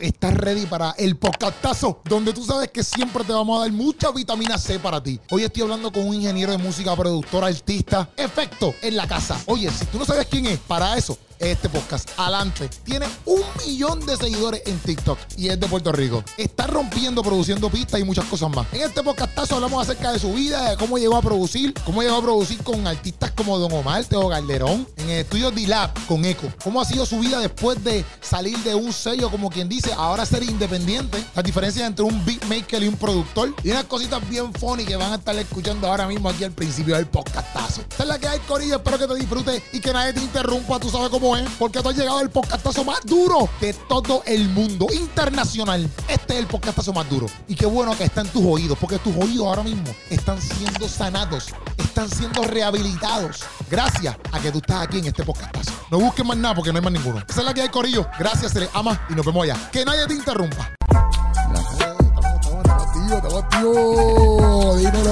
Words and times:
estás 0.00 0.34
ready 0.34 0.64
para 0.64 0.92
el 0.96 1.16
podcastazo, 1.16 2.00
donde 2.04 2.32
tú 2.32 2.44
sabes 2.44 2.70
que 2.70 2.84
siempre 2.84 3.24
te 3.24 3.32
vamos 3.32 3.58
a 3.58 3.62
dar 3.62 3.72
mucha 3.72 4.12
vitamina 4.12 4.58
C 4.58 4.78
para 4.78 5.02
ti. 5.02 5.18
Hoy 5.30 5.42
estoy 5.42 5.62
hablando 5.62 5.90
con 5.90 6.06
un 6.06 6.14
ingeniero 6.14 6.52
de 6.52 6.58
música, 6.58 6.94
productor, 6.94 7.42
artista, 7.42 8.08
efecto 8.16 8.74
en 8.80 8.96
la 8.96 9.08
casa. 9.08 9.40
Oye, 9.46 9.68
si 9.72 9.84
tú 9.86 9.98
no 9.98 10.04
sabes 10.04 10.26
quién 10.26 10.46
es, 10.46 10.60
para 10.60 10.96
eso 10.96 11.18
este 11.38 11.68
podcast. 11.68 12.08
Adelante. 12.16 12.68
Tiene 12.84 13.06
un 13.24 13.42
millón 13.64 14.04
de 14.04 14.16
seguidores 14.16 14.62
en 14.66 14.78
TikTok 14.78 15.18
y 15.36 15.48
es 15.48 15.58
de 15.58 15.66
Puerto 15.66 15.92
Rico. 15.92 16.22
Está 16.36 16.66
rompiendo, 16.66 17.22
produciendo 17.22 17.70
pistas 17.70 18.00
y 18.00 18.04
muchas 18.04 18.24
cosas 18.26 18.50
más. 18.50 18.66
En 18.72 18.82
este 18.82 19.02
podcastazo 19.02 19.56
hablamos 19.56 19.82
acerca 19.82 20.12
de 20.12 20.18
su 20.18 20.32
vida, 20.32 20.70
de 20.70 20.76
cómo 20.76 20.98
llegó 20.98 21.16
a 21.16 21.22
producir, 21.22 21.74
cómo 21.84 22.02
llegó 22.02 22.16
a 22.16 22.22
producir 22.22 22.62
con 22.62 22.86
artistas 22.86 23.30
como 23.32 23.58
Don 23.58 23.72
Omar, 23.72 24.04
Teo 24.04 24.28
Calderón, 24.28 24.86
en 24.96 25.10
el 25.10 25.20
estudio 25.20 25.50
D-Lab 25.50 25.92
con 26.06 26.24
Eco. 26.24 26.52
Cómo 26.62 26.80
ha 26.80 26.84
sido 26.84 27.06
su 27.06 27.18
vida 27.18 27.40
después 27.40 27.82
de 27.82 28.04
salir 28.20 28.58
de 28.58 28.74
un 28.74 28.92
sello, 28.92 29.30
como 29.30 29.50
quien 29.50 29.68
dice, 29.68 29.92
ahora 29.92 30.26
ser 30.26 30.42
independiente. 30.42 31.22
Las 31.34 31.44
diferencias 31.44 31.86
entre 31.86 32.04
un 32.04 32.24
beatmaker 32.24 32.82
y 32.82 32.88
un 32.88 32.96
productor. 32.96 33.54
Y 33.62 33.70
unas 33.70 33.84
cositas 33.84 34.26
bien 34.28 34.52
funny 34.54 34.84
que 34.84 34.96
van 34.96 35.12
a 35.12 35.16
estar 35.16 35.36
escuchando 35.36 35.88
ahora 35.88 36.06
mismo 36.06 36.28
aquí 36.28 36.44
al 36.44 36.52
principio 36.52 36.96
del 36.96 37.06
podcastazo. 37.06 37.82
Esta 37.82 38.02
es 38.02 38.08
la 38.08 38.18
que 38.18 38.28
hay, 38.28 38.38
Corillo. 38.40 38.76
Espero 38.76 38.98
que 38.98 39.06
te 39.06 39.14
disfrutes 39.14 39.62
y 39.72 39.80
que 39.80 39.92
nadie 39.92 40.12
te 40.12 40.20
interrumpa. 40.20 40.78
Tú 40.78 40.90
sabes 40.90 41.08
cómo 41.08 41.25
porque 41.58 41.82
tú 41.82 41.88
has 41.88 41.96
llegado 41.96 42.18
al 42.18 42.30
podcastazo 42.30 42.84
más 42.84 43.00
duro 43.04 43.48
de 43.60 43.72
todo 43.72 44.22
el 44.26 44.48
mundo, 44.48 44.86
internacional. 44.92 45.88
Este 46.08 46.34
es 46.34 46.40
el 46.40 46.46
podcastazo 46.46 46.92
más 46.92 47.08
duro. 47.10 47.26
Y 47.48 47.54
qué 47.54 47.66
bueno 47.66 47.96
que 47.96 48.04
está 48.04 48.20
en 48.20 48.28
tus 48.28 48.44
oídos, 48.44 48.78
porque 48.78 48.98
tus 48.98 49.14
oídos 49.16 49.46
ahora 49.46 49.62
mismo 49.62 49.92
están 50.08 50.40
siendo 50.40 50.88
sanados, 50.88 51.48
están 51.78 52.08
siendo 52.08 52.42
rehabilitados. 52.44 53.40
Gracias 53.68 54.16
a 54.30 54.40
que 54.40 54.52
tú 54.52 54.58
estás 54.58 54.82
aquí 54.82 54.98
en 54.98 55.06
este 55.06 55.24
podcastazo. 55.24 55.72
No 55.90 55.98
busques 55.98 56.24
más 56.24 56.36
nada 56.36 56.54
porque 56.54 56.72
no 56.72 56.78
hay 56.78 56.84
más 56.84 56.92
ninguno. 56.92 57.22
Esa 57.28 57.40
es 57.40 57.46
la 57.46 57.54
que 57.54 57.62
hay, 57.62 57.68
Corillo. 57.68 58.06
Gracias, 58.18 58.52
se 58.52 58.60
les 58.60 58.70
ama 58.72 59.04
y 59.08 59.14
nos 59.14 59.26
vemos 59.26 59.42
allá. 59.42 59.56
Que 59.72 59.84
nadie 59.84 60.06
te 60.06 60.14
interrumpa. 60.14 60.76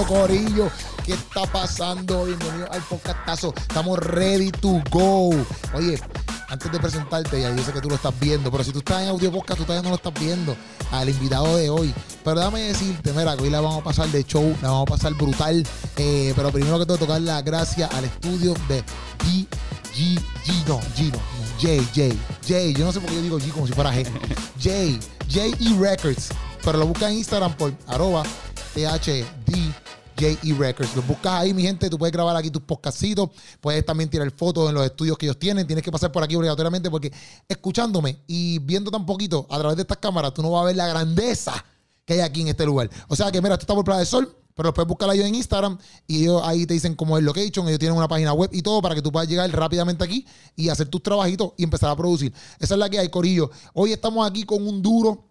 Corillo. 0.06 0.70
¿Qué 1.04 1.12
está 1.12 1.44
pasando? 1.46 2.24
Bienvenido 2.24 2.70
al 2.72 2.82
podcastazo. 2.82 3.54
Estamos 3.56 3.98
ready 3.98 4.50
to 4.50 4.82
go. 4.90 5.30
Oye, 5.74 6.00
antes 6.48 6.72
de 6.72 6.78
presentarte, 6.78 7.40
ya 7.40 7.54
yo 7.54 7.62
sé 7.62 7.72
que 7.72 7.80
tú 7.80 7.88
lo 7.88 7.94
estás 7.94 8.18
viendo, 8.18 8.50
pero 8.50 8.64
si 8.64 8.72
tú 8.72 8.78
estás 8.78 9.02
en 9.02 9.08
audio 9.08 9.30
podcast, 9.30 9.60
tú 9.60 9.64
todavía 9.64 9.82
no 9.82 9.90
lo 9.90 9.96
estás 9.96 10.14
viendo 10.14 10.56
al 10.90 11.08
invitado 11.08 11.56
de 11.56 11.70
hoy. 11.70 11.94
Pero 12.24 12.40
déjame 12.40 12.60
decirte, 12.62 13.12
mira, 13.12 13.36
que 13.36 13.44
hoy 13.44 13.50
la 13.50 13.60
vamos 13.60 13.80
a 13.80 13.84
pasar 13.84 14.08
de 14.08 14.24
show, 14.24 14.56
la 14.62 14.70
vamos 14.70 14.88
a 14.88 14.92
pasar 14.92 15.14
brutal. 15.14 15.66
Eh, 15.96 16.32
pero 16.34 16.50
primero 16.50 16.78
que 16.78 16.86
todo, 16.86 16.98
tocar 16.98 17.20
las 17.20 17.44
gracias 17.44 17.92
al 17.94 18.04
estudio 18.04 18.54
de 18.68 18.82
G, 19.24 19.46
G, 19.94 20.20
G, 20.44 20.66
no, 20.66 20.80
G, 20.96 21.12
no, 21.12 21.18
J, 21.60 21.82
J, 21.94 22.14
J. 22.46 22.78
Yo 22.78 22.84
no 22.84 22.92
sé 22.92 23.00
por 23.00 23.08
qué 23.10 23.16
yo 23.16 23.22
digo 23.22 23.38
G 23.38 23.52
como 23.52 23.66
si 23.66 23.72
fuera 23.72 23.92
G. 23.92 24.04
J, 24.62 24.98
J 25.28 25.46
E 25.60 25.78
Records. 25.78 26.30
Pero 26.64 26.78
lo 26.78 26.86
busca 26.86 27.10
en 27.10 27.18
Instagram 27.18 27.56
por 27.56 27.74
arroba 27.86 28.22
THD 28.74 29.24
JE 30.16 30.54
Records. 30.54 30.94
Los 30.96 31.06
buscas 31.06 31.32
ahí, 31.32 31.52
mi 31.52 31.62
gente. 31.62 31.90
Tú 31.90 31.98
puedes 31.98 32.12
grabar 32.12 32.36
aquí 32.36 32.50
tus 32.50 32.62
podcastitos. 32.62 33.30
Puedes 33.60 33.84
también 33.84 34.08
tirar 34.08 34.30
fotos 34.30 34.68
en 34.68 34.74
los 34.74 34.84
estudios 34.84 35.18
que 35.18 35.26
ellos 35.26 35.38
tienen. 35.38 35.66
Tienes 35.66 35.84
que 35.84 35.92
pasar 35.92 36.12
por 36.12 36.22
aquí 36.22 36.36
obligatoriamente 36.36 36.90
porque 36.90 37.12
escuchándome 37.48 38.18
y 38.26 38.58
viendo 38.60 38.90
tan 38.90 39.04
poquito 39.04 39.46
a 39.50 39.58
través 39.58 39.76
de 39.76 39.82
estas 39.82 39.98
cámaras, 39.98 40.32
tú 40.32 40.42
no 40.42 40.52
vas 40.52 40.62
a 40.62 40.66
ver 40.66 40.76
la 40.76 40.86
grandeza 40.86 41.52
que 42.04 42.14
hay 42.14 42.20
aquí 42.20 42.42
en 42.42 42.48
este 42.48 42.64
lugar. 42.64 42.90
O 43.08 43.16
sea 43.16 43.30
que, 43.30 43.40
mira, 43.40 43.54
esto 43.54 43.64
está 43.64 43.74
por 43.74 43.84
Playa 43.84 43.98
del 43.98 44.06
Sol. 44.06 44.36
Pero 44.56 44.72
puedes 44.72 44.86
buscar 44.86 45.10
ahí 45.10 45.20
en 45.20 45.34
Instagram 45.34 45.76
y 46.06 46.22
ellos 46.22 46.40
ahí 46.44 46.64
te 46.64 46.74
dicen 46.74 46.94
cómo 46.94 47.16
es 47.16 47.22
el 47.22 47.26
location. 47.26 47.66
Ellos 47.66 47.80
tienen 47.80 47.98
una 47.98 48.06
página 48.06 48.32
web 48.32 48.50
y 48.52 48.62
todo 48.62 48.80
para 48.80 48.94
que 48.94 49.02
tú 49.02 49.10
puedas 49.10 49.28
llegar 49.28 49.50
rápidamente 49.50 50.04
aquí 50.04 50.24
y 50.54 50.68
hacer 50.68 50.86
tus 50.86 51.02
trabajitos 51.02 51.54
y 51.56 51.64
empezar 51.64 51.90
a 51.90 51.96
producir. 51.96 52.32
Esa 52.60 52.74
es 52.74 52.78
la 52.78 52.88
que 52.88 53.00
hay, 53.00 53.08
Corillo. 53.08 53.50
Hoy 53.72 53.92
estamos 53.92 54.24
aquí 54.24 54.44
con 54.44 54.64
un 54.64 54.80
duro, 54.80 55.24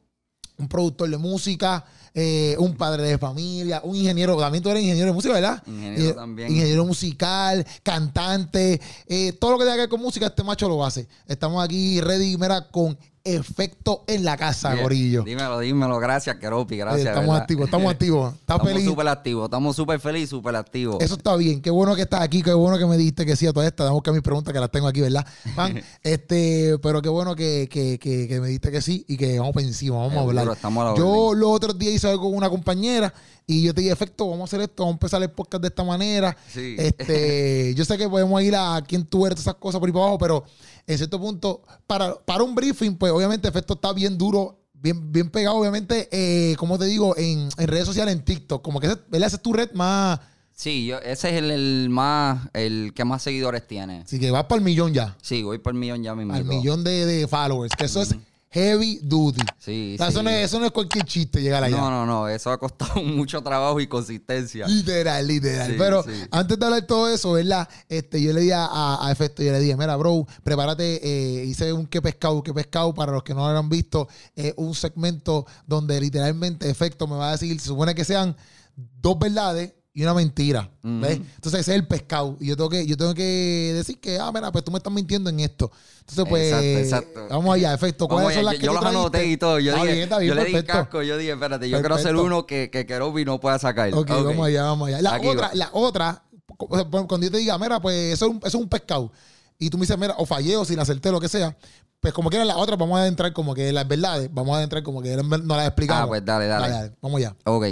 un 0.58 0.68
productor 0.68 1.09
de 1.09 1.18
música, 1.18 1.84
eh, 2.14 2.56
un 2.59 2.76
padre 2.76 3.04
de 3.04 3.18
familia, 3.18 3.82
un 3.84 3.96
ingeniero, 3.96 4.38
también 4.38 4.64
tú 4.64 4.70
eres 4.70 4.84
ingeniero 4.84 5.08
de 5.08 5.14
música, 5.14 5.34
¿verdad? 5.34 5.64
Ingeniero 5.66 6.09
Eh, 6.12 6.14
también. 6.14 6.52
Ingeniero 6.52 6.86
musical, 6.86 7.66
cantante, 7.81 8.80
eh, 9.08 9.34
todo 9.34 9.52
lo 9.53 9.58
que 9.58 9.64
tenga 9.64 9.75
que 9.75 9.81
ver 9.81 9.90
con 9.90 10.02
música, 10.02 10.28
este 10.28 10.44
macho 10.44 10.69
lo 10.69 10.86
hace. 10.86 11.08
Estamos 11.28 11.64
aquí 11.64 12.00
ready, 12.02 12.38
mira, 12.38 12.68
con 12.69 12.97
efecto 13.25 14.03
en 14.07 14.25
la 14.25 14.35
casa, 14.35 14.72
Bien. 14.72 14.84
Gorillo. 14.84 15.23
Dímelo, 15.23 15.59
dímelo. 15.59 15.97
Gracias, 16.00 16.35
Keropi. 16.38 16.75
Eh, 16.75 16.78
Gracias. 16.79 17.07
estamos 17.07 17.28
¿verdad? 17.28 17.41
activos, 17.41 17.66
estamos 17.66 17.91
activos. 17.91 18.34
¿Estás 18.34 18.41
Estamos 18.41 18.67
feliz? 18.67 18.85
súper 18.85 19.07
activos. 19.07 19.45
Estamos 19.45 19.75
súper 19.75 20.00
felices, 20.00 20.29
súper 20.29 20.56
activos. 20.56 20.97
Eso 21.01 21.16
está 21.16 21.35
bien. 21.38 21.61
Qué 21.61 21.69
bueno 21.69 21.95
que 21.95 22.01
estás 22.01 22.22
aquí. 22.22 22.41
Qué 22.41 22.53
bueno 22.53 22.78
que 22.78 22.85
me 22.85 22.97
dijiste 22.97 23.25
que 23.25 23.35
sí 23.35 23.47
a 23.47 23.53
toda 23.53 23.66
esta. 23.66 23.85
Damos 23.85 24.03
que 24.03 24.11
mis 24.11 24.22
preguntas 24.22 24.53
que 24.53 24.59
las 24.59 24.72
tengo 24.72 24.88
aquí, 24.88 25.01
¿verdad? 25.01 25.25
Pan, 25.56 25.81
este, 26.03 26.78
pero 26.81 27.01
qué 27.01 27.09
bueno 27.09 27.35
que, 27.35 27.69
que, 27.72 27.97
que, 27.97 28.28
que 28.28 28.41
me 28.41 28.47
dijiste 28.47 28.72
que 28.72 28.81
sí 28.81 29.06
y 29.07 29.16
que 29.16 29.40
vamos 29.40 29.53
por 29.53 29.61
encima. 29.61 29.97
Vamos 29.97 30.17
a 30.17 30.22
hablar. 30.22 30.47
estamos 30.50 30.85
a 30.85 30.91
la 30.91 30.97
Yo 30.97 31.34
los 31.34 31.50
otros 31.50 31.78
días 31.79 31.94
hice 31.94 32.09
algo 32.09 32.23
con 32.23 32.35
una 32.35 32.50
compañera 32.50 33.13
y 33.47 33.63
yo 33.63 33.73
te 33.73 33.81
dije, 33.81 33.94
efecto, 33.94 34.28
vamos 34.29 34.41
a 34.41 34.44
hacer 34.45 34.61
esto, 34.61 34.84
vamos 34.84 34.94
a 34.94 34.95
empezar 34.95 35.22
el 35.22 35.31
podcast 35.31 35.61
de 35.61 35.67
esta 35.67 35.84
manera. 35.84 36.35
Sí. 36.51 36.75
Este, 36.78 37.73
yo 37.75 37.85
sé 37.85 37.97
que 37.97 38.07
podemos 38.09 38.41
ir 38.41 38.55
a 38.55 38.81
quién 38.88 39.05
tú 39.05 39.25
eres, 39.25 39.35
todas 39.35 39.47
esas 39.47 39.55
cosas 39.55 39.79
por 39.79 39.88
ahí 39.88 39.94
para 39.94 40.03
abajo, 40.05 40.17
pero 40.17 40.44
en 40.88 40.98
cierto 40.98 41.20
punto, 41.20 41.62
para, 41.88 42.16
para 42.16 42.44
un 42.44 42.56
briefing, 42.56 42.96
pues 42.96 43.12
obviamente 43.12 43.48
efecto 43.48 43.74
está 43.76 43.94
bien 43.94 44.18
duro. 44.18 44.60
Bien, 44.74 45.14
bien 45.14 45.30
pegado, 45.30 45.56
obviamente, 45.56 46.10
eh, 46.12 46.58
como 46.58 46.78
te 46.78 46.84
digo, 46.84 47.16
en, 47.16 47.48
en 47.58 47.68
redes 47.70 47.86
sociales, 47.86 48.14
en 48.14 48.26
TikTok. 48.26 48.62
Como 48.62 48.82
que 48.82 48.88
ese, 48.88 48.98
esa 49.14 49.36
es 49.38 49.42
tu 49.42 49.54
red 49.54 49.72
más. 49.72 50.20
Sí, 50.52 50.86
yo, 50.86 50.98
ese 51.00 51.30
es 51.30 51.36
el, 51.36 51.52
el 51.52 51.88
más, 51.90 52.50
el 52.52 52.92
que 52.94 53.06
más 53.06 53.22
seguidores 53.24 53.66
tiene. 53.66 54.02
Así 54.02 54.20
que 54.20 54.30
vas 54.30 54.44
para 54.44 54.60
el 54.60 54.66
millón 54.66 54.94
ya. 54.94 55.16
Sí, 55.22 55.42
voy 55.42 55.60
por 55.60 55.72
el 55.74 55.80
millón 55.80 56.04
ya 56.04 56.14
mismo. 56.16 56.34
Al 56.34 56.44
millón 56.44 56.84
de, 56.84 57.06
de 57.06 57.28
followers. 57.30 57.74
Que 57.78 57.86
eso 57.86 58.02
es 58.02 58.14
heavy 58.53 59.00
duty. 59.02 59.41
Sí, 59.58 59.96
O 59.96 59.97
sea, 59.97 60.08
sí. 60.08 60.14
eso, 60.14 60.24
no 60.24 60.30
es, 60.30 60.46
eso 60.46 60.59
no 60.59 60.66
es 60.68 60.72
cualquier 60.72 61.06
chiste 61.06 61.41
llegar 61.41 61.64
allá. 61.64 61.75
No, 61.75 61.90
no, 61.90 62.06
no. 62.06 62.28
Eso 62.28 62.52
ha 62.52 62.59
costado 62.59 63.02
mucho 63.03 63.41
trabajo 63.41 63.80
y 63.81 63.88
consistencia. 63.88 64.68
Literal, 64.68 65.28
literal. 65.28 65.72
Sí, 65.72 65.75
Pero 65.78 66.06
antes 66.31 66.59
de 66.59 66.66
hablar 66.66 66.81
de 66.81 66.88
todo 66.88 67.09
eso, 67.09 67.31
¿verdad? 67.31 67.68
Este, 67.90 68.22
yo 68.22 68.31
le 68.31 68.41
di 68.41 68.52
a, 68.52 68.66
a- 69.08 69.12
Efecto, 69.12 69.41
yo 69.41 69.52
le 69.52 69.59
dije, 69.59 69.75
mira, 69.75 69.96
bro, 69.96 70.28
prepárate, 70.44 71.00
eh, 71.03 71.46
hice 71.46 71.74
un 71.74 71.88
qué 71.88 72.02
pescado, 72.02 72.44
qué 72.44 72.53
pescado, 72.53 72.94
para 72.94 73.12
los 73.12 73.24
que 73.24 73.34
no 73.34 73.52
lo 73.52 73.58
han 73.58 73.69
visto, 73.69 74.08
eh, 74.36 74.53
un 74.58 74.75
segmento 74.75 75.46
donde 75.66 76.00
literalmente 76.00 76.70
Efecto 76.70 77.08
me 77.08 77.16
va 77.16 77.30
a 77.30 77.31
decir, 77.34 77.59
se 77.59 77.68
supone 77.68 77.96
que 77.96 78.06
sean 78.06 78.35
dos 78.75 79.18
verdades 79.20 79.74
y 79.96 80.02
una 80.02 80.14
mentira, 80.16 80.72
¿ves? 80.81 81.20
Entonces 81.36 81.62
ese 81.62 81.72
es 81.72 81.76
el 81.80 81.88
pescado. 81.88 82.36
Y 82.40 82.48
yo 82.48 82.56
tengo 82.58 82.70
que, 82.70 82.86
yo 82.86 82.98
tengo 82.98 83.14
que 83.14 83.72
decir 83.76 84.00
que, 84.00 84.18
ah, 84.18 84.31
mira, 84.34 84.52
pues 84.52 84.64
tú 84.64 84.72
me 84.72 84.78
estás 84.80 84.92
mintiendo 84.92 85.30
en 85.30 85.40
esto. 85.40 85.72
Entonces, 86.00 86.26
pues, 86.28 86.52
Exacto, 86.52 87.09
exacto. 87.20 87.28
vamos 87.30 87.56
allá, 87.56 87.74
Efecto. 87.76 88.08
¿Cuáles 88.08 88.24
Vamos 88.24 88.34
son 88.34 88.40
allá, 88.40 88.46
las 88.46 88.53
yo, 88.56 88.59
que 88.59 88.66
yo 88.66 88.72
tú 88.72 88.86
los 88.86 88.86
anoté 88.96 89.26
y 89.28 89.38
todo. 89.38 89.59
Yo, 89.59 89.72
Está 89.72 89.84
dije, 89.84 89.94
bien, 89.94 90.03
está 90.06 90.18
bien, 90.18 90.30
yo 90.36 90.44
le 90.44 90.46
di 90.46 90.64
casco. 90.64 91.03
Yo 91.03 91.18
dije, 91.18 91.32
espérate, 91.34 91.70
yo 91.70 91.80
quiero 91.80 91.96
Perfecto. 91.96 92.24
uno 92.24 92.46
que, 92.48 92.70
que 92.72 92.86
Keropi 92.88 93.24
no 93.24 93.40
pueda 93.40 93.59
sacar. 93.59 93.94
Ok, 93.94 94.09
vamos 94.09 94.48
allá, 94.48 94.64
vamos 94.64 94.88
allá. 94.88 95.02
La 95.02 95.14
Aquí 95.14 95.28
otra, 95.28 95.48
va. 95.50 95.53
la 95.53 95.70
otra, 95.74 96.24
cuando 96.58 97.20
yo 97.22 97.32
te 97.32 97.38
diga, 97.38 97.58
mira, 97.59 97.80
pues 97.80 98.14
eso 98.14 98.26
es 98.26 98.32
un, 98.32 98.38
eso 98.38 98.48
es 98.48 98.56
un 98.56 98.68
pescado. 98.70 99.12
Y 99.59 99.70
tú 99.70 99.78
me 99.78 99.82
dices, 99.84 99.98
mira, 100.00 100.16
o 100.18 100.26
fallé 100.26 100.58
o 100.58 100.66
sin 100.66 100.80
acerté, 100.80 101.12
lo 101.12 101.22
que 101.22 101.30
sea. 101.30 101.56
Pues 102.00 102.14
como 102.16 102.30
quieran 102.30 102.48
la 102.48 102.58
otra, 102.58 102.76
vamos 102.76 103.00
a 103.00 103.08
entrar 103.08 103.32
como 103.32 103.53
que 103.53 103.72
las 103.72 103.88
verdades, 103.88 104.28
vamos 104.34 104.58
a 104.58 104.64
entrar 104.64 104.82
como 104.82 105.02
que 105.03 105.16
no 105.16 105.56
las 105.56 105.68
explicamos. 105.68 106.03
Ah, 106.03 106.08
pues 106.08 106.26
dale, 106.26 106.48
dale. 106.48 106.94
Vamos 107.00 107.20
allá. 107.20 107.36
Ok. 107.46 107.66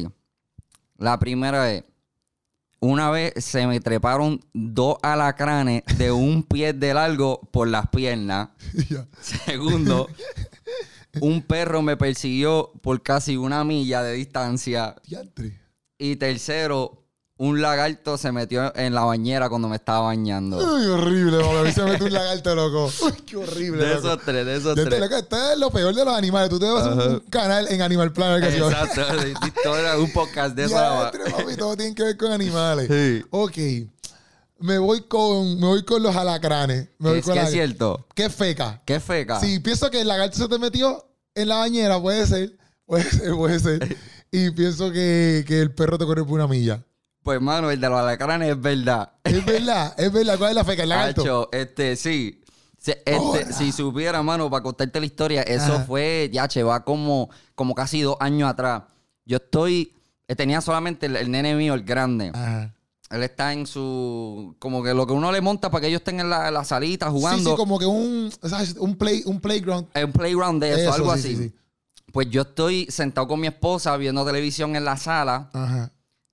La 1.00 1.18
primera 1.20 1.70
es. 1.74 1.84
Una 2.84 3.12
vez 3.12 3.34
se 3.38 3.68
me 3.68 3.80
treparon 3.80 4.44
dos 4.53 4.97
alacranes 5.03 5.84
de 6.00 6.12
un 6.12 6.42
pie 6.42 6.74
de 6.74 6.96
largo 6.96 7.40
por 7.52 7.68
las 7.68 7.88
piernas. 7.90 8.50
Segundo, 9.22 10.09
un 11.19 11.44
perro 11.44 11.84
me 11.84 11.96
persiguió 11.96 12.72
por 12.81 13.03
casi 13.03 13.38
una 13.38 13.64
milla 13.64 14.02
de 14.02 14.14
distancia. 14.14 14.96
Diantre. 15.08 15.59
Y 16.00 16.16
tercero, 16.16 17.00
un 17.41 17.59
lagarto 17.59 18.19
se 18.19 18.31
metió 18.31 18.72
en 18.75 18.94
la 18.94 19.03
bañera 19.03 19.50
cuando 19.50 19.68
me 19.68 19.75
estaba 19.75 20.02
bañando. 20.02 20.57
Uy, 20.57 20.85
horrible. 20.85 21.44
A 21.44 21.63
mí 21.63 21.72
se 21.72 21.81
me 21.81 21.94
mete 21.94 22.03
un 22.03 22.13
lagarto, 22.13 22.53
loco. 22.53 22.91
Uy, 23.03 23.13
qué 23.25 23.35
horrible, 23.35 23.84
De 23.84 23.96
loco. 23.96 24.07
esos 24.09 24.24
tres, 24.24 24.46
de 24.46 24.56
esos 24.57 24.75
De 24.75 24.85
tres. 24.85 25.00
loco, 25.00 25.16
este 25.16 25.53
es 25.53 25.57
lo 25.57 25.72
peor 25.72 25.96
de 25.96 26.06
los 26.06 26.16
animales. 26.16 26.51
Tú 26.51 26.59
te 26.59 26.69
vas 26.69 26.85
a 26.85 26.94
un, 26.94 27.19
canal 27.31 27.68
en 27.69 27.81
Animal 27.81 28.13
Planet. 28.13 28.48
Que 28.48 28.57
Exacto. 28.57 29.01
Todo 29.63 29.75
era 29.75 29.98
un 29.98 30.13
podcast 30.13 30.56
de 30.56 30.66
eso. 30.66 30.77
Todo 31.57 31.75
tiene 31.75 31.95
que 31.95 32.04
ver 32.04 32.18
con 32.18 32.31
animales. 32.31 32.88
Sí. 32.88 33.25
Ok. 33.31 33.57
Me 34.60 34.77
voy 34.77 35.01
con, 35.07 35.60
me 35.60 35.66
voy 35.66 35.83
con 35.83 36.04
los 36.04 36.16
alacranes. 36.16 36.89
Me 37.00 37.10
voy 37.10 37.19
Es 37.19 37.25
con 37.25 37.33
que 37.33 37.39
la- 37.39 37.48
es 37.48 37.51
cierto. 37.51 38.06
Qué 38.13 38.30
feca. 38.30 38.83
Qué 38.86 39.00
feca. 39.00 39.39
Si 39.39 39.60
pienso 39.62 39.89
que 39.89 40.01
el 40.01 40.07
lagarto 40.07 40.38
se 40.38 40.48
te 40.48 40.60
metió 40.60 41.04
en 41.33 41.48
la 41.50 41.56
bañera, 41.56 42.00
puede 42.00 42.27
ser. 42.27 42.56
Puede 42.86 43.04
ser, 43.10 43.33
puede 43.33 43.60
ser. 43.60 43.98
Y 44.33 44.51
pienso 44.51 44.92
que, 44.94 45.44
que 45.45 45.60
el 45.60 45.74
perro 45.74 45.98
te 45.98 46.06
corre 46.06 46.24
por 46.24 46.33
una 46.36 46.48
milla. 46.48 46.81
Pues, 47.23 47.39
mano, 47.39 47.69
el 47.69 47.79
de 47.79 47.88
los 47.89 48.00
alacranes 48.00 48.50
es 48.50 48.59
verdad. 48.62 49.12
Es 49.23 49.45
verdad, 49.45 49.94
es 49.97 50.12
verdad. 50.12 50.38
¿Cuál 50.38 50.50
es 50.51 50.56
la 50.56 50.63
feca? 50.63 50.83
El 50.83 50.89
lagarto. 50.89 51.21
Hacho, 51.21 51.50
este, 51.51 51.95
sí. 51.95 52.41
Si, 52.77 52.91
este, 52.91 53.13
Ahora. 53.15 53.51
si 53.53 53.71
supiera, 53.71 54.23
mano, 54.23 54.50
para 54.50 54.63
contarte 54.63 55.00
la 55.00 55.06
historia, 55.06 55.44
eso 55.44 55.75
Ajá. 55.75 55.83
fue, 55.85 56.29
ya, 56.33 56.47
che, 56.47 56.63
va 56.63 56.83
como, 56.83 57.29
como 57.53 57.75
casi 57.75 58.01
dos 58.01 58.18
años 58.19 58.50
atrás. 58.50 58.83
Yo 59.23 59.38
estoy, 59.38 59.94
eh, 60.27 60.35
tenía 60.35 60.62
solamente 60.62 61.06
el, 61.06 61.15
el 61.15 61.29
nene 61.29 61.53
mío, 61.53 61.75
el 61.75 61.83
grande. 61.83 62.31
Ajá. 62.33 62.73
Él 63.12 63.21
está 63.23 63.51
en 63.53 63.68
su. 63.68 64.56
Como 64.57 64.81
que 64.81 64.94
lo 64.94 65.06
que 65.06 65.12
uno 65.13 65.31
le 65.31 65.41
monta 65.41 65.69
para 65.69 65.81
que 65.81 65.88
ellos 65.89 66.00
estén 66.00 66.21
en 66.21 66.29
la, 66.29 66.50
la 66.50 66.63
salita 66.63 67.07
Sí, 67.07 67.12
jugando. 67.12 67.50
sí, 67.51 67.56
como 67.57 67.77
que 67.77 67.85
un, 67.85 68.31
un, 68.79 68.95
play, 68.95 69.21
un 69.25 69.39
playground. 69.41 69.89
En 69.94 70.06
un 70.06 70.12
playground 70.13 70.63
de 70.63 70.71
eso, 70.71 70.79
Eso, 70.81 70.94
algo 70.94 71.13
sí, 71.15 71.19
así. 71.19 71.35
sí, 71.35 71.44
sí. 71.50 71.56
Pues 72.13 72.29
yo 72.29 72.41
estoy 72.44 72.88
sentado 72.89 73.27
con 73.27 73.39
mi 73.39 73.47
esposa 73.47 73.95
viendo 73.97 74.25
televisión 74.25 74.75
en 74.75 74.85
la 74.85 74.95
sala. 74.97 75.50
Ajá. 75.53 75.91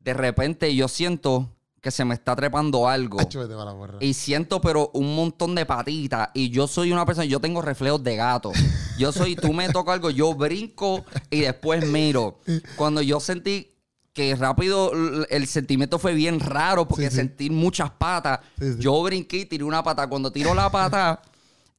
De 0.08 0.14
repente 0.14 0.74
yo 0.74 0.88
siento 0.88 1.50
que 1.82 1.90
se 1.90 2.02
me 2.02 2.14
está 2.14 2.34
trepando 2.34 2.88
algo. 2.88 3.18
Porra. 3.18 3.98
Y 4.00 4.14
siento, 4.14 4.58
pero 4.62 4.90
un 4.94 5.14
montón 5.14 5.54
de 5.54 5.66
patitas. 5.66 6.30
Y 6.32 6.48
yo 6.48 6.66
soy 6.66 6.92
una 6.92 7.04
persona, 7.04 7.26
yo 7.26 7.40
tengo 7.40 7.60
reflejos 7.60 8.02
de 8.02 8.16
gato. 8.16 8.50
Yo 8.98 9.12
soy, 9.12 9.36
tú 9.36 9.52
me 9.52 9.68
tocas 9.68 9.92
algo, 9.96 10.08
yo 10.08 10.32
brinco 10.34 11.04
y 11.30 11.40
después 11.40 11.86
miro. 11.86 12.38
Cuando 12.76 13.02
yo 13.02 13.20
sentí 13.20 13.70
que 14.14 14.34
rápido 14.34 14.92
el 15.28 15.46
sentimiento 15.46 15.98
fue 15.98 16.14
bien 16.14 16.40
raro 16.40 16.88
porque 16.88 17.04
Sí, 17.04 17.10
sí. 17.10 17.16
sentí 17.16 17.50
muchas 17.50 17.90
patas. 17.90 18.40
Sí. 18.58 18.76
Yo 18.78 19.02
brinqué 19.02 19.36
y 19.40 19.44
tiré 19.44 19.62
una 19.62 19.82
pata. 19.82 20.06
Cuando 20.08 20.32
tiro 20.32 20.54
la 20.54 20.70
pata, 20.70 21.20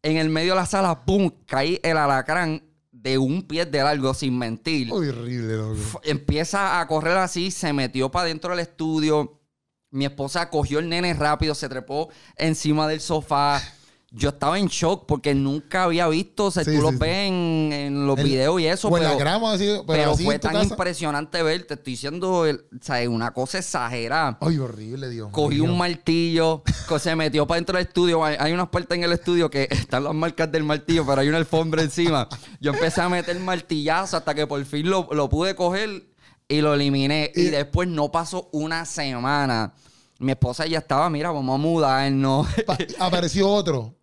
en 0.04 0.18
el 0.18 0.30
medio 0.30 0.54
de 0.54 0.60
la 0.60 0.68
sala, 0.68 1.04
¡pum! 1.04 1.32
Caí 1.48 1.80
el 1.82 1.98
alacrán 1.98 2.62
de 3.02 3.18
un 3.18 3.44
pie 3.44 3.66
de 3.66 3.84
largo, 3.84 4.14
sin 4.14 4.38
mentir. 4.38 4.92
Horrible, 4.92 5.56
loco. 5.56 6.02
Empieza 6.04 6.80
a 6.80 6.88
correr 6.88 7.18
así, 7.18 7.52
se 7.52 7.72
metió 7.74 8.12
para 8.12 8.28
dentro 8.28 8.52
del 8.52 8.60
estudio. 8.60 9.40
Mi 9.92 10.06
esposa 10.06 10.50
cogió 10.50 10.80
el 10.80 10.90
nene 10.90 11.14
rápido, 11.14 11.56
se 11.56 11.70
trepó 11.70 12.10
encima 12.36 12.88
del 12.88 13.00
sofá. 13.00 13.62
Yo 14.12 14.30
estaba 14.30 14.58
en 14.58 14.66
shock 14.68 15.06
porque 15.06 15.36
nunca 15.36 15.84
había 15.84 16.08
visto, 16.08 16.46
o 16.46 16.52
sea, 16.52 16.64
Sí, 16.64 16.72
tú 16.76 16.82
sí, 16.82 16.88
sí. 16.94 16.98
ves 17.00 17.28
en, 17.28 17.70
en 17.72 18.08
los 18.08 18.18
El- 18.18 18.24
videos 18.26 18.60
y 18.60 18.66
eso, 18.66 18.88
en 18.88 18.96
pero, 18.96 19.06
la 19.10 19.16
grama, 19.16 19.54
así, 19.54 19.66
pero, 19.66 19.86
pero 19.86 20.12
así 20.14 20.24
fue 20.26 20.40
tan 20.40 20.54
casa. 20.54 20.66
impresionante 20.66 21.44
ver, 21.44 21.68
te 21.68 21.76
estoy 21.76 21.94
diciendo, 21.94 22.48
el- 22.48 22.66
o 22.74 22.84
sea, 22.84 23.08
una 23.08 23.32
cosa 23.32 23.60
exagerada. 23.60 24.38
Ay, 24.42 24.58
horrible, 24.58 25.10
Dios 25.10 25.30
Cogí 25.32 25.60
un 25.60 25.78
martillo, 25.78 26.64
se 27.00 27.16
metió 27.16 27.46
para 27.46 27.58
dentro 27.58 27.78
del 27.78 27.86
estudio. 27.86 28.26
Hay, 28.26 28.36
hay 28.40 28.52
unas 28.52 28.70
partes 28.70 28.98
en 28.98 29.04
el 29.04 29.12
estudio 29.12 29.48
que 29.50 29.68
están 29.70 30.04
las 30.04 30.14
marcas 30.16 30.52
del 30.52 30.64
martillo, 30.64 31.06
pero 31.06 31.22
hay 31.22 31.30
una 31.30 31.38
alfombra 31.38 31.84
encima. 31.84 32.28
Yo 32.60 32.72
empecé 32.74 33.02
a 33.02 33.10
meter 33.10 33.40
martillazo 33.40 34.18
hasta 34.18 34.34
que 34.34 34.48
por 34.48 34.66
fin 34.66 34.90
lo, 34.90 35.08
lo 35.12 35.30
pude 35.30 35.54
coger 35.56 36.08
y 36.48 36.62
lo 36.62 36.74
eliminé. 36.74 37.32
Y, 37.36 37.42
Y- 37.42 37.50
después 37.52 37.88
no 37.88 38.12
pasó 38.12 38.50
una 38.54 38.86
semana. 38.86 39.74
Mi 40.18 40.32
esposa 40.32 40.66
ya 40.66 40.80
estaba, 40.80 41.10
mira, 41.12 41.30
vamos 41.32 41.54
a 41.54 41.58
mudarnos 41.62 42.48
Pa- 42.66 42.78
apareció 43.00 43.48
otro. 43.50 43.94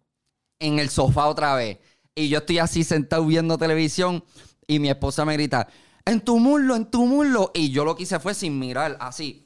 En 0.59 0.79
el 0.79 0.91
sofá 0.91 1.27
otra 1.27 1.55
vez. 1.55 1.79
Y 2.15 2.29
yo 2.29 2.39
estoy 2.39 2.59
así 2.59 2.85
sentado 2.85 3.27
viendo 3.27 3.59
televisión 3.59 4.25
y 4.67 4.79
mi 4.79 4.89
esposa 4.89 5.25
me 5.25 5.35
grita, 5.35 5.69
en 6.05 6.21
tu 6.21 6.39
muslo, 6.39 6.75
en 6.77 6.87
tu 6.91 7.07
muslo. 7.07 7.51
Y 7.55 7.71
yo 7.71 7.85
lo 7.85 7.95
que 7.95 8.05
hice 8.05 8.19
fue 8.19 8.35
sin 8.35 8.59
mirar, 8.59 8.97
así. 9.01 9.45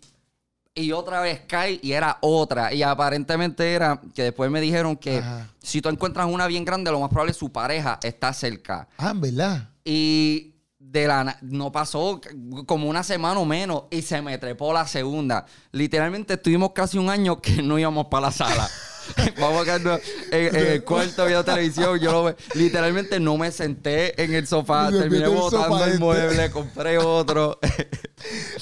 Y 0.74 0.92
otra 0.92 1.20
vez 1.20 1.42
cae 1.48 1.80
y 1.82 1.92
era 1.92 2.18
otra. 2.20 2.72
Y 2.72 2.82
aparentemente 2.82 3.72
era 3.72 4.00
que 4.14 4.22
después 4.24 4.50
me 4.50 4.60
dijeron 4.60 4.96
que 4.96 5.18
Ajá. 5.18 5.48
si 5.60 5.82
tú 5.82 5.88
encuentras 5.88 6.26
una 6.26 6.46
bien 6.46 6.64
grande, 6.64 6.90
lo 6.90 7.00
más 7.00 7.10
probable 7.10 7.32
es 7.32 7.36
su 7.38 7.50
pareja 7.50 7.98
está 8.02 8.32
cerca. 8.32 8.88
Ah, 8.96 9.12
verdad. 9.14 9.68
Y 9.84 10.54
de 10.78 11.06
la 11.06 11.38
no 11.42 11.70
pasó 11.70 12.20
como 12.66 12.88
una 12.88 13.02
semana 13.02 13.38
o 13.38 13.44
menos 13.44 13.84
y 13.90 14.02
se 14.02 14.22
me 14.22 14.38
trepó 14.38 14.72
la 14.72 14.86
segunda. 14.86 15.46
Literalmente 15.72 16.34
estuvimos 16.34 16.72
casi 16.72 16.98
un 16.98 17.10
año 17.10 17.40
que 17.40 17.62
no 17.62 17.78
íbamos 17.78 18.06
para 18.06 18.26
la 18.26 18.32
sala. 18.32 18.68
Vamos 19.40 19.62
a 19.62 19.64
quedarnos 19.64 20.00
en, 20.30 20.56
en 20.56 20.66
el 20.66 20.84
cuarto 20.84 21.24
viendo 21.26 21.44
televisión. 21.44 21.98
Yo 21.98 22.12
lo 22.12 22.36
literalmente 22.54 23.18
no 23.20 23.36
me 23.36 23.50
senté 23.52 24.22
en 24.22 24.34
el 24.34 24.46
sofá, 24.46 24.90
terminé 24.90 25.24
el 25.24 25.30
botando 25.30 25.64
sofá 25.64 25.84
el 25.84 25.88
este. 25.92 25.98
mueble, 26.00 26.50
compré 26.50 26.98
otro. 26.98 27.58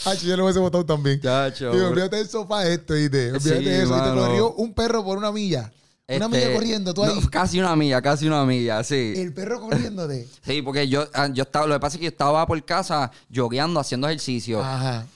Ah, 0.04 0.14
yo 0.14 0.36
lo 0.36 0.44
hubiese 0.44 0.60
botado 0.60 0.86
también. 0.86 1.20
Chacho, 1.20 1.72
Digo, 1.72 1.88
olvídate 1.88 2.16
del 2.16 2.28
sofá 2.28 2.64
esto, 2.68 2.94
¿viste? 2.94 3.32
Olvídate 3.32 3.58
Sí. 3.58 3.64
Y 3.64 3.64
te 3.64 3.86
corrió 3.86 4.52
un 4.54 4.72
perro 4.72 5.04
por 5.04 5.18
una 5.18 5.32
milla. 5.32 5.72
Una 6.06 6.26
Este, 6.26 6.28
milla 6.28 6.52
corriendo, 6.54 6.94
tú 6.94 7.04
ahí. 7.04 7.20
no, 7.20 7.28
casi 7.28 7.58
una 7.58 7.74
milla, 7.74 8.00
casi 8.00 8.28
una 8.28 8.44
milla, 8.44 8.82
sí. 8.84 9.14
El 9.16 9.34
perro 9.34 9.60
corriéndote. 9.60 10.28
Sí, 10.46 10.62
porque 10.62 10.88
yo, 10.88 11.06
ah, 11.12 11.28
yo 11.32 11.42
estaba, 11.42 11.66
lo 11.66 11.74
que 11.74 11.80
pasa 11.80 11.96
es 11.96 11.98
que 11.98 12.04
yo 12.04 12.10
estaba 12.10 12.46
por 12.46 12.64
casa 12.64 13.10
jogueando, 13.34 13.80
haciendo 13.80 14.06
ejercicio. 14.08 14.62
Ajá. 14.62 15.06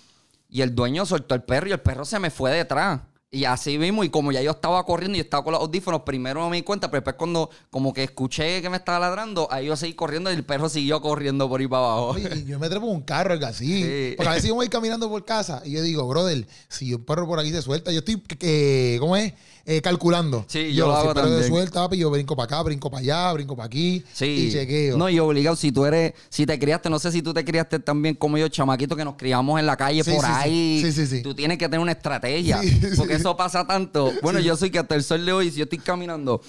Y 0.51 0.61
el 0.61 0.75
dueño 0.75 1.07
soltó 1.07 1.35
el 1.37 1.43
perro 1.45 1.69
y 1.69 1.73
el 1.73 1.81
perro 1.81 2.05
se 2.05 2.19
me 2.19 2.29
fue 2.31 2.51
detrás. 2.51 3.01
Y 3.35 3.47
así 3.47 3.79
mismo, 3.79 4.05
y 4.05 4.11
como 4.11 4.31
ya 4.31 4.43
yo 4.43 4.51
estaba 4.51 4.85
corriendo 4.85 5.17
y 5.17 5.23
estaba 5.23 5.43
con 5.43 5.55
los 5.55 5.63
audífonos, 5.63 6.03
primero 6.03 6.41
no 6.41 6.51
me 6.51 6.57
di 6.57 6.63
cuenta, 6.63 6.91
pero 6.91 7.01
después 7.01 7.17
cuando 7.17 7.49
como 7.71 7.95
que 7.95 8.05
escuché 8.05 8.61
que 8.61 8.69
me 8.69 8.77
estaba 8.77 8.99
ladrando, 8.99 9.49
ahí 9.51 9.69
yo 9.69 9.75
seguí 9.75 9.95
corriendo 9.95 10.31
y 10.31 10.35
el 10.35 10.45
perro 10.45 10.69
siguió 10.69 11.01
corriendo 11.01 11.49
por 11.49 11.59
ahí 11.59 11.67
para 11.67 11.83
abajo. 11.83 12.19
Y 12.19 12.45
yo 12.45 12.59
me 12.59 12.69
trepo 12.69 12.89
en 12.89 12.97
un 12.97 13.01
carro, 13.01 13.33
algo 13.33 13.47
así. 13.47 13.83
Sí. 13.85 14.15
Porque 14.19 14.29
a 14.29 14.35
veces 14.35 14.49
yo 14.51 14.55
voy 14.55 14.69
caminando 14.69 15.09
por 15.09 15.25
casa 15.25 15.63
y 15.65 15.71
yo 15.73 15.81
digo, 15.81 16.07
brother, 16.07 16.47
si 16.69 16.93
un 16.93 17.07
perro 17.07 17.27
por 17.27 17.39
aquí 17.39 17.51
se 17.51 17.63
suelta, 17.63 17.91
yo 17.91 18.01
estoy, 18.01 18.23
eh, 18.41 18.99
¿cómo 19.01 19.17
es? 19.17 19.33
Eh, 19.65 19.81
calculando. 19.81 20.45
Sí, 20.49 20.75
yo 20.75 20.89
lo 20.89 20.95
si 20.95 21.01
hago 21.03 21.15
también. 21.15 21.47
suelta, 21.47 21.83
papi, 21.83 21.97
yo 21.97 22.11
brinco 22.11 22.35
para 22.35 22.47
acá, 22.47 22.63
brinco 22.63 22.91
para 22.91 23.01
allá, 23.01 23.33
brinco 23.33 23.55
para 23.55 23.67
aquí. 23.67 24.03
Sí. 24.13 24.25
Y 24.49 24.53
chequeo. 24.53 24.97
No, 24.97 25.09
y 25.09 25.19
obligado, 25.21 25.55
si 25.55 25.71
tú 25.71 25.85
eres, 25.85 26.15
si 26.29 26.45
te 26.47 26.59
criaste, 26.59 26.91
no 26.91 26.99
sé 26.99 27.13
si 27.13 27.23
tú 27.23 27.33
te 27.33 27.45
criaste 27.45 27.79
también 27.79 28.17
como 28.17 28.37
yo, 28.39 28.49
chamaquito, 28.49 28.97
que 28.97 29.05
nos 29.05 29.15
criamos 29.15 29.61
en 29.61 29.67
la 29.67 29.77
calle 29.77 30.03
Sí, 30.03 30.11
por 30.11 30.21
sí, 30.25 30.27
sí. 30.27 30.33
ahí. 30.37 30.83
Sí, 30.85 30.93
sí, 30.93 31.07
sí. 31.07 31.23
Tú 31.23 31.35
tienes 31.35 31.59
que 31.59 31.67
tener 31.67 31.81
una 31.81 31.93
estrategia. 31.93 32.61
Porque 32.97 33.15
eso 33.15 33.37
pasa 33.37 33.65
tanto. 33.67 34.13
Bueno, 34.23 34.41
yo 34.41 34.57
soy 34.57 34.71
que 34.71 34.81
hasta 34.81 34.95
el 34.97 35.05
sol 35.05 35.25
de 35.25 35.33
hoy, 35.33 35.51
si 35.51 35.59
yo 35.59 35.65
estoy 35.65 35.79
caminando 35.79 36.41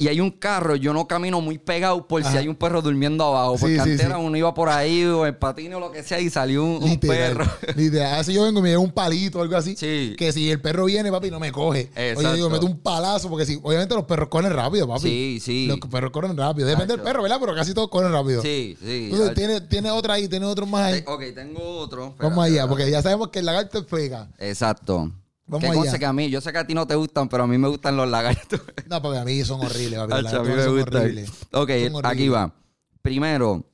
y 0.00 0.06
hay 0.06 0.20
un 0.20 0.30
carro, 0.30 0.76
yo 0.76 0.92
no 0.92 1.08
camino 1.08 1.40
muy 1.40 1.58
pegado 1.58 2.06
por 2.06 2.22
si 2.22 2.36
hay 2.36 2.46
un 2.46 2.54
perro 2.54 2.80
durmiendo 2.80 3.24
abajo. 3.24 3.56
Porque 3.58 3.74
sí, 3.74 3.80
antes 3.80 4.00
sí. 4.00 4.12
uno 4.16 4.36
iba 4.36 4.54
por 4.54 4.68
ahí 4.68 5.04
o 5.04 5.26
en 5.26 5.36
patín 5.36 5.74
o 5.74 5.80
lo 5.80 5.90
que 5.90 6.04
sea 6.04 6.20
y 6.20 6.30
salió 6.30 6.64
un, 6.64 7.00
perro. 7.00 7.44
Literal. 7.74 8.20
Así 8.20 8.32
yo 8.32 8.44
vengo 8.44 8.60
y 8.60 8.62
me 8.62 8.68
llevo 8.68 8.84
un 8.84 8.92
palito 8.92 9.40
o 9.40 9.42
algo 9.42 9.56
así. 9.56 9.74
Sí. 9.74 10.14
Que 10.16 10.32
si 10.32 10.52
el 10.52 10.60
perro 10.60 10.84
viene, 10.84 11.10
papi, 11.10 11.32
no 11.32 11.40
me 11.40 11.50
coge. 11.50 11.90
Oye, 11.96 12.10
Exacto. 12.10 12.34
digo, 12.34 12.48
meto 12.48 12.66
un 12.66 12.78
palazo, 12.78 13.28
porque 13.28 13.44
si, 13.44 13.58
obviamente 13.60 13.92
los 13.96 14.04
perros 14.04 14.28
corren 14.28 14.52
rápido, 14.52 14.86
papi. 14.86 15.00
Sí, 15.00 15.40
sí. 15.44 15.66
Los 15.66 15.80
perros 15.90 16.12
corren 16.12 16.36
rápido. 16.36 16.68
Depende 16.68 16.94
del 16.94 17.02
perro, 17.02 17.24
¿verdad? 17.24 17.38
Pero 17.40 17.56
casi 17.56 17.74
todos 17.74 17.88
corren 17.88 18.12
rápido. 18.12 18.40
Sí, 18.40 18.78
sí. 18.80 19.08
Entonces, 19.10 19.34
tiene, 19.34 19.60
tiene 19.62 19.90
otra 19.90 20.14
ahí, 20.14 20.28
tiene 20.28 20.46
otro 20.46 20.64
más 20.64 20.92
ahí. 20.92 21.02
Ok, 21.08 21.24
tengo 21.34 21.60
otro. 21.60 22.14
Vamos 22.20 22.44
allá, 22.44 22.68
porque 22.68 22.88
ya 22.88 23.02
sabemos 23.02 23.30
que 23.30 23.40
el 23.40 23.46
lagarto 23.46 23.78
es 23.78 23.84
pega. 23.84 24.28
Exacto. 24.38 25.10
Vamos 25.48 25.70
que 25.70 25.88
allá. 25.88 25.98
que 25.98 26.06
a 26.06 26.12
mí, 26.12 26.28
yo 26.30 26.40
sé 26.40 26.52
que 26.52 26.58
a 26.58 26.66
ti 26.66 26.74
no 26.74 26.86
te 26.86 26.94
gustan, 26.94 27.28
pero 27.28 27.44
a 27.44 27.46
mí 27.46 27.56
me 27.58 27.68
gustan 27.68 27.96
los 27.96 28.08
lagartos. 28.08 28.60
No, 28.86 29.00
porque 29.02 29.18
a 29.18 29.24
mí 29.24 29.42
son 29.44 29.60
horribles, 29.64 29.98
papi. 29.98 30.22
Los 30.22 30.32
a 30.34 30.42
mí 30.42 30.48
me 30.50 30.62
son 30.62 30.76
gustan. 30.76 31.02
horribles. 31.02 31.30
Ok, 31.52 31.70
Son 31.90 32.06
aquí 32.06 32.28
va. 32.28 32.54
Primero, 33.02 33.64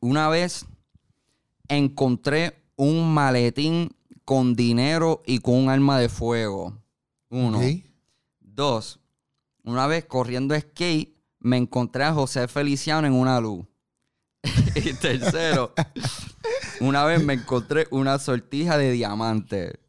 una 0.00 0.28
vez 0.28 0.64
encontré 1.68 2.54
un 2.76 3.12
maletín 3.12 3.94
con 4.24 4.54
dinero 4.54 5.22
y 5.26 5.38
con 5.40 5.54
un 5.54 5.68
arma 5.68 5.98
de 5.98 6.08
fuego. 6.08 6.80
Uno. 7.28 7.60
Dos, 8.40 9.00
una 9.64 9.86
vez 9.88 10.04
corriendo 10.04 10.58
skate, 10.58 11.16
me 11.40 11.56
encontré 11.56 12.04
a 12.04 12.12
José 12.12 12.46
Feliciano 12.46 13.06
en 13.06 13.14
una 13.14 13.40
luz. 13.40 13.66
y 14.76 14.92
tercero, 14.92 15.72
una 16.80 17.04
vez 17.04 17.24
me 17.24 17.32
encontré 17.34 17.88
una 17.90 18.18
sortija 18.18 18.78
de 18.78 18.92
diamante. 18.92 19.80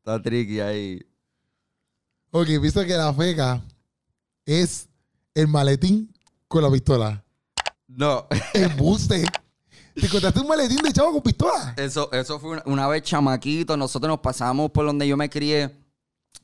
Está 0.00 0.20
tricky 0.22 0.60
ahí. 0.60 1.06
Ok, 2.30 2.48
viste 2.60 2.86
que 2.86 2.94
la 2.94 3.12
feca 3.12 3.62
es 4.46 4.88
el 5.34 5.46
maletín 5.46 6.10
con 6.48 6.62
la 6.62 6.70
pistola. 6.70 7.22
No, 7.86 8.26
Embuste. 8.54 9.24
¿Te 9.94 10.06
encontraste 10.06 10.40
un 10.40 10.48
maletín 10.48 10.78
de 10.78 10.92
chavo 10.92 11.12
con 11.12 11.22
pistola? 11.22 11.74
eso, 11.76 12.10
eso 12.12 12.40
fue 12.40 12.52
una, 12.52 12.62
una 12.64 12.88
vez 12.88 13.02
chamaquito. 13.02 13.76
Nosotros 13.76 14.08
nos 14.08 14.20
pasamos 14.20 14.70
por 14.70 14.86
donde 14.86 15.06
yo 15.06 15.18
me 15.18 15.28
crié, 15.28 15.84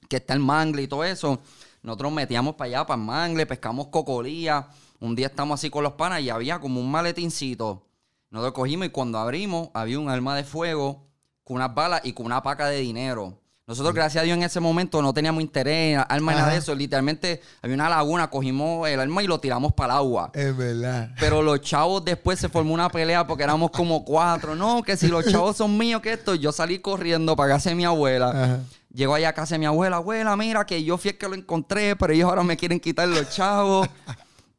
que 0.08 0.16
está 0.16 0.34
el 0.34 0.40
mangle 0.40 0.82
y 0.82 0.88
todo 0.88 1.04
eso. 1.04 1.40
Nosotros 1.82 2.12
metíamos 2.12 2.56
para 2.56 2.68
allá, 2.68 2.86
para 2.86 3.00
el 3.00 3.06
mangle, 3.06 3.46
pescamos 3.46 3.86
cocolía. 3.86 4.68
Un 5.00 5.16
día 5.16 5.28
estamos 5.28 5.58
así 5.58 5.70
con 5.70 5.82
los 5.82 5.94
panas 5.94 6.20
y 6.20 6.28
había 6.28 6.60
como 6.60 6.80
un 6.80 6.90
maletincito. 6.90 7.86
Nosotros 8.28 8.52
cogimos 8.52 8.88
y 8.88 8.90
cuando 8.90 9.18
abrimos 9.18 9.70
había 9.72 9.98
un 9.98 10.10
arma 10.10 10.36
de 10.36 10.44
fuego 10.44 11.06
con 11.42 11.56
unas 11.56 11.75
balas 11.75 12.02
y 12.04 12.12
con 12.12 12.26
una 12.26 12.42
paca 12.42 12.66
de 12.66 12.80
dinero. 12.80 13.40
Nosotros, 13.68 13.96
gracias 13.96 14.23
a 14.23 14.25
Dios, 14.25 14.37
en 14.37 14.44
ese 14.44 14.61
momento 14.61 15.02
no 15.02 15.12
teníamos 15.12 15.42
interés, 15.42 15.99
arma 16.08 16.32
ni 16.32 16.38
nada 16.38 16.52
de 16.52 16.58
eso. 16.58 16.73
Literalmente 16.73 17.42
había 17.61 17.75
una 17.75 17.88
laguna, 17.88 18.30
cogimos 18.30 18.88
el 18.88 19.00
arma 19.00 19.25
y 19.25 19.26
lo 19.26 19.40
tiramos 19.40 19.73
para 19.73 19.94
el 19.94 19.99
agua. 19.99 20.30
Es 20.35 20.56
verdad. 20.56 21.11
Pero 21.18 21.42
los 21.42 21.61
chavos 21.62 22.04
después 22.04 22.38
se 22.38 22.49
formó 22.49 22.75
una 22.75 22.88
pelea 22.88 23.26
porque 23.26 23.42
éramos 23.42 23.73
como 23.73 24.04
cuatro. 24.04 24.54
No, 24.54 24.85
que 24.85 24.96
si 24.96 25.08
los 25.08 25.26
chavos 25.26 25.56
son 25.56 25.76
míos, 25.76 26.00
que 26.00 26.12
esto. 26.12 26.37
Yo 26.37 26.52
salí 26.52 26.78
corriendo 26.78 27.35
para 27.35 27.54
casa 27.54 27.70
de 27.70 27.75
mi 27.75 27.85
abuela. 27.85 28.28
Ajá. 28.28 28.61
Llego 28.94 29.16
allá 29.16 29.30
a 29.30 29.32
casa 29.32 29.56
de 29.56 29.58
mi 29.58 29.66
abuela. 29.66 29.96
Abuela, 29.96 30.37
mira 30.37 30.64
que 30.64 30.85
yo 30.85 30.96
fui 30.96 31.11
el 31.11 31.18
que 31.18 31.28
lo 31.28 31.35
encontré, 31.35 31.96
pero 31.96 32.12
ellos 32.12 32.28
ahora 32.28 32.44
me 32.44 32.56
quieren 32.56 32.78
quitar 32.78 33.08
los 33.08 33.28
chavos. 33.30 33.88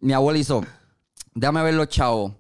mi 0.02 0.12
abuela 0.12 0.38
hizo, 0.38 0.66
déjame 1.34 1.64
ver 1.64 1.76
los 1.76 1.88
chavos. 1.88 2.34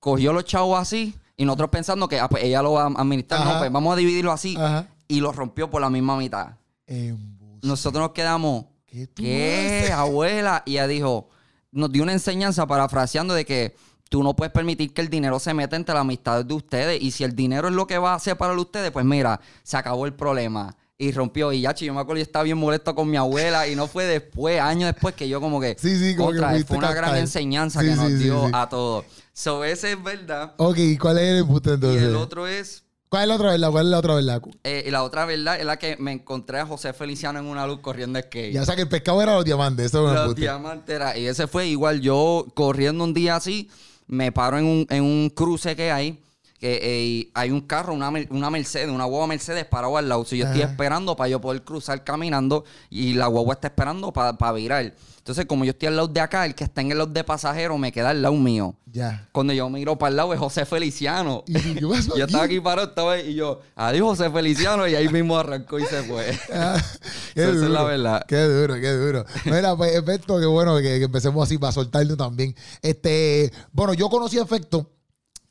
Cogió 0.00 0.32
los 0.32 0.46
chavos 0.46 0.80
así 0.80 1.14
y 1.36 1.44
nosotros 1.44 1.68
pensando 1.68 2.08
que 2.08 2.18
ah, 2.18 2.28
pues 2.30 2.42
ella 2.42 2.62
lo 2.62 2.72
va 2.72 2.84
a 2.84 2.86
administrar. 2.86 3.42
Ajá. 3.42 3.52
No, 3.52 3.58
pues 3.58 3.70
vamos 3.70 3.92
a 3.92 3.96
dividirlo 3.96 4.32
así. 4.32 4.56
Ajá. 4.58 4.86
Y 5.08 5.20
lo 5.20 5.32
rompió 5.32 5.70
por 5.70 5.80
la 5.80 5.90
misma 5.90 6.16
mitad. 6.16 6.56
Embuste. 6.86 7.66
Nosotros 7.66 8.00
nos 8.00 8.12
quedamos, 8.12 8.66
¿Qué 9.14 9.90
abuela? 9.92 10.62
Y 10.64 10.72
ella 10.72 10.86
dijo, 10.86 11.28
nos 11.72 11.92
dio 11.92 12.02
una 12.02 12.12
enseñanza 12.12 12.66
parafraseando 12.66 13.34
de 13.34 13.44
que 13.44 13.76
tú 14.08 14.22
no 14.22 14.34
puedes 14.34 14.52
permitir 14.52 14.94
que 14.94 15.02
el 15.02 15.10
dinero 15.10 15.38
se 15.38 15.52
meta 15.52 15.76
entre 15.76 15.94
las 15.94 16.02
amistades 16.02 16.46
de 16.46 16.54
ustedes. 16.54 17.02
Y 17.02 17.10
si 17.10 17.24
el 17.24 17.34
dinero 17.34 17.68
es 17.68 17.74
lo 17.74 17.86
que 17.86 17.98
va 17.98 18.14
a 18.14 18.18
separar 18.18 18.56
ustedes, 18.56 18.90
pues 18.90 19.04
mira, 19.04 19.40
se 19.62 19.76
acabó 19.76 20.06
el 20.06 20.14
problema. 20.14 20.76
Y 20.98 21.12
rompió. 21.12 21.52
Y 21.52 21.60
ya, 21.60 21.74
yo 21.74 21.92
me 21.92 22.00
acuerdo, 22.00 22.20
yo 22.20 22.22
estaba 22.22 22.42
bien 22.44 22.56
molesto 22.56 22.94
con 22.94 23.10
mi 23.10 23.18
abuela. 23.18 23.68
Y 23.68 23.76
no 23.76 23.86
fue 23.86 24.06
después, 24.06 24.60
años 24.60 24.90
después, 24.94 25.14
que 25.14 25.28
yo 25.28 25.42
como 25.42 25.60
que. 25.60 25.76
Sí, 25.78 25.98
sí, 25.98 26.16
como 26.16 26.30
que 26.30 26.36
contra, 26.36 26.50
fuiste 26.52 26.68
fue 26.68 26.78
una 26.78 26.94
gran 26.94 27.16
enseñanza 27.16 27.80
Sí, 27.80 27.88
que 27.88 27.96
nos 27.96 28.18
dio 28.18 28.48
a 28.54 28.66
todos. 28.68 29.04
So, 29.34 29.62
ese 29.62 29.92
es 29.92 30.02
verdad. 30.02 30.54
Ok, 30.56 30.78
¿y 30.78 30.96
cuál 30.96 31.18
es 31.18 31.24
el 31.24 31.36
embuste 31.40 31.74
entonces? 31.74 32.00
Y 32.00 32.04
el 32.06 32.16
otro 32.16 32.46
es. 32.46 32.85
¿Cuál 33.16 33.22
es 33.22 33.28
la 33.28 33.34
otra 33.36 33.50
verdad? 33.52 33.70
¿Cuál 33.70 33.86
es 33.86 33.90
la 33.90 33.98
otra 33.98 34.14
verdad? 34.14 34.42
eh, 34.64 34.84
y 34.86 34.90
la 34.90 35.02
otra 35.02 35.24
verdad 35.24 35.58
es 35.58 35.64
la 35.64 35.78
que 35.78 35.96
me 35.98 36.12
encontré 36.12 36.60
a 36.60 36.66
José 36.66 36.92
Feliciano 36.92 37.38
en 37.38 37.46
una 37.46 37.66
luz 37.66 37.80
corriendo 37.80 38.18
skate. 38.20 38.52
Ya 38.52 38.64
sabes 38.66 38.76
que 38.76 38.82
el 38.82 38.88
pescado 38.88 39.22
era 39.22 39.34
los 39.36 39.44
diamantes. 39.46 39.86
Eso 39.86 40.02
Los 40.12 40.34
diamantes 40.34 40.94
era- 40.94 41.16
Y 41.16 41.26
ese 41.26 41.46
fue 41.46 41.66
igual. 41.66 42.02
Yo 42.02 42.46
corriendo 42.54 43.04
un 43.04 43.14
día 43.14 43.36
así, 43.36 43.70
me 44.06 44.32
paro 44.32 44.58
en 44.58 44.66
un, 44.66 44.86
en 44.90 45.02
un 45.02 45.30
cruce 45.30 45.74
que 45.74 45.90
hay. 45.90 46.22
Que 46.60 46.78
eh, 46.82 47.30
hay 47.34 47.50
un 47.50 47.62
carro, 47.62 47.94
una, 47.94 48.10
una 48.30 48.50
Mercedes, 48.50 48.88
una 48.90 49.04
guagua 49.06 49.26
Mercedes 49.26 49.64
parado 49.64 49.96
al 49.96 50.08
lado. 50.10 50.24
Si 50.26 50.36
yo 50.36 50.44
estoy 50.46 50.60
esperando 50.62 51.16
para 51.16 51.28
yo 51.28 51.40
poder 51.40 51.62
cruzar 51.62 52.04
caminando 52.04 52.64
y 52.90 53.14
la 53.14 53.28
guagua 53.28 53.54
está 53.54 53.68
esperando 53.68 54.12
para 54.12 54.52
virar. 54.52 54.92
Entonces, 55.26 55.46
como 55.46 55.64
yo 55.64 55.72
estoy 55.72 55.88
al 55.88 55.96
lado 55.96 56.06
de 56.06 56.20
acá, 56.20 56.46
el 56.46 56.54
que 56.54 56.62
está 56.62 56.82
en 56.82 56.92
el 56.92 56.98
lado 56.98 57.10
de 57.10 57.24
pasajero 57.24 57.76
me 57.78 57.90
queda 57.90 58.10
al 58.10 58.22
lado 58.22 58.36
mío. 58.36 58.76
Ya. 58.84 59.28
Cuando 59.32 59.52
yo 59.52 59.68
miro 59.68 59.98
para 59.98 60.10
el 60.10 60.16
lado 60.18 60.32
es 60.32 60.38
José 60.38 60.64
Feliciano. 60.64 61.42
¿Y 61.48 61.54
tú, 61.54 61.74
qué 61.90 61.96
pasó 61.96 62.16
Yo 62.16 62.26
estaba 62.26 62.44
aquí 62.44 62.60
parado 62.60 62.86
esta 62.90 63.02
vez 63.02 63.26
y 63.26 63.34
yo, 63.34 63.60
adiós 63.74 64.06
José 64.06 64.30
Feliciano, 64.30 64.86
y 64.86 64.94
ahí 64.94 65.08
mismo 65.08 65.36
arrancó 65.36 65.80
y 65.80 65.84
se 65.86 66.04
fue. 66.04 66.26
Ah, 66.52 66.80
qué 67.34 67.42
Esa 67.42 67.50
es 67.50 67.56
la 67.56 67.82
verdad. 67.82 68.24
Qué 68.28 68.40
duro, 68.40 68.74
qué 68.74 68.92
duro. 68.92 69.24
Mira, 69.46 69.76
pues, 69.76 69.96
Efecto, 69.96 70.38
qué 70.38 70.46
bueno 70.46 70.76
que, 70.76 70.82
que 70.84 71.02
empecemos 71.02 71.42
así 71.44 71.58
para 71.58 71.72
soltarlo 71.72 72.16
también. 72.16 72.54
Este, 72.80 73.52
bueno, 73.72 73.94
yo 73.94 74.08
conocí 74.08 74.38
a 74.38 74.42
Efecto, 74.42 74.92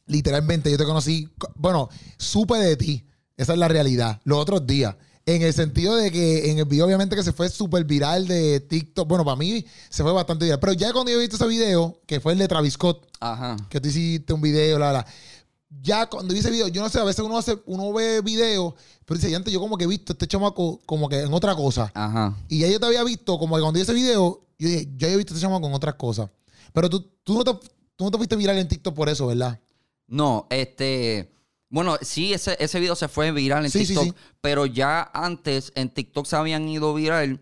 literalmente, 0.05 0.71
yo 0.71 0.77
te 0.77 0.85
conocí, 0.85 1.27
co- 1.37 1.51
bueno, 1.53 1.89
supe 2.17 2.57
de 2.59 2.77
ti, 2.77 3.05
esa 3.35 3.51
es 3.51 3.59
la 3.59 3.67
realidad, 3.67 4.21
los 4.23 4.37
otros 4.39 4.65
días. 4.65 4.95
En 5.27 5.41
el 5.41 5.53
sentido 5.53 5.95
de 5.95 6.11
que 6.11 6.51
en 6.51 6.59
el 6.59 6.65
video, 6.65 6.85
obviamente, 6.85 7.15
que 7.15 7.23
se 7.23 7.33
fue 7.33 7.49
súper 7.49 7.83
viral 7.83 8.27
de 8.27 8.59
TikTok. 8.59 9.07
Bueno, 9.07 9.25
para 9.25 9.35
mí 9.35 9.65
se 9.89 10.03
fue 10.03 10.11
bastante 10.11 10.45
viral. 10.45 10.59
Pero 10.59 10.73
ya 10.73 10.93
cuando 10.93 11.11
yo 11.11 11.17
he 11.17 11.21
visto 11.21 11.35
ese 11.35 11.47
video, 11.47 11.99
que 12.05 12.19
fue 12.19 12.33
el 12.33 12.39
de 12.39 12.47
Travis 12.47 12.73
Scott, 12.73 13.07
Ajá. 13.19 13.57
que 13.69 13.81
tú 13.81 13.87
hiciste 13.87 14.33
un 14.33 14.41
video, 14.41 14.77
la, 14.77 14.93
la. 14.93 15.05
Ya 15.81 16.05
cuando 16.07 16.33
vi 16.33 16.39
ese 16.41 16.51
video, 16.51 16.67
yo 16.67 16.81
no 16.81 16.89
sé, 16.89 16.99
a 16.99 17.03
veces 17.03 17.25
uno 17.25 17.37
hace, 17.39 17.57
uno 17.65 17.91
ve 17.91 18.21
videos, 18.21 18.75
pero 19.03 19.17
dice, 19.17 19.31
ya 19.31 19.37
antes 19.37 19.51
yo 19.51 19.59
como 19.59 19.77
que 19.77 19.85
he 19.85 19.87
visto 19.87 20.11
a 20.11 20.13
este 20.13 20.27
chamaco 20.27 20.79
como 20.85 21.09
que 21.09 21.19
en 21.21 21.33
otra 21.33 21.55
cosa. 21.55 21.91
Ajá. 21.95 22.37
Y 22.47 22.59
ya 22.59 22.67
yo 22.67 22.79
te 22.79 22.85
había 22.85 23.03
visto, 23.03 23.39
como 23.39 23.55
que 23.55 23.61
cuando 23.61 23.77
vi 23.77 23.81
ese 23.81 23.93
video, 23.93 24.45
yo 24.59 24.69
dije, 24.69 24.87
ya 24.95 25.07
he 25.09 25.17
visto 25.17 25.33
a 25.33 25.37
este 25.37 25.45
chamaco 25.45 25.61
con 25.63 25.73
otras 25.73 25.95
cosas. 25.95 26.29
Pero 26.71 26.87
tú, 26.87 27.01
tú, 27.23 27.33
no 27.33 27.43
te, 27.43 27.51
tú 27.95 28.05
no 28.05 28.11
te 28.11 28.17
fuiste 28.17 28.35
viral 28.35 28.59
en 28.59 28.67
TikTok 28.67 28.93
por 28.93 29.09
eso, 29.09 29.25
¿verdad? 29.27 29.59
No, 30.07 30.45
este. 30.51 31.34
Bueno, 31.75 31.97
sí, 32.01 32.33
ese, 32.33 32.55
ese 32.57 32.79
video 32.79 32.95
se 32.95 33.09
fue 33.09 33.33
viral 33.33 33.65
en 33.65 33.69
Sí, 33.69 33.79
sí, 33.79 33.87
TikTok, 33.87 34.05
sí. 34.05 34.13
pero 34.39 34.65
ya 34.65 35.11
antes 35.13 35.73
en 35.75 35.89
TikTok 35.89 36.25
se 36.25 36.37
habían 36.37 36.69
ido 36.69 36.93
viral 36.93 37.41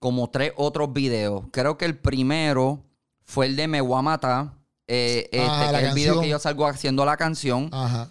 como 0.00 0.28
tres 0.28 0.52
otros 0.56 0.92
videos. 0.92 1.44
Creo 1.52 1.78
que 1.78 1.84
el 1.84 1.96
primero 1.96 2.82
fue 3.22 3.46
el 3.46 3.54
de 3.54 3.68
Me 3.68 3.80
Voy 3.80 3.96
a 3.96 4.02
Matar, 4.02 4.54
eh, 4.88 5.28
este, 5.30 5.70
que 5.70 5.76
es 5.76 5.84
el 5.84 5.94
video 5.94 6.20
que 6.20 6.28
yo 6.28 6.40
salgo 6.40 6.66
haciendo 6.66 7.04
la 7.04 7.16
canción. 7.16 7.68
Ajá. 7.70 8.10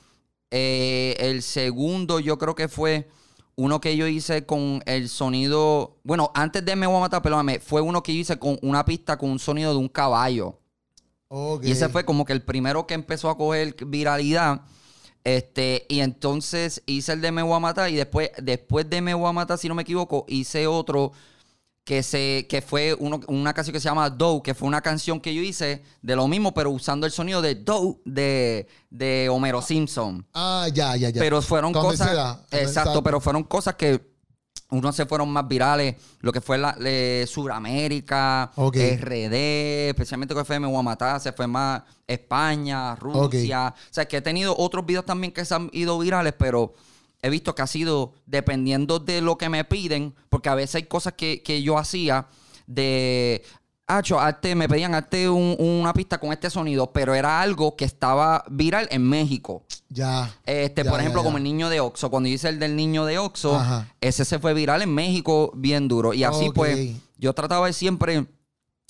Eh, 0.49 1.17
el 1.19 1.41
segundo 1.41 2.21
yo 2.21 2.37
creo 2.37 2.55
que 2.55 2.69
fue 2.69 3.09
uno 3.55 3.81
que 3.81 3.97
yo 3.97 4.07
hice 4.07 4.45
con 4.45 4.81
el 4.85 5.09
sonido... 5.09 5.97
Bueno, 6.05 6.31
antes 6.35 6.63
de 6.63 6.73
Me 6.77 6.87
Voy 6.87 6.95
a 6.95 6.99
Matar, 7.01 7.21
perdóname, 7.21 7.59
fue 7.59 7.81
uno 7.81 8.01
que 8.01 8.13
yo 8.13 8.21
hice 8.21 8.39
con 8.39 8.57
una 8.61 8.85
pista 8.85 9.17
con 9.17 9.31
un 9.31 9.39
sonido 9.39 9.71
de 9.71 9.77
un 9.77 9.89
caballo. 9.89 10.57
Y 11.63 11.71
ese 11.71 11.89
fue 11.89 12.05
como 12.05 12.23
que 12.23 12.31
el 12.31 12.43
primero 12.43 12.87
que 12.87 12.93
empezó 12.93 13.29
a 13.29 13.37
coger 13.37 13.75
viralidad. 13.85 14.61
Este, 15.27 15.85
y 15.89 15.99
entonces 15.99 16.81
hice 16.85 17.11
el 17.11 17.19
de 17.19 17.33
Me 17.33 17.41
Voy 17.41 17.53
a 17.55 17.59
Matar. 17.59 17.89
Y 17.89 17.95
después, 17.95 18.31
después 18.41 18.89
de 18.89 19.01
Me 19.01 19.13
Voy 19.13 19.27
a 19.27 19.33
Matar, 19.33 19.57
si 19.57 19.67
no 19.67 19.75
me 19.75 19.81
equivoco, 19.81 20.23
hice 20.29 20.67
otro 20.67 21.11
que 21.83 22.01
se, 22.01 22.45
que 22.49 22.61
fue 22.61 22.93
uno- 22.93 23.19
una 23.27 23.53
canción 23.53 23.73
que 23.73 23.79
se 23.81 23.85
llama 23.89 24.09
Doe, 24.09 24.41
que 24.41 24.53
fue 24.53 24.67
una 24.69 24.81
canción 24.81 25.19
que 25.19 25.33
yo 25.33 25.41
hice 25.41 25.83
de 26.01 26.15
lo 26.15 26.27
mismo, 26.29 26.53
pero 26.53 26.69
usando 26.71 27.05
el 27.05 27.11
sonido 27.11 27.41
de 27.41 27.55
Doe 27.55 27.97
de, 28.05 28.67
de 28.89 29.27
Homero 29.29 29.61
Simpson. 29.61 30.25
Ah, 30.33 30.67
ya, 30.73 30.95
ya, 30.95 31.09
ya. 31.09 31.19
Pero 31.19 31.41
fueron 31.41 31.73
cosas. 31.73 32.07
exacto, 32.51 33.03
pero 33.03 33.19
fueron 33.19 33.43
cosas 33.43 33.75
que 33.75 34.01
unos 34.69 34.95
se 34.95 35.05
fueron 35.05 35.29
más 35.29 35.47
virales. 35.47 35.95
Lo 36.19 36.31
que 36.31 36.41
fue 36.41 36.57
la 36.57 36.73
de 36.73 37.25
Sudamérica, 37.27 38.51
Ok. 38.55 38.75
RD, 38.75 39.89
especialmente 39.89 40.35
que 40.35 40.59
Voy 40.59 40.75
a 40.75 40.81
Matar, 40.81 41.19
se 41.19 41.31
fue 41.31 41.47
más 41.47 41.83
España, 42.05 42.95
Rusia. 42.95 43.73
O 43.75 43.93
sea, 43.93 44.07
que 44.07 44.17
he 44.17 44.21
tenido 44.21 44.55
otros 44.57 44.85
videos 44.85 45.05
también 45.05 45.31
que 45.31 45.45
se 45.45 45.55
han 45.55 45.69
ido 45.73 45.97
virales, 45.99 46.33
pero 46.37 46.73
he 47.21 47.29
visto 47.29 47.55
que 47.55 47.61
ha 47.61 47.67
sido 47.67 48.13
dependiendo 48.25 48.99
de 48.99 49.21
lo 49.21 49.37
que 49.37 49.49
me 49.49 49.63
piden, 49.63 50.13
porque 50.29 50.49
a 50.49 50.55
veces 50.55 50.75
hay 50.75 50.83
cosas 50.83 51.13
que, 51.13 51.41
que 51.43 51.61
yo 51.61 51.77
hacía 51.77 52.27
de. 52.65 53.43
Hacho, 53.89 54.19
hazte- 54.19 54.53
me 54.53 54.67
pedían 54.67 54.93
hazte 54.95 55.29
un- 55.29 55.55
una 55.57 55.93
pista 55.93 56.17
con 56.17 56.33
este 56.33 56.49
sonido, 56.49 56.91
pero 56.91 57.15
era 57.15 57.39
algo 57.41 57.77
que 57.77 57.85
estaba 57.85 58.43
viral 58.49 58.87
en 58.91 59.01
México. 59.07 59.63
Ya. 59.87 60.29
Este, 60.45 60.83
Ya, 60.83 60.89
por 60.89 60.99
ya, 60.99 61.03
ejemplo, 61.03 61.21
ya. 61.21 61.25
como 61.25 61.37
el 61.37 61.43
niño 61.45 61.69
de 61.69 61.79
Oxxo. 61.79 62.09
Cuando 62.09 62.27
hice 62.27 62.49
el 62.49 62.59
del 62.59 62.75
niño 62.75 63.05
de 63.05 63.15
Ajá. 63.17 63.87
ese 64.01 64.25
se 64.25 64.39
fue 64.39 64.53
viral 64.53 64.81
en 64.81 64.93
México 64.93 65.53
bien 65.55 65.87
duro. 65.87 66.13
Y 66.13 66.25
así 66.25 66.49
Ok. 66.49 66.55
pues, 66.55 66.95
yo 67.17 67.33
trataba 67.33 67.67
de 67.67 67.73
siempre 67.73 68.25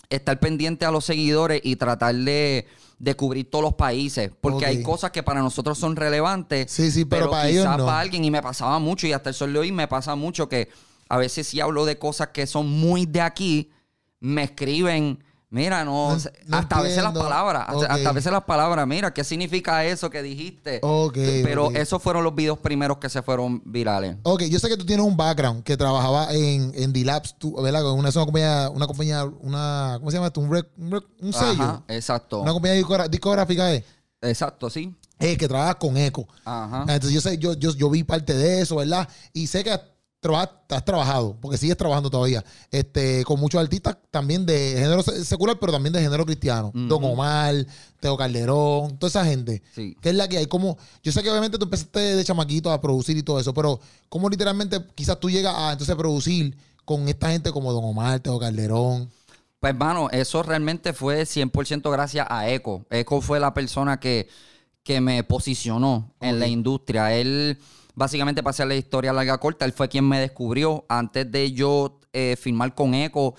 estar 0.09 0.39
pendiente 0.39 0.83
a 0.85 0.89
los 0.91 1.05
seguidores 1.05 1.61
y 1.63 1.75
tratar 1.75 2.15
de, 2.15 2.65
de 2.97 3.15
cubrir 3.15 3.51
todos 3.51 3.63
los 3.63 3.73
países. 3.75 4.31
Porque 4.41 4.65
Ok. 4.65 4.69
hay 4.71 4.81
cosas 4.81 5.11
que 5.11 5.21
para 5.21 5.43
nosotros 5.43 5.77
son 5.77 5.95
relevantes. 5.95 6.71
Sí, 6.71 6.89
sí, 6.89 7.05
pero 7.05 7.29
para 7.29 7.43
quizás 7.47 7.65
ellos 7.65 7.77
no. 7.77 7.85
para 7.85 7.99
alguien, 7.99 8.25
y 8.25 8.31
me 8.31 8.41
pasaba 8.41 8.79
mucho, 8.79 9.05
y 9.05 9.13
hasta 9.13 9.29
el 9.29 9.35
sol 9.35 9.53
de 9.53 9.59
hoy 9.59 9.71
me 9.71 9.87
pasa 9.87 10.15
mucho 10.15 10.49
que 10.49 10.69
a 11.07 11.17
veces 11.17 11.45
si 11.47 11.61
hablo 11.61 11.85
de 11.85 11.99
cosas 11.99 12.29
que 12.29 12.47
son 12.47 12.67
muy 12.67 13.05
de 13.05 13.21
aquí, 13.21 13.69
me 14.19 14.43
escriben. 14.43 15.23
Mira, 15.49 15.85
no, 15.85 16.13
No- 16.45 16.57
hasta 16.57 16.77
a 16.79 16.81
veces 16.81 17.01
las 17.01 17.13
palabras, 17.13 17.63
hasta, 17.69 18.09
a 18.09 18.11
veces 18.11 18.29
las 18.33 18.43
palabras, 18.43 18.85
mira, 18.85 19.13
¿qué 19.13 19.23
significa 19.23 19.85
eso 19.85 20.09
que 20.09 20.21
dijiste? 20.21 20.81
Ok, 20.83 21.13
Pero 21.41 21.71
esos 21.71 22.03
fueron 22.03 22.25
los 22.25 22.35
videos 22.35 22.59
primeros 22.59 22.97
que 22.97 23.07
se 23.07 23.21
fueron 23.21 23.61
virales. 23.63 24.17
Ok, 24.23 24.43
yo 24.43 24.59
sé 24.59 24.67
que 24.67 24.75
tú 24.75 24.85
tienes 24.85 25.05
un 25.05 25.15
background 25.15 25.63
que 25.63 25.77
trabajaba 25.77 26.33
en, 26.33 26.73
en 26.75 26.91
D-Labs, 26.91 27.33
¿verdad? 27.63 27.81
Con 27.81 27.97
Una, 27.97 28.09
una 28.09 28.25
compañía, 28.25 28.69
una 28.69 28.87
compañía, 28.87 29.23
una, 29.23 29.95
¿cómo 29.99 30.11
se 30.11 30.17
llama 30.17 30.27
esto? 30.27 30.41
Un, 30.41 30.49
rec- 30.51 30.67
un, 30.77 30.91
rec- 30.91 31.07
un 31.21 31.31
sello. 31.31 31.63
Ajá, 31.63 31.83
exacto. 31.87 32.41
Una 32.41 32.51
compañía 32.51 32.83
discográfica, 33.09 33.73
¿eh? 33.73 33.85
Exacto, 34.21 34.69
sí. 34.69 34.93
Eh, 35.19 35.37
que 35.37 35.47
trabaja 35.47 35.75
con 35.75 35.95
Eco. 35.95 36.27
Ajá. 36.43 36.81
Entonces 36.81 37.11
yo 37.13 37.21
sé, 37.21 37.37
yo, 37.37 37.53
yo, 37.53 37.73
yo 37.73 37.89
vi 37.89 38.03
parte 38.03 38.33
de 38.33 38.61
eso, 38.61 38.75
¿verdad? 38.75 39.07
Y 39.31 39.47
sé 39.47 39.63
que 39.63 39.79
traba- 40.19 40.63
has 40.69 40.83
trabajado, 40.85 41.37
porque 41.39 41.57
sigues 41.57 41.77
trabajando 41.77 42.09
todavía, 42.09 42.43
este, 42.71 43.23
con 43.23 43.39
muchos 43.39 43.61
artistas 43.61 43.97
también 44.11 44.45
de 44.45 44.73
género 44.77 45.01
se- 45.03 45.23
secular, 45.23 45.57
pero 45.59 45.71
también 45.71 45.93
de 45.93 46.01
género 46.01 46.25
cristiano. 46.25 46.71
Don 46.73 47.03
Omar, 47.03 47.53
Teo 47.99 48.17
Calderón, 48.17 48.97
toda 48.97 49.09
esa 49.09 49.25
gente. 49.25 49.61
Sí. 49.75 49.95
¿Qué 50.01 50.09
es 50.09 50.15
la 50.15 50.27
que 50.27 50.37
hay? 50.37 50.47
Como, 50.47 50.77
yo 51.03 51.11
sé 51.11 51.21
que 51.23 51.29
obviamente 51.29 51.57
tú 51.57 51.65
empezaste 51.65 51.99
de 51.99 52.23
chamaquito 52.23 52.71
a 52.71 52.81
producir 52.81 53.15
y 53.17 53.23
todo 53.23 53.39
eso, 53.39 53.53
pero 53.53 53.79
¿cómo 54.09 54.29
literalmente 54.29 54.79
quizás 54.95 55.19
tú 55.19 55.29
llegas 55.29 55.53
a 55.55 55.71
entonces 55.71 55.95
producir 55.95 56.57
con 56.85 57.07
esta 57.09 57.29
gente 57.31 57.51
como 57.51 57.71
Don 57.73 57.83
Omar, 57.85 58.19
Teo 58.19 58.39
Calderón? 58.39 59.09
Pues, 59.59 59.71
hermano, 59.71 60.09
eso 60.11 60.43
realmente 60.43 60.93
fue 60.93 61.25
100% 61.25 61.89
gracias 61.91 62.27
a 62.29 62.47
Eco. 62.49 62.85
Eco 62.91 63.21
fue 63.21 63.39
la 63.39 63.53
persona 63.53 63.99
que, 63.99 64.27
que 64.83 65.01
me 65.01 65.23
posicionó 65.23 66.13
en 66.21 66.39
la 66.39 66.47
industria. 66.47 67.13
Él, 67.15 67.57
básicamente, 68.01 68.43
para 68.43 68.51
hacer 68.51 68.67
la 68.67 68.75
historia 68.75 69.11
larga 69.11 69.37
corta, 69.39 69.65
él 69.65 69.73
fue 69.73 69.89
quien 69.89 70.07
me 70.07 70.19
descubrió. 70.19 70.85
Antes 70.87 71.29
de 71.31 71.51
yo 71.51 71.99
eh, 72.13 72.37
firmar 72.39 72.73
con 72.75 72.93
Eco, 72.93 73.33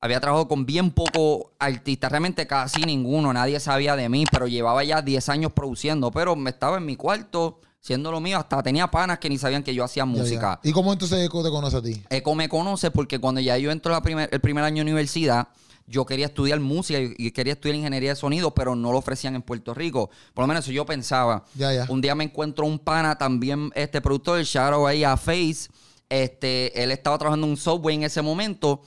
había 0.00 0.18
trabajado 0.20 0.48
con 0.48 0.66
bien 0.66 0.90
pocos 0.90 1.52
artistas, 1.60 2.10
realmente 2.10 2.44
casi 2.46 2.82
ninguno, 2.82 3.32
nadie 3.32 3.60
sabía 3.60 3.94
de 3.94 4.08
mí, 4.08 4.24
pero 4.30 4.48
llevaba 4.48 4.82
ya 4.82 5.00
10 5.00 5.28
años 5.28 5.52
produciendo, 5.52 6.10
pero 6.10 6.34
me 6.34 6.50
estaba 6.50 6.78
en 6.78 6.84
mi 6.86 6.96
cuarto, 6.96 7.60
siendo 7.80 8.10
lo 8.10 8.20
mío, 8.20 8.36
hasta 8.38 8.60
tenía 8.64 8.90
panas 8.90 9.20
que 9.20 9.28
ni 9.28 9.38
sabían 9.38 9.62
que 9.62 9.72
yo 9.74 9.84
hacía 9.84 10.02
Ya, 10.02 10.06
música. 10.06 10.60
ya. 10.62 10.68
¿Y 10.68 10.72
cómo 10.72 10.92
entonces 10.92 11.24
Eco 11.24 11.44
te 11.44 11.50
conoce 11.50 11.76
a 11.76 11.82
ti? 11.82 12.02
Eco 12.10 12.34
me 12.34 12.48
conoce 12.48 12.90
porque 12.90 13.20
cuando 13.20 13.40
ya 13.40 13.56
yo 13.58 13.70
entro 13.70 13.92
la 13.92 14.02
primer- 14.02 14.28
el 14.32 14.40
primer 14.40 14.64
año 14.64 14.76
de 14.76 14.90
universidad, 14.90 15.46
yo 15.92 16.06
quería 16.06 16.26
estudiar 16.26 16.58
música 16.58 16.98
y, 16.98 17.30
quería 17.32 17.52
estudiar 17.52 17.76
ingeniería 17.76 18.10
de 18.10 18.16
sonido, 18.16 18.54
pero 18.54 18.74
no 18.74 18.92
lo 18.92 18.98
ofrecían 18.98 19.34
en 19.34 19.42
Puerto 19.42 19.74
Rico. 19.74 20.10
Por 20.32 20.42
lo 20.42 20.46
menos 20.48 20.64
eso 20.64 20.72
yo 20.72 20.86
pensaba. 20.86 21.44
Ya, 21.54 21.72
ya. 21.72 21.86
Un 21.88 22.00
día 22.00 22.14
me 22.14 22.24
encuentro 22.24 22.64
un 22.64 22.78
pana 22.78 23.16
también, 23.18 23.70
este 23.74 24.00
productor, 24.00 24.38
el 24.38 24.46
Shadow 24.46 24.86
ahí 24.86 25.04
a 25.04 25.18
Face. 25.18 25.68
Este, 26.08 26.82
él 26.82 26.90
estaba 26.90 27.18
trabajando 27.18 27.46
en 27.46 27.52
un 27.52 27.56
software 27.58 27.94
en 27.94 28.04
ese 28.04 28.22
momento. 28.22 28.80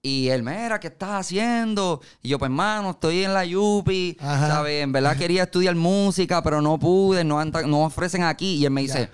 Y 0.00 0.28
él, 0.28 0.42
mira, 0.42 0.80
¿qué 0.80 0.86
estás 0.86 1.20
haciendo? 1.20 2.00
Y 2.22 2.30
yo, 2.30 2.38
pues, 2.38 2.48
hermano, 2.48 2.90
estoy 2.92 3.24
en 3.24 3.34
la 3.34 3.44
Yupi. 3.44 4.16
¿sabes? 4.18 4.82
En 4.82 4.92
verdad 4.92 5.18
quería 5.18 5.42
estudiar 5.42 5.74
música, 5.74 6.42
pero 6.42 6.62
no 6.62 6.78
pude, 6.78 7.24
no, 7.24 7.44
no 7.44 7.84
ofrecen 7.84 8.22
aquí. 8.22 8.54
Y 8.54 8.64
él 8.64 8.70
me 8.70 8.80
dice, 8.80 9.10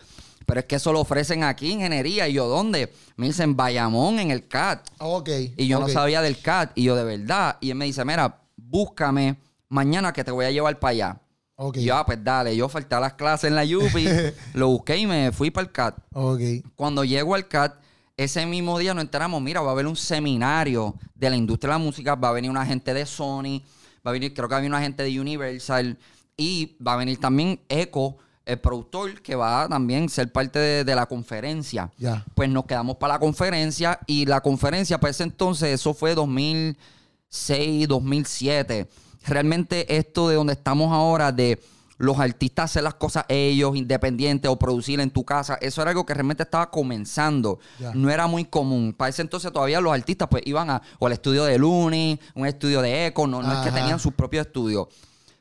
pero 0.46 0.60
es 0.60 0.66
que 0.66 0.76
eso 0.76 0.92
lo 0.92 1.00
ofrecen 1.00 1.42
aquí, 1.42 1.72
ingeniería. 1.72 2.28
Y 2.28 2.34
yo, 2.34 2.48
¿dónde? 2.48 2.92
Me 3.16 3.26
dicen, 3.26 3.56
Bayamón, 3.56 4.18
en 4.18 4.30
el 4.30 4.46
CAT. 4.46 4.88
Ok. 4.98 5.30
Y 5.56 5.66
yo 5.66 5.80
no 5.80 5.88
sabía 5.88 6.22
del 6.22 6.40
CAT. 6.40 6.72
Y 6.74 6.84
yo, 6.84 6.96
de 6.96 7.04
verdad. 7.04 7.56
Y 7.60 7.70
él 7.70 7.76
me 7.76 7.84
dice, 7.86 8.04
mira, 8.04 8.42
búscame 8.56 9.36
mañana 9.68 10.12
que 10.12 10.24
te 10.24 10.30
voy 10.30 10.46
a 10.46 10.50
llevar 10.50 10.78
para 10.78 10.90
allá. 10.90 11.20
Ok. 11.56 11.76
Y 11.78 11.84
yo, 11.84 11.96
ah, 11.96 12.04
pues 12.04 12.22
dale, 12.22 12.56
yo 12.56 12.68
falté 12.68 12.94
a 12.94 13.00
las 13.00 13.14
clases 13.14 13.48
en 13.48 13.54
la 13.54 13.64
Yupi, 13.64 14.06
lo 14.54 14.68
busqué 14.68 14.96
y 14.96 15.06
me 15.06 15.30
fui 15.32 15.50
para 15.50 15.66
el 15.66 15.72
CAT. 15.72 15.98
Ok. 16.12 16.40
Cuando 16.74 17.04
llego 17.04 17.34
al 17.34 17.46
CAT, 17.46 17.76
ese 18.16 18.46
mismo 18.46 18.78
día 18.78 18.94
nos 18.94 19.02
enteramos, 19.02 19.40
mira, 19.42 19.60
va 19.60 19.70
a 19.70 19.72
haber 19.72 19.86
un 19.86 19.96
seminario 19.96 20.94
de 21.14 21.30
la 21.30 21.36
industria 21.36 21.74
de 21.74 21.78
la 21.78 21.84
música, 21.84 22.14
va 22.14 22.28
a 22.28 22.32
venir 22.32 22.50
una 22.50 22.66
gente 22.66 22.94
de 22.94 23.06
Sony, 23.06 23.62
va 24.06 24.10
a 24.10 24.12
venir, 24.12 24.34
creo 24.34 24.48
que 24.48 24.52
va 24.52 24.58
a 24.58 24.60
venir 24.60 24.70
una 24.70 24.82
gente 24.82 25.02
de 25.02 25.20
Universal 25.20 25.98
y 26.36 26.76
va 26.84 26.94
a 26.94 26.96
venir 26.96 27.18
también 27.18 27.60
Echo, 27.68 28.16
el 28.46 28.60
productor, 28.60 29.22
que 29.22 29.34
va 29.34 29.62
a 29.62 29.68
también 29.68 30.08
ser 30.08 30.30
parte 30.30 30.58
de, 30.58 30.84
de 30.84 30.94
la 30.94 31.06
conferencia. 31.06 31.90
Pues 32.34 32.48
nos 32.48 32.66
quedamos 32.66 32.96
para 32.96 33.14
la 33.14 33.18
conferencia 33.20 33.98
y 34.06 34.26
la 34.26 34.40
conferencia, 34.40 34.98
para 34.98 35.10
ese 35.10 35.24
entonces, 35.24 35.68
eso 35.68 35.94
fue 35.94 36.14
2006, 36.14 37.88
2007. 37.88 38.88
Realmente 39.26 39.96
esto 39.96 40.28
de 40.28 40.34
donde 40.36 40.52
estamos 40.52 40.92
ahora, 40.92 41.32
de 41.32 41.58
los 41.96 42.18
artistas 42.18 42.66
hacer 42.66 42.82
las 42.82 42.94
cosas 42.94 43.24
ellos, 43.28 43.76
independientes 43.76 44.50
o 44.50 44.58
producir 44.58 45.00
en 45.00 45.10
tu 45.10 45.24
casa, 45.24 45.56
eso 45.60 45.80
era 45.80 45.90
algo 45.90 46.04
que 46.04 46.12
realmente 46.12 46.42
estaba 46.42 46.70
comenzando. 46.70 47.58
No 47.94 48.10
era 48.10 48.26
muy 48.26 48.44
común. 48.44 48.92
Para 48.92 49.10
ese 49.10 49.22
entonces 49.22 49.52
todavía 49.52 49.80
los 49.80 49.92
artistas 49.92 50.28
pues 50.28 50.42
iban 50.46 50.70
a 50.70 50.82
o 50.98 51.06
al 51.06 51.12
estudio 51.12 51.44
de 51.44 51.58
Looney, 51.58 52.20
un 52.34 52.46
estudio 52.46 52.82
de 52.82 53.06
Echo, 53.06 53.26
no, 53.26 53.42
no 53.42 53.52
es 53.52 53.58
que 53.60 53.72
tenían 53.72 53.98
sus 53.98 54.12
propios 54.12 54.46
estudios. 54.46 54.88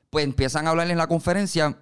Pues 0.10 0.24
empiezan 0.24 0.67
a 0.67 0.69
hablar 0.69 0.89
en 0.89 0.98
la 0.98 1.07
conferencia 1.07 1.77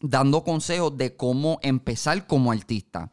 dando 0.00 0.44
consejos 0.44 0.96
de 0.96 1.16
cómo 1.16 1.58
empezar 1.62 2.26
como 2.26 2.52
artista. 2.52 3.10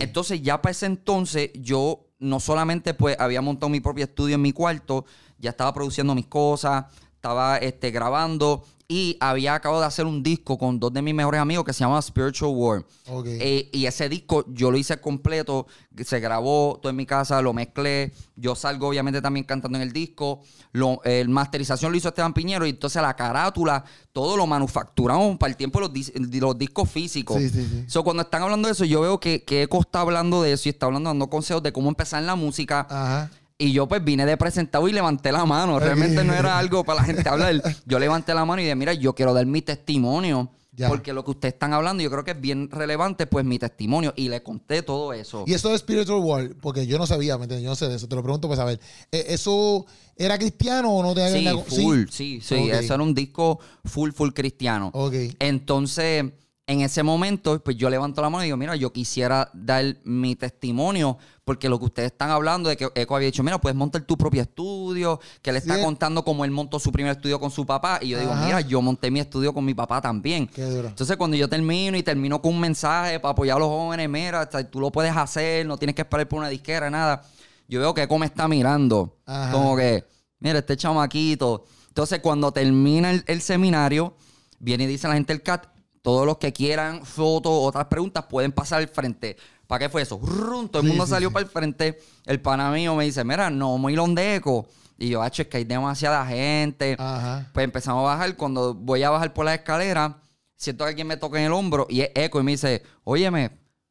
Entonces 0.00 0.42
ya 0.42 0.60
para 0.60 0.72
ese 0.72 0.86
entonces 0.86 1.50
yo 1.54 2.06
no 2.18 2.40
solamente 2.40 2.94
pues 2.94 3.16
había 3.18 3.40
montado 3.40 3.70
mi 3.70 3.80
propio 3.80 4.04
estudio 4.04 4.34
en 4.34 4.42
mi 4.42 4.52
cuarto, 4.52 5.06
ya 5.38 5.50
estaba 5.50 5.72
produciendo 5.72 6.14
mis 6.14 6.26
cosas, 6.26 6.84
estaba 7.14 7.56
este, 7.56 7.90
grabando 7.90 8.64
y 8.88 9.16
había 9.20 9.54
acabado 9.54 9.80
de 9.80 9.86
hacer 9.86 10.04
un 10.06 10.22
disco 10.22 10.58
con 10.58 10.78
dos 10.78 10.92
de 10.92 11.00
mis 11.02 11.14
mejores 11.14 11.40
amigos 11.40 11.64
que 11.64 11.72
se 11.72 11.80
llama 11.80 12.00
Spiritual 12.02 12.52
War. 12.54 12.84
Ok. 13.08 13.26
Eh, 13.28 13.70
y 13.72 13.86
ese 13.86 14.08
disco 14.08 14.44
yo 14.48 14.70
lo 14.70 14.76
hice 14.76 15.00
completo, 15.00 15.66
se 16.04 16.20
grabó 16.20 16.78
todo 16.82 16.90
en 16.90 16.96
mi 16.96 17.06
casa, 17.06 17.40
lo 17.40 17.52
mezclé. 17.52 18.12
Yo 18.36 18.54
salgo 18.54 18.88
obviamente 18.88 19.22
también 19.22 19.44
cantando 19.44 19.78
en 19.78 19.82
el 19.82 19.92
disco. 19.92 20.40
Lo, 20.72 21.02
el 21.04 21.28
masterización 21.28 21.90
lo 21.92 21.98
hizo 21.98 22.08
Esteban 22.08 22.34
Piñero 22.34 22.66
y 22.66 22.70
entonces 22.70 23.00
la 23.00 23.14
carátula, 23.14 23.84
todo 24.12 24.36
lo 24.36 24.46
manufacturamos 24.46 25.36
para 25.38 25.50
el 25.50 25.56
tiempo 25.56 25.78
de 25.80 25.86
los, 25.86 25.94
dis- 25.94 26.40
los 26.40 26.58
discos 26.58 26.90
físicos. 26.90 27.38
Sí, 27.38 27.48
sí, 27.48 27.66
sí. 27.70 27.84
So, 27.88 28.04
cuando 28.04 28.22
están 28.22 28.42
hablando 28.42 28.68
de 28.68 28.72
eso, 28.72 28.84
yo 28.84 29.00
veo 29.00 29.18
que, 29.20 29.42
que 29.44 29.62
Eco 29.62 29.80
está 29.80 30.00
hablando 30.00 30.42
de 30.42 30.52
eso 30.52 30.68
y 30.68 30.70
está 30.70 30.86
hablando, 30.86 31.10
dando 31.10 31.28
consejos 31.28 31.62
de 31.62 31.72
cómo 31.72 31.88
empezar 31.88 32.20
en 32.20 32.26
la 32.26 32.34
música. 32.36 32.86
Ajá. 32.90 33.30
Y 33.58 33.72
yo 33.72 33.86
pues 33.86 34.02
vine 34.02 34.26
de 34.26 34.36
presentado 34.36 34.88
y 34.88 34.92
levanté 34.92 35.30
la 35.30 35.44
mano. 35.44 35.78
Realmente 35.78 36.24
no 36.24 36.34
era 36.34 36.58
algo 36.58 36.84
para 36.84 37.00
la 37.00 37.04
gente 37.04 37.28
hablar. 37.28 37.62
Yo 37.86 37.98
levanté 37.98 38.34
la 38.34 38.44
mano 38.44 38.60
y 38.60 38.64
dije, 38.64 38.74
mira, 38.74 38.92
yo 38.94 39.14
quiero 39.14 39.32
dar 39.34 39.46
mi 39.46 39.62
testimonio. 39.62 40.50
Ya. 40.74 40.88
Porque 40.88 41.12
lo 41.12 41.22
que 41.22 41.32
ustedes 41.32 41.52
están 41.52 41.74
hablando 41.74 42.02
yo 42.02 42.10
creo 42.10 42.24
que 42.24 42.30
es 42.30 42.40
bien 42.40 42.70
relevante, 42.70 43.26
pues 43.26 43.44
mi 43.44 43.58
testimonio. 43.58 44.14
Y 44.16 44.30
le 44.30 44.42
conté 44.42 44.82
todo 44.82 45.12
eso. 45.12 45.44
Y 45.46 45.52
eso 45.52 45.68
de 45.68 45.76
Spiritual 45.76 46.20
War, 46.20 46.54
porque 46.62 46.86
yo 46.86 46.96
no 46.96 47.06
sabía, 47.06 47.36
¿me 47.36 47.44
entiendes? 47.44 47.64
Yo 47.64 47.68
no 47.70 47.76
sé 47.76 47.88
de 47.88 47.96
eso, 47.96 48.08
te 48.08 48.16
lo 48.16 48.22
pregunto 48.22 48.48
para 48.48 48.62
saber. 48.62 48.80
Eh, 49.12 49.26
¿Eso 49.28 49.84
era 50.16 50.38
cristiano 50.38 50.90
o 50.90 51.02
no 51.02 51.14
te 51.14 51.30
Sí, 51.30 51.44
nada- 51.44 51.58
full, 51.58 52.04
sí, 52.10 52.40
sí. 52.42 52.70
Eso 52.70 52.94
era 52.94 53.02
un 53.02 53.12
disco 53.14 53.60
full, 53.84 54.12
full 54.12 54.30
cristiano. 54.30 54.90
Ok. 54.94 55.14
Entonces, 55.40 56.24
en 56.72 56.80
ese 56.80 57.02
momento, 57.02 57.62
pues 57.62 57.76
yo 57.76 57.88
levanto 57.90 58.20
la 58.22 58.30
mano 58.30 58.42
y 58.42 58.46
digo, 58.46 58.56
mira, 58.56 58.74
yo 58.76 58.92
quisiera 58.92 59.50
dar 59.52 59.96
mi 60.04 60.34
testimonio, 60.36 61.18
porque 61.44 61.68
lo 61.68 61.78
que 61.78 61.84
ustedes 61.86 62.12
están 62.12 62.30
hablando 62.30 62.68
de 62.68 62.76
que 62.76 62.88
Eco 62.94 63.14
había 63.16 63.26
dicho, 63.26 63.42
mira, 63.42 63.60
puedes 63.60 63.76
montar 63.76 64.02
tu 64.02 64.16
propio 64.16 64.42
estudio, 64.42 65.20
que 65.42 65.50
él 65.50 65.56
está 65.56 65.76
Sí. 65.76 65.82
contando 65.82 66.24
cómo 66.24 66.44
él 66.44 66.50
montó 66.50 66.78
su 66.78 66.90
primer 66.92 67.12
estudio 67.12 67.38
con 67.40 67.50
su 67.50 67.66
papá, 67.66 67.98
y 68.02 68.08
yo 68.08 68.18
digo, 68.18 68.34
mira, 68.34 68.60
yo 68.60 68.80
monté 68.82 69.10
mi 69.10 69.20
estudio 69.20 69.52
con 69.52 69.64
mi 69.64 69.74
papá 69.74 70.00
también. 70.00 70.46
Qué 70.48 70.62
duro. 70.64 70.88
Entonces, 70.88 71.16
cuando 71.16 71.36
yo 71.36 71.48
termino 71.48 71.96
y 71.96 72.02
termino 72.02 72.40
con 72.40 72.54
un 72.54 72.60
mensaje 72.60 73.18
para 73.20 73.32
apoyar 73.32 73.56
a 73.56 73.60
los 73.60 73.68
jóvenes, 73.68 74.08
mira, 74.08 74.48
tú 74.48 74.80
lo 74.80 74.90
puedes 74.90 75.16
hacer, 75.16 75.66
no 75.66 75.76
tienes 75.76 75.94
que 75.96 76.02
esperar 76.02 76.28
por 76.28 76.38
una 76.38 76.48
disquera, 76.48 76.90
nada. 76.90 77.22
Yo 77.68 77.80
veo 77.80 77.92
que 77.94 78.02
Eco 78.02 78.18
me 78.18 78.26
está 78.26 78.48
mirando, 78.48 79.18
Ajá. 79.26 79.52
como 79.52 79.76
que, 79.76 80.04
mira, 80.40 80.58
este 80.58 80.76
chamaquito. 80.76 81.64
Entonces, 81.88 82.20
cuando 82.20 82.52
termina 82.52 83.10
el, 83.10 83.24
el 83.26 83.40
seminario, 83.42 84.14
viene 84.58 84.84
y 84.84 84.86
dice 84.86 85.08
la 85.08 85.14
gente 85.14 85.32
del 85.32 85.42
CAT, 85.42 85.66
todos 86.02 86.26
los 86.26 86.38
que 86.38 86.52
quieran 86.52 87.04
fotos 87.06 87.52
otras 87.54 87.86
preguntas 87.86 88.24
pueden 88.28 88.52
pasar 88.52 88.80
al 88.80 88.88
frente. 88.88 89.36
¿Para 89.66 89.78
qué 89.86 89.88
fue 89.88 90.02
eso? 90.02 90.18
Todo 90.18 90.82
el 90.82 90.88
mundo 90.88 91.06
sí, 91.06 91.10
salió 91.10 91.28
sí. 91.28 91.32
para 91.32 91.44
el 91.46 91.50
frente. 91.50 91.98
El 92.26 92.40
pana 92.40 92.70
mío 92.70 92.94
me 92.94 93.04
dice, 93.04 93.24
mira, 93.24 93.48
no, 93.48 93.78
muy 93.78 93.94
de 94.14 94.34
eco. 94.36 94.66
Y 94.98 95.08
yo, 95.08 95.22
hacho, 95.22 95.42
es 95.42 95.48
que 95.48 95.56
hay 95.58 95.64
demasiada 95.64 96.26
gente. 96.26 96.96
Ajá. 96.98 97.48
Pues 97.54 97.64
empezamos 97.64 98.00
a 98.02 98.14
bajar. 98.14 98.36
Cuando 98.36 98.74
voy 98.74 99.02
a 99.02 99.10
bajar 99.10 99.32
por 99.32 99.44
la 99.46 99.54
escalera, 99.54 100.18
siento 100.56 100.84
que 100.84 100.90
alguien 100.90 101.06
me 101.06 101.16
toca 101.16 101.38
en 101.38 101.46
el 101.46 101.52
hombro 101.52 101.86
y 101.88 102.02
es 102.02 102.10
eco 102.14 102.38
y 102.40 102.42
me 102.42 102.50
dice, 102.52 102.82
óyeme, 103.04 103.50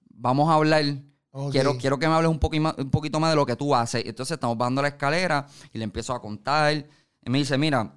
vamos 0.10 0.50
a 0.50 0.54
hablar. 0.54 0.84
Quiero, 1.52 1.78
quiero 1.78 1.98
que 1.98 2.08
me 2.08 2.14
hables 2.14 2.30
un, 2.30 2.40
poqui 2.40 2.60
ma- 2.60 2.76
un 2.78 2.92
poquito 2.92 3.20
más 3.20 3.32
de 3.32 3.38
lo 3.38 3.46
que 3.46 3.56
tú 3.56 3.74
haces. 3.74 4.04
Entonces 4.06 4.36
estamos 4.36 4.58
bajando 4.58 4.82
la 4.82 4.90
escalera 4.90 5.48
y 5.74 5.78
le 5.78 5.86
empiezo 5.86 6.14
a 6.14 6.22
contar. 6.22 6.74
Y 7.26 7.30
me 7.30 7.38
dice, 7.40 7.58
mira, 7.58 7.94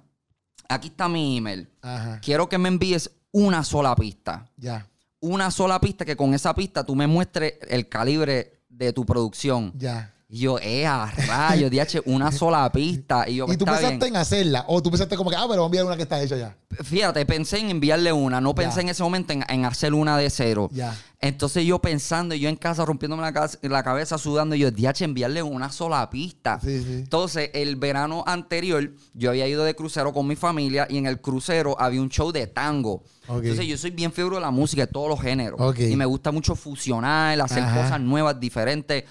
aquí 0.69 0.87
está 0.87 1.07
mi 1.07 1.37
email. 1.37 1.69
Ajá. 1.81 2.19
Quiero 2.21 2.49
que 2.49 2.57
me 2.57 2.69
envíes 2.69 3.11
una 3.35 3.65
sola 3.65 3.93
pista. 3.97 4.49
Ya. 4.55 4.87
Una 5.19 5.51
sola 5.51 5.81
pista 5.81 6.05
que 6.05 6.15
con 6.15 6.33
esa 6.33 6.55
pista 6.55 6.85
tú 6.85 6.95
me 6.95 7.05
muestres 7.05 7.55
el 7.67 7.89
calibre 7.89 8.63
de 8.69 8.93
tu 8.93 9.05
producción. 9.05 9.73
Ya. 9.75 10.14
Y 10.35 10.39
yo, 10.39 10.59
eh, 10.61 10.85
a 10.85 11.05
rayos, 11.27 11.71
DH, 11.71 12.01
una 12.07 12.29
sola 12.29 12.69
pista. 12.69 13.23
Y 13.29 13.35
yo, 13.37 13.45
¿Y 13.49 13.55
tú 13.55 13.63
pensaste 13.63 13.95
bien. 13.99 14.03
en 14.07 14.15
hacerla? 14.17 14.65
¿O 14.67 14.83
tú 14.83 14.91
pensaste 14.91 15.15
como 15.15 15.29
que, 15.29 15.37
ah, 15.37 15.45
pero 15.49 15.61
voy 15.61 15.63
a 15.63 15.65
enviar 15.67 15.85
una 15.85 15.95
que 15.95 16.03
está 16.03 16.21
hecha 16.21 16.35
ya? 16.35 16.57
Fíjate, 16.83 17.25
pensé 17.25 17.59
en 17.59 17.69
enviarle 17.69 18.11
una. 18.11 18.41
No 18.41 18.53
pensé 18.53 18.75
Ya. 18.75 18.81
en 18.81 18.89
ese 18.89 19.01
momento 19.01 19.31
en, 19.31 19.45
en 19.47 19.63
hacer 19.63 19.93
una 19.93 20.17
de 20.17 20.29
cero. 20.29 20.67
Ya. 20.73 20.93
Entonces 21.21 21.63
yo 21.65 21.79
pensando, 21.79 22.35
yo 22.35 22.49
en 22.49 22.57
casa 22.57 22.83
rompiéndome 22.83 23.21
la, 23.23 23.31
cabeza- 23.31 23.59
la 23.61 23.81
cabeza, 23.81 24.17
sudando, 24.17 24.55
y 24.55 24.59
yo, 24.59 24.71
DH, 24.71 25.05
enviarle 25.05 25.41
una 25.41 25.71
sola 25.71 26.09
pista. 26.09 26.59
Sí, 26.61 26.83
sí. 26.83 26.93
Entonces, 26.95 27.49
el 27.53 27.77
verano 27.77 28.21
anterior, 28.27 28.91
yo 29.13 29.29
había 29.29 29.47
ido 29.47 29.63
de 29.63 29.73
crucero 29.73 30.11
con 30.11 30.27
mi 30.27 30.35
familia 30.35 30.85
y 30.89 30.97
en 30.97 31.05
el 31.05 31.21
crucero 31.21 31.77
había 31.79 32.01
un 32.01 32.09
show 32.09 32.33
de 32.33 32.45
tango. 32.47 33.03
Ok. 33.29 33.37
Entonces, 33.41 33.67
yo 33.67 33.77
soy 33.77 33.91
bien 33.91 34.11
fiebre 34.11 34.35
de 34.35 34.41
la 34.41 34.51
música, 34.51 34.85
de 34.85 34.91
todos 34.91 35.07
los 35.07 35.21
géneros. 35.21 35.61
Ok. 35.61 35.79
Y 35.79 35.95
me 35.95 36.05
gusta 36.05 36.33
mucho 36.33 36.55
fusionar, 36.55 37.39
hacer 37.39 37.63
Ajá. 37.63 37.83
cosas 37.83 38.01
nuevas, 38.01 38.37
diferentes. 38.37 39.05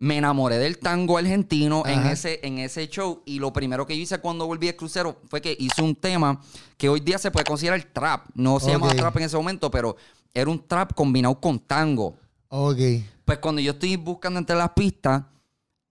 Me 0.00 0.16
enamoré 0.16 0.58
del 0.58 0.78
tango 0.78 1.18
argentino 1.18 1.84
en 1.86 2.06
ese, 2.06 2.40
en 2.42 2.58
ese 2.58 2.88
show. 2.88 3.22
Y 3.26 3.38
lo 3.38 3.52
primero 3.52 3.86
que 3.86 3.94
yo 3.94 4.02
hice 4.02 4.18
cuando 4.18 4.46
volví 4.46 4.66
del 4.66 4.74
crucero 4.76 5.20
fue 5.28 5.42
que 5.42 5.54
hice 5.58 5.82
un 5.82 5.94
tema 5.94 6.40
que 6.78 6.88
hoy 6.88 7.00
día 7.00 7.18
se 7.18 7.30
puede 7.30 7.44
considerar 7.44 7.82
trap. 7.92 8.26
No 8.34 8.58
se 8.58 8.66
Ok. 8.66 8.72
llamaba 8.72 8.94
trap 8.94 9.16
en 9.18 9.22
ese 9.24 9.36
momento, 9.36 9.70
pero 9.70 9.96
era 10.32 10.50
un 10.50 10.66
trap 10.66 10.94
combinado 10.94 11.38
con 11.38 11.58
tango. 11.60 12.16
Ok. 12.48 12.78
Pues 13.26 13.38
cuando 13.38 13.60
yo 13.60 13.72
estoy 13.72 13.96
buscando 13.96 14.38
entre 14.40 14.56
las 14.56 14.70
pistas, 14.70 15.22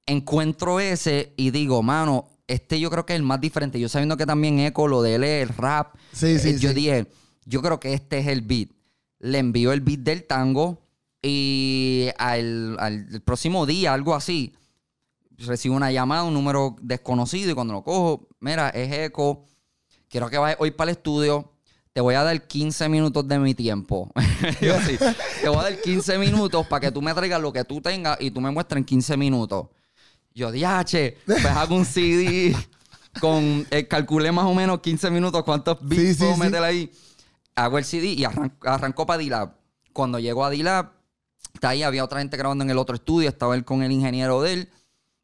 encuentro 0.07 0.79
ese 0.79 1.33
y 1.37 1.51
digo, 1.51 1.83
mano, 1.83 2.27
este 2.47 2.79
yo 2.79 2.89
creo 2.89 3.05
que 3.05 3.13
es 3.13 3.17
el 3.19 3.23
más 3.25 3.39
diferente. 3.39 3.79
Yo 3.79 3.89
sabiendo 3.89 4.17
que 4.17 4.25
también 4.25 4.59
Eco, 4.59 4.87
lo 4.87 5.03
de 5.03 5.15
él 5.15 5.23
es 5.23 5.43
el 5.43 5.55
rap. 5.55 5.95
Sí, 6.13 6.39
sí, 6.39 6.49
eh, 6.49 6.57
yo 6.57 6.69
sí. 6.69 6.75
dije, 6.75 7.05
yo 7.45 7.61
creo 7.61 7.79
que 7.79 7.93
este 7.93 8.17
es 8.17 8.27
el 8.27 8.41
beat. 8.41 8.69
Le 9.19 9.37
envío 9.37 9.71
el 9.71 9.81
beat 9.81 9.99
del 9.99 10.23
tango 10.25 10.81
y 11.21 12.07
al, 12.17 12.77
al- 12.79 13.21
próximo 13.25 13.65
día, 13.65 13.93
algo 13.93 14.15
así, 14.15 14.53
recibo 15.37 15.75
una 15.75 15.91
llamada, 15.91 16.23
un 16.23 16.33
número 16.33 16.75
desconocido 16.81 17.51
y 17.51 17.53
cuando 17.53 17.73
lo 17.73 17.83
cojo, 17.83 18.27
mira, 18.39 18.69
es 18.69 18.91
Eco, 18.91 19.45
quiero 20.09 20.29
que 20.29 20.37
vayas 20.37 20.57
hoy 20.59 20.71
para 20.71 20.91
el 20.91 20.97
estudio. 20.97 21.53
Te 21.91 22.01
voy 22.01 22.13
a 22.15 22.23
dar 22.23 22.47
15 22.47 22.87
minutos 22.87 23.27
de 23.27 23.39
mi 23.39 23.55
tiempo. 23.55 24.11
Yo 24.61 24.75
así, 24.75 24.95
te 25.41 25.49
voy 25.49 25.57
a 25.57 25.63
dar 25.63 25.81
15 25.81 26.17
minutos 26.19 26.65
para 26.67 26.81
que 26.81 26.91
tú 26.91 27.01
me 27.01 27.13
traigas 27.13 27.41
lo 27.41 27.51
que 27.51 27.63
tú 27.65 27.81
tengas 27.81 28.17
y 28.21 28.31
tú 28.31 28.39
me 28.39 28.51
muestres 28.51 28.77
en 28.77 28.85
15 28.85 29.17
minutos. 29.17 29.67
Yo, 30.33 30.51
diache, 30.51 31.17
pues 31.25 31.43
hago 31.47 31.75
un 31.75 31.85
CD 31.85 32.55
con, 33.19 33.65
eh, 33.71 33.87
calculé 33.87 34.31
más 34.31 34.45
o 34.45 34.53
menos 34.53 34.79
15 34.79 35.09
minutos 35.09 35.43
cuántos 35.43 35.77
beats 35.81 36.01
Sí, 36.03 36.13
sí, 36.13 36.19
puedo 36.19 36.33
sí. 36.35 36.39
meter 36.39 36.63
ahí. 36.63 36.91
Hago 37.55 37.77
el 37.79 37.83
CD 37.83 38.07
y 38.13 38.23
arran- 38.23 38.53
arrancó 38.61 39.05
para 39.05 39.17
D-Lab. 39.17 39.55
Cuando 39.91 40.19
llego 40.19 40.45
a 40.45 40.49
D-Lab, 40.51 40.91
está 41.59 41.69
ahí, 41.69 41.83
había 41.83 42.03
otra 42.05 42.19
gente 42.19 42.37
grabando 42.37 42.63
en 42.63 42.69
el 42.69 42.77
otro 42.77 42.95
estudio, 42.95 43.27
estaba 43.29 43.53
él 43.53 43.65
con 43.65 43.83
el 43.83 43.91
ingeniero 43.91 44.41
de 44.41 44.53
él, 44.53 44.69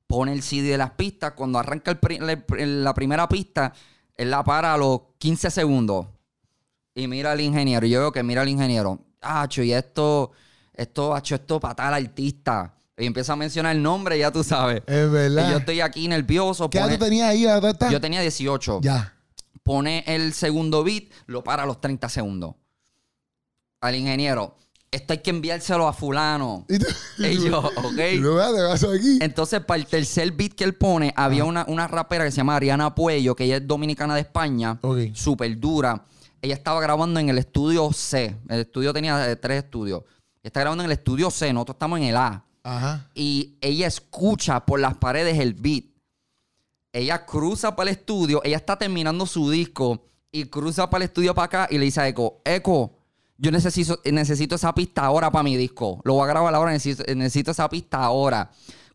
pone 0.06 0.34
el 0.34 0.44
CD 0.44 0.68
de 0.72 0.78
las 0.78 0.92
pistas. 0.92 1.32
Cuando 1.32 1.58
arranca 1.60 1.92
el 1.92 1.98
pri- 1.98 2.20
la, 2.20 2.38
la 2.58 2.94
primera 2.94 3.28
pista, 3.30 3.74
él 4.16 4.30
la 4.32 4.44
para 4.44 4.74
a 4.74 4.78
los 4.78 5.00
15 5.18 5.50
segundos. 5.50 6.08
Y 6.94 7.08
mira 7.08 7.32
al 7.32 7.42
ingeniero. 7.42 7.86
Y 7.86 7.90
yo 7.90 8.00
veo 8.02 8.12
que 8.12 8.22
mira 8.24 8.42
al 8.42 8.50
ingeniero. 8.50 9.00
Acho, 9.22 9.64
y 9.64 9.72
esto, 9.74 10.32
esto, 10.74 11.16
acho, 11.16 11.36
esto 11.36 11.60
para 11.60 11.76
tal 11.76 11.94
artista. 11.94 12.74
Y 12.98 13.06
empieza 13.06 13.34
a 13.34 13.36
mencionar 13.36 13.76
el 13.76 13.82
nombre, 13.82 14.18
ya 14.20 14.32
tú 14.32 14.44
sabes. 14.44 14.82
Es 14.88 15.12
verdad. 15.12 15.48
Y 15.48 15.52
yo 15.52 15.58
estoy 15.58 15.80
aquí 15.82 16.08
nervioso. 16.08 16.70
¿Qué 16.70 16.78
edad 16.80 16.90
tú 16.98 17.06
tenías 17.06 17.30
ahí? 17.30 17.46
¿A 17.46 17.54
dónde 17.56 17.72
estás? 17.72 17.92
yo 17.92 18.00
tenía 18.00 18.22
18. 18.22 18.80
Ya. 18.82 19.14
Pone 19.64 20.04
el 20.08 20.34
segundo 20.34 20.84
beat, 20.84 21.06
lo 21.26 21.44
para 21.44 21.64
a 21.64 21.66
los 21.66 21.82
30 21.82 22.08
segundos. 22.10 22.56
Al 23.82 23.96
ingeniero. 23.96 24.58
Esto 24.92 25.14
hay 25.14 25.20
que 25.20 25.30
enviárselo 25.30 25.88
a 25.88 25.94
fulano. 25.94 26.66
Y, 26.70 26.80
tú- 26.80 26.86
Y 27.18 27.50
yo, 27.50 27.60
ok. 27.60 28.00
Y 28.14 28.22
tú, 28.22 28.36
"Vea, 28.36 28.48
¿qué 28.54 28.62
pasó 28.70 28.92
aquí? 28.92 29.20
Entonces, 29.22 29.62
para 29.64 29.78
el 29.80 29.86
tercer 29.88 30.32
beat 30.32 30.54
que 30.54 30.64
él 30.64 30.76
pone, 30.76 31.14
había 31.16 31.46
una, 31.46 31.66
una 31.68 31.88
rapera 31.88 32.26
que 32.26 32.32
se 32.32 32.38
llama 32.38 32.56
Ariana 32.56 32.94
Puello, 32.96 33.36
que 33.36 33.46
ella 33.46 33.58
es 33.58 33.68
dominicana 33.68 34.16
de 34.16 34.22
España, 34.22 34.78
Ok. 34.82 35.00
súper 35.14 35.58
dura. 35.60 36.06
Ella 36.42 36.54
estaba 36.54 36.80
grabando 36.82 37.20
en 37.20 37.30
el 37.30 37.38
estudio 37.38 37.92
C. 37.94 38.36
El 38.50 38.60
estudio 38.62 38.94
tenía 38.94 39.30
eh, 39.32 39.36
tres 39.36 39.64
estudios. 39.64 40.04
Está 40.44 40.60
grabando 40.60 40.84
en 40.84 40.92
el 40.92 40.98
estudio 40.98 41.32
C, 41.32 41.52
nosotros 41.54 41.76
estamos 41.76 41.98
en 42.00 42.06
el 42.06 42.18
A. 42.18 42.46
Ajá. 42.64 43.10
Y 43.16 43.58
ella 43.62 43.88
escucha 43.88 44.66
por 44.66 44.80
las 44.80 44.96
paredes 44.96 45.40
el 45.40 45.54
beat. 45.56 45.86
Ella 46.94 47.26
cruza 47.26 47.76
para 47.76 47.90
el 47.90 47.98
estudio, 47.98 48.42
ella 48.44 48.58
está 48.58 48.78
terminando 48.78 49.26
su 49.26 49.50
disco 49.50 50.06
y 50.32 50.46
cruza 50.46 50.90
para 50.90 51.04
el 51.04 51.10
estudio 51.10 51.34
para 51.36 51.46
acá 51.46 51.68
y 51.70 51.78
le 51.78 51.86
dice 51.86 52.00
a 52.02 52.08
Echo, 52.08 52.42
Echo, 52.46 52.92
yo 53.38 53.52
necesito, 53.52 54.00
necesito 54.06 54.56
esa 54.56 54.74
pista 54.74 55.06
ahora 55.06 55.32
para 55.32 55.44
mi 55.44 55.58
disco. 55.58 56.02
Lo 56.04 56.14
voy 56.14 56.24
a 56.24 56.28
grabar 56.28 56.54
ahora, 56.56 56.72
necesito, 56.72 57.04
necesito 57.16 57.52
esa 57.52 57.70
pista 57.70 58.04
ahora. 58.04 58.52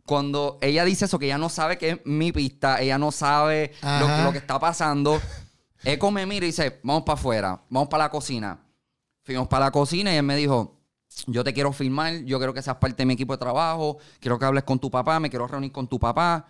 Cuando 0.07 0.59
ella 0.61 0.85
dice 0.85 1.05
eso, 1.05 1.19
que 1.19 1.27
ella 1.27 1.39
no 1.39 1.49
sabe 1.49 1.79
que 1.79 1.91
es 1.91 1.99
mi 2.05 2.33
pista, 2.33 2.81
ella 2.81 2.99
no 2.99 3.13
sabe 3.13 3.73
lo, 3.83 4.25
lo 4.25 4.33
que 4.33 4.39
está 4.39 4.59
pasando, 4.59 5.21
Echo 5.83 6.11
me 6.11 6.27
mira 6.27 6.45
y 6.45 6.49
dice, 6.49 6.81
vamos 6.83 7.05
para 7.05 7.19
afuera, 7.19 7.63
vamos 7.71 7.89
para 7.89 8.05
la 8.05 8.11
cocina. 8.11 8.59
Fuimos 9.23 9.49
para 9.49 9.67
la 9.67 9.71
cocina 9.71 10.13
y 10.13 10.17
él 10.17 10.23
me 10.23 10.37
dijo, 10.37 10.79
yo 11.27 11.43
te 11.43 11.55
quiero 11.55 11.73
filmar, 11.73 12.25
yo 12.25 12.39
quiero 12.39 12.53
que 12.53 12.63
seas 12.63 12.77
parte 12.77 12.97
de 12.97 13.07
mi 13.07 13.15
equipo 13.15 13.33
de 13.33 13.39
trabajo, 13.39 13.99
quiero 14.19 14.39
que 14.39 14.45
hables 14.45 14.65
con 14.65 14.79
tu 14.79 14.91
papá, 14.91 15.19
me 15.21 15.31
quiero 15.31 15.47
reunir 15.47 15.73
con 15.73 15.89
tu 15.89 15.99
papá. 15.99 16.47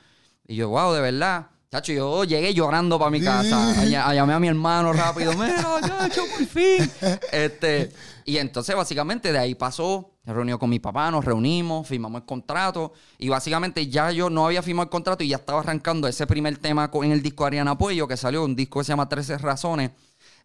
Y 0.47 0.57
yo, 0.57 0.71
wow, 0.71 0.93
de 0.93 1.01
verdad. 1.01 1.47
Chacho, 1.73 1.93
yo 1.93 2.25
llegué 2.25 2.53
llorando 2.53 2.99
para 2.99 3.13
mi 3.13 3.21
casa. 3.21 3.69
A, 3.81 4.09
a- 4.09 4.15
llamé 4.15 4.33
a 4.35 4.41
mi 4.41 4.49
hermano 4.49 4.93
rápido. 4.93 5.33
Mira, 5.35 5.63
chacho, 5.81 6.23
por 6.37 6.45
fin. 6.47 6.91
Este, 7.33 7.93
y 8.25 8.39
entonces, 8.39 8.75
básicamente, 8.75 9.33
de 9.33 9.39
ahí 9.39 9.55
pasó. 9.55 10.11
Se 10.25 10.33
reunió 10.33 10.59
con 10.59 10.69
mi 10.69 10.81
papá, 10.81 11.11
nos 11.13 11.25
reunimos, 11.25 11.87
firmamos 11.87 12.23
el 12.23 12.27
contrato. 12.27 12.93
Y 13.19 13.29
básicamente 13.29 13.87
ya 13.87 14.11
yo 14.11 14.29
no 14.31 14.47
había 14.47 14.63
firmado 14.63 14.85
el 14.85 14.91
contrato 14.91 15.23
y 15.23 15.29
ya 15.29 15.37
estaba 15.37 15.61
arrancando 15.61 16.09
ese 16.09 16.27
primer 16.27 16.59
tema 16.59 16.91
en 16.93 17.13
el 17.13 17.23
disco 17.23 17.47
Ariana 17.47 17.79
Puello, 17.79 18.09
que 18.09 18.17
salió, 18.17 18.45
un 18.45 18.57
disco 18.57 18.81
que 18.81 18.85
se 18.87 18.93
llama 18.93 19.09
13 19.09 19.39
Razones. 19.39 19.93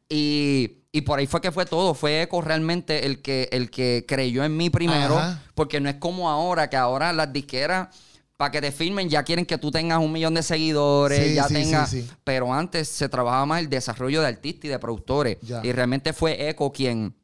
Y, 0.07 0.83
y 0.91 1.01
por 1.01 1.17
ahí 1.17 1.25
fue 1.25 1.41
que 1.41 1.51
fue 1.51 1.65
todo. 1.65 1.95
Fue 1.95 2.21
Eco 2.21 2.41
realmente 2.41 3.07
el 3.07 3.23
que, 3.23 3.49
el 3.51 3.71
que 3.71 4.05
creyó 4.07 4.43
en 4.43 4.55
mí 4.55 4.69
primero. 4.69 5.17
Ajá. 5.17 5.41
Porque 5.55 5.79
no 5.81 5.89
es 5.89 5.95
como 5.95 6.29
ahora, 6.29 6.69
que 6.69 6.77
ahora 6.77 7.11
las 7.13 7.33
disqueras, 7.33 7.87
para 8.37 8.51
que 8.51 8.61
te 8.61 8.71
firmen, 8.71 9.09
ya 9.09 9.23
quieren 9.23 9.45
que 9.45 9.57
tú 9.57 9.71
tengas 9.71 9.99
un 9.99 10.11
millón 10.11 10.33
de 10.33 10.43
seguidores, 10.43 11.29
Sí, 11.29 11.33
ya 11.35 11.47
sí, 11.47 11.53
tengas. 11.53 11.89
sí. 11.89 12.07
Pero 12.23 12.53
antes 12.53 12.87
se 12.89 13.07
trabajaba 13.07 13.45
más 13.45 13.61
el 13.61 13.69
desarrollo 13.69 14.21
de 14.21 14.27
artistas 14.27 14.65
y 14.65 14.67
de 14.69 14.79
productores. 14.79 15.37
Ya. 15.41 15.61
Y 15.63 15.71
realmente 15.71 16.11
fue 16.13 16.49
Eco 16.49 16.71
quien, 16.71 17.15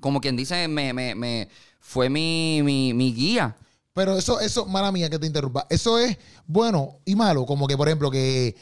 como 0.00 0.20
quien 0.20 0.36
dice, 0.36 0.66
me, 0.68 0.92
me, 0.92 1.14
me 1.14 1.48
fue 1.80 2.08
mi, 2.10 2.60
mi, 2.64 2.92
mi 2.92 3.14
guía. 3.14 3.56
Pero 3.92 4.16
eso, 4.16 4.40
eso, 4.40 4.66
mala 4.66 4.92
mía 4.92 5.08
que 5.10 5.18
te 5.18 5.26
interrumpa. 5.26 5.66
Eso 5.70 5.98
es 5.98 6.16
bueno 6.46 6.98
y 7.04 7.14
malo. 7.16 7.46
Como 7.46 7.66
que, 7.66 7.76
por 7.76 7.88
ejemplo, 7.88 8.10
que 8.10 8.54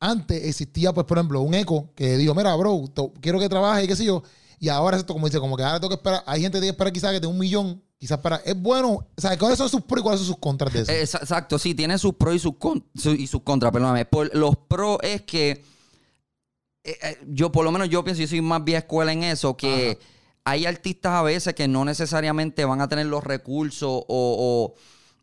antes 0.00 0.44
existía, 0.44 0.92
pues, 0.92 1.06
por 1.06 1.18
ejemplo, 1.18 1.40
un 1.42 1.54
eco 1.54 1.90
que 1.94 2.16
dijo, 2.16 2.34
mira, 2.34 2.54
bro, 2.56 2.84
quiero 3.20 3.38
que 3.38 3.48
trabaje 3.48 3.84
y 3.84 3.88
qué 3.88 3.96
sé 3.96 4.04
yo. 4.04 4.22
Y 4.58 4.68
ahora 4.68 4.96
esto, 4.96 5.12
como 5.12 5.26
dice, 5.26 5.38
como 5.40 5.56
que 5.56 5.62
ahora 5.62 5.80
tengo 5.80 5.90
que 5.90 5.94
esperar. 5.96 6.22
Hay 6.26 6.40
gente 6.42 6.56
que 6.56 6.60
tiene 6.62 6.66
que 6.72 6.76
esperar 6.76 6.92
quizás 6.92 7.12
que 7.12 7.20
tenga 7.20 7.32
un 7.32 7.38
millón. 7.38 7.82
Quizás 8.02 8.18
para. 8.18 8.38
Es 8.38 8.60
bueno. 8.60 8.88
O 8.88 9.06
sea, 9.16 9.38
¿cuáles 9.38 9.56
son 9.58 9.68
sus 9.68 9.82
pros 9.82 10.00
y 10.00 10.02
cuáles 10.02 10.18
son 10.22 10.26
sus 10.26 10.38
contras 10.38 10.72
de 10.72 10.80
eso? 10.80 10.90
Ex- 10.90 11.14
Exacto, 11.14 11.56
sí, 11.56 11.72
tiene 11.72 11.96
sus 11.98 12.14
pros 12.14 12.34
y 12.34 12.40
sus, 12.40 12.56
con- 12.56 12.84
y 13.16 13.28
sus 13.28 13.42
contras, 13.42 13.70
perdóname. 13.70 14.06
Por, 14.06 14.34
los 14.34 14.56
pros 14.56 14.98
es 15.02 15.22
que 15.22 15.50
eh, 16.82 16.96
eh, 17.00 17.18
yo, 17.28 17.52
por 17.52 17.64
lo 17.64 17.70
menos, 17.70 17.88
yo 17.88 18.02
pienso, 18.02 18.20
yo 18.22 18.26
soy 18.26 18.40
más 18.40 18.64
vieja 18.64 18.80
escuela 18.80 19.12
en 19.12 19.22
eso, 19.22 19.56
que 19.56 20.00
hay 20.42 20.66
artistas 20.66 21.12
a 21.12 21.22
veces 21.22 21.54
que 21.54 21.68
no 21.68 21.84
necesariamente 21.84 22.64
van 22.64 22.80
a 22.80 22.88
tener 22.88 23.06
los 23.06 23.22
recursos 23.22 23.88
o, 23.88 24.04
o- 24.08 24.74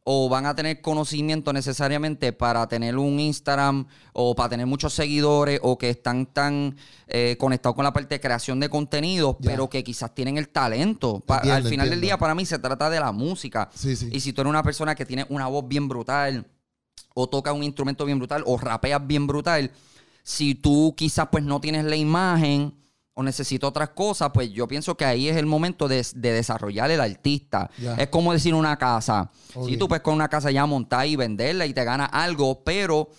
o 0.03 0.27
van 0.29 0.45
a 0.45 0.55
tener 0.55 0.81
conocimiento 0.81 1.53
necesariamente 1.53 2.33
para 2.33 2.67
tener 2.67 2.97
un 2.97 3.19
Instagram 3.19 3.85
o 4.13 4.33
para 4.35 4.49
tener 4.49 4.65
muchos 4.65 4.93
seguidores 4.93 5.59
o 5.61 5.77
que 5.77 5.89
están 5.89 6.25
tan 6.25 6.75
eh, 7.07 7.35
conectados 7.39 7.75
con 7.75 7.83
la 7.83 7.93
parte 7.93 8.15
de 8.15 8.19
creación 8.21 8.59
de 8.59 8.69
contenido, 8.69 9.37
Ya. 9.39 9.51
pero 9.51 9.69
que 9.69 9.83
quizás 9.83 10.15
tienen 10.15 10.37
el 10.37 10.49
talento. 10.49 11.19
Pa- 11.19 11.37
Entiendo, 11.37 11.57
al 11.57 11.67
final 11.67 11.89
del 11.89 12.01
día, 12.01 12.17
para 12.17 12.33
mí, 12.33 12.45
se 12.45 12.57
trata 12.59 12.89
de 12.89 12.99
la 12.99 13.11
música. 13.11 13.69
Sí, 13.75 13.95
sí. 13.95 14.09
Y 14.11 14.19
si 14.21 14.33
tú 14.33 14.41
eres 14.41 14.49
una 14.49 14.63
persona 14.63 14.95
que 14.95 15.05
tiene 15.05 15.25
una 15.29 15.47
voz 15.47 15.67
bien 15.67 15.87
brutal, 15.87 16.47
o 17.13 17.27
toca 17.27 17.53
un 17.53 17.63
instrumento 17.63 18.05
bien 18.05 18.17
brutal, 18.17 18.43
o 18.45 18.57
rapeas 18.57 19.05
bien 19.05 19.27
brutal, 19.27 19.71
si 20.23 20.55
tú 20.55 20.93
quizás 20.97 21.27
pues 21.31 21.43
no 21.43 21.59
tienes 21.59 21.85
la 21.85 21.95
imagen 21.95 22.73
o 23.19 23.23
necesitas 23.23 23.67
otras 23.67 23.89
cosas, 23.89 24.31
pues 24.33 24.49
yo 24.51 24.65
pienso 24.65 24.95
que 24.95 25.03
ahí 25.03 25.27
es 25.27 25.35
el 25.35 25.45
momento 25.45 25.89
de, 25.89 26.05
de 26.15 26.31
desarrollar 26.31 26.89
el 26.89 27.01
artista. 27.01 27.69
Es 27.97 28.07
como 28.07 28.31
decir 28.31 28.53
una 28.53 28.77
casa. 28.77 29.29
Si 29.65 29.75
tú 29.75 29.89
puedes 29.89 30.01
con 30.01 30.13
una 30.15 30.29
casa 30.29 30.51
ya 30.51 30.65
montar 30.65 31.05
y 31.05 31.17
venderla 31.17 31.65
y 31.65 31.73
te 31.73 31.83
gana 31.83 32.05
algo, 32.05 32.63
pero 32.63 33.09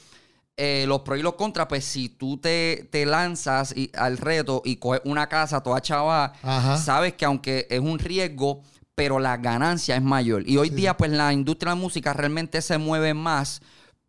eh, 0.56 0.84
los 0.88 1.00
pros 1.00 1.18
y 1.18 1.22
los 1.22 1.34
contras, 1.34 1.66
pues 1.66 1.84
si 1.84 2.08
tú 2.08 2.38
te, 2.38 2.88
te 2.90 3.04
lanzas 3.04 3.76
y- 3.76 3.90
al 3.94 4.16
reto 4.16 4.62
y 4.64 4.76
coges 4.76 5.02
una 5.04 5.28
casa 5.28 5.62
toda 5.62 5.82
chava, 5.82 6.32
Ajá. 6.42 6.78
sabes 6.78 7.12
que 7.12 7.26
aunque 7.26 7.66
es 7.68 7.80
un 7.80 7.98
riesgo, 7.98 8.62
pero 8.94 9.18
la 9.18 9.36
ganancia 9.36 9.96
es 9.96 10.02
mayor. 10.02 10.48
Y 10.48 10.56
hoy 10.56 10.70
día, 10.70 10.96
pues 10.96 11.10
la 11.10 11.32
industria 11.34 11.72
de 11.72 11.76
la 11.76 11.82
música 11.82 12.14
realmente 12.14 12.62
se 12.62 12.78
mueve 12.78 13.12
más 13.12 13.60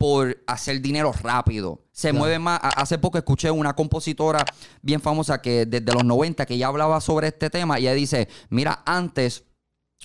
por 0.01 0.35
hacer 0.47 0.81
dinero 0.81 1.13
rápido. 1.21 1.83
Se 1.91 2.11
mueve 2.11 2.39
más. 2.39 2.59
Hace 2.75 2.97
poco 2.97 3.19
escuché 3.19 3.51
una 3.51 3.75
compositora 3.75 4.43
bien 4.81 4.99
famosa 4.99 5.39
que 5.43 5.67
desde 5.67 5.93
los 5.93 6.03
90 6.03 6.47
que 6.47 6.57
ya 6.57 6.67
hablaba 6.67 6.99
sobre 7.01 7.27
este 7.27 7.51
tema 7.51 7.79
y 7.79 7.83
ella 7.83 7.93
dice, 7.93 8.27
mira, 8.49 8.81
antes 8.83 9.43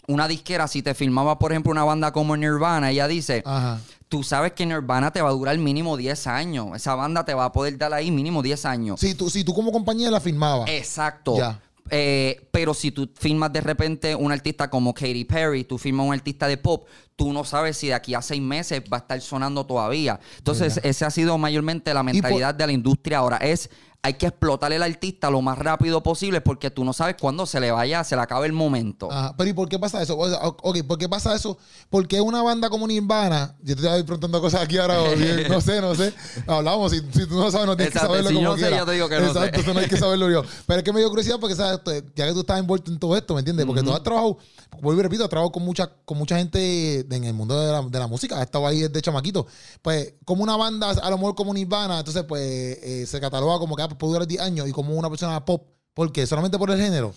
una 0.07 0.29
disquera 0.29 0.69
si 0.69 0.83
te 0.83 0.93
filmaba, 0.93 1.39
por 1.39 1.53
ejemplo, 1.53 1.73
una 1.73 1.85
banda 1.85 2.13
como 2.13 2.37
Nirvana, 2.37 2.91
ella 2.91 3.09
dice, 3.09 3.43
Ajá. 3.47 3.81
tú 4.11 4.23
sabes 4.23 4.53
que 4.53 4.67
Nirvana 4.67 5.13
te 5.13 5.23
va 5.23 5.31
a 5.31 5.33
durar 5.33 5.57
mínimo 5.57 5.97
10 5.97 6.27
años. 6.27 6.67
Esa 6.75 6.95
banda 6.95 7.25
te 7.25 7.33
va 7.33 7.47
a 7.47 7.53
poder 7.53 7.79
dar 7.79 7.95
ahí 7.95 8.11
mínimo 8.11 8.43
10 8.43 8.67
años. 8.67 9.01
Si 9.01 9.15
tú, 9.15 9.31
si 9.31 9.45
tú 9.45 9.55
como 9.55 9.73
compañía 9.73 10.11
la 10.11 10.21
firmabas. 10.21 10.69
Exacto. 10.69 11.39
Ya. 11.39 11.59
Eh, 11.91 12.49
pero 12.51 12.75
si 12.75 12.91
tú 12.91 13.11
firmas 13.15 13.53
de 13.53 13.61
repente 13.61 14.15
un 14.15 14.33
artista 14.33 14.69
como 14.69 14.93
Katy 14.93 15.25
Perry, 15.25 15.65
tú 15.65 15.79
firmas 15.79 16.07
un 16.07 16.13
artista 16.13 16.49
de 16.49 16.57
pop, 16.57 16.87
tú 17.15 17.33
no 17.33 17.45
sabes 17.45 17.77
si 17.77 17.89
de 17.89 17.95
aquí 17.95 18.15
a 18.15 18.23
seis 18.23 18.43
meses 18.43 18.83
va 18.93 18.99
a 18.99 19.01
estar 19.01 19.21
sonando 19.21 19.65
todavía. 19.65 20.21
Entonces, 20.39 20.81
ese 20.83 21.05
ha 21.05 21.11
sido 21.11 21.39
mayormente 21.39 21.93
la 21.95 22.03
mentalidad 22.03 22.55
de 22.55 22.67
la 22.67 22.73
industria 22.73 23.19
ahora. 23.19 23.39
Es 23.39 23.71
hay 24.07 24.15
que 24.15 24.27
explotar 24.27 24.73
el 24.73 24.83
artista 24.85 25.31
lo 25.31 25.43
más 25.43 25.59
rápido 25.59 26.01
posible 26.03 26.41
porque 26.41 26.71
tú 26.71 26.85
no 26.85 26.93
sabes 26.93 27.17
cuándo 27.21 27.45
se 27.45 27.59
le 27.59 27.73
vaya, 27.73 28.05
se 28.05 28.15
le 28.15 28.23
acabe 28.23 28.47
el 28.47 28.53
momento. 28.53 29.11
Ajá, 29.11 29.35
pero 29.37 29.51
¿y 29.51 29.53
por 29.53 29.69
qué 29.69 29.79
pasa 29.81 30.01
eso? 30.01 30.17
O 30.17 30.29
sea, 30.29 30.39
ok, 30.43 30.83
¿por 30.87 30.97
qué 30.99 31.09
pasa 31.09 31.35
eso? 31.35 31.59
Porque 31.91 32.21
una 32.21 32.41
banda 32.43 32.71
como 32.71 32.87
Nirvana, 32.87 33.57
yo 33.63 33.75
te 33.75 33.83
estoy 33.83 34.03
preguntando 34.05 34.41
cosas 34.41 34.63
aquí 34.63 34.79
ahora, 34.79 34.97
bien, 35.17 35.47
no 35.49 35.61
sé, 35.61 35.81
no 35.81 35.95
sé. 35.95 36.15
Hablamos, 36.47 36.93
si, 36.93 37.01
si 37.01 37.27
tú 37.27 37.35
no 37.37 37.51
sabes, 37.51 37.67
no 37.67 37.77
tienes 37.77 37.95
Exacto, 37.95 38.13
que 38.15 38.19
saberlo 38.23 38.29
si 38.31 38.35
yo 38.37 38.41
como 38.49 38.55
sé, 38.55 38.61
quiera. 38.63 38.77
yo 38.79 38.87
te 38.87 38.93
digo 38.93 39.09
que 39.09 39.19
no 39.21 39.27
Exacto, 39.27 39.57
sé. 39.57 39.63
eso 39.63 39.75
no 39.75 39.81
hay 39.81 39.89
que 39.89 39.97
saberlo 39.97 40.31
yo. 40.31 40.43
Pero 40.67 40.79
es 40.79 40.85
que 40.85 40.93
me 40.93 41.01
dio 41.01 41.09
curiosidad 41.09 41.39
porque, 41.41 41.57
¿sabes? 41.57 41.83
Tú- 41.83 41.91
Ya 42.15 42.27
que 42.29 42.33
tú 42.33 42.41
estás 42.41 42.59
envuelto 42.61 42.91
en 42.93 42.99
todo 43.01 43.17
esto, 43.17 43.35
¿me 43.35 43.41
entiendes? 43.41 43.67
Porque 43.67 43.83
tú 43.83 43.93
has 43.93 44.03
trabajado, 44.05 44.39
vuelvo 44.81 45.01
y 45.01 45.03
repito, 45.03 45.25
has 45.25 45.31
trabajado 45.31 45.51
con 45.53 45.65
mucha, 45.65 45.91
con 46.05 46.17
mucha 46.19 46.37
gente 46.39 47.01
en 47.11 47.25
el 47.25 47.35
mundo 47.35 47.61
de 47.61 47.73
la, 47.73 47.83
de 47.83 47.99
la 47.99 48.07
música, 48.07 48.37
has 48.37 48.43
estado 48.43 48.67
ahí 48.69 48.83
desde 48.83 49.03
chamaquito. 49.03 49.47
Pues, 49.83 50.15
como 50.25 50.43
una 50.45 50.57
banda, 50.57 50.91
a 50.91 51.11
lo 51.11 51.19
mejor 51.19 51.35
como 51.35 51.53
Nirvana, 51.53 51.99
entonces, 51.99 52.23
pues, 52.29 52.43
eh, 52.83 53.05
se 53.07 53.21
cataloga 53.21 53.59
como 53.59 53.75
que 53.75 53.83
ah, 53.83 53.89
pues, 53.89 53.96
puede 53.99 54.13
durar 54.15 54.27
10 54.29 54.41
años 54.41 54.69
y 54.69 54.73
como 54.73 54.95
una 54.95 55.09
persona 55.11 55.45
pop. 55.45 55.67
¿Por 55.95 56.13
qué? 56.13 56.27
¿Solamente 56.27 56.59
por 56.59 56.71
el 56.71 56.81
género? 56.81 57.15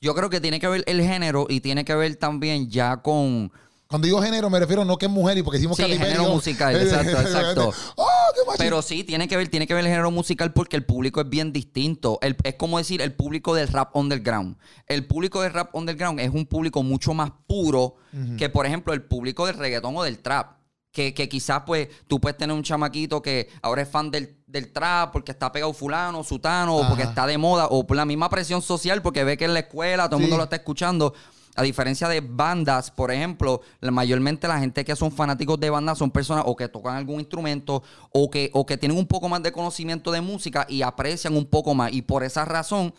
Yo 0.00 0.14
creo 0.14 0.30
que 0.30 0.40
tiene 0.40 0.58
que 0.58 0.66
ver 0.68 0.82
el 0.86 1.00
género 1.02 1.46
y 1.48 1.60
tiene 1.60 1.84
que 1.84 1.94
ver 1.94 2.16
también 2.16 2.68
ya 2.70 2.96
con... 3.02 3.52
Cuando 3.86 4.06
digo 4.06 4.22
género, 4.22 4.48
me 4.48 4.58
refiero 4.58 4.86
no 4.86 4.96
que 4.96 5.04
es 5.04 5.12
mujer 5.12 5.36
y 5.36 5.42
porque 5.42 5.58
hicimos 5.58 5.76
Sí, 5.76 5.82
Katy 5.82 5.98
género 5.98 6.24
musical, 6.30 6.74
exacto, 6.80 7.10
exacto. 7.20 7.72
¡Oh, 7.96 8.06
qué! 8.34 8.40
Pero 8.56 8.80
sí, 8.80 9.04
tiene 9.04 9.28
que 9.28 9.36
ver, 9.36 9.48
tiene 9.48 9.66
que 9.66 9.74
ver 9.74 9.84
el 9.84 9.90
género 9.90 10.10
musical 10.10 10.52
porque 10.54 10.76
el 10.76 10.84
público 10.86 11.20
es 11.20 11.28
bien 11.28 11.52
distinto. 11.52 12.18
El- 12.22 12.36
es 12.42 12.54
como 12.54 12.78
decir 12.78 13.02
el 13.02 13.12
público 13.12 13.54
del 13.54 13.68
rap 13.68 13.94
underground. 13.94 14.56
El 14.86 15.06
público 15.06 15.42
del 15.42 15.52
rap 15.52 15.74
underground 15.74 16.20
es 16.20 16.30
un 16.30 16.46
público 16.46 16.82
mucho 16.82 17.12
más 17.12 17.32
puro 17.46 17.96
que, 18.38 18.48
por 18.48 18.64
ejemplo, 18.64 18.94
el 18.94 19.02
público 19.02 19.44
del 19.46 19.56
reggaetón 19.58 19.94
o 19.94 20.02
del 20.04 20.20
trap. 20.20 20.56
Que, 20.92 21.14
que 21.14 21.26
quizás 21.26 21.62
pues 21.64 21.88
tú 22.06 22.20
puedes 22.20 22.36
tener 22.36 22.54
un 22.54 22.62
chamaquito 22.62 23.22
que 23.22 23.48
ahora 23.62 23.80
es 23.80 23.88
fan 23.88 24.10
del, 24.10 24.36
del 24.46 24.70
trap 24.72 25.10
porque 25.10 25.32
está 25.32 25.50
pegado 25.50 25.72
fulano, 25.72 26.22
sutano, 26.22 26.76
o 26.76 26.86
porque 26.86 27.04
Ajá. 27.04 27.10
está 27.12 27.26
de 27.26 27.38
moda, 27.38 27.66
o 27.70 27.86
por 27.86 27.96
la 27.96 28.04
misma 28.04 28.28
presión 28.28 28.60
social 28.60 29.00
porque 29.00 29.24
ve 29.24 29.38
que 29.38 29.46
en 29.46 29.54
la 29.54 29.60
escuela 29.60 30.06
todo 30.10 30.16
el 30.18 30.24
Sí. 30.24 30.28
mundo 30.28 30.36
lo 30.36 30.44
está 30.44 30.56
escuchando. 30.56 31.14
A 31.54 31.62
diferencia 31.62 32.08
de 32.08 32.20
bandas, 32.20 32.90
por 32.90 33.10
ejemplo, 33.10 33.62
la- 33.80 33.90
mayormente 33.90 34.46
la 34.48 34.58
gente 34.58 34.84
que 34.84 34.94
son 34.94 35.10
fanáticos 35.12 35.58
de 35.60 35.70
bandas 35.70 35.96
son 35.96 36.10
personas 36.10 36.44
o 36.46 36.54
que 36.56 36.68
tocan 36.68 36.96
algún 36.96 37.20
instrumento 37.20 37.82
o 38.10 38.28
que, 38.30 38.50
o 38.52 38.64
que 38.66 38.76
tienen 38.76 38.96
un 38.98 39.06
poco 39.06 39.30
más 39.30 39.42
de 39.42 39.50
conocimiento 39.52 40.12
de 40.12 40.20
música 40.20 40.66
y 40.68 40.82
aprecian 40.82 41.34
un 41.36 41.46
poco 41.46 41.74
más. 41.74 41.90
Y 41.92 42.02
por 42.02 42.22
esa 42.22 42.44
razón, 42.44 42.92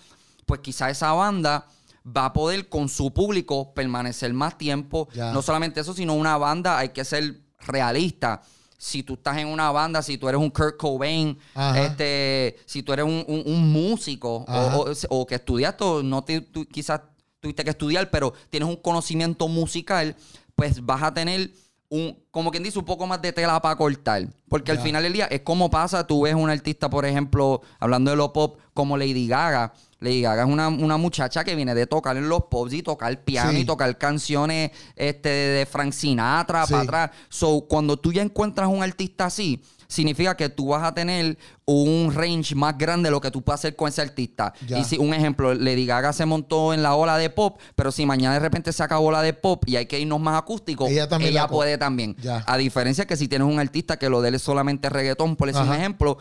pues 0.47 0.61
quizá 0.61 0.89
esa 0.89 1.11
banda 1.13 1.67
va 2.05 2.25
a 2.25 2.33
poder 2.33 2.69
con 2.69 2.89
su 2.89 3.13
público 3.13 3.71
permanecer 3.75 4.33
más 4.33 4.57
tiempo. 4.57 5.07
Ya. 5.13 5.31
No 5.31 5.41
solamente 5.43 5.79
eso, 5.81 5.93
sino 5.93 6.13
una 6.15 6.37
banda 6.37 6.77
hay 6.79 6.89
que 6.89 7.05
ser 7.05 7.41
realista. 7.67 8.41
Si 8.77 9.01
tú 9.03 9.13
estás 9.13 9.37
en 9.37 9.47
una 9.47 9.71
banda, 9.71 10.01
si 10.01 10.17
tú 10.17 10.27
eres 10.27 10.41
un 10.41 10.49
Kurt 10.49 10.75
Cobain, 10.77 11.37
Ajá. 11.55 11.85
este, 11.85 12.57
si 12.65 12.83
tú 12.83 12.91
eres 12.91 13.05
un, 13.05 13.23
un- 13.27 13.43
un 13.45 13.71
músico 13.71 14.43
o, 14.47 14.85
o- 14.85 14.93
o 15.09 15.25
que 15.25 15.35
estudiaste, 15.35 15.85
no 16.03 16.23
te- 16.23 16.41
tú- 16.41 16.65
quizás 16.65 16.99
tuviste 17.39 17.63
que 17.63 17.69
estudiar, 17.69 18.09
pero 18.09 18.33
tienes 18.49 18.67
un 18.67 18.75
conocimiento 18.75 19.47
musical, 19.47 20.15
pues 20.55 20.85
vas 20.85 21.01
a 21.03 21.13
tener 21.13 21.51
un, 21.95 22.17
como 22.31 22.49
quien 22.49 22.63
dice, 22.63 22.79
un 22.79 22.85
poco 22.85 23.05
más 23.05 23.21
de 23.21 23.31
tela 23.31 23.61
para 23.61 23.75
cortar. 23.75 24.27
Porque 24.49 24.71
al 24.71 24.79
final 24.79 25.03
del 25.03 25.13
día 25.13 25.25
es 25.27 25.41
como 25.41 25.69
pasa, 25.69 26.07
tú 26.07 26.23
ves 26.23 26.33
un 26.33 26.49
artista, 26.49 26.89
por 26.89 27.05
ejemplo, 27.05 27.61
hablando 27.79 28.09
de 28.09 28.17
los 28.17 28.29
pop, 28.29 28.57
como 28.73 28.97
Lady 28.97 29.27
Gaga. 29.27 29.73
Lady 29.99 30.21
Gaga 30.23 30.43
es 30.43 30.49
una, 30.49 30.69
una 30.69 30.97
muchacha 30.97 31.43
que 31.43 31.55
viene 31.55 31.75
de 31.75 31.85
tocar 31.85 32.17
en 32.17 32.27
los 32.27 32.45
pops 32.45 32.73
y 32.73 32.81
tocar 32.81 33.23
piano 33.23 33.51
Sí. 33.51 33.59
y 33.59 33.65
tocar 33.65 33.95
canciones 33.99 34.71
este, 34.95 35.29
de 35.29 35.65
Frank 35.67 35.93
Sinatra 35.93 36.65
Sí. 36.65 36.71
para 36.73 36.83
atrás. 36.83 37.11
So, 37.29 37.67
cuando 37.69 37.95
tú 37.97 38.11
ya 38.11 38.23
encuentras 38.23 38.67
un 38.69 38.81
artista 38.81 39.25
así, 39.25 39.61
significa 39.93 40.35
que 40.35 40.49
tú 40.49 40.69
vas 40.69 40.83
a 40.83 40.93
tener 40.93 41.37
un 41.65 42.11
range 42.13 42.55
más 42.55 42.77
grande 42.77 43.07
de 43.07 43.11
lo 43.11 43.21
que 43.21 43.31
tú 43.31 43.41
puedes 43.41 43.61
hacer 43.61 43.75
con 43.75 43.87
ese 43.87 44.01
artista. 44.01 44.53
Ya. 44.67 44.79
Y 44.79 44.83
si, 44.83 44.97
un 44.97 45.13
ejemplo, 45.13 45.53
Lady 45.53 45.85
Gaga 45.85 46.11
se 46.11 46.25
montó 46.25 46.73
en 46.73 46.83
la 46.83 46.95
ola 46.95 47.17
de 47.17 47.29
pop, 47.29 47.59
pero 47.75 47.91
si 47.91 48.05
mañana 48.05 48.33
de 48.33 48.39
repente 48.39 48.73
se 48.73 48.83
acabó 48.83 49.11
la 49.11 49.21
de 49.21 49.33
pop 49.33 49.63
y 49.67 49.75
hay 49.75 49.85
que 49.85 49.99
irnos 49.99 50.19
más 50.19 50.37
acústico, 50.37 50.87
Ella 50.87 51.07
también 51.07 51.35
puede 51.49 51.77
también. 51.77 52.15
Ya. 52.21 52.43
A 52.47 52.57
diferencia 52.57 53.05
que 53.05 53.15
si 53.15 53.27
tienes 53.27 53.47
un 53.47 53.59
artista 53.59 53.97
que 53.97 54.09
lo 54.09 54.21
de 54.21 54.29
él 54.29 54.35
es 54.35 54.41
solamente 54.41 54.89
reggaetón, 54.89 55.35
por 55.35 55.47
decir 55.47 55.63
un 55.63 55.73
ejemplo, 55.73 56.17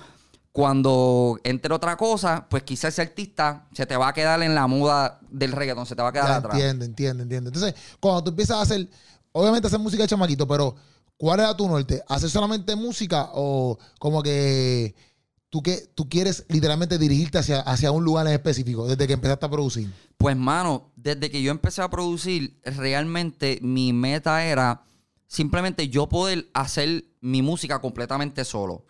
cuando 0.53 1.41
entre 1.45 1.73
otra 1.75 1.97
cosa, 1.97 2.47
pues 2.49 2.63
quizás 2.63 2.93
ese 2.93 3.03
artista 3.03 3.67
se 3.73 3.87
te 3.87 3.97
va 3.97 4.09
a 4.09 4.13
quedar 4.13 4.43
en 4.43 4.55
la 4.55 4.67
muda 4.67 5.19
del 5.31 5.53
reggaetón, 5.53 5.87
se 5.87 5.97
te 5.97 6.03
va 6.03 6.11
a 6.11 6.13
quedar 6.13 6.29
Ya, 6.29 6.37
atrás. 6.37 6.55
entiendo, 6.55 6.85
entiendo, 6.85 7.23
entiendo. 7.23 7.49
Entonces, 7.49 7.75
cuando 7.99 8.25
tú 8.25 8.31
empiezas 8.31 8.59
a 8.59 8.61
hacer, 8.61 8.87
obviamente 9.33 9.67
hacer 9.67 9.79
música 9.79 10.03
de 10.03 10.09
chamaquito, 10.11 10.47
pero 10.47 10.77
¿cuál 11.23 11.39
era 11.39 11.57
tu 11.57 11.69
norte? 11.69 12.03
¿Hacer 12.09 12.29
solamente 12.29 12.75
música 12.75 13.31
o 13.35 13.79
como 14.01 14.25
que 14.25 14.93
tú, 15.51 15.63
que, 15.63 15.89
tú 15.95 16.09
quieres 16.09 16.45
literalmente 16.49 16.99
dirigirte 16.99 17.39
hacia, 17.39 17.61
hacia 17.61 17.93
un 17.93 18.05
lugar 18.05 18.27
en 18.27 18.33
específico 18.33 18.89
desde 18.89 19.07
que 19.07 19.13
empezaste 19.13 19.47
a 19.47 19.49
producir? 19.49 19.89
Pues, 20.17 20.37
mano, 20.37 20.91
desde 20.97 21.31
que 21.31 21.41
yo 21.41 21.53
empecé 21.53 21.81
a 21.81 21.89
producir, 21.89 22.59
realmente 22.65 23.61
mi 23.63 23.93
meta 23.93 24.45
era 24.45 24.83
simplemente 25.29 25.89
yo 25.89 26.09
poder 26.09 26.51
hacer 26.55 27.05
mi 27.21 27.41
música 27.41 27.81
completamente 27.81 28.45
solo. 28.45 28.85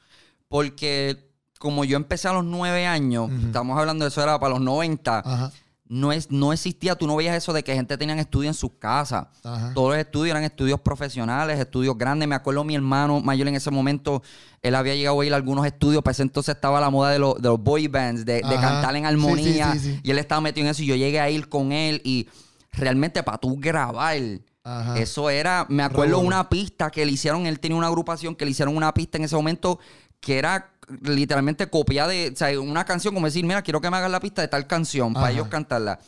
Porque 0.48 1.30
como 1.58 1.84
yo 1.84 1.98
empecé 1.98 2.28
a 2.28 2.32
los 2.32 2.46
nueve 2.46 2.86
años, 2.86 3.30
estamos 3.44 3.78
hablando 3.78 4.06
de 4.06 4.08
eso, 4.08 4.22
era 4.22 4.40
para 4.40 4.54
los 4.54 4.62
90, 4.62 5.18
Ajá, 5.18 5.52
no, 5.92 6.10
es, 6.10 6.30
no 6.30 6.52
existía, 6.54 6.96
tú 6.96 7.06
no 7.06 7.16
veías 7.16 7.36
eso 7.36 7.52
de 7.52 7.62
que 7.62 7.74
gente 7.74 7.98
tenía 7.98 8.14
estudios 8.18 8.54
en 8.56 8.58
sus 8.58 8.72
casas. 8.78 9.26
ajá. 9.44 9.72
Todos 9.74 9.90
los 9.90 9.98
estudios 9.98 10.30
eran 10.32 10.42
estudios 10.44 10.80
profesionales, 10.80 11.58
estudios 11.60 11.98
grandes. 11.98 12.26
Me 12.28 12.34
acuerdo 12.34 12.64
mi 12.64 12.74
hermano 12.74 13.20
mayor 13.20 13.48
en 13.48 13.56
ese 13.56 13.70
momento, 13.70 14.22
él 14.62 14.74
había 14.74 14.94
llegado 14.94 15.20
a 15.20 15.26
ir 15.26 15.32
a 15.32 15.36
algunos 15.36 15.66
estudios. 15.66 16.02
Para 16.02 16.12
ese 16.12 16.22
entonces 16.22 16.54
estaba 16.54 16.80
la 16.80 16.88
moda 16.88 17.10
de, 17.10 17.18
los- 17.18 17.34
de 17.42 17.48
los 17.48 17.60
boy 17.62 17.88
bands, 17.88 18.24
de, 18.24 18.40
cantar 18.40 18.96
en 18.96 19.04
armonía. 19.06 19.72
sí, 19.74 19.78
sí, 19.78 19.92
sí. 19.94 20.00
Y 20.02 20.10
él 20.10 20.18
estaba 20.18 20.40
metido 20.40 20.64
en 20.66 20.70
eso 20.70 20.82
y 20.82 20.86
yo 20.86 20.96
llegué 20.96 21.20
a 21.20 21.28
ir 21.28 21.48
con 21.50 21.72
él. 21.72 22.00
Y 22.04 22.26
realmente 22.72 23.22
para 23.22 23.36
tú 23.38 23.56
grabar, 23.58 24.16
Ajá. 24.64 24.98
eso 24.98 25.28
era, 25.28 25.66
me 25.68 25.82
acuerdo 25.82 26.20
una 26.20 26.48
pista 26.48 26.90
que 26.90 27.04
le 27.04 27.12
hicieron, 27.12 27.46
él 27.46 27.60
tenía 27.60 27.76
una 27.76 27.88
agrupación 27.88 28.34
que 28.34 28.44
le 28.46 28.52
hicieron 28.52 28.76
una 28.76 28.94
pista 28.94 29.18
en 29.18 29.24
ese 29.24 29.36
momento 29.36 29.78
que 30.20 30.38
era 30.38 30.71
literalmente 31.02 31.68
copia 31.68 32.06
de, 32.06 32.30
o 32.32 32.36
sea, 32.36 32.58
una 32.60 32.84
canción 32.84 33.14
como 33.14 33.26
decir, 33.26 33.44
mira, 33.44 33.62
quiero 33.62 33.80
que 33.80 33.90
me 33.90 33.96
hagas 33.96 34.10
la 34.10 34.20
pista 34.20 34.42
de 34.42 34.48
tal 34.48 34.66
canción 34.66 35.12
para 35.14 35.26
Ajá. 35.26 35.34
ellos 35.34 35.48
cantarla. 35.48 35.98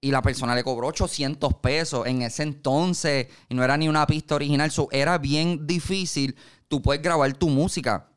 Y 0.00 0.10
la 0.10 0.20
persona 0.20 0.54
le 0.54 0.64
cobró 0.64 0.88
800 0.88 1.54
pesos 1.54 2.06
en 2.06 2.22
ese 2.22 2.42
entonces 2.42 3.28
y 3.48 3.54
no 3.54 3.62
era 3.62 3.76
ni 3.76 3.88
una 3.88 4.06
pista 4.06 4.34
original. 4.34 4.70
So, 4.70 4.88
era 4.90 5.18
bien 5.18 5.66
difícil 5.66 6.36
tú 6.66 6.82
puedes 6.82 7.02
grabar 7.02 7.32
tu 7.34 7.48
música. 7.48 8.08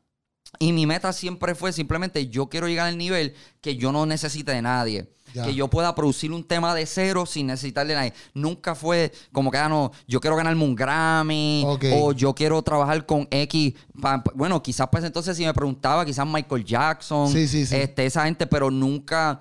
Y 0.58 0.72
mi 0.72 0.86
meta 0.86 1.12
siempre 1.12 1.54
fue 1.54 1.72
simplemente 1.72 2.28
yo 2.28 2.48
quiero 2.48 2.68
llegar 2.68 2.88
al 2.88 2.98
nivel 2.98 3.34
que 3.60 3.76
yo 3.76 3.92
no 3.92 4.06
necesite 4.06 4.52
de 4.52 4.62
nadie. 4.62 5.12
Que 5.44 5.54
yo 5.54 5.68
pueda 5.68 5.94
producir 5.94 6.32
un 6.32 6.42
tema 6.44 6.74
de 6.74 6.86
cero 6.86 7.26
sin 7.26 7.46
necesitar 7.48 7.86
de 7.86 7.94
nadie. 7.94 8.12
Nunca 8.34 8.74
fue 8.74 9.12
como 9.32 9.50
que, 9.50 9.58
ah, 9.58 9.68
no, 9.68 9.92
yo 10.08 10.20
quiero 10.20 10.36
ganarme 10.36 10.64
un 10.64 10.74
Grammy 10.74 11.62
o 11.92 12.12
yo 12.12 12.34
quiero 12.34 12.62
trabajar 12.62 13.04
con 13.06 13.26
X. 13.30 13.74
Pa- 14.00 14.22
bueno, 14.34 14.62
quizás 14.62 14.88
pues 14.90 15.04
entonces 15.04 15.36
si 15.36 15.44
me 15.44 15.52
preguntaba, 15.54 16.04
quizás 16.04 16.26
Michael 16.26 16.64
Jackson, 16.64 17.30
Sí, 17.30 17.46
sí, 17.48 17.66
sí. 17.66 17.76
Este, 17.76 18.06
esa 18.06 18.24
gente, 18.24 18.46
pero 18.46 18.70
nunca, 18.70 19.40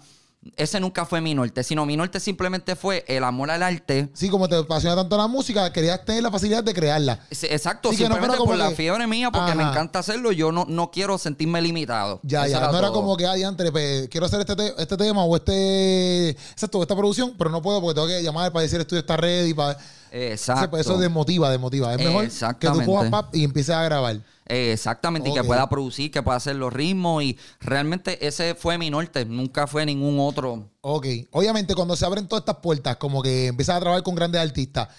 ese 0.56 0.80
nunca 0.80 1.06
fue 1.06 1.22
mi 1.22 1.34
norte, 1.34 1.64
sino 1.64 1.86
mi 1.86 1.98
norte 1.98 2.20
simplemente 2.20 2.76
fue 2.76 3.04
el 3.08 3.24
amor 3.24 3.50
al 3.52 3.64
arte. 3.64 4.10
Sí, 4.14 4.30
como 4.30 4.48
te 4.48 4.56
apasiona 4.56 4.96
tanto 4.96 5.18
la 5.18 5.28
música, 5.28 5.72
querías 5.74 6.04
tener 6.06 6.22
la 6.24 6.32
facilidad 6.32 6.64
de 6.64 6.74
crearla. 6.74 7.20
Sí, 7.32 7.48
Exacto, 7.50 7.90
Sí, 7.92 7.96
no 7.96 7.98
simplemente 8.10 8.28
fuera 8.28 8.38
como 8.38 8.52
por 8.52 8.58
la 8.58 8.70
que- 8.70 8.76
fiebre 8.76 9.08
mía, 9.08 9.32
porque 9.32 9.56
me 9.56 9.64
encanta 9.64 10.00
hacerlo, 10.00 10.32
yo 10.32 10.52
no, 10.52 10.66
no 10.68 10.92
quiero 10.92 11.18
sentirme 11.18 11.62
limitado. 11.62 12.20
Ya, 12.24 12.46
Eso 12.46 12.60
ya. 12.60 12.72
No 12.72 12.78
era 12.78 12.90
como 12.92 13.18
que, 13.18 13.26
ah, 13.26 13.34
diantre, 13.34 13.72
pues, 13.72 14.08
quiero 14.10 14.26
hacer 14.28 14.40
este, 14.42 14.56
te- 14.56 14.74
este 14.82 14.98
tema 14.98 15.24
o 15.24 15.36
este. 15.36 16.30
Exacto, 16.30 16.82
esta 16.82 16.96
producción, 16.96 17.34
pero 17.38 17.50
no 17.50 17.62
puedo 17.62 17.82
porque 17.82 17.96
tengo 17.96 18.08
que 18.08 18.22
llamar 18.22 18.52
para 18.52 18.64
decir 18.64 18.76
el 18.76 18.82
estudio 18.82 19.00
está 19.02 19.18
ready. 19.18 19.54
Para... 19.54 19.78
Exacto. 20.12 20.70
Pues 20.70 20.86
eso 20.86 20.98
desmotiva, 20.98 21.50
desmotiva. 21.50 21.94
Es 21.94 22.00
mejor 22.00 22.28
que 22.60 22.68
tú 22.68 22.86
cojas 22.86 23.10
pap 23.10 23.36
y 23.36 23.44
empieces 23.44 23.76
a 23.76 23.84
grabar. 23.84 24.18
Eh, 24.48 24.74
Exactamente, 24.74 25.30
y 25.30 25.34
que 25.34 25.44
pueda 25.44 25.68
producir, 25.68 26.12
que 26.12 26.22
pueda 26.22 26.38
hacer 26.38 26.56
los 26.56 26.72
ritmos 26.72 27.24
y 27.24 27.38
realmente 27.60 28.26
ese 28.28 28.54
fue 28.54 28.78
mi 28.78 28.90
norte, 28.92 29.26
nunca 29.26 29.66
fue 29.66 29.86
ningún 29.86 30.20
otro. 30.20 30.70
Ok. 30.82 31.08
Obviamente, 31.32 31.74
cuando 31.74 31.96
se 31.96 32.06
abren 32.06 32.28
todas 32.28 32.42
estas 32.44 32.58
puertas, 32.58 32.98
como 32.98 33.24
que 33.24 33.48
empiezas 33.48 33.76
a 33.78 33.80
trabajar 33.80 34.04
con 34.04 34.14
grandes 34.14 34.40
artistas, 34.42 34.90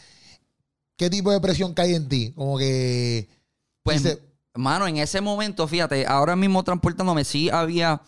¿qué 0.96 1.08
tipo 1.10 1.30
de 1.30 1.40
presión 1.40 1.74
cae 1.74 1.94
en 1.94 2.08
ti? 2.08 2.32
Como 2.32 2.58
que. 2.58 3.28
Pues, 3.82 4.02
dice- 4.02 4.20
mano, 4.54 4.86
en 4.88 4.96
ese 4.96 5.20
momento, 5.20 5.68
fíjate, 5.68 6.06
ahora 6.06 6.34
mismo 6.34 6.64
transportándome, 6.64 7.24
sí 7.24 7.48
había 7.50 8.00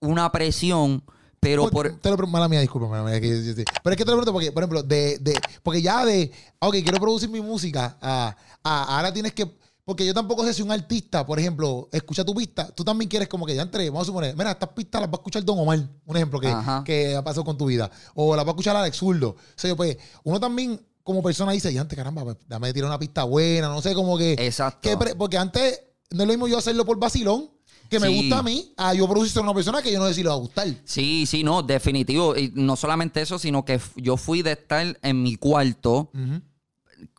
una 0.00 0.32
presión, 0.32 1.02
pero 1.40 1.68
por... 1.68 1.90
Te 2.00 2.10
lo 2.10 2.16
mala 2.26 2.48
mía, 2.48 2.60
disculpa, 2.60 2.88
mala 2.88 3.02
mía, 3.10 3.20
que-. 3.20 3.64
Pero 3.82 3.90
es 3.92 3.96
que 3.96 4.04
te 4.04 4.10
lo 4.12 4.16
pregunto 4.16 4.32
porque, 4.32 4.50
por 4.52 4.62
ejemplo, 4.62 4.82
de, 4.82 5.18
de, 5.18 5.38
porque 5.62 5.82
ya 5.82 6.06
de, 6.06 6.30
ok, 6.58 6.76
quiero 6.82 6.98
producir 7.00 7.28
mi 7.28 7.40
música, 7.42 7.98
a, 8.00 8.34
a- 8.62 8.96
ahora 8.96 9.12
tienes 9.12 9.34
que, 9.34 9.50
porque 9.84 10.06
yo 10.06 10.14
tampoco 10.14 10.44
sé 10.44 10.54
si 10.54 10.62
un 10.62 10.70
artista, 10.70 11.24
por 11.26 11.38
ejemplo, 11.38 11.88
escucha 11.92 12.24
tu 12.24 12.34
pista, 12.34 12.68
tú 12.74 12.84
también 12.84 13.08
quieres 13.08 13.28
como 13.28 13.44
que 13.46 13.54
ya 13.54 13.62
entre, 13.62 13.88
vamos 13.90 14.02
a 14.02 14.06
suponer, 14.06 14.36
mira, 14.36 14.52
estas 14.52 14.68
pistas 14.70 15.00
las 15.00 15.08
va 15.10 15.14
a 15.14 15.16
escuchar 15.16 15.44
Don 15.44 15.58
Omar, 15.58 15.80
un 16.06 16.16
ejemplo 16.16 16.38
que, 16.40 16.48
Ajá. 16.48 16.82
que 16.84 17.16
ha 17.16 17.22
pasado 17.24 17.44
con 17.44 17.56
tu 17.58 17.66
vida, 17.66 17.90
o 18.14 18.36
las 18.36 18.44
va 18.44 18.50
a 18.50 18.52
escuchar 18.52 18.76
Alex 18.76 18.96
Zurdo. 18.96 19.30
O 19.30 19.36
sea, 19.56 19.74
pues, 19.74 19.96
uno 20.24 20.38
también 20.38 20.80
como 21.02 21.22
persona 21.22 21.52
dice, 21.52 21.72
ya 21.72 21.80
antes, 21.80 21.96
caramba, 21.96 22.22
pues, 22.22 22.36
dame 22.46 22.72
tirar 22.72 22.88
una 22.88 22.98
pista 22.98 23.24
buena, 23.24 23.68
no 23.68 23.80
sé, 23.82 23.94
como 23.94 24.16
que... 24.16 24.34
Exacto. 24.34 24.80
que 24.82 25.14
porque 25.16 25.38
antes 25.38 25.80
no 26.10 26.22
es 26.22 26.26
lo 26.26 26.32
mismo 26.34 26.46
yo 26.48 26.58
hacerlo 26.58 26.84
por 26.84 26.98
vacilón, 26.98 27.50
que 27.88 27.98
me 27.98 28.06
Sí. 28.06 28.16
gusta 28.18 28.38
a 28.38 28.42
mí, 28.44 28.72
a 28.76 28.94
yo 28.94 29.08
producir 29.08 29.36
a 29.38 29.40
una 29.42 29.52
persona 29.54 29.82
que 29.82 29.90
yo 29.90 29.98
no 29.98 30.06
sé 30.06 30.14
si 30.14 30.22
le 30.22 30.28
va 30.28 30.36
a 30.36 30.38
gustar. 30.38 30.68
Sí, 30.84 31.24
sí, 31.26 31.42
no, 31.42 31.62
definitivo. 31.64 32.36
Y 32.36 32.52
no 32.54 32.76
solamente 32.76 33.20
eso, 33.20 33.36
sino 33.36 33.64
que 33.64 33.80
yo 33.96 34.16
fui 34.16 34.42
de 34.42 34.52
estar 34.52 34.96
en 35.02 35.22
mi 35.24 35.34
cuarto. 35.34 36.12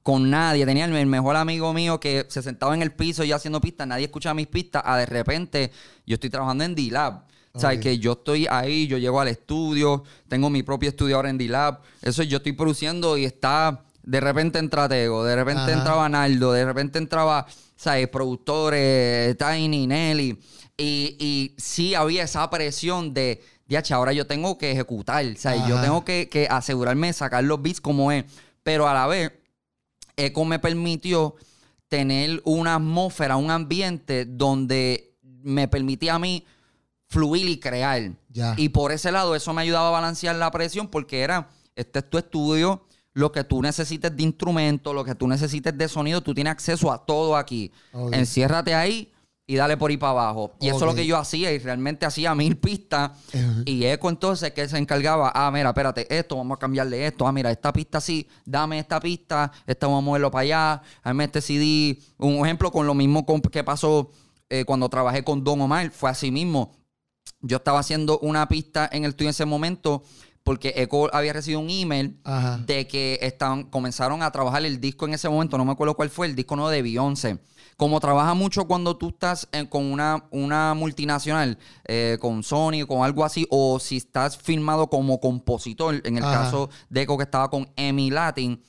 Con 0.03 0.29
nadie. 0.29 0.65
Tenía 0.65 0.85
el, 0.85 1.05
mejor 1.05 1.35
amigo 1.35 1.73
mío 1.73 1.99
que 1.99 2.25
se 2.29 2.41
sentaba 2.41 2.73
en 2.73 2.81
el 2.81 2.91
piso 2.91 3.23
yo 3.23 3.35
haciendo 3.35 3.61
pistas, 3.61 3.87
nadie 3.87 4.05
escuchaba 4.05 4.33
mis 4.33 4.47
pistas. 4.47 4.81
A 4.85 4.97
de 4.97 5.05
repente 5.05 5.71
yo 6.05 6.15
estoy 6.15 6.29
trabajando 6.29 6.63
en 6.63 6.75
D-Lab. 6.75 7.25
O 7.53 7.59
sea, 7.59 7.77
que 7.77 7.99
yo 7.99 8.13
estoy 8.13 8.47
ahí, 8.49 8.87
yo 8.87 8.97
llego 8.97 9.19
al 9.19 9.27
estudio, 9.27 10.05
tengo 10.29 10.49
mi 10.49 10.63
propio 10.63 10.87
estudio 10.87 11.17
ahora 11.17 11.29
en 11.29 11.37
D-Lab. 11.37 11.81
Eso 12.01 12.23
yo 12.23 12.37
estoy 12.37 12.53
produciendo 12.53 13.17
y 13.17 13.25
está. 13.25 13.83
De 14.03 14.19
repente 14.19 14.57
entra 14.57 14.89
Tego, 14.89 15.23
de 15.23 15.35
repente 15.35 15.61
Ajá. 15.61 15.73
entraba 15.73 16.09
Naldo, 16.09 16.53
de 16.53 16.65
repente 16.65 16.97
entraba, 16.97 17.45
¿sabes? 17.75 18.07
Productores, 18.07 19.37
Tiny, 19.37 19.85
Nelly. 19.85 20.39
Y, 20.75 21.17
y 21.19 21.55
sí 21.57 21.93
había 21.93 22.23
esa 22.23 22.49
presión 22.49 23.13
de, 23.13 23.43
diache, 23.67 23.93
ahora 23.93 24.11
yo 24.13 24.25
tengo 24.25 24.57
que 24.57 24.71
ejecutar. 24.71 25.23
O 25.25 25.35
sea, 25.37 25.67
yo 25.67 25.75
Ajá. 25.75 25.83
tengo 25.83 26.05
que, 26.05 26.29
que 26.29 26.47
asegurarme 26.49 27.07
de 27.07 27.13
sacar 27.13 27.43
los 27.43 27.61
beats 27.61 27.79
como 27.79 28.11
es. 28.11 28.25
Pero 28.63 28.87
a 28.87 28.93
la 28.93 29.07
vez, 29.07 29.31
Eco 30.25 30.45
me 30.45 30.59
permitió 30.59 31.35
tener 31.87 32.41
una 32.45 32.75
atmósfera, 32.75 33.35
un 33.35 33.51
ambiente 33.51 34.25
donde 34.25 35.15
me 35.21 35.67
permitía 35.67 36.15
a 36.15 36.19
mí 36.19 36.45
fluir 37.07 37.49
y 37.49 37.59
crear. 37.59 38.13
Ya. 38.29 38.55
Y 38.57 38.69
por 38.69 38.91
ese 38.91 39.11
lado, 39.11 39.35
eso 39.35 39.53
me 39.53 39.61
ayudaba 39.61 39.89
a 39.89 39.91
balancear 39.91 40.35
la 40.35 40.51
presión 40.51 40.87
porque 40.87 41.21
era, 41.21 41.49
este 41.75 41.99
es 41.99 42.09
tu 42.09 42.17
estudio, 42.17 42.85
lo 43.13 43.31
que 43.31 43.43
tú 43.43 43.61
necesites 43.61 44.15
de 44.15 44.23
instrumento, 44.23 44.93
lo 44.93 45.03
que 45.03 45.15
tú 45.15 45.27
necesites 45.27 45.77
de 45.77 45.89
sonido, 45.89 46.21
tú 46.21 46.33
tienes 46.33 46.51
acceso 46.51 46.91
a 46.91 47.05
todo 47.05 47.35
aquí. 47.35 47.71
Enciérrate 48.13 48.73
ahí 48.73 49.11
y 49.47 49.55
dale 49.55 49.75
por 49.75 49.91
ahí 49.91 49.97
para 49.97 50.11
abajo. 50.11 50.53
Y 50.59 50.67
eso 50.67 50.77
es 50.77 50.83
lo 50.83 50.95
que 50.95 51.05
yo 51.05 51.17
hacía 51.17 51.51
y 51.51 51.59
realmente 51.59 52.05
hacía 52.05 52.33
mil 52.35 52.57
pistas. 52.57 53.11
Y 53.65 53.83
Eco 53.85 54.09
entonces 54.09 54.51
que 54.51 54.67
se 54.69 54.77
encargaba, 54.77 55.31
ah, 55.35 55.51
mira, 55.51 55.69
espérate, 55.69 56.07
esto, 56.17 56.37
vamos 56.37 56.55
a 56.55 56.59
cambiarle 56.59 57.05
esto, 57.05 57.27
ah, 57.27 57.31
mira, 57.31 57.51
esta 57.51 57.73
pista 57.73 57.99
sí, 57.99 58.27
dame 58.45 58.79
esta 58.79 58.99
pista, 58.99 59.51
esta 59.67 59.87
vamos 59.87 60.03
a 60.03 60.05
moverlo 60.05 60.31
para 60.31 60.43
allá, 60.43 60.81
dame 61.03 61.25
este 61.25 61.41
CD. 61.41 61.99
Un 62.17 62.45
ejemplo 62.45 62.71
con 62.71 62.87
lo 62.87 62.93
mismo 62.93 63.25
que 63.51 63.63
pasó 63.63 64.11
eh, 64.49 64.63
cuando 64.65 64.89
trabajé 64.89 65.23
con 65.23 65.43
Don 65.43 65.61
Omar, 65.61 65.91
fue 65.91 66.09
así 66.09 66.31
mismo. 66.31 66.71
Yo 67.41 67.57
estaba 67.57 67.79
haciendo 67.79 68.19
una 68.19 68.47
pista 68.47 68.89
en 68.91 69.03
el 69.03 69.11
estudio 69.11 69.29
en 69.29 69.31
ese 69.31 69.45
momento, 69.45 70.03
porque 70.43 70.73
Echo 70.77 71.13
había 71.13 71.33
recibido 71.33 71.59
un 71.59 71.69
email 71.69 72.19
Ajá. 72.23 72.57
de 72.57 72.87
que 72.87 73.19
estaban, 73.21 73.63
comenzaron 73.63 74.23
a 74.23 74.31
trabajar 74.31 74.65
el 74.65 74.79
disco 74.79 75.05
en 75.05 75.13
ese 75.13 75.27
momento, 75.27 75.57
no 75.57 75.65
me 75.65 75.71
acuerdo 75.71 75.95
cuál 75.95 76.09
fue, 76.09 76.27
el 76.27 76.35
disco 76.35 76.55
nuevo 76.55 76.69
de 76.69 76.81
Beyoncé. 76.81 77.39
Como 77.81 77.99
trabaja 77.99 78.35
mucho 78.35 78.67
cuando 78.67 78.95
tú 78.95 79.07
estás 79.09 79.49
en- 79.51 79.65
con 79.65 79.91
una, 79.91 80.25
una 80.29 80.75
multinacional, 80.75 81.57
eh, 81.85 82.19
con 82.21 82.43
Sony, 82.43 82.85
con 82.87 83.03
algo 83.03 83.25
así, 83.25 83.47
o 83.49 83.79
si 83.79 83.97
estás 83.97 84.37
filmado 84.37 84.85
como 84.85 85.19
compositor, 85.19 85.99
en 86.05 86.15
el 86.19 86.23
Ajá. 86.23 86.43
caso 86.43 86.69
de 86.91 87.01
Echo 87.01 87.17
que 87.17 87.23
estaba 87.23 87.49
con 87.49 87.71
Emi 87.75 88.11
Latin, 88.11 88.61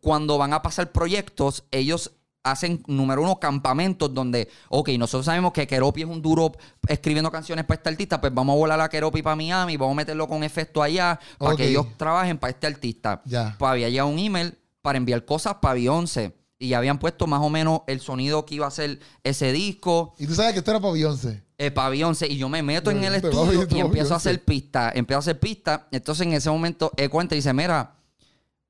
cuando 0.00 0.38
van 0.38 0.52
a 0.52 0.62
pasar 0.62 0.92
proyectos, 0.92 1.64
ellos 1.72 2.12
hacen, 2.44 2.80
número 2.86 3.22
uno, 3.22 3.40
campamentos 3.40 4.14
donde, 4.14 4.48
ok, 4.68 4.90
nosotros 4.90 5.24
sabemos 5.26 5.52
que 5.52 5.66
Keropi 5.66 6.02
es 6.02 6.08
un 6.08 6.22
duro 6.22 6.52
escribiendo 6.86 7.32
canciones 7.32 7.64
para 7.64 7.78
este 7.78 7.88
artista, 7.88 8.20
pues 8.20 8.32
vamos 8.32 8.54
a 8.54 8.56
volar 8.56 8.80
a 8.80 8.88
Keropi 8.88 9.20
para 9.20 9.34
Miami, 9.34 9.76
vamos 9.76 9.94
a 9.94 9.96
meterlo 9.96 10.28
con 10.28 10.44
efecto 10.44 10.80
allá, 10.80 11.18
para 11.38 11.56
que 11.56 11.70
ellos 11.70 11.88
trabajen 11.96 12.38
para 12.38 12.52
este 12.52 12.68
artista. 12.68 13.20
Ya. 13.24 13.56
Pues 13.58 13.68
había 13.68 13.88
llegado 13.88 14.10
un 14.10 14.18
email 14.20 14.56
para 14.80 14.96
enviar 14.96 15.24
cosas 15.24 15.56
para 15.60 15.74
Beyoncé. 15.74 16.37
Y 16.58 16.68
ya 16.68 16.78
habían 16.78 16.98
puesto 16.98 17.26
más 17.26 17.40
o 17.40 17.48
menos 17.50 17.82
el 17.86 18.00
sonido 18.00 18.44
que 18.44 18.56
iba 18.56 18.66
a 18.66 18.70
ser 18.70 18.98
ese 19.22 19.52
disco 19.52 20.14
Y 20.18 20.26
tú 20.26 20.34
sabes 20.34 20.52
que 20.54 20.58
esto 20.58 20.70
era 20.72 20.80
para 20.80 20.92
Beyoncé. 20.92 21.42
eh, 21.56 21.70
para 21.70 21.88
Beyoncé 21.90 22.26
y 22.28 22.36
yo 22.36 22.48
me 22.48 22.62
meto 22.62 22.90
en 22.90 23.02
el 23.04 23.14
estudio 23.14 23.66
y 23.70 23.78
empiezo 23.80 24.14
a 24.14 24.16
hacer 24.16 24.44
pistas, 24.44 24.92
empiezo 24.96 25.18
a 25.18 25.20
hacer 25.20 25.38
pistas. 25.38 25.82
Entonces 25.92 26.26
en 26.26 26.32
ese 26.32 26.50
momento 26.50 26.90
él 26.96 27.08
cuenta 27.10 27.34
y 27.34 27.38
dice, 27.38 27.52
mira, 27.52 27.94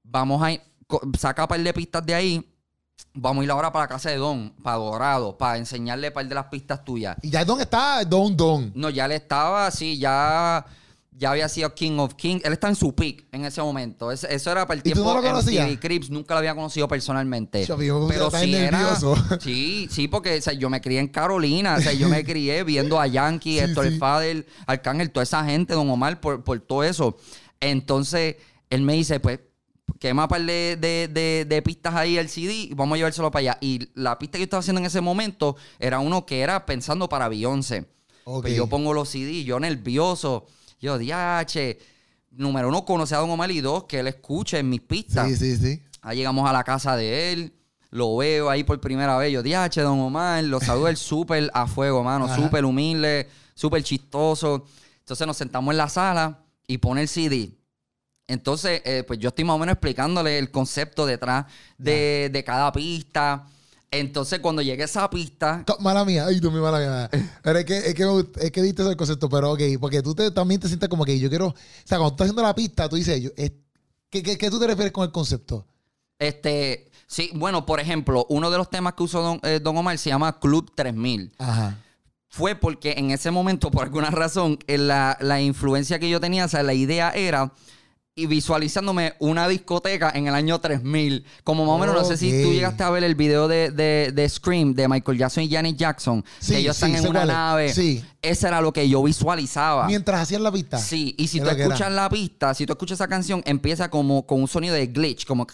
vamos 0.03 0.43
a 0.43 0.53
ir, 0.53 0.61
saca 1.19 1.43
un 1.45 1.49
par 1.49 1.61
de 1.63 1.73
pistas 1.75 2.05
de 2.05 2.15
ahí, 2.15 2.55
vamos 3.15 3.43
a 3.43 3.45
ir 3.45 3.51
ahora 3.51 3.73
para 3.73 3.85
la 3.85 3.89
casa 3.89 4.11
de 4.11 4.17
Don, 4.17 4.51
para 4.63 4.77
Dorado, 4.77 5.37
para 5.37 5.57
enseñarle 5.59 6.09
un 6.09 6.15
par 6.15 6.27
de 6.29 6.35
las 6.35 6.47
pistas 6.47 6.85
tuyas. 6.85 7.17
Y 7.23 7.31
ya 7.31 7.45
¿dónde 7.45 7.65
está 7.65 8.05
Don 8.05 8.37
Don? 8.37 8.73
No, 8.75 8.91
ya 8.91 9.09
le 9.09 9.17
estaba 9.17 9.67
así, 9.67 9.99
ya, 9.99 10.65
ya 11.19 11.33
había 11.33 11.49
sido 11.49 11.75
King 11.75 11.99
of 11.99 12.15
Kings. 12.15 12.45
Él 12.45 12.53
está 12.53 12.69
en 12.69 12.77
su 12.77 12.95
peak 12.95 13.27
en 13.33 13.45
ese 13.45 13.61
momento. 13.61 14.13
Eso 14.13 14.27
era 14.53 14.67
para 14.67 14.81
el 14.81 14.87
¿Y 14.87 14.91
tú 14.91 15.03
tiempo 15.03 15.13
no 15.15 15.21
conocías? 15.23 15.67
MTV 15.69 15.81
Cribs, 15.81 16.11
nunca 16.11 16.35
lo 16.35 16.39
había 16.39 16.55
conocido 16.55 16.87
personalmente. 16.87 17.67
Yo 17.67 17.77
Pero 17.77 18.31
sí 18.31 18.55
era, 18.55 18.79
nervioso. 18.79 19.17
sí, 19.41 19.89
sí, 19.91 20.07
porque 20.07 20.39
o 20.39 20.41
sea, 20.43 20.53
yo 20.53 20.71
me 20.71 20.81
crié 20.81 21.01
en 21.01 21.09
Carolina, 21.09 21.75
o 21.77 21.81
sea, 21.81 21.93
yo 21.93 22.09
me 22.09 22.25
crié 22.25 22.63
viendo 22.65 23.01
a 23.01 23.07
Yankee, 23.09 23.59
Héctor 23.61 23.87
sí. 23.87 23.93
el 23.95 23.99
Fader, 23.99 24.47
Arcángel, 24.67 25.11
toda 25.11 25.25
esa 25.25 25.45
gente, 25.45 25.75
Don 25.75 25.91
Omar, 25.91 26.21
por, 26.21 26.45
por 26.45 26.61
todo 26.61 26.85
eso. 26.85 27.17
Entonces, 27.61 28.37
él 28.71 28.83
me 28.83 28.93
dice, 28.95 29.19
pues, 29.21 29.41
quema 29.99 30.25
un 30.25 30.29
par 30.29 30.43
de, 30.43 30.77
de, 30.81 31.09
de- 31.09 31.45
de 31.49 31.63
pistas 31.63 31.95
ahí 31.95 32.19
el 32.19 32.29
CD 32.29 32.53
y 32.55 32.75
vamos 32.75 32.95
a 32.95 32.99
llevárselo 32.99 33.31
para 33.31 33.41
allá. 33.41 33.59
Y 33.61 33.89
la 33.95 34.19
pista 34.19 34.35
que 34.39 34.43
yo 34.43 34.45
estaba 34.45 34.61
haciendo 34.61 34.79
en 34.81 34.87
ese 34.87 35.01
momento 35.01 35.57
era 35.81 35.99
uno 35.99 36.25
que 36.27 36.41
era 36.41 36.65
pensando 36.67 37.09
para 37.09 37.29
Beyoncé. 37.29 37.87
Pues 38.25 38.55
yo 38.55 38.67
pongo 38.69 38.93
los 38.93 39.09
CD, 39.09 39.43
yo 39.43 39.59
nervioso. 39.59 40.47
Yo, 40.81 40.99
diache. 40.99 41.79
Número 42.31 42.69
uno, 42.69 42.85
conoce 42.85 43.15
a 43.15 43.19
Don 43.19 43.31
Omar 43.31 43.51
y 43.51 43.61
dos, 43.61 43.85
que 43.85 44.01
él 44.01 44.07
escuche 44.07 44.59
en 44.59 44.69
mis 44.69 44.81
pistas. 44.81 45.29
Sí, 45.29 45.37
sí, 45.37 45.57
sí. 45.57 45.83
Ahí 46.03 46.19
llegamos 46.19 46.49
a 46.49 46.53
la 46.53 46.63
casa 46.63 46.97
de 46.97 47.33
él. 47.33 47.53
Lo 47.91 48.17
veo 48.17 48.51
ahí 48.51 48.65
por 48.65 48.81
primera 48.81 49.17
vez. 49.17 49.33
Yo, 49.33 49.43
diache, 49.43 49.81
Don 49.81 49.99
Omar. 49.99 50.45
Lo 50.45 50.61
saludo 50.61 50.89
él 50.89 50.97
súper 50.99 51.51
a 51.53 51.67
fuego, 51.67 52.05
mano. 52.05 52.35
Súper 52.35 52.65
humilde, 52.65 53.29
súper 53.55 53.83
chistoso. 53.83 54.67
Entonces 55.01 55.27
nos 55.27 55.37
sentamos 55.37 55.73
en 55.73 55.79
la 55.79 55.89
sala 55.89 56.45
y 56.67 56.79
pone 56.79 57.03
el 57.03 57.09
CD. 57.09 57.51
Entonces, 58.27 58.83
eh, 58.85 59.05
pues 59.07 59.19
yo 59.19 59.31
estoy 59.31 59.45
más 59.45 59.57
o 59.57 59.59
menos 59.59 59.73
explicándole 59.73 60.39
el 60.39 60.51
concepto 60.51 61.07
detrás 61.07 61.47
de, 61.79 62.29
de 62.31 62.45
cada 62.45 62.71
pista. 62.71 63.47
Entonces, 63.91 64.41
cuando 64.41 64.61
llegue 64.63 64.85
esa 64.85 65.09
pista, 65.09 65.65
Mala 65.81 66.05
mía, 66.05 66.27
ay, 66.27 66.41
tú 66.41 66.51
mi 66.51 66.61
mala 66.61 66.79
mía. 66.79 67.11
Pero 67.43 67.59
es 67.59 67.65
que, 67.65 67.79
es 67.79 67.95
que, 67.95 68.05
me 68.05 68.11
gust- 68.13 68.37
es 68.39 68.51
que 68.51 68.61
diste 68.63 68.83
ese 68.83 68.97
concepto, 68.97 69.29
pero 69.31 69.53
ok, 69.53 69.61
porque 69.81 70.03
tú 70.03 70.15
te- 70.15 70.31
también 70.31 70.61
te 70.61 70.69
sientes 70.69 70.89
como 70.91 71.05
que 71.05 71.19
yo 71.19 71.29
quiero, 71.31 71.47
o 71.49 71.55
sea, 71.85 71.97
cuando 71.99 72.11
tú 72.11 72.15
estás 72.17 72.25
haciendo 72.27 72.43
la 72.43 72.55
pista, 72.55 72.89
tú 72.89 72.97
dices, 72.97 73.23
yo, 73.23 73.31
es- 73.37 73.53
¿qué, 74.11 74.23
qué, 74.23 74.37
qué 74.37 74.51
tú 74.51 74.59
te 74.61 74.67
refieres 74.67 74.93
con 74.93 75.05
el 75.05 75.11
concepto? 75.13 75.67
Este, 76.19 76.91
sí, 77.07 77.31
bueno, 77.35 77.65
por 77.65 77.81
ejemplo, 77.81 78.27
uno 78.29 78.51
de 78.51 78.59
los 78.59 78.69
temas 78.69 78.95
que 78.95 79.05
usó 79.05 79.23
Don, 79.23 79.41
eh, 79.43 79.61
Don 79.63 79.77
Omar 79.77 79.97
se 79.99 80.11
llama 80.11 80.39
Club 80.39 80.71
3000. 80.75 81.33
Ajá. 81.39 81.79
Fue 82.31 82.55
porque 82.57 82.95
en 82.99 83.11
ese 83.11 83.31
momento, 83.31 83.71
por 83.71 83.85
alguna 83.85 84.11
razón, 84.11 84.59
la, 84.67 85.17
la 85.21 85.41
influencia 85.41 85.99
que 85.99 86.11
yo 86.11 86.21
tenía, 86.21 86.45
o 86.45 86.49
sea, 86.49 86.63
la 86.63 86.75
idea 86.75 87.11
era 87.11 87.53
y 88.19 88.27
visualizándome 88.27 89.15
una 89.21 89.47
discoteca 89.47 90.11
en 90.13 90.27
el 90.27 90.35
año 90.35 90.61
3000. 90.61 91.25
Como 91.45 91.65
más 91.65 91.77
o 91.77 91.79
menos, 91.79 91.95
no 91.95 92.05
sé 92.05 92.17
si 92.17 92.43
tú 92.43 92.53
llegaste 92.53 92.83
a 92.83 92.91
ver 92.91 93.05
el 93.05 93.15
video 93.15 93.47
de, 93.47 93.71
de, 93.71 94.11
de 94.13 94.29
Scream 94.29 94.75
de 94.75 94.89
Michael 94.89 95.19
Jackson 95.19 95.45
y 95.45 95.49
Janet 95.49 95.77
Jackson, 95.77 96.25
Sí, 96.41 96.53
que 96.53 96.59
ellos 96.59 96.77
sí, 96.77 96.87
están 96.87 97.05
en 97.05 97.09
una 97.09 97.25
nave. 97.25 97.73
Sí. 97.73 98.05
Ese 98.21 98.49
era 98.49 98.61
lo 98.61 98.73
que 98.73 98.89
yo 98.89 99.05
visualizaba. 99.05 99.87
Mientras 99.87 100.21
hacían 100.21 100.43
la 100.43 100.51
pista. 100.51 100.79
Sí, 100.79 101.15
y 101.17 101.29
si 101.29 101.41
tú 101.41 101.49
escuchas 101.49 101.93
la 101.93 102.11
pista, 102.11 102.55
si 102.55 102.67
tú 102.67 102.73
escuchas 102.73 102.97
esa 102.97 103.07
canción, 103.07 103.41
empieza 103.47 103.89
como 103.89 104.27
con 104.27 104.41
un 104.41 104.49
sonido 104.49 104.75
de 104.75 104.89
glitch, 104.89 105.25
como... 105.25 105.47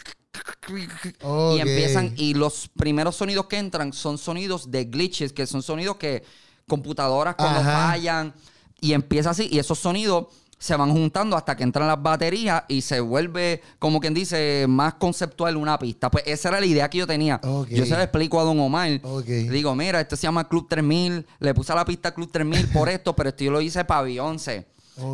Y 1.54 1.60
empiezan, 1.60 2.14
y 2.16 2.32
los 2.32 2.68
primeros 2.68 3.16
sonidos 3.16 3.44
que 3.46 3.58
entran 3.58 3.92
son 3.92 4.16
sonidos 4.16 4.70
de 4.70 4.86
glitches, 4.86 5.34
que 5.34 5.46
son 5.46 5.62
sonidos 5.62 5.96
que 5.96 6.24
computadoras 6.66 7.34
cuando 7.34 7.60
Ajá. 7.60 7.90
fallan, 7.90 8.34
y 8.80 8.94
empieza 8.94 9.30
así, 9.30 9.48
y 9.50 9.58
esos 9.58 9.78
sonidos 9.78 10.26
se 10.64 10.74
van 10.76 10.90
juntando 10.92 11.36
hasta 11.36 11.54
que 11.56 11.62
entran 11.62 11.86
las 11.86 12.02
baterías 12.02 12.62
y 12.68 12.80
se 12.80 12.98
vuelve, 13.00 13.60
como 13.78 14.00
quien 14.00 14.14
dice, 14.14 14.64
más 14.66 14.94
conceptual 14.94 15.58
una 15.58 15.78
pista. 15.78 16.10
Pues 16.10 16.24
esa 16.26 16.48
era 16.48 16.60
la 16.60 16.64
idea 16.66 16.88
que 16.88 16.98
yo 16.98 17.06
tenía. 17.06 17.38
Yo 17.76 17.84
se 17.84 17.90
lo 17.94 18.00
explico 18.02 18.40
a 18.40 18.44
Don 18.44 18.58
Omar. 18.60 18.98
Digo, 19.50 19.74
mira, 19.74 20.00
esto 20.00 20.16
se 20.16 20.22
llama 20.22 20.48
Club 20.48 20.66
3000, 20.68 21.26
le 21.40 21.52
puse 21.54 21.72
a 21.72 21.74
la 21.74 21.84
pista 21.84 22.14
Club 22.14 22.30
3000 22.32 22.68
por 22.68 22.88
esto, 22.88 23.14
pero 23.14 23.28
esto 23.28 23.44
yo 23.44 23.50
lo 23.50 23.60
hice 23.60 23.84
para 23.84 24.02
Beyoncé. 24.02 24.66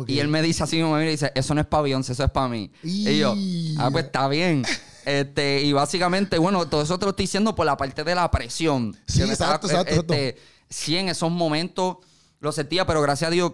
Y 0.07 0.19
él 0.19 0.27
me 0.29 0.41
dice 0.41 0.63
así, 0.63 0.77
me 0.77 0.83
mira 0.85 1.05
y 1.07 1.11
dice, 1.11 1.31
eso 1.35 1.53
no 1.53 1.59
es 1.59 1.67
para 1.67 1.83
Beyoncé, 1.83 2.13
eso 2.13 2.23
es 2.23 2.31
para 2.31 2.47
mí. 2.47 2.71
Y 2.83 3.17
yo, 3.17 3.35
ah, 3.77 3.89
pues 3.91 4.05
está 4.05 4.27
bien. 4.27 4.63
Este, 5.03 5.63
y 5.63 5.73
básicamente, 5.73 6.37
bueno, 6.37 6.67
todo 6.67 6.83
eso 6.83 6.99
te 6.99 7.05
lo 7.05 7.09
estoy 7.09 7.23
diciendo 7.23 7.55
por 7.55 7.65
la 7.65 7.75
parte 7.75 8.03
de 8.03 8.13
la 8.13 8.29
presión. 8.29 8.95
Sí, 9.07 9.23
exacto, 9.23 9.65
estaba- 9.65 9.81
exacto, 9.81 10.13
este, 10.13 10.37
Sí, 10.69 10.95
en 10.95 11.09
esos 11.09 11.31
momentos 11.31 11.97
lo 12.39 12.51
sentía, 12.51 12.85
pero 12.85 13.01
gracias 13.01 13.29
a 13.29 13.31
Dios, 13.31 13.53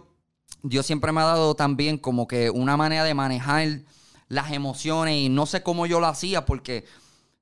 Dios 0.63 0.85
siempre 0.85 1.11
me 1.11 1.21
ha 1.21 1.25
dado 1.25 1.55
también 1.55 1.97
como 1.97 2.27
que 2.27 2.49
una 2.49 2.77
manera 2.77 3.03
de 3.03 3.13
manejar 3.13 3.81
las 4.27 4.51
emociones 4.51 5.15
y 5.15 5.29
no 5.29 5.45
sé 5.45 5.63
cómo 5.63 5.85
yo 5.85 5.99
lo 5.99 6.07
hacía 6.07 6.45
porque 6.45 6.85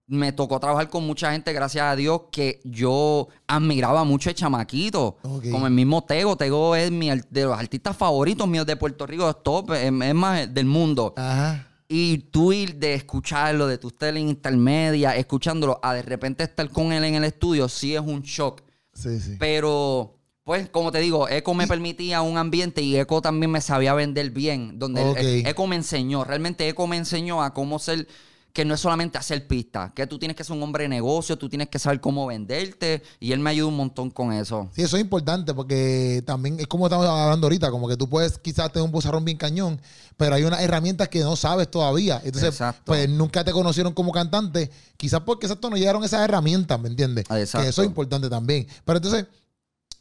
me 0.08 0.32
tocó 0.32 0.60
trabajar 0.60 0.90
con 0.90 1.06
mucha 1.06 1.32
gente, 1.32 1.52
gracias 1.52 1.86
a 1.86 1.96
Dios, 1.96 2.24
que 2.32 2.62
yo 2.64 3.28
admiraba 3.48 4.04
mucho 4.04 4.30
de 4.30 4.36
chamaquito. 4.36 5.18
Como 5.22 5.66
el 5.66 5.74
mismo 5.74 6.04
Tego. 6.04 6.36
Tego 6.36 6.76
es 6.76 6.92
mi, 6.92 7.10
de 7.10 7.44
los 7.44 7.58
artistas 7.58 7.98
favoritos 7.98 8.48
míos 8.48 8.66
de 8.66 8.76
Puerto 8.76 9.08
Rico, 9.08 9.30
es 9.30 9.42
top, 9.44 9.72
es, 9.72 9.92
es 9.92 10.14
más 10.14 10.54
del 10.54 10.66
mundo. 10.66 11.14
Ajá. 11.18 11.68
Y 11.88 12.18
tú 12.18 12.52
ir 12.52 12.76
de 12.76 12.96
escucharlo, 12.96 13.68
de 13.68 13.78
tu 13.78 13.94
en 14.02 14.18
intermedia, 14.18 15.16
escuchándolo, 15.16 15.80
a 15.84 15.94
de 15.94 16.02
repente 16.02 16.44
estar 16.44 16.70
con 16.70 16.92
él 16.92 17.04
en 17.04 17.16
el 17.16 17.24
estudio, 17.24 17.70
sí 17.70 17.96
es 17.96 18.02
un 18.02 18.22
shock. 18.22 18.62
Sí, 18.94 19.20
sí. 19.20 19.36
Pero, 19.40 20.16
pues, 20.46 20.70
como 20.70 20.92
te 20.92 21.00
digo, 21.00 21.28
Eco 21.28 21.56
me 21.56 21.66
permitía 21.66 22.22
un 22.22 22.38
ambiente 22.38 22.84
y 22.84 22.96
Eco 22.96 23.20
también 23.20 23.50
me 23.50 23.62
sabía 23.62 23.96
vender 23.96 24.30
bien. 24.30 24.78
Donde. 24.78 25.40
Eco 25.40 25.66
me 25.66 25.76
enseñó, 25.76 26.24
realmente 26.24 26.70
Eco 26.70 26.86
me 26.86 26.98
enseñó 26.98 27.42
a 27.42 27.52
cómo 27.52 27.80
ser, 27.80 28.08
que 28.54 28.64
no 28.64 28.76
es 28.76 28.80
solamente 28.80 29.18
hacer 29.18 29.48
pistas, 29.48 29.92
que 29.94 30.06
tú 30.06 30.20
tienes 30.20 30.38
que 30.38 30.44
ser 30.44 30.56
un 30.56 30.62
hombre 30.62 30.84
de 30.84 30.90
negocio, 30.90 31.36
tú 31.36 31.50
tienes 31.50 31.68
que 31.70 31.80
saber 31.80 32.00
cómo 32.00 32.28
venderte. 32.28 33.02
Y 33.20 33.32
él 33.32 33.40
me 33.40 33.50
ayudó 33.50 33.70
un 33.70 33.76
montón 33.76 34.12
con 34.12 34.34
eso. 34.34 34.70
Sí, 34.76 34.84
eso 34.84 34.98
es 34.98 35.02
importante 35.02 35.52
porque 35.56 36.22
también 36.28 36.60
es 36.60 36.68
como 36.68 36.86
estamos 36.86 37.08
hablando 37.08 37.48
ahorita, 37.48 37.72
como 37.72 37.88
que 37.88 37.98
tú 37.98 38.08
puedes 38.08 38.38
quizás 38.38 38.72
tener 38.72 38.86
un 38.86 38.92
bozarrón 38.92 39.26
bien 39.26 39.40
cañón, 39.40 39.82
pero 40.16 40.36
hay 40.36 40.44
unas 40.44 40.62
herramientas 40.62 41.10
que 41.10 41.22
no 41.22 41.36
sabes 41.36 41.72
todavía. 41.72 42.22
Entonces, 42.24 42.50
Exacto. 42.50 42.84
pues 42.86 43.10
nunca 43.10 43.44
te 43.44 43.52
conocieron 43.52 43.94
como 43.94 44.12
cantante, 44.12 44.70
quizás 44.96 45.22
porque 45.22 45.48
exacto 45.48 45.72
no 45.72 45.76
llegaron 45.76 46.04
esas 46.04 46.22
herramientas, 46.22 46.80
¿me 46.80 46.90
entiendes? 46.90 47.26
Exacto. 47.32 47.64
Que 47.64 47.70
eso 47.70 47.82
es 47.82 47.88
importante 47.88 48.30
también. 48.30 48.68
Pero 48.86 48.98
entonces, 48.98 49.26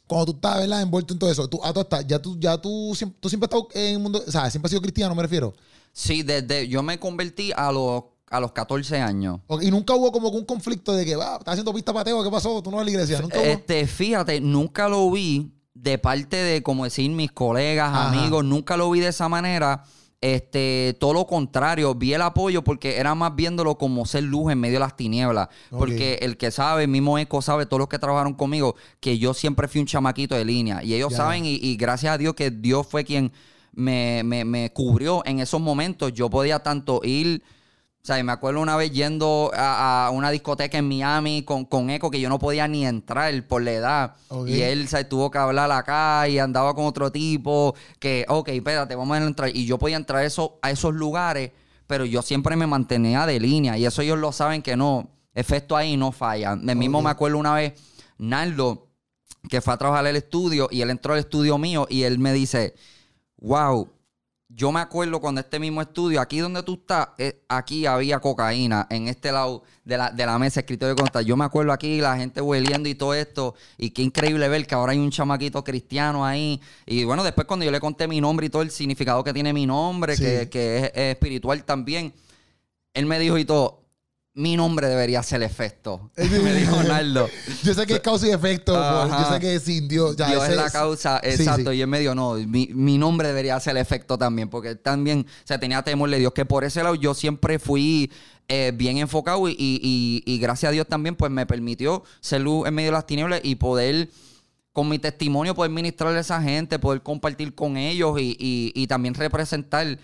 cuando 0.07 0.25
tú 0.25 0.31
estás, 0.33 0.59
¿verdad? 0.59 0.81
Envuelto 0.81 1.13
en 1.13 1.19
todo 1.19 1.31
eso, 1.31 1.47
tú, 1.47 1.59
ah, 1.63 1.73
tú 1.73 1.81
estás, 1.81 2.05
ya 2.07 2.21
tú, 2.21 2.37
ya 2.39 2.57
tú, 2.57 2.93
siempre, 2.95 3.17
tú 3.19 3.29
siempre 3.29 3.45
has 3.45 3.55
estado 3.55 3.67
en 3.73 3.93
el 3.93 3.99
mundo, 3.99 4.23
o 4.25 4.31
sea, 4.31 4.49
siempre 4.49 4.67
has 4.67 4.71
sido 4.71 4.81
cristiano, 4.81 5.15
me 5.15 5.23
refiero. 5.23 5.53
Sí, 5.91 6.23
desde 6.23 6.67
yo 6.67 6.83
me 6.83 6.99
convertí 6.99 7.51
a 7.55 7.71
los, 7.71 8.03
a 8.29 8.39
los 8.39 8.51
14 8.51 8.99
años. 8.99 9.39
Y 9.61 9.71
nunca 9.71 9.95
hubo 9.95 10.11
como 10.11 10.29
un 10.29 10.45
conflicto 10.45 10.93
de 10.93 11.05
que, 11.05 11.15
va, 11.15 11.37
estás 11.37 11.53
haciendo 11.53 11.73
pista 11.73 11.93
pateo, 11.93 12.23
¿qué 12.23 12.29
pasó? 12.29 12.61
Tú 12.61 12.69
no 12.69 12.77
vas 12.77 12.83
a 12.83 12.85
la 12.85 12.91
iglesia. 12.91 13.21
Nunca 13.21 13.39
hubo. 13.39 13.45
Este, 13.45 13.87
fíjate, 13.87 14.41
nunca 14.41 14.89
lo 14.89 15.09
vi 15.09 15.51
de 15.73 15.97
parte 15.97 16.37
de, 16.37 16.63
como 16.63 16.83
decir, 16.83 17.09
mis 17.11 17.31
colegas, 17.31 17.89
Ajá. 17.89 18.09
amigos, 18.09 18.43
nunca 18.43 18.77
lo 18.77 18.89
vi 18.91 18.99
de 18.99 19.09
esa 19.09 19.29
manera. 19.29 19.83
Este, 20.21 20.95
todo 20.99 21.13
lo 21.13 21.27
contrario, 21.27 21.93
vi 21.93 22.13
el 22.13 22.21
apoyo 22.21 22.63
porque 22.63 22.97
era 22.97 23.13
más 23.13 23.35
viéndolo 23.35 23.77
como 23.77 24.05
ser 24.05 24.23
luz 24.23 24.51
en 24.51 24.59
medio 24.59 24.75
de 24.75 24.79
las 24.79 24.95
tinieblas. 24.95 25.49
Porque 25.77 26.17
el 26.21 26.37
que 26.37 26.49
sabe, 26.51 26.83
el 26.83 26.89
mismo 26.89 27.17
Eco 27.19 27.41
sabe, 27.41 27.65
todos 27.67 27.79
los 27.79 27.89
que 27.89 27.99
trabajaron 27.99 28.33
conmigo, 28.33 28.75
que 28.99 29.19
yo 29.19 29.33
siempre 29.35 29.67
fui 29.67 29.81
un 29.81 29.87
chamaquito 29.87 30.33
de 30.35 30.45
línea. 30.45 30.81
Y 30.83 30.93
ellos 30.95 31.13
saben, 31.17 31.45
y, 31.45 31.55
y 31.61 31.75
gracias 31.77 32.15
a 32.15 32.17
Dios 32.17 32.33
que 32.33 32.49
Dios 32.49 32.87
fue 32.87 33.03
quien 33.03 33.31
me, 33.73 34.23
me- 34.23 34.45
me 34.45 34.71
cubrió 34.71 35.21
en 35.25 35.41
esos 35.41 35.61
momentos. 35.61 36.11
Yo 36.13 36.29
podía 36.29 36.59
tanto 36.59 37.01
ir 37.03 37.43
O 38.05 38.07
sea, 38.07 38.19
y 38.19 38.23
me 38.23 38.33
acuerdo 38.33 38.61
una 38.61 38.75
vez 38.75 38.91
yendo 38.91 39.49
a, 39.55 40.05
a 40.05 40.09
una 40.11 40.29
discoteca 40.29 40.77
en 40.77 40.87
Miami 40.87 41.41
con, 41.41 41.65
con 41.65 41.89
Eco 41.89 42.11
que 42.11 42.21
yo 42.21 42.29
no 42.29 42.37
podía 42.37 42.67
ni 42.67 42.85
entrar 42.85 43.33
por 43.47 43.63
la 43.63 43.71
edad. 43.71 44.15
Y 44.45 44.61
él 44.61 44.87
se 44.87 45.05
tuvo 45.05 45.31
que 45.31 45.39
hablar 45.39 45.71
acá 45.71 46.29
y 46.29 46.37
andaba 46.37 46.75
con 46.75 46.85
otro 46.85 47.11
tipo 47.11 47.73
que, 47.97 48.23
ok, 48.29 48.49
espérate, 48.49 48.93
vamos 48.93 49.17
a 49.17 49.23
entrar. 49.25 49.49
Y 49.55 49.65
yo 49.65 49.79
podía 49.79 49.97
entrar 49.97 50.23
eso, 50.23 50.59
a 50.61 50.69
esos 50.69 50.93
lugares, 50.93 51.49
pero 51.87 52.05
yo 52.05 52.21
siempre 52.21 52.55
me 52.55 52.67
mantenía 52.67 53.25
de 53.25 53.39
línea. 53.39 53.75
Y 53.75 53.87
eso 53.87 54.03
ellos 54.03 54.19
lo 54.19 54.31
saben 54.31 54.61
que 54.61 54.77
no, 54.77 55.09
efecto 55.33 55.75
ahí 55.75 55.97
no 55.97 56.11
falla. 56.11 56.55
De 56.55 56.75
mismo 56.75 57.01
me 57.01 57.09
acuerdo 57.09 57.39
una 57.39 57.55
vez, 57.55 57.73
Naldo, 58.19 58.87
que 59.49 59.61
fue 59.61 59.73
a 59.73 59.77
trabajar 59.77 60.05
al 60.05 60.15
estudio 60.15 60.67
y 60.69 60.81
él 60.81 60.91
entró 60.91 61.13
al 61.13 61.19
estudio 61.21 61.57
mío 61.57 61.87
y 61.89 62.03
él 62.03 62.19
me 62.19 62.33
dice, 62.33 62.75
wow, 63.37 63.89
yo 64.55 64.71
me 64.71 64.79
acuerdo 64.79 65.19
cuando 65.19 65.41
este 65.41 65.59
mismo 65.59 65.81
estudio, 65.81 66.21
aquí 66.21 66.39
donde 66.39 66.63
tú 66.63 66.75
estás, 66.75 67.09
eh, 67.17 67.41
aquí 67.49 67.85
había 67.85 68.19
cocaína 68.21 68.87
en 68.89 69.09
este 69.09 69.33
lado 69.33 69.63
de 69.83 69.97
la, 69.97 70.11
de 70.11 70.25
la 70.25 70.39
mesa, 70.39 70.61
escritorio 70.61 70.95
de 70.95 71.01
contar. 71.01 71.25
Yo 71.25 71.35
me 71.35 71.43
acuerdo 71.43 71.73
aquí 71.73 71.99
la 71.99 72.15
gente 72.15 72.39
hueliendo 72.39 72.87
y 72.87 72.95
todo 72.95 73.13
esto. 73.13 73.53
Y 73.77 73.89
qué 73.89 74.01
increíble 74.01 74.47
ver 74.47 74.65
que 74.65 74.73
ahora 74.73 74.93
hay 74.93 74.99
un 74.99 75.11
chamaquito 75.11 75.61
cristiano 75.61 76.25
ahí. 76.25 76.61
Y 76.85 77.03
bueno, 77.03 77.23
después 77.23 77.45
cuando 77.45 77.65
yo 77.65 77.71
le 77.71 77.81
conté 77.81 78.07
mi 78.07 78.21
nombre 78.21 78.45
y 78.45 78.49
todo 78.49 78.61
el 78.61 78.71
significado 78.71 79.23
que 79.25 79.33
tiene 79.33 79.51
mi 79.51 79.65
nombre, 79.65 80.15
Sí. 80.15 80.23
que, 80.23 80.49
que 80.49 80.77
es, 80.77 80.83
es 80.95 81.11
espiritual 81.15 81.63
también, 81.65 82.13
él 82.93 83.05
me 83.07 83.19
dijo 83.19 83.37
y 83.37 83.43
todo, 83.43 83.81
mi 84.35 84.55
nombre 84.57 84.87
debería 84.87 85.23
ser 85.23 85.41
efecto. 85.43 86.11
me 86.17 86.53
dijo 86.53 86.83
Naldo. 86.83 87.29
Yo 87.63 87.73
sé 87.73 87.85
que 87.87 87.93
es 87.95 87.99
causa 88.01 88.27
y 88.27 88.31
efecto. 88.31 88.75
Ajá. 88.75 89.23
yo 89.29 89.33
sé 89.33 89.39
que 89.39 89.59
sin 89.59 89.87
Dios. 89.87 90.15
Ya, 90.17 90.27
Dios 90.29 90.43
ese 90.43 90.51
es 90.51 90.57
la 90.57 90.69
causa, 90.69 91.19
exacto. 91.23 91.71
sí. 91.71 91.77
Y 91.77 91.81
él 91.81 91.87
me 91.87 91.99
dijo, 91.99 92.13
no, 92.13 92.33
mi, 92.33 92.67
mi 92.73 92.97
nombre 92.97 93.29
debería 93.29 93.59
ser 93.59 93.77
efecto 93.77 94.17
también, 94.17 94.49
porque 94.49 94.69
él 94.69 94.79
también, 94.79 95.25
o 95.27 95.47
sea, 95.47 95.57
tenía 95.59 95.81
temor 95.83 96.09
de 96.09 96.19
Dios, 96.19 96.33
que 96.33 96.45
por 96.45 96.63
ese 96.65 96.83
lado 96.83 96.95
yo 96.95 97.13
siempre 97.13 97.59
fui 97.59 98.11
eh, 98.49 98.71
bien 98.75 98.97
enfocado 98.97 99.47
y, 99.47 99.53
y- 99.53 99.79
y- 99.81 100.23
y 100.33 100.37
gracias 100.37 100.69
a 100.69 100.73
Dios 100.73 100.85
también, 100.87 101.15
pues 101.15 101.31
me 101.31 101.45
permitió 101.45 102.03
ser 102.19 102.41
luz 102.41 102.67
en 102.67 102.75
medio 102.75 102.89
de 102.89 102.93
las 102.93 103.07
tinieblas 103.07 103.39
y 103.41 103.55
poder, 103.55 104.09
con 104.73 104.89
mi 104.89 104.99
testimonio, 104.99 105.55
poder 105.55 105.71
ministrarle 105.71 106.17
a 106.17 106.21
esa 106.21 106.41
gente, 106.41 106.77
poder 106.77 107.01
compartir 107.01 107.55
con 107.55 107.77
ellos 107.77 108.19
y, 108.19 108.35
y- 108.37 108.71
y 108.75 108.87
también 108.87 109.13
representar 109.13 109.97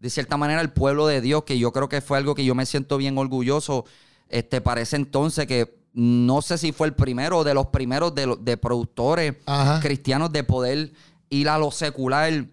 de 0.00 0.10
cierta 0.10 0.36
manera 0.36 0.60
el 0.60 0.70
pueblo 0.70 1.06
de 1.06 1.20
Dios, 1.20 1.44
que 1.44 1.58
yo 1.58 1.72
creo 1.72 1.88
que 1.88 2.00
fue 2.00 2.18
algo 2.18 2.34
que 2.34 2.44
yo 2.44 2.54
me 2.54 2.66
siento 2.66 2.96
bien 2.96 3.18
orgulloso 3.18 3.84
este, 4.28 4.60
para 4.60 4.80
ese 4.80 4.96
entonces, 4.96 5.46
que 5.46 5.76
no 5.94 6.42
sé 6.42 6.58
si 6.58 6.70
fue 6.72 6.86
el 6.86 6.94
primero 6.94 7.38
o 7.38 7.44
de 7.44 7.54
los 7.54 7.66
primeros 7.66 8.14
de, 8.14 8.36
de 8.40 8.56
productores 8.56 9.34
Ajá. 9.46 9.80
cristianos 9.80 10.32
de 10.32 10.44
poder 10.44 10.92
ir 11.30 11.48
a 11.48 11.58
lo 11.58 11.70
secular, 11.70 12.46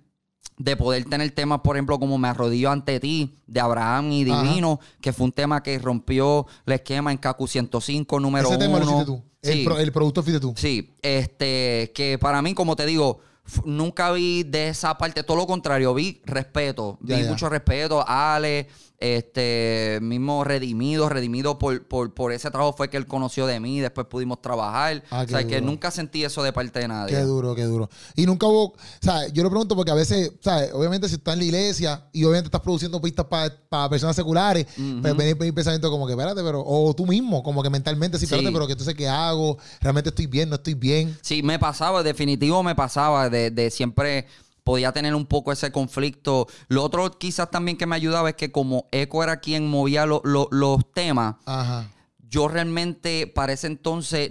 de 0.57 0.75
poder 0.77 1.05
tener 1.05 1.29
temas, 1.31 1.59
por 1.61 1.75
ejemplo, 1.75 1.99
como 1.99 2.17
Me 2.17 2.29
arrodillo 2.29 2.71
ante 2.71 2.99
ti, 2.99 3.35
de 3.45 3.59
Abraham 3.59 4.11
y 4.13 4.29
Ajá. 4.31 4.41
Divino, 4.41 4.79
que 5.01 5.13
fue 5.13 5.25
un 5.25 5.31
tema 5.33 5.61
que 5.61 5.77
rompió 5.77 6.47
el 6.65 6.73
esquema 6.73 7.11
en 7.11 7.17
KQ 7.17 7.45
105, 7.47 8.19
número 8.19 8.47
Ese 8.47 8.57
tema 8.57 8.79
lo 8.79 8.85
uno. 8.85 8.91
hiciste 8.93 9.05
tú. 9.05 9.23
El, 9.41 9.53
Sí. 9.59 9.63
pro- 9.65 9.77
el 9.77 9.91
producto 9.91 10.23
fuiste 10.23 10.39
tú. 10.39 10.53
Sí, 10.57 10.95
este, 11.03 11.91
que 11.93 12.17
para 12.17 12.41
mí, 12.41 12.53
como 12.55 12.75
te 12.75 12.85
digo, 12.87 13.19
nunca 13.63 14.11
vi 14.11 14.43
de 14.43 14.69
esa 14.69 14.97
parte, 14.97 15.23
todo 15.23 15.37
lo 15.37 15.47
contrario, 15.47 15.93
vi 15.93 16.21
respeto, 16.25 16.97
Ya, 17.01 17.17
vi 17.17 17.23
ya. 17.23 17.29
mucho 17.29 17.49
respeto, 17.49 18.03
Ale, 18.07 18.67
este, 18.99 19.99
mismo 20.01 20.43
Redimido, 20.43 21.09
Redimido 21.09 21.59
por, 21.59 21.83
por, 21.85 22.13
por 22.13 22.31
ese 22.31 22.49
trabajo 22.51 22.73
fue 22.73 22.89
que 22.89 22.97
él 22.97 23.05
conoció 23.07 23.45
de 23.45 23.59
mí, 23.59 23.79
después 23.79 24.07
pudimos 24.07 24.41
trabajar, 24.41 25.03
Ah, 25.09 25.23
o 25.25 25.27
sea, 25.29 25.45
que 25.45 25.61
nunca 25.61 25.91
sentí 25.91 26.23
eso 26.23 26.43
de 26.43 26.53
parte 26.53 26.79
de 26.79 26.87
nadie. 26.87 27.15
Qué 27.15 27.21
duro, 27.21 27.55
qué 27.55 27.63
duro. 27.63 27.89
Y 28.15 28.25
nunca 28.25 28.47
hubo, 28.47 28.63
o 28.65 28.75
sea, 29.01 29.27
yo 29.27 29.43
lo 29.43 29.49
pregunto 29.49 29.75
porque 29.75 29.91
a 29.91 29.95
veces, 29.95 30.31
¿sabes? 30.41 30.71
Obviamente 30.73 31.07
si 31.09 31.15
estás 31.15 31.33
en 31.33 31.39
la 31.39 31.45
iglesia 31.45 32.07
y 32.13 32.23
obviamente 32.23 32.47
estás 32.47 32.61
produciendo 32.61 33.01
pistas 33.01 33.25
para 33.25 33.89
personas 33.89 34.15
seculares, 34.15 34.65
pues 35.01 35.15
venir 35.17 35.35
venir 35.37 35.53
pensamiento 35.53 35.89
como 35.91 36.05
que, 36.07 36.13
espérate, 36.13 36.41
pero, 36.43 36.63
o 36.65 36.93
tú 36.95 37.05
mismo, 37.05 37.43
como 37.43 37.61
que 37.63 37.69
mentalmente, 37.69 38.17
sí, 38.17 38.25
Sí. 38.25 38.33
espérate, 38.33 38.53
pero 38.53 38.65
que 38.67 38.73
entonces, 38.73 38.95
¿qué 38.95 39.07
hago? 39.07 39.57
¿Realmente 39.81 40.09
estoy 40.09 40.27
bien? 40.27 40.49
¿No 40.49 40.55
estoy 40.55 40.73
bien? 40.73 41.17
Sí, 41.21 41.43
me 41.43 41.59
pasaba, 41.59 42.01
definitivo 42.03 42.63
me 42.63 42.75
pasaba, 42.75 43.29
de, 43.29 43.51
de 43.51 43.69
siempre 43.69 44.25
podía 44.65 44.91
tener 44.91 45.15
un 45.15 45.25
poco 45.27 45.53
ese 45.53 45.71
conflicto. 45.71 46.47
Lo 46.67 46.83
otro 46.83 47.09
quizás 47.17 47.49
también 47.49 47.77
que 47.77 47.85
me 47.85 47.95
ayudaba 47.95 48.29
es 48.31 48.35
que 48.35 48.51
como 48.51 48.87
Eco 48.91 49.23
era 49.23 49.39
quien 49.39 49.69
movía 49.69 50.05
lo- 50.05 50.21
lo- 50.25 50.49
los 50.51 50.91
temas, 50.91 51.35
Ajá. 51.45 51.89
yo 52.29 52.49
realmente 52.49 53.27
para 53.27 53.53
ese 53.53 53.67
entonces, 53.67 54.29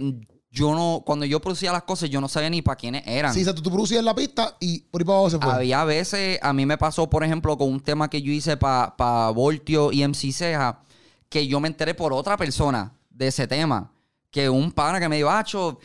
yo 0.51 0.75
no, 0.75 1.03
cuando 1.05 1.25
yo 1.25 1.39
producía 1.41 1.71
las 1.71 1.83
cosas, 1.83 2.09
yo 2.09 2.19
no 2.21 2.27
sabía 2.27 2.49
ni 2.49 2.61
para 2.61 2.75
quiénes 2.75 3.03
eran. 3.07 3.33
Sí, 3.33 3.41
o 3.41 3.43
sea, 3.45 3.55
tú, 3.55 3.61
tú 3.61 3.71
producías 3.71 4.03
la 4.03 4.13
pista 4.13 4.55
y 4.59 4.79
por 4.81 5.01
ahí 5.01 5.05
para 5.05 5.17
abajo 5.19 5.29
se 5.29 5.39
fue. 5.39 5.51
Había 5.53 5.83
veces, 5.85 6.37
a 6.41 6.51
mí 6.53 6.65
me 6.65 6.77
pasó, 6.77 7.09
por 7.09 7.23
ejemplo, 7.23 7.57
con 7.57 7.69
un 7.69 7.79
tema 7.79 8.09
que 8.09 8.21
yo 8.21 8.31
hice 8.31 8.57
para 8.57 9.29
Voltio 9.31 9.91
y 9.93 10.03
MC 10.03 10.31
Ceja, 10.33 10.81
que 11.29 11.47
yo 11.47 11.59
me 11.61 11.69
enteré 11.69 11.93
por 11.95 12.11
otra 12.13 12.35
persona 12.37 12.91
de 13.09 13.27
ese 13.27 13.47
tema. 13.47 13.89
Que 14.31 14.49
un 14.49 14.71
pana 14.73 14.99
que 14.99 15.07
me 15.09 15.15
dijo, 15.15 15.29
Acho, 15.29 15.79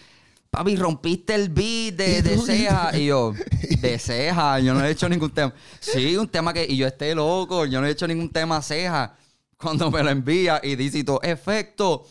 papi, 0.50 0.76
rompiste 0.76 1.34
el 1.34 1.48
beat 1.48 1.94
de. 1.94 2.38
Ceja. 2.38 2.96
Y 2.98 3.06
yo, 3.06 3.32
de 3.80 3.98
Ceja, 3.98 4.58
yo 4.60 4.74
no 4.74 4.84
he 4.84 4.90
hecho 4.90 5.08
ningún 5.08 5.30
tema. 5.30 5.54
Sí, 5.78 6.16
un 6.16 6.28
tema 6.28 6.52
que, 6.52 6.66
y 6.68 6.76
yo 6.76 6.86
esté 6.86 7.14
loco, 7.14 7.66
yo 7.66 7.80
no 7.80 7.86
he 7.86 7.90
hecho 7.90 8.06
ningún 8.06 8.30
tema 8.30 8.60
Ceja. 8.62 9.16
Cuando 9.56 9.90
me 9.90 10.02
lo 10.02 10.10
envía 10.10 10.58
y 10.62 10.74
dice, 10.74 11.04
todo, 11.04 11.20
efecto, 11.22 12.06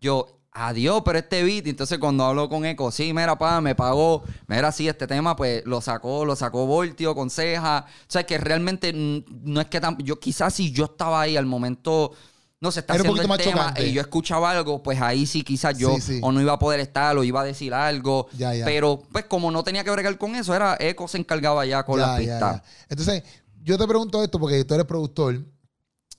yo, 0.00 0.38
adiós, 0.50 1.02
pero 1.04 1.18
este 1.18 1.42
beat. 1.44 1.66
Y 1.66 1.70
Entonces, 1.70 1.98
cuando 1.98 2.24
hablo 2.24 2.48
con 2.48 2.64
Eco, 2.64 2.90
sí, 2.90 3.12
mira, 3.12 3.38
pa, 3.38 3.60
me 3.60 3.74
pagó. 3.74 4.24
Mira, 4.46 4.72
sí, 4.72 4.88
este 4.88 5.06
tema, 5.06 5.36
pues 5.36 5.64
lo 5.64 5.80
sacó, 5.80 6.24
lo 6.24 6.34
sacó 6.36 6.66
Voltio 6.66 7.14
con 7.14 7.30
ceja. 7.30 7.86
O 7.86 8.10
sea, 8.10 8.24
que 8.24 8.38
realmente 8.38 8.92
no 8.92 9.60
es 9.60 9.68
que 9.68 9.80
tan. 9.80 9.96
Yo, 9.98 10.18
quizás 10.18 10.54
si 10.54 10.72
yo 10.72 10.86
estaba 10.86 11.20
ahí 11.20 11.36
al 11.36 11.46
momento. 11.46 12.12
No 12.60 12.72
se 12.72 12.80
está 12.80 12.94
Era 12.94 13.04
un 13.04 13.10
haciendo 13.10 13.22
el 13.22 13.28
más 13.28 13.38
tema 13.38 13.52
chocante. 13.52 13.86
y 13.86 13.92
yo 13.92 14.00
escuchaba 14.00 14.50
algo, 14.50 14.82
pues 14.82 15.00
ahí 15.00 15.26
sí 15.26 15.42
quizás 15.44 15.78
yo 15.78 15.94
Sí, 15.94 16.00
sí. 16.00 16.20
o 16.22 16.32
no 16.32 16.40
iba 16.40 16.54
a 16.54 16.58
poder 16.58 16.80
estar 16.80 17.16
o 17.16 17.22
iba 17.22 17.40
a 17.40 17.44
decir 17.44 17.72
algo. 17.72 18.26
Ya, 18.36 18.52
ya. 18.54 18.64
Pero 18.64 19.02
pues 19.12 19.26
como 19.26 19.50
no 19.52 19.62
tenía 19.62 19.84
que 19.84 19.90
bregar 19.90 20.18
con 20.18 20.34
eso, 20.34 20.54
era 20.54 20.76
Eco 20.80 21.06
se 21.06 21.18
encargaba 21.18 21.64
ya 21.66 21.84
con 21.84 22.00
las 22.00 22.18
pistas. 22.18 22.62
Entonces, 22.88 23.22
yo 23.62 23.78
te 23.78 23.86
pregunto 23.86 24.22
esto 24.24 24.40
porque 24.40 24.64
tú 24.64 24.74
eres 24.74 24.86
productor, 24.86 25.40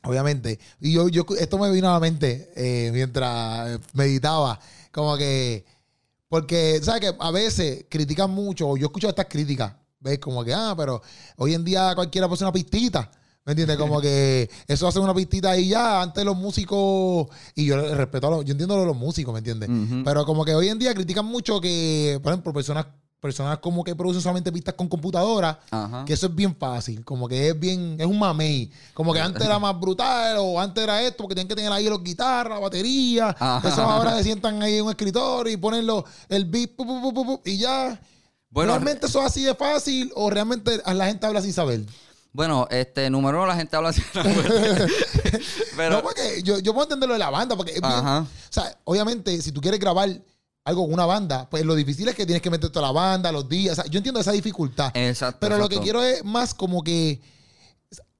obviamente. 0.03 0.59
Y 0.79 0.93
yo, 0.93 1.09
yo 1.09 1.25
esto 1.37 1.57
me 1.57 1.69
vino 1.71 1.89
a 1.89 1.93
la 1.93 1.99
mente 1.99 2.51
eh, 2.55 2.89
mientras 2.93 3.71
eh, 3.71 3.79
meditaba. 3.93 4.59
Como 4.91 5.17
que. 5.17 5.65
Porque, 6.29 6.79
¿sabes 6.83 7.01
que 7.01 7.15
A 7.19 7.31
veces 7.31 7.85
critican 7.89 8.29
mucho, 8.29 8.69
o 8.69 8.77
yo 8.77 8.85
escucho 8.85 9.09
estas 9.09 9.25
críticas. 9.25 9.73
¿Ves? 9.99 10.19
Como 10.19 10.45
que, 10.45 10.53
ah, 10.53 10.73
pero 10.77 11.01
hoy 11.35 11.53
en 11.53 11.65
día 11.65 11.93
cualquiera 11.95 12.29
puede 12.29 12.43
una 12.45 12.53
pistita. 12.53 13.11
¿Me 13.49 13.53
entiendes? 13.53 13.77
Como 13.77 13.99
que 13.99 14.47
eso 14.67 14.87
hace 14.87 14.99
una 14.99 15.11
pistita 15.15 15.57
y 15.57 15.69
ya. 15.69 16.03
Antes 16.03 16.23
los 16.23 16.37
músicos. 16.37 17.25
Y 17.55 17.65
yo 17.65 17.95
respeto 17.95 18.27
a 18.27 18.29
los. 18.29 18.45
Yo 18.45 18.51
entiendo 18.51 18.79
de 18.79 18.85
los 18.85 18.95
músicos, 18.95 19.33
¿me 19.33 19.39
entiendes? 19.39 19.67
Pero 20.05 20.23
como 20.23 20.45
que 20.45 20.53
hoy 20.53 20.69
en 20.69 20.77
día 20.77 20.93
critican 20.93 21.25
mucho 21.25 21.59
que, 21.59 22.19
por 22.21 22.31
ejemplo, 22.31 22.53
personas, 22.53 22.85
personas 23.19 23.57
como 23.57 23.83
que 23.83 23.95
producen 23.95 24.21
solamente 24.21 24.51
pistas 24.51 24.75
con 24.75 24.87
computadora. 24.87 25.59
Ajá. 25.71 26.05
Que 26.05 26.13
eso 26.13 26.27
es 26.27 26.35
bien 26.35 26.55
fácil, 26.55 27.03
como 27.03 27.27
que 27.27 27.49
es 27.49 27.59
bien, 27.59 27.95
es 27.99 28.05
un 28.05 28.19
mamey. 28.19 28.69
Como 28.93 29.13
que 29.13 29.19
antes 29.19 29.43
era 29.43 29.57
más 29.57 29.79
brutal, 29.79 30.35
o 30.37 30.59
antes 30.61 30.83
era 30.83 31.01
esto, 31.01 31.23
porque 31.23 31.33
tenían 31.33 31.47
que 31.47 31.55
tener 31.55 31.71
ahí 31.71 31.89
los 31.89 32.03
guitarras, 32.03 32.61
batería. 32.61 33.29
Ajá. 33.39 33.67
Esos 33.67 33.79
ahora 33.79 34.15
se 34.15 34.25
sientan 34.25 34.61
ahí 34.61 34.75
en 34.77 34.83
un 34.85 34.91
escritorio 34.91 35.51
y 35.51 35.57
ponen 35.57 35.87
los- 35.87 36.03
el 36.29 36.45
beat, 36.45 36.75
pu, 36.75 36.85
pu, 36.85 37.01
pu, 37.01 37.13
pu, 37.15 37.25
pu, 37.25 37.41
y 37.45 37.57
ya. 37.57 37.99
Bueno, 38.51 38.73
¿Realmente 38.73 39.07
eso 39.07 39.19
es 39.21 39.25
así 39.25 39.43
de 39.43 39.53
fácil 39.55 40.11
o 40.15 40.29
realmente 40.29 40.81
a 40.85 40.93
la 40.93 41.07
gente 41.07 41.25
habla 41.25 41.41
sin 41.41 41.53
saber? 41.53 41.81
Bueno, 42.31 42.67
este, 42.69 43.09
número 43.09 43.37
uno, 43.39 43.47
la 43.47 43.55
gente 43.55 43.75
habla 43.75 43.89
así. 43.89 44.03
Pero, 45.75 45.89
no, 45.95 46.01
porque 46.03 46.41
yo, 46.43 46.59
yo 46.59 46.73
puedo 46.73 46.83
entender 46.85 47.07
lo 47.07 47.13
de 47.13 47.19
la 47.19 47.29
banda, 47.29 47.55
porque 47.55 47.71
es 47.73 47.81
bien- 47.81 47.91
Ajá. 47.93 48.19
o 48.21 48.27
sea, 48.53 48.77
obviamente, 48.83 49.41
si 49.41 49.51
tú 49.51 49.61
quieres 49.61 49.79
grabar 49.79 50.09
algo 50.65 50.83
con 50.83 50.93
una 50.93 51.05
banda, 51.05 51.49
pues 51.49 51.63
lo 51.65 51.73
difícil 51.75 52.07
es 52.07 52.15
que 52.15 52.25
tienes 52.25 52.41
que 52.41 52.49
meter 52.49 52.69
toda 52.69 52.87
la 52.87 52.91
banda, 52.91 53.31
los 53.31 53.47
días. 53.49 53.77
O 53.79 53.81
sea, 53.81 53.89
yo 53.89 53.97
entiendo 53.97 54.19
esa 54.19 54.31
dificultad. 54.31 54.91
Exacto. 54.95 55.37
Pero 55.39 55.57
lo 55.57 55.67
que 55.69 55.79
quiero 55.79 56.03
es 56.03 56.23
más 56.23 56.53
como 56.53 56.83
que, 56.83 57.19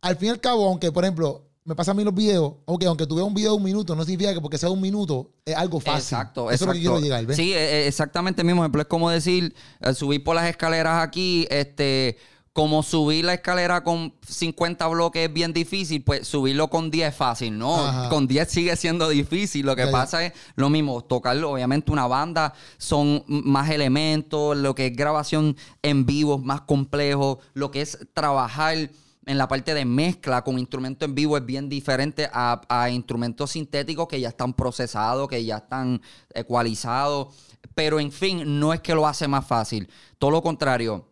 al 0.02 0.16
fin 0.18 0.30
y 0.30 0.32
al 0.32 0.40
cabo, 0.40 0.68
aunque 0.68 0.92
por 0.92 1.04
ejemplo, 1.04 1.46
me 1.66 1.76
pasa 1.76 1.92
a 1.92 1.94
mí 1.94 2.04
los 2.04 2.16
videos, 2.16 2.54
aunque 2.66 2.88
aunque 2.88 3.06
tú 3.06 3.16
veas 3.16 3.28
un 3.28 3.34
video 3.36 3.52
de 3.52 3.58
un 3.58 3.64
minuto, 3.64 3.96
no 3.96 4.04
significa 4.04 4.34
que 4.34 4.42
porque 4.42 4.58
sea 4.58 4.70
un 4.72 4.82
minuto 4.82 5.30
es 5.46 5.56
algo 5.56 5.80
fácil. 5.80 6.00
Exacto, 6.00 6.50
Eso 6.50 6.64
es 6.64 6.68
lo 6.68 6.74
que 6.74 6.80
quiero 6.80 7.00
llegar, 7.00 7.24
¿ves? 7.28 7.36
Sí, 7.38 7.54
eh, 7.54 7.84
eh, 7.84 7.88
exactamente 7.88 8.42
el 8.42 8.48
mismo 8.48 8.64
ejemplo. 8.64 8.82
Es 8.82 8.88
como 8.88 9.10
decir, 9.12 9.54
eh, 9.82 9.94
subir 9.94 10.24
por 10.24 10.36
las 10.36 10.50
escaleras 10.50 11.04
aquí, 11.04 11.46
este, 11.52 12.18
como 12.54 12.84
subir 12.84 13.26
la 13.26 13.36
escalera 13.36 13.84
con 13.84 14.14
50 14.28 14.88
bloques 14.88 15.28
es 15.28 15.34
bien 15.34 15.54
difícil, 15.54 16.04
pues 16.04 16.28
subirlo 16.28 16.70
con 16.70 16.92
10 16.92 17.10
es 17.10 17.16
fácil, 17.16 17.58
¿no? 17.58 17.76
Ajá. 17.86 18.10
Con 18.10 18.28
10 18.28 18.50
sigue 18.50 18.76
siendo 18.76 19.08
difícil. 19.10 19.66
Lo 19.66 19.76
que 19.76 19.82
Ya, 19.84 19.86
ya. 19.88 19.92
pasa 19.92 20.26
es 20.26 20.34
lo 20.56 20.70
mismo, 20.70 21.02
tocarlo, 21.04 21.52
obviamente 21.52 21.92
una 21.92 22.08
banda 22.08 22.54
son 22.78 23.24
más 23.28 23.70
elementos, 23.70 24.58
lo 24.58 24.76
que 24.76 24.88
es 24.88 24.96
grabación 24.96 25.56
en 25.82 26.06
vivo 26.06 26.36
es 26.36 26.42
más 26.44 26.62
complejo, 26.62 27.40
lo 27.54 27.72
que 27.72 27.82
es 27.82 27.98
trabajar 28.14 28.90
en 29.26 29.38
la 29.38 29.48
parte 29.48 29.76
de 29.76 29.86
mezcla 29.86 30.44
con 30.44 30.58
instrumentos 30.58 31.08
en 31.08 31.14
vivo 31.14 31.38
es 31.38 31.46
bien 31.46 31.70
diferente 31.70 32.28
a, 32.34 32.62
a 32.68 32.90
instrumentos 32.90 33.52
sintéticos 33.52 34.08
que 34.08 34.20
ya 34.20 34.30
están 34.30 34.54
procesados, 34.54 35.28
que 35.28 35.46
ya 35.46 35.58
están 35.58 36.02
ecualizados. 36.34 37.28
Pero 37.76 38.00
en 38.00 38.12
fin, 38.12 38.60
no 38.60 38.74
es 38.74 38.80
que 38.82 38.96
lo 38.96 39.06
hace 39.06 39.28
más 39.28 39.46
fácil. 39.46 39.88
Todo 40.18 40.32
lo 40.32 40.42
contrario. 40.42 41.06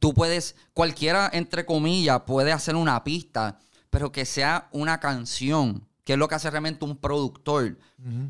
Tú 0.00 0.12
puedes, 0.12 0.56
cualquiera, 0.74 1.30
entre 1.32 1.64
comillas, 1.64 2.22
puede 2.22 2.50
hacer 2.50 2.74
una 2.74 3.04
pista, 3.04 3.60
pero 3.90 4.10
que 4.10 4.24
sea 4.24 4.68
una 4.72 4.98
canción 4.98 5.86
que 6.04 6.14
es 6.14 6.18
lo 6.18 6.26
que 6.26 6.34
hace 6.34 6.50
realmente 6.50 6.84
un 6.84 6.96
productor. 6.96 7.78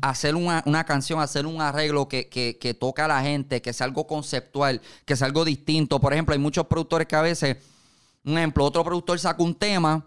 Hacer 0.01 0.35
una, 0.35 0.61
una 0.67 0.83
canción, 0.83 1.19
hacer 1.19 1.47
un 1.47 1.61
arreglo 1.61 2.07
que, 2.07 2.29
que, 2.29 2.59
que 2.59 2.75
toca 2.75 3.05
a 3.05 3.07
la 3.07 3.21
gente, 3.23 3.61
que 3.61 3.73
sea 3.73 3.85
algo 3.85 4.05
conceptual, 4.05 4.81
que 5.05 5.15
sea 5.15 5.25
algo 5.25 5.45
distinto. 5.45 5.99
Por 5.99 6.13
ejemplo, 6.13 6.33
hay 6.33 6.39
muchos 6.39 6.67
productores 6.67 7.07
que 7.07 7.15
a 7.15 7.21
veces, 7.21 7.57
un 8.23 8.37
ejemplo, 8.37 8.65
otro 8.65 8.83
productor 8.83 9.17
saca 9.17 9.41
un 9.41 9.55
tema 9.55 10.05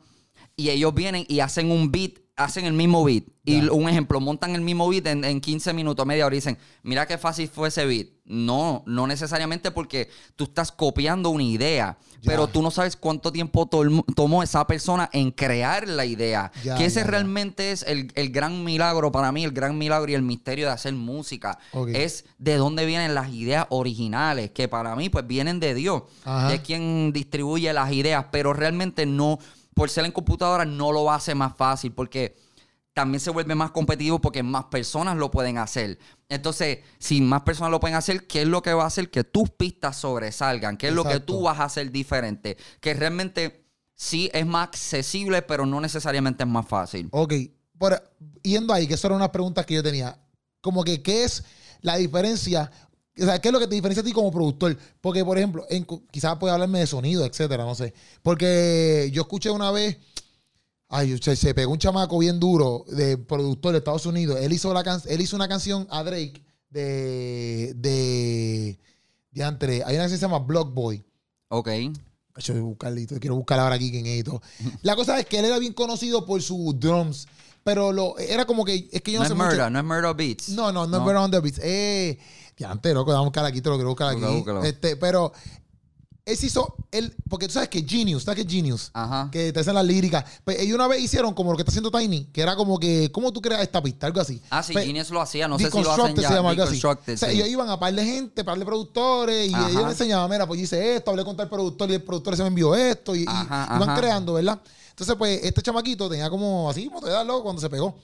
y 0.54 0.68
ellos 0.68 0.94
vienen 0.94 1.24
y 1.26 1.40
hacen 1.40 1.72
un 1.72 1.90
beat 1.90 2.18
hacen 2.36 2.64
el 2.64 2.72
mismo 2.72 3.04
beat. 3.04 3.24
Y 3.46 3.68
un 3.68 3.88
ejemplo, 3.88 4.20
montan 4.20 4.54
el 4.54 4.62
mismo 4.62 4.88
beat 4.88 5.06
en, 5.06 5.22
en 5.24 5.40
15 5.40 5.74
minutos, 5.74 6.06
media 6.06 6.24
hora 6.24 6.34
y 6.34 6.38
dicen, 6.38 6.58
mira 6.82 7.06
qué 7.06 7.18
fácil 7.18 7.48
fue 7.48 7.68
ese 7.68 7.84
beat. 7.84 8.08
No, 8.24 8.82
no 8.86 9.06
necesariamente 9.06 9.70
porque 9.70 10.08
tú 10.34 10.44
estás 10.44 10.72
copiando 10.72 11.28
una 11.28 11.42
idea, 11.42 11.98
pero 12.24 12.46
tú 12.46 12.62
no 12.62 12.70
sabes 12.70 12.96
cuánto 12.96 13.30
tiempo 13.30 13.68
tomó 13.68 14.42
esa 14.42 14.66
persona 14.66 15.10
en 15.12 15.30
crear 15.30 15.86
la 15.86 16.06
idea. 16.06 16.50
Que 16.78 16.86
ese 16.86 17.04
realmente 17.04 17.70
es 17.70 17.82
el, 17.82 18.10
el 18.14 18.30
gran 18.30 18.64
milagro 18.64 19.12
para 19.12 19.30
mí, 19.30 19.44
el 19.44 19.52
gran 19.52 19.76
milagro 19.76 20.10
y 20.10 20.14
el 20.14 20.22
misterio 20.22 20.66
de 20.66 20.72
hacer 20.72 20.94
música. 20.94 21.58
Es 21.88 22.24
de 22.38 22.56
dónde 22.56 22.86
vienen 22.86 23.14
las 23.14 23.30
ideas 23.30 23.66
originales, 23.68 24.50
que 24.52 24.68
para 24.68 24.96
mí 24.96 25.10
pues 25.10 25.26
vienen 25.26 25.60
de 25.60 25.74
Dios. 25.74 26.04
Ajá. 26.24 26.54
Es 26.54 26.60
quien 26.60 27.12
distribuye 27.12 27.70
las 27.74 27.92
ideas, 27.92 28.24
pero 28.32 28.54
realmente 28.54 29.04
no, 29.04 29.38
por 29.74 29.90
ser 29.90 30.04
en 30.04 30.12
computadora, 30.12 30.64
no 30.64 30.92
lo 30.92 31.10
hace 31.10 31.34
más 31.34 31.56
fácil, 31.56 31.92
porque 31.92 32.36
también 32.94 33.20
se 33.20 33.30
vuelve 33.30 33.54
más 33.56 33.72
competitivo 33.72 34.20
porque 34.20 34.42
más 34.42 34.66
personas 34.66 35.16
lo 35.16 35.30
pueden 35.30 35.58
hacer. 35.58 35.98
Entonces, 36.28 36.78
si 36.98 37.20
más 37.20 37.42
personas 37.42 37.72
lo 37.72 37.80
pueden 37.80 37.96
hacer, 37.96 38.26
¿qué 38.26 38.42
es 38.42 38.48
lo 38.48 38.62
que 38.62 38.72
va 38.72 38.84
a 38.84 38.86
hacer 38.86 39.10
que 39.10 39.24
tus 39.24 39.50
pistas 39.50 39.96
sobresalgan? 39.96 40.76
¿Qué 40.76 40.88
es 40.88 40.94
lo 40.94 41.04
que 41.04 41.20
tú 41.20 41.42
vas 41.42 41.58
a 41.58 41.64
hacer 41.64 41.90
diferente? 41.90 42.56
Que 42.80 42.94
realmente 42.94 43.66
sí 43.96 44.30
es 44.32 44.46
más 44.46 44.68
accesible, 44.68 45.42
pero 45.42 45.66
no 45.66 45.80
necesariamente 45.80 46.44
es 46.44 46.48
más 46.48 46.66
fácil. 46.68 47.08
Ok, 47.10 47.34
por, 47.76 48.00
yendo 48.42 48.72
ahí, 48.72 48.86
que 48.86 48.94
eso 48.94 49.08
era 49.08 49.16
una 49.16 49.32
pregunta 49.32 49.64
que 49.64 49.74
yo 49.74 49.82
tenía. 49.82 50.16
Como 50.60 50.84
que, 50.84 51.02
¿qué 51.02 51.24
es 51.24 51.44
la 51.80 51.96
diferencia? 51.96 52.70
O 53.20 53.24
sea, 53.24 53.40
¿qué 53.40 53.48
es 53.48 53.52
lo 53.52 53.60
que 53.60 53.66
te 53.68 53.74
diferencia 53.76 54.00
a 54.02 54.04
ti 54.04 54.12
como 54.12 54.32
productor? 54.32 54.76
Porque, 55.00 55.24
por 55.24 55.38
ejemplo, 55.38 55.64
en, 55.70 55.86
quizás 56.10 56.36
puede 56.38 56.52
hablarme 56.52 56.80
de 56.80 56.86
sonido, 56.86 57.24
etcétera, 57.24 57.64
no 57.64 57.74
sé. 57.74 57.94
Porque 58.22 59.08
yo 59.12 59.22
escuché 59.22 59.50
una 59.50 59.70
vez, 59.70 59.98
ay, 60.88 61.16
se, 61.22 61.36
se 61.36 61.54
pegó 61.54 61.72
un 61.72 61.78
chamaco 61.78 62.18
bien 62.18 62.40
duro 62.40 62.84
de 62.88 63.16
productor 63.16 63.72
de 63.72 63.78
Estados 63.78 64.06
Unidos. 64.06 64.38
Él 64.40 64.52
hizo, 64.52 64.74
la 64.74 64.82
can- 64.82 65.00
él 65.06 65.20
hizo 65.20 65.36
una 65.36 65.46
canción 65.46 65.86
a 65.90 66.02
Drake 66.02 66.42
de, 66.70 67.72
de, 67.76 68.78
de 69.30 69.42
entre, 69.44 69.74
hay 69.84 69.94
una 69.94 70.02
canción 70.04 70.10
que 70.10 70.16
se 70.16 70.22
llama 70.22 70.38
Block 70.40 70.74
Boy. 70.74 71.04
Ok. 71.48 71.68
Yo 72.38 72.52
voy 72.54 72.62
a 72.62 72.64
buscarle 72.64 73.06
quiero 73.06 73.36
buscar 73.36 73.60
ahora 73.60 73.76
aquí 73.76 73.92
quién 73.92 74.06
es 74.06 74.18
y 74.20 74.24
todo. 74.24 74.42
La 74.82 74.96
cosa 74.96 75.20
es 75.20 75.26
que 75.26 75.38
él 75.38 75.44
era 75.44 75.58
bien 75.60 75.72
conocido 75.72 76.26
por 76.26 76.42
sus 76.42 76.78
drums, 76.80 77.28
pero 77.62 77.92
lo, 77.92 78.18
era 78.18 78.44
como 78.44 78.64
que, 78.64 78.88
es 78.92 79.02
que 79.02 79.12
yo 79.12 79.20
No, 79.20 79.28
no, 79.28 79.34
es 79.34 79.38
Murder, 79.38 79.58
mucho. 79.60 79.70
no 79.70 79.78
es 79.78 79.84
Murder 79.84 80.14
Beats. 80.16 80.48
No, 80.48 80.72
no, 80.72 80.84
no, 80.88 81.10
es 81.10 81.16
on 81.16 81.30
the 81.30 81.38
Beats. 81.38 81.60
Eh, 81.62 82.18
ya, 82.56 82.70
antes, 82.70 82.94
loco, 82.94 83.10
vamos 83.10 83.24
a 83.24 83.28
buscar 83.28 83.44
aquí, 83.44 83.60
te 83.60 83.68
lo 83.68 83.76
quiero 83.76 83.90
buscar 83.90 84.08
aquí. 84.08 84.20
Búscalo, 84.20 84.36
búscalo. 84.38 84.64
Este, 84.64 84.96
pero 84.96 85.32
él 86.26 86.38
hizo, 86.40 86.74
él, 86.90 87.14
porque 87.28 87.46
tú 87.48 87.52
sabes 87.52 87.68
que 87.68 87.82
Genius, 87.86 88.22
¿sabes 88.22 88.36
qué 88.36 88.48
es 88.48 88.54
Genius? 88.54 88.90
Ajá. 88.94 89.28
Que 89.30 89.52
te 89.52 89.60
hacen 89.60 89.74
las 89.74 89.84
líricas. 89.84 90.24
Pues 90.42 90.58
ellos 90.58 90.74
una 90.74 90.88
vez 90.88 91.02
hicieron 91.02 91.34
como 91.34 91.50
lo 91.50 91.56
que 91.56 91.62
está 91.62 91.70
haciendo 91.70 91.90
Tiny, 91.90 92.26
que 92.32 92.40
era 92.40 92.56
como 92.56 92.78
que, 92.78 93.12
¿cómo 93.12 93.30
tú 93.30 93.42
creas 93.42 93.60
esta 93.60 93.82
pista? 93.82 94.06
Algo 94.06 94.20
así. 94.20 94.40
Ah, 94.48 94.62
sí, 94.62 94.72
Pues, 94.72 94.86
Genius 94.86 95.10
lo 95.10 95.20
hacía. 95.20 95.48
No 95.48 95.58
sé 95.58 95.70
si 95.70 95.82
lo 95.82 95.92
hacen 95.92 96.16
ya. 96.16 96.28
se 96.28 96.34
llama 96.34 96.50
algo 96.50 96.62
así. 96.62 96.80
O 96.82 96.96
sea, 97.04 97.16
sí. 97.16 97.36
ellos 97.36 97.48
iban 97.48 97.68
a 97.68 97.78
par 97.78 97.92
de 97.92 98.04
gente, 98.04 98.42
par 98.42 98.58
de 98.58 98.64
productores, 98.64 99.50
y 99.50 99.54
Ajá. 99.54 99.68
ellos 99.68 99.82
le 99.82 99.90
enseñaban, 99.90 100.30
mira, 100.30 100.46
pues 100.46 100.58
yo 100.60 100.64
hice 100.64 100.96
esto, 100.96 101.10
hablé 101.10 101.24
con 101.24 101.36
tal 101.36 101.50
productor 101.50 101.90
y 101.90 101.94
el 101.94 102.02
productor 102.02 102.36
se 102.36 102.42
me 102.42 102.48
envió 102.48 102.74
esto, 102.74 103.14
y, 103.14 103.24
y 103.24 103.26
Ajá, 103.28 103.76
iban 103.76 103.94
creando, 103.94 104.34
¿verdad? 104.34 104.58
Entonces, 104.90 105.16
pues, 105.16 105.40
este 105.42 105.60
chamaquito 105.60 106.08
tenía 106.08 106.30
como 106.30 106.70
así, 106.70 106.86
como 106.86 107.02
te 107.02 107.10
da 107.10 107.22
loco 107.22 107.42
cuando 107.42 107.60
se 107.60 107.68
pegó. 107.68 107.96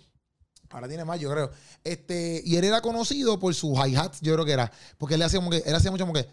Ahora 0.71 0.87
tiene 0.87 1.05
más, 1.05 1.19
yo 1.19 1.31
creo. 1.31 1.51
Este, 1.83 2.43
y 2.45 2.57
él 2.57 2.65
era 2.65 2.81
conocido 2.81 3.39
por 3.41 3.55
sus 3.55 3.77
hi-hats, 3.77 4.21
yo 4.21 4.35
creo 4.35 4.45
que 4.45 4.53
era. 4.53 4.71
Porque 4.99 5.17
él 5.17 5.23
hacía 5.23 5.41
como 5.41 5.51
que, 5.51 5.59
él 5.67 5.75
hacía 5.75 5.91
mucho 5.91 6.05
como 6.05 6.15
que. 6.15 6.29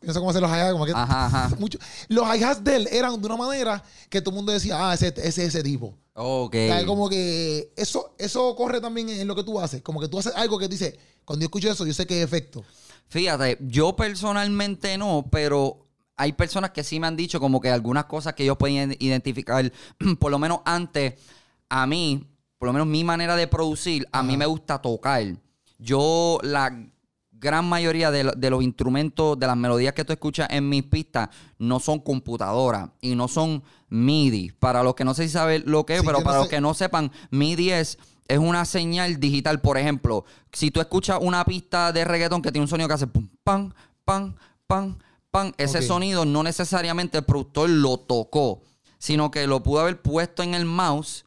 No 0.00 0.12
sé 0.12 0.18
cómo 0.20 0.30
hacer 0.30 0.42
los 0.42 0.50
hi-hats, 0.50 0.72
como 0.72 0.86
que. 0.86 0.92
Ajá, 0.92 1.26
ajá. 1.26 1.56
mucho. 1.58 1.78
Los 2.08 2.24
hi-hats 2.24 2.62
de 2.62 2.76
él 2.76 2.88
eran 2.90 3.20
de 3.20 3.26
una 3.26 3.36
manera 3.36 3.82
que 4.08 4.20
todo 4.20 4.30
el 4.30 4.36
mundo 4.36 4.52
decía, 4.52 4.76
ah, 4.78 4.94
ese 4.94 5.12
es 5.16 5.38
ese 5.38 5.62
tipo. 5.62 5.94
Ok. 6.14 6.54
O 6.54 6.66
sea, 6.66 6.86
como 6.86 7.08
que 7.08 7.72
eso, 7.76 8.14
eso 8.18 8.54
corre 8.54 8.80
también 8.80 9.08
en 9.08 9.26
lo 9.26 9.34
que 9.34 9.44
tú 9.44 9.60
haces. 9.60 9.82
Como 9.82 10.00
que 10.00 10.08
tú 10.08 10.18
haces 10.18 10.32
algo 10.36 10.58
que 10.58 10.68
dices, 10.68 10.94
cuando 11.24 11.42
yo 11.42 11.46
escucho 11.46 11.70
eso, 11.70 11.84
yo 11.84 11.94
sé 11.94 12.06
que 12.06 12.18
es 12.18 12.24
efecto. 12.24 12.64
Fíjate, 13.08 13.58
yo 13.60 13.96
personalmente 13.96 14.98
no, 14.98 15.26
pero 15.30 15.86
hay 16.16 16.32
personas 16.32 16.70
que 16.70 16.84
sí 16.84 17.00
me 17.00 17.06
han 17.06 17.16
dicho 17.16 17.40
como 17.40 17.60
que 17.60 17.70
algunas 17.70 18.04
cosas 18.04 18.34
que 18.34 18.42
ellos 18.42 18.56
pueden 18.56 18.96
identificar, 18.98 19.72
por 20.18 20.30
lo 20.30 20.38
menos 20.38 20.60
antes, 20.64 21.14
a 21.68 21.86
mí, 21.86 22.26
por 22.58 22.66
lo 22.68 22.72
menos 22.72 22.88
mi 22.88 23.04
manera 23.04 23.36
de 23.36 23.46
producir, 23.46 24.06
a 24.12 24.22
mí 24.22 24.36
me 24.36 24.46
gusta 24.46 24.80
tocar. 24.82 25.22
Yo, 25.78 26.38
la 26.42 26.86
gran 27.30 27.68
mayoría 27.68 28.10
de, 28.10 28.24
lo- 28.24 28.32
de 28.32 28.50
los 28.50 28.62
instrumentos, 28.64 29.38
de 29.38 29.46
las 29.46 29.56
melodías 29.56 29.94
que 29.94 30.04
tú 30.04 30.12
escuchas 30.12 30.48
en 30.50 30.68
mis 30.68 30.82
pistas, 30.82 31.28
no 31.58 31.78
son 31.78 32.00
computadoras 32.00 32.90
y 33.00 33.14
no 33.14 33.28
son 33.28 33.62
MIDI. 33.88 34.50
Para 34.58 34.82
los 34.82 34.94
que 34.94 35.04
no 35.04 35.14
sé 35.14 35.24
si 35.24 35.30
saben 35.30 35.62
lo 35.66 35.86
que 35.86 35.94
es, 35.94 36.00
Sí, 36.00 36.06
pero 36.06 36.18
no 36.18 36.24
para 36.24 36.38
los 36.38 36.46
sé. 36.48 36.56
que 36.56 36.60
no 36.60 36.74
sepan, 36.74 37.12
MIDI 37.30 37.70
es, 37.70 37.98
es 38.26 38.38
una 38.38 38.64
señal 38.64 39.20
digital. 39.20 39.60
Por 39.60 39.78
ejemplo, 39.78 40.24
si 40.52 40.72
tú 40.72 40.80
escuchas 40.80 41.18
una 41.20 41.44
pista 41.44 41.92
de 41.92 42.04
reggaetón 42.04 42.42
que 42.42 42.50
tiene 42.50 42.64
un 42.64 42.68
sonido 42.68 42.88
que 42.88 42.94
hace 42.94 43.06
pum, 43.06 43.28
pam, 43.44 43.72
pam, 44.04 44.34
pam, 44.66 44.98
pam, 45.30 45.52
ese 45.58 45.80
sonido 45.82 46.24
no 46.24 46.42
necesariamente 46.42 47.18
el 47.18 47.24
productor 47.24 47.70
lo 47.70 47.98
tocó, 47.98 48.62
sino 48.98 49.30
que 49.30 49.46
lo 49.46 49.62
pudo 49.62 49.78
haber 49.82 50.02
puesto 50.02 50.42
en 50.42 50.54
el 50.54 50.64
mouse, 50.64 51.24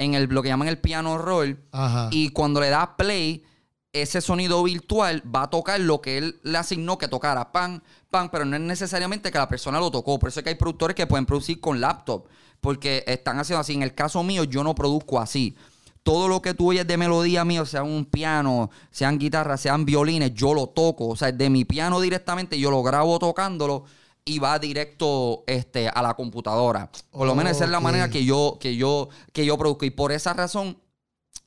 en 0.00 0.14
el, 0.14 0.24
lo 0.24 0.42
que 0.42 0.48
llaman 0.48 0.68
el 0.68 0.78
piano 0.78 1.18
roll, 1.18 1.62
Ajá. 1.72 2.08
y 2.10 2.30
cuando 2.30 2.60
le 2.60 2.70
da 2.70 2.96
play, 2.96 3.44
ese 3.92 4.20
sonido 4.20 4.62
virtual 4.62 5.22
va 5.32 5.42
a 5.42 5.50
tocar 5.50 5.78
lo 5.78 6.00
que 6.00 6.16
él 6.16 6.40
le 6.42 6.56
asignó 6.56 6.96
que 6.96 7.06
tocara, 7.06 7.52
pan, 7.52 7.82
pan, 8.08 8.30
pero 8.30 8.44
no 8.44 8.56
es 8.56 8.62
necesariamente 8.62 9.30
que 9.30 9.38
la 9.38 9.48
persona 9.48 9.78
lo 9.78 9.90
tocó. 9.90 10.18
Por 10.18 10.30
eso 10.30 10.40
es 10.40 10.44
que 10.44 10.50
hay 10.50 10.56
productores 10.56 10.94
que 10.94 11.06
pueden 11.06 11.26
producir 11.26 11.60
con 11.60 11.80
laptop, 11.80 12.26
porque 12.60 13.04
están 13.06 13.38
haciendo 13.38 13.60
así. 13.60 13.74
En 13.74 13.82
el 13.82 13.94
caso 13.94 14.22
mío, 14.22 14.44
yo 14.44 14.64
no 14.64 14.74
produzco 14.74 15.20
así. 15.20 15.54
Todo 16.02 16.28
lo 16.28 16.40
que 16.40 16.54
tú 16.54 16.70
oyes 16.70 16.86
de 16.86 16.96
melodía 16.96 17.44
mío, 17.44 17.66
sea 17.66 17.82
un 17.82 18.06
piano, 18.06 18.70
sean 18.90 19.18
guitarras, 19.18 19.60
sean 19.60 19.84
violines, 19.84 20.32
yo 20.34 20.54
lo 20.54 20.68
toco. 20.68 21.08
O 21.08 21.16
sea, 21.16 21.30
de 21.30 21.50
mi 21.50 21.66
piano 21.66 22.00
directamente, 22.00 22.58
yo 22.58 22.70
lo 22.70 22.82
grabo 22.82 23.18
tocándolo 23.18 23.84
y 24.30 24.38
va 24.38 24.58
directo 24.58 25.42
este, 25.46 25.88
a 25.88 26.02
la 26.02 26.14
computadora. 26.14 26.90
Por 27.10 27.26
lo 27.26 27.34
menos 27.34 27.52
esa 27.52 27.64
es 27.64 27.70
la 27.70 27.80
manera 27.80 28.08
que 28.08 28.24
yo, 28.24 28.58
que 28.60 28.76
yo, 28.76 29.08
que 29.32 29.44
yo 29.44 29.58
produzco. 29.58 29.84
Y 29.84 29.90
por 29.90 30.12
esa 30.12 30.32
razón, 30.34 30.76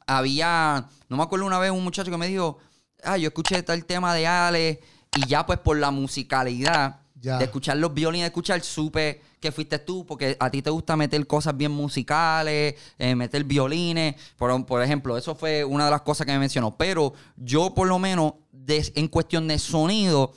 había, 0.06 0.88
no 1.10 1.18
me 1.18 1.24
acuerdo 1.24 1.46
una 1.46 1.60
vez 1.60 1.72
un 1.72 1.84
muchacho 1.84 2.12
que 2.12 2.18
me 2.18 2.28
dijo, 2.28 2.58
ah, 3.04 3.18
yo 3.18 3.28
escuché 3.30 3.64
tal 3.64 3.86
tema 3.86 4.14
de 4.14 4.28
Ale 4.28 4.82
y 5.16 5.28
ya 5.28 5.46
pues 5.46 5.60
por 5.60 5.78
la 5.78 5.92
musicalidad 5.92 7.00
Ya. 7.22 7.38
de 7.38 7.46
escuchar 7.46 7.78
los 7.78 7.94
violines, 7.94 8.24
de 8.26 8.28
escuchar, 8.28 8.62
supe 8.62 9.22
que 9.40 9.52
fuiste 9.54 9.80
tú 9.80 10.06
porque 10.06 10.36
a 10.40 10.50
ti 10.50 10.62
te 10.62 10.70
gusta 10.70 10.98
meter 10.98 11.26
cosas 11.26 11.56
bien 11.56 11.72
musicales, 11.72 12.76
eh, 13.00 13.16
meter 13.16 13.44
violines, 13.46 14.16
por, 14.36 14.66
por 14.66 14.82
ejemplo, 14.82 15.18
eso 15.18 15.34
fue 15.36 15.64
una 15.64 15.86
de 15.86 15.92
las 15.92 16.02
cosas 16.02 16.26
que 16.26 16.34
me 16.34 16.40
mencionó, 16.40 16.76
pero 16.76 17.14
yo 17.38 17.74
por 17.74 17.88
lo 17.88 17.98
menos 17.98 18.34
de- 18.52 18.92
en 18.96 19.08
cuestión 19.08 19.48
de 19.48 19.58
sonido, 19.58 20.34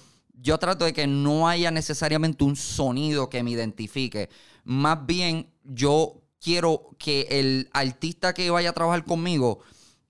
yo 0.46 0.58
trato 0.58 0.84
de 0.84 0.92
que 0.92 1.08
no 1.08 1.48
haya 1.48 1.72
necesariamente 1.72 2.44
un 2.44 2.54
sonido 2.54 3.28
que 3.28 3.42
me 3.42 3.50
identifique. 3.50 4.30
Más 4.62 5.04
bien, 5.04 5.50
yo 5.64 6.22
quiero 6.40 6.90
que 6.98 7.26
el 7.28 7.68
artista 7.72 8.32
que 8.32 8.48
vaya 8.48 8.70
a 8.70 8.72
trabajar 8.72 9.04
conmigo 9.04 9.58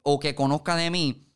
o 0.03 0.21
que 0.21 0.35
conozca 0.35 0.77
de 0.77 0.91
mí, 0.91 1.27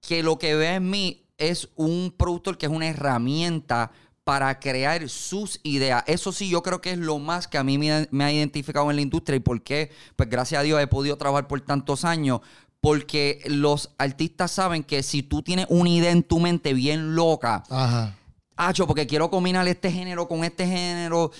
que 0.00 0.24
lo 0.24 0.40
que 0.40 0.56
vea 0.56 0.74
en 0.74 0.90
mí 0.90 1.28
es 1.36 1.68
un 1.76 2.12
productor 2.18 2.58
que 2.58 2.66
es 2.66 2.72
una 2.72 2.88
herramienta 2.88 3.92
para 4.24 4.58
crear 4.58 5.08
sus 5.08 5.60
ideas. 5.62 6.02
Eso 6.08 6.32
sí, 6.32 6.48
yo 6.48 6.60
creo 6.64 6.80
que 6.80 6.90
es 6.90 6.98
lo 6.98 7.20
más 7.20 7.46
que 7.46 7.58
a 7.58 7.64
mí 7.64 7.78
me, 7.78 8.08
me 8.10 8.24
ha 8.24 8.32
identificado 8.32 8.90
en 8.90 8.96
la 8.96 9.02
industria 9.02 9.36
y 9.36 9.40
por 9.40 9.62
qué, 9.62 9.92
pues 10.16 10.28
gracias 10.28 10.60
a 10.60 10.64
Dios 10.64 10.82
he 10.82 10.88
podido 10.88 11.16
trabajar 11.16 11.46
por 11.46 11.60
tantos 11.60 12.04
años. 12.04 12.40
Porque 12.80 13.40
los 13.46 13.90
artistas 13.98 14.50
saben 14.50 14.82
que 14.82 15.02
si 15.02 15.22
tú 15.22 15.42
tienes 15.42 15.66
una 15.68 15.90
idea 15.90 16.10
en 16.10 16.22
tu 16.22 16.38
mente 16.40 16.74
bien 16.74 17.14
loca, 17.14 17.64
Ajá. 17.70 18.17
Hacho, 18.60 18.88
porque 18.88 19.06
quiero 19.06 19.30
combinar 19.30 19.66
este 19.68 19.90
género 19.90 20.26
con 20.26 20.42
este 20.42 20.66
género. 20.66 21.30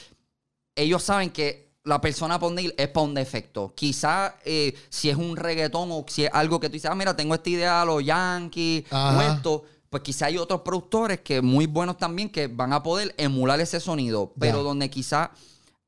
Ellos 0.76 1.02
saben 1.02 1.30
que 1.30 1.72
la 1.82 2.00
persona 2.00 2.38
para 2.38 2.60
ir 2.60 2.74
es 2.78 2.88
para 2.88 3.06
un 3.06 3.14
defecto. 3.14 3.72
Quizá 3.74 4.36
eh, 4.44 4.72
si 4.88 5.10
es 5.10 5.16
un 5.16 5.36
reggaetón 5.36 5.88
o 5.90 6.04
si 6.06 6.26
es 6.26 6.30
algo 6.32 6.60
que 6.60 6.68
tú 6.68 6.74
dices, 6.74 6.90
ah, 6.90 6.94
mira, 6.94 7.16
tengo 7.16 7.34
esta 7.34 7.50
idea 7.50 7.82
a 7.82 7.84
los 7.84 8.04
Yankees 8.04 8.84
o 8.92 9.20
esto, 9.20 9.64
pues 9.90 10.02
quizá 10.02 10.26
hay 10.26 10.38
otros 10.38 10.60
productores 10.60 11.20
que 11.20 11.42
muy 11.42 11.66
buenos 11.66 11.96
también 11.96 12.28
que 12.28 12.46
van 12.46 12.72
a 12.72 12.82
poder 12.82 13.14
emular 13.18 13.58
ese 13.60 13.80
sonido. 13.80 14.32
Pero 14.38 14.62
donde 14.62 14.88
quizá 14.88 15.32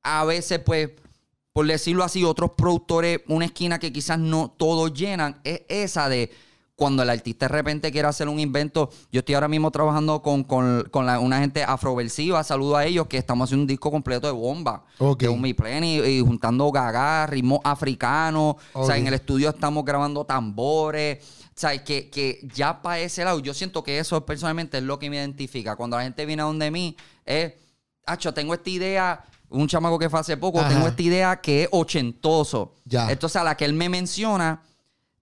a 0.02 0.24
veces, 0.24 0.58
pues, 0.58 0.90
por 1.52 1.66
decirlo 1.66 2.02
así, 2.02 2.24
otros 2.24 2.52
productores, 2.56 3.20
una 3.28 3.44
esquina 3.44 3.78
que 3.78 3.92
quizás 3.92 4.18
no 4.18 4.52
todos 4.56 4.92
llenan, 4.94 5.40
es 5.44 5.62
esa 5.68 6.08
de 6.08 6.32
cuando 6.80 7.02
el 7.02 7.10
artista 7.10 7.44
de 7.44 7.52
repente 7.52 7.92
quiere 7.92 8.08
hacer 8.08 8.26
un 8.26 8.40
invento, 8.40 8.88
yo 9.12 9.18
estoy 9.18 9.34
ahora 9.34 9.48
mismo 9.48 9.70
trabajando 9.70 10.22
con, 10.22 10.44
con, 10.44 10.88
con 10.90 11.04
la- 11.04 11.20
una 11.20 11.38
gente 11.40 11.62
afroversiva, 11.62 12.42
saludo 12.42 12.74
a 12.78 12.86
ellos, 12.86 13.06
que 13.06 13.18
estamos 13.18 13.44
haciendo 13.46 13.64
un 13.64 13.66
disco 13.66 13.90
completo 13.90 14.26
de 14.26 14.32
bomba. 14.32 14.84
Ok. 14.96 15.20
De 15.20 15.28
un 15.28 15.42
Mi 15.42 15.52
Plenty, 15.52 16.00
y 16.00 16.20
juntando 16.22 16.72
gaga, 16.72 17.26
ritmos 17.26 17.60
africanos. 17.64 18.56
O 18.72 18.86
sea, 18.86 18.96
en 18.96 19.06
el 19.06 19.12
estudio 19.12 19.50
estamos 19.50 19.84
grabando 19.84 20.24
tambores. 20.24 21.18
O 21.48 21.60
sea, 21.60 21.84
que, 21.84 22.08
que 22.08 22.48
ya 22.54 22.80
para 22.80 22.98
ese 23.00 23.24
lado, 23.24 23.40
yo 23.40 23.52
siento 23.52 23.82
que 23.84 23.98
eso 23.98 24.24
personalmente 24.24 24.78
es 24.78 24.82
lo 24.84 24.98
que 24.98 25.10
me 25.10 25.16
identifica. 25.16 25.76
Cuando 25.76 25.98
la 25.98 26.04
gente 26.04 26.24
viene 26.24 26.40
a 26.40 26.46
donde 26.46 26.70
mí, 26.70 26.96
es, 27.26 27.52
Hacho, 28.06 28.32
tengo 28.32 28.54
esta 28.54 28.70
idea, 28.70 29.22
un 29.50 29.68
chamaco 29.68 29.98
que 29.98 30.08
fue 30.08 30.18
hace 30.18 30.38
poco, 30.38 30.60
Ajá. 30.60 30.70
tengo 30.70 30.86
esta 30.88 31.02
idea 31.02 31.40
que 31.42 31.64
es 31.64 31.68
ochentoso. 31.72 32.76
Ya. 32.86 33.10
Entonces, 33.12 33.36
a 33.36 33.44
la 33.44 33.54
que 33.54 33.66
él 33.66 33.74
me 33.74 33.90
menciona, 33.90 34.62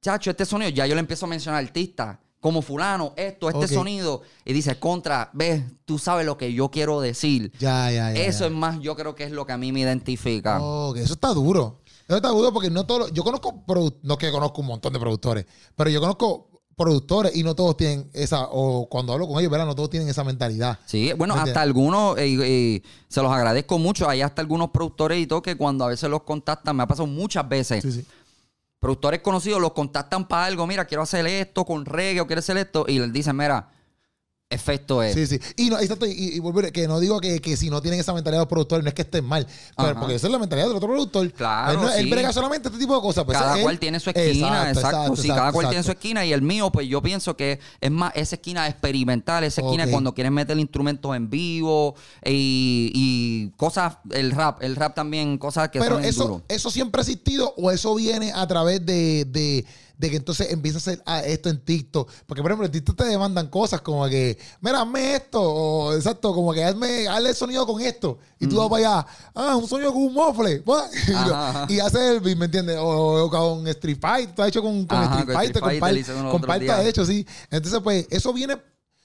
chacho, 0.01 0.31
este 0.31 0.45
sonido, 0.45 0.71
ya 0.71 0.87
yo 0.87 0.95
le 0.95 1.01
empiezo 1.01 1.27
a 1.27 1.29
mencionar 1.29 1.65
artistas. 1.65 2.19
Como 2.41 2.63
fulano, 2.63 3.15
esto, 3.17 3.51
este 3.51 3.67
sonido. 3.67 4.23
Y 4.45 4.53
dice, 4.53 4.79
contra, 4.79 5.29
ves, 5.33 5.61
tú 5.85 5.99
sabes 5.99 6.25
lo 6.25 6.39
que 6.39 6.53
yo 6.53 6.71
quiero 6.71 7.01
decir. 7.01 7.51
Ya, 7.59 7.91
ya, 7.91 8.13
ya. 8.13 8.21
Eso 8.21 8.41
ya. 8.41 8.47
es 8.47 8.53
más, 8.53 8.79
yo 8.79 8.95
creo 8.95 9.17
que 9.17 9.25
es 9.25 9.33
lo 9.33 9.45
que 9.45 9.53
a 9.53 9.59
mí 9.59 9.73
me 9.73 9.81
identifica. 9.81 10.63
Ok, 10.63 10.99
eso 10.99 11.15
está 11.15 11.35
duro. 11.35 11.81
Eso 12.07 12.17
está 12.17 12.29
duro 12.29 12.53
porque 12.53 12.71
no 12.71 12.87
todos. 12.87 13.13
Yo 13.13 13.25
conozco. 13.25 13.65
No 14.03 14.17
que 14.19 14.31
conozco 14.31 14.61
un 14.61 14.69
montón 14.69 14.93
de 14.93 15.01
productores, 15.01 15.47
pero 15.75 15.91
yo 15.91 16.01
conozco 16.01 16.49
productores 16.75 17.37
y 17.37 17.43
no 17.43 17.55
todos 17.55 17.77
tienen 17.77 18.09
esa. 18.15 18.47
O 18.51 18.89
cuando 18.89 19.13
hablo 19.13 19.27
con 19.29 19.39
ellos, 19.41 19.51
¿verdad? 19.51 19.67
No 19.67 19.75
todos 19.75 19.91
tienen 19.91 20.09
esa 20.09 20.25
mentalidad. 20.25 20.79
Sí, 20.87 21.13
bueno, 21.19 21.35
¿Me 21.35 21.43
hasta 21.43 21.61
algunos, 21.61 22.17
eh, 22.17 22.39
eh, 22.41 22.83
se 23.09 23.21
los 23.21 23.31
agradezco 23.31 23.79
mucho. 23.79 24.09
Hay 24.09 24.23
hasta 24.23 24.41
algunos 24.41 24.71
productores 24.71 25.19
y 25.19 25.27
todo 25.27 25.43
que 25.43 25.57
cuando 25.57 25.85
a 25.85 25.89
veces 25.89 26.09
los 26.09 26.23
contactan, 26.23 26.77
me 26.77 26.85
ha 26.85 26.87
pasado 26.87 27.07
muchas 27.07 27.47
veces. 27.47 27.83
Sí, 27.83 27.93
sí. 27.93 28.07
Productores 28.81 29.21
conocidos 29.23 29.61
los 29.61 29.73
contactan 29.73 30.29
para 30.29 30.45
algo, 30.45 30.67
mira, 30.67 30.85
quiero 30.85 31.03
hacer 31.03 31.27
esto 31.27 31.65
con 31.65 31.85
reggae 31.85 32.21
o 32.21 32.27
quiero 32.27 32.41
hacer 32.41 32.57
esto, 32.59 32.85
y 32.87 33.01
les 33.01 33.13
dicen, 33.13 33.37
mira, 33.37 33.71
efecto 34.51 35.03
es. 35.03 35.15
Sí, 35.15 35.27
sí. 35.27 35.39
Y, 35.57 35.69
no, 35.69 35.79
exacto, 35.79 36.07
y, 36.07 36.13
y 36.13 36.39
volver, 36.39 36.73
que 36.73 36.89
no 36.89 37.01
digo 37.01 37.21
que, 37.21 37.39
que 37.41 37.55
si 37.57 37.69
no 37.69 37.83
tienen 37.83 38.01
esa 38.01 38.15
mentalidad 38.15 38.41
los 38.41 38.49
productores, 38.49 38.83
no 38.83 38.89
es 38.89 38.95
que 38.95 39.03
estén 39.03 39.25
mal. 39.25 39.47
Pero 39.77 40.01
porque 40.01 40.15
esa 40.15 40.27
es 40.27 40.33
la 40.33 40.39
mentalidad 40.39 40.69
del 40.69 40.77
otro 40.77 40.89
productor. 40.89 41.31
Claro, 41.33 41.73
Él, 41.73 41.81
no- 41.87 41.93
él 41.93 42.05
sí. 42.05 42.11
brega 42.11 42.33
solamente 42.33 42.69
este 42.69 42.81
tipo 42.81 42.95
de 42.95 43.01
cosas. 43.03 43.25
pues, 43.25 43.37
cada 43.37 43.57
él- 43.57 43.63
cual 43.63 43.79
tiene 43.79 44.01
su 44.01 44.09
esquina, 44.11 44.71
exacto. 44.71 45.17
sí, 45.17 45.29
cada 45.29 45.53
cual 45.53 45.69
tiene 45.69 45.83
su 45.85 45.91
esquina 45.91 46.25
y 46.25 46.33
el 46.33 46.41
mío, 46.43 46.71
pues 46.73 46.89
yo 46.89 47.03
pienso 47.03 47.37
que 47.37 47.61
es 47.81 47.91
más 47.91 48.13
esa 48.17 48.37
esquina 48.37 48.67
experimental, 48.69 49.45
esa 49.45 49.61
esquina 49.61 49.87
cuando 49.89 50.15
quieren 50.15 50.33
meter 50.33 50.59
instrumentos 50.59 51.15
en 51.15 51.29
vivo 51.29 51.95
y, 52.25 52.91
y 52.95 53.51
cosas, 53.57 53.99
el 54.13 54.31
rap, 54.31 54.63
el 54.63 54.77
rap 54.77 54.95
también, 54.95 55.37
cosas 55.37 55.69
que 55.69 55.79
Pero 55.79 55.97
son 55.97 56.05
eso, 56.05 56.23
duro. 56.25 56.43
eso 56.49 56.71
siempre 56.71 57.01
ha 57.01 57.03
existido 57.03 57.53
o 57.59 57.71
eso 57.71 57.95
viene 57.95 58.33
a 58.35 58.47
través 58.47 58.85
de, 58.87 59.27
de, 59.27 59.67
de 59.99 60.11
que 60.11 60.17
entonces 60.17 60.53
empieza 60.53 60.79
a 60.79 60.81
hacer 60.81 61.03
ah, 61.05 61.21
esto 61.25 61.51
en 61.51 61.59
TikTok. 61.59 62.11
Porque, 62.25 62.41
por 62.41 62.51
ejemplo, 62.51 62.67
en 62.67 62.73
TikTok 62.73 62.97
te 62.97 63.05
demandan 63.05 63.49
cosas 63.49 63.81
como 63.81 64.07
que, 64.09 64.39
mira, 64.61 64.81
hazme 64.81 65.17
esto, 65.17 65.43
o 65.43 65.93
exacto, 65.93 66.33
como 66.33 66.55
que 66.55 66.65
hazme, 66.65 67.09
hazle 67.09 67.31
el 67.31 67.35
sonido 67.35 67.67
con 67.67 67.81
esto. 67.81 68.19
Y 68.39 68.47
tú 68.47 68.57
vas 68.57 68.69
para 68.69 69.01
allá, 69.01 69.07
ah, 69.35 69.57
un 69.57 69.67
sonido 69.67 69.93
con 69.93 70.03
un 70.03 70.15
mofle. 70.15 70.63
Y, 71.69 71.75
y 71.75 71.81
hace 71.81 72.13
el 72.13 72.21
beat, 72.21 72.39
¿me 72.39 72.45
entiendes? 72.45 72.77
O, 72.79 73.25
o 73.25 73.31
con 73.31 73.67
Street 73.69 73.99
Fighter, 74.01 74.35
tú 74.35 74.43
has 74.43 74.49
hecho 74.49 74.63
con, 74.63 74.87
con 74.87 74.99
Ajá, 74.99 75.21
Street 75.21 75.37
Fighter, 75.37 75.99
Street 75.99 76.31
con, 76.31 76.61
días. 76.61 76.79
de 76.79 76.89
hecho, 76.89 77.05
sí. 77.05 77.27
Entonces, 77.51 77.81
pues, 77.83 78.07
eso 78.11 78.33
viene, 78.33 78.55
o 78.55 78.61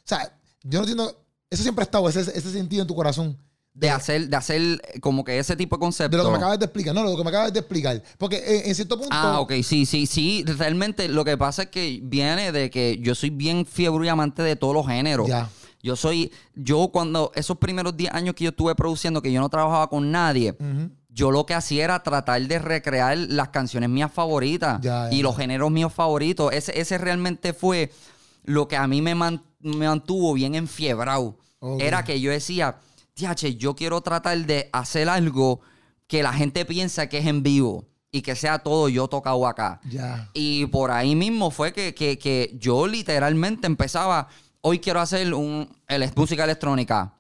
sea, 0.05 0.37
yo 0.61 0.79
no 0.79 0.85
entiendo, 0.85 1.25
eso 1.49 1.63
siempre 1.63 1.81
ha 1.81 1.85
estado, 1.85 2.07
ese, 2.07 2.19
ese 2.19 2.51
sentido 2.51 2.83
en 2.83 2.87
tu 2.87 2.95
corazón. 2.95 3.37
De 3.75 3.89
hacer, 3.89 4.29
de 4.29 4.37
hacer 4.37 4.81
como 5.01 5.23
que 5.23 5.39
ese 5.39 5.55
tipo 5.55 5.75
de 5.77 5.79
concepto. 5.79 6.15
De 6.15 6.21
lo 6.21 6.25
que 6.29 6.31
me 6.31 6.37
acabas 6.37 6.59
de 6.59 6.65
explicar, 6.65 6.93
no, 6.93 7.03
lo 7.03 7.17
que 7.17 7.23
me 7.23 7.29
acabas 7.29 7.51
de 7.51 7.59
explicar. 7.59 8.03
Porque 8.19 8.35
eh, 8.37 8.63
en 8.69 8.75
cierto 8.75 8.97
punto. 8.97 9.09
Ah, 9.11 9.39
ok, 9.39 9.53
sí, 9.63 9.85
sí, 9.87 10.05
sí. 10.05 10.43
Realmente 10.45 11.07
lo 11.07 11.25
que 11.25 11.37
pasa 11.37 11.63
es 11.63 11.69
que 11.69 11.99
viene 12.03 12.51
de 12.51 12.69
que 12.69 12.99
yo 13.01 13.15
soy 13.15 13.31
bien 13.31 13.65
fiebre 13.65 14.05
y 14.05 14.09
amante 14.09 14.43
de 14.43 14.55
todos 14.55 14.75
los 14.75 14.85
géneros. 14.87 15.27
Ya. 15.27 15.49
Yo 15.81 15.95
soy, 15.95 16.31
yo 16.55 16.89
cuando 16.93 17.31
esos 17.35 17.57
primeros 17.57 17.97
10 17.97 18.13
años 18.13 18.35
que 18.35 18.43
yo 18.45 18.51
estuve 18.51 18.73
produciendo, 18.75 19.21
que 19.21 19.31
yo 19.31 19.41
no 19.41 19.49
trabajaba 19.49 19.89
con 19.89 20.11
nadie, 20.11 20.55
yo 21.09 21.29
lo 21.31 21.45
que 21.45 21.53
hacía 21.55 21.83
era 21.83 22.01
tratar 22.03 22.41
de 22.47 22.59
recrear 22.59 23.17
las 23.17 23.49
canciones 23.49 23.89
mías 23.89 24.11
favoritas 24.11 24.79
Ya, 24.81 25.09
ya, 25.09 25.13
y 25.15 25.21
los 25.23 25.35
géneros 25.35 25.71
míos 25.71 25.91
favoritos. 25.91 26.53
Ese, 26.53 26.79
ese 26.79 26.97
realmente 26.99 27.53
fue 27.53 27.91
lo 28.45 28.67
que 28.67 28.77
a 28.77 28.87
mí 28.87 29.01
me, 29.01 29.13
man- 29.15 29.43
me 29.59 29.87
mantuvo 29.87 30.33
bien 30.33 30.55
enfiebrado. 30.55 31.37
Ok. 31.59 31.81
Era 31.81 32.03
que 32.05 32.21
yo 32.21 32.31
decía, 32.31 32.77
tiache, 33.13 33.55
yo 33.55 33.75
quiero 33.75 34.01
tratar 34.01 34.37
de 34.45 34.69
hacer 34.73 35.09
algo 35.09 35.61
que 36.07 36.23
la 36.23 36.33
gente 36.33 36.65
piensa 36.65 37.07
que 37.07 37.19
es 37.19 37.25
en 37.27 37.43
vivo 37.43 37.85
y 38.11 38.21
que 38.21 38.35
sea 38.35 38.59
todo 38.59 38.89
yo 38.89 39.07
tocado 39.07 39.47
acá. 39.47 39.79
Y 40.33 40.65
por 40.67 40.91
ahí 40.91 41.15
mismo 41.15 41.51
fue 41.51 41.73
que, 41.73 41.93
que- 41.95 42.17
que 42.19 42.55
yo 42.59 42.87
literalmente 42.87 43.65
empezaba, 43.67 44.27
hoy 44.61 44.79
quiero 44.79 44.99
hacer 44.99 45.33
un, 45.33 45.67
el- 45.87 46.11
música 46.15 46.43
electrónica, 46.43 47.13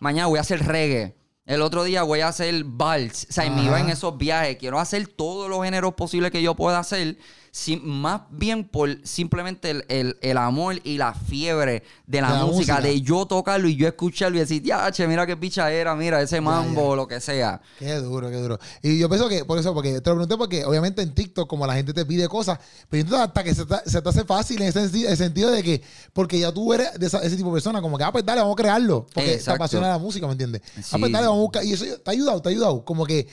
mañana 0.00 0.26
voy 0.26 0.38
a 0.38 0.42
hacer 0.42 0.64
reggae, 0.66 1.14
el 1.46 1.62
otro 1.62 1.84
día 1.84 2.02
voy 2.04 2.20
a 2.20 2.28
hacer 2.28 2.64
vals, 2.64 3.26
o 3.28 3.32
sea, 3.32 3.50
me 3.50 3.64
iba 3.64 3.80
en 3.80 3.90
esos 3.90 4.16
viajes, 4.16 4.56
quiero 4.56 4.78
hacer 4.78 5.06
todos 5.08 5.48
los 5.48 5.62
géneros 5.64 5.94
posibles 5.94 6.30
que 6.30 6.42
yo 6.42 6.54
pueda 6.54 6.78
hacer, 6.78 7.18
sin- 7.52 7.84
más 7.86 8.22
bien 8.30 8.64
por 8.64 8.88
simplemente 9.04 9.70
el, 9.70 9.84
el- 9.88 10.16
el 10.22 10.38
amor 10.38 10.80
y 10.84 10.98
la 10.98 11.12
fiebre 11.14 11.82
de 12.06 12.20
la, 12.20 12.32
De 12.32 12.38
la 12.38 12.44
música, 12.46 12.80
de 12.80 13.00
yo 13.00 13.26
tocarlo 13.26 13.68
y 13.68 13.76
yo 13.76 13.88
escucharlo 13.88 14.36
y 14.36 14.40
decir, 14.40 14.62
ya, 14.62 14.90
che, 14.92 15.06
mira 15.08 15.26
qué 15.26 15.36
picha 15.36 15.70
era, 15.72 15.94
mira 15.96 16.20
ese 16.22 16.40
mambo 16.40 16.88
o 16.90 16.96
lo 16.96 17.08
que 17.08 17.20
sea. 17.20 17.60
Qué 17.78 17.94
duro, 17.96 18.30
qué 18.30 18.36
duro. 18.36 18.58
Y 18.82 18.98
yo 18.98 19.08
pienso 19.08 19.28
que, 19.28 19.44
por 19.44 19.58
eso, 19.58 19.74
porque 19.74 20.00
te 20.00 20.10
lo 20.10 20.16
pregunté 20.16 20.36
porque 20.36 20.64
obviamente 20.64 21.02
en 21.02 21.14
TikTok, 21.14 21.48
como 21.48 21.66
la 21.66 21.74
gente 21.74 21.92
te 21.92 22.04
pide 22.06 22.28
cosas, 22.28 22.58
pero 22.88 23.00
entonces 23.02 23.26
hasta 23.28 23.42
que 23.44 23.54
se 23.54 23.66
te, 23.66 23.76
se 23.90 24.00
te 24.02 24.08
hace 24.08 24.24
fácil 24.24 24.62
en 24.62 24.68
ese 24.68 24.80
el 25.08 25.16
sentido 25.16 25.50
de 25.50 25.62
que, 25.62 25.82
porque 26.12 26.38
ya 26.38 26.52
tú 26.52 26.72
eres 26.72 26.98
de 26.98 27.06
esa- 27.06 27.22
ese 27.22 27.36
tipo 27.36 27.48
de 27.48 27.54
persona, 27.54 27.80
como 27.82 27.98
que, 27.98 28.04
ah, 28.04 28.12
pues 28.12 28.24
dale, 28.24 28.40
vamos 28.40 28.54
a 28.54 28.62
crearlo, 28.62 29.06
porque 29.12 29.30
te 29.30 29.34
Exacto. 29.34 29.56
apasiona 29.56 29.88
la 29.88 29.98
música, 29.98 30.26
¿me 30.26 30.32
entiendes? 30.32 30.62
Ah, 30.64 30.96
pues 30.98 31.06
Sí. 31.06 31.12
dale, 31.12 31.26
vamos 31.26 31.38
a 31.38 31.42
buscar. 31.42 31.64
Y 31.64 31.72
eso 31.72 31.84
te 31.84 32.10
ha 32.10 32.12
ayudado, 32.12 32.40
te 32.42 32.48
ha 32.48 32.52
ayudado. 32.52 32.84
Como 32.84 33.04
que 33.06 33.26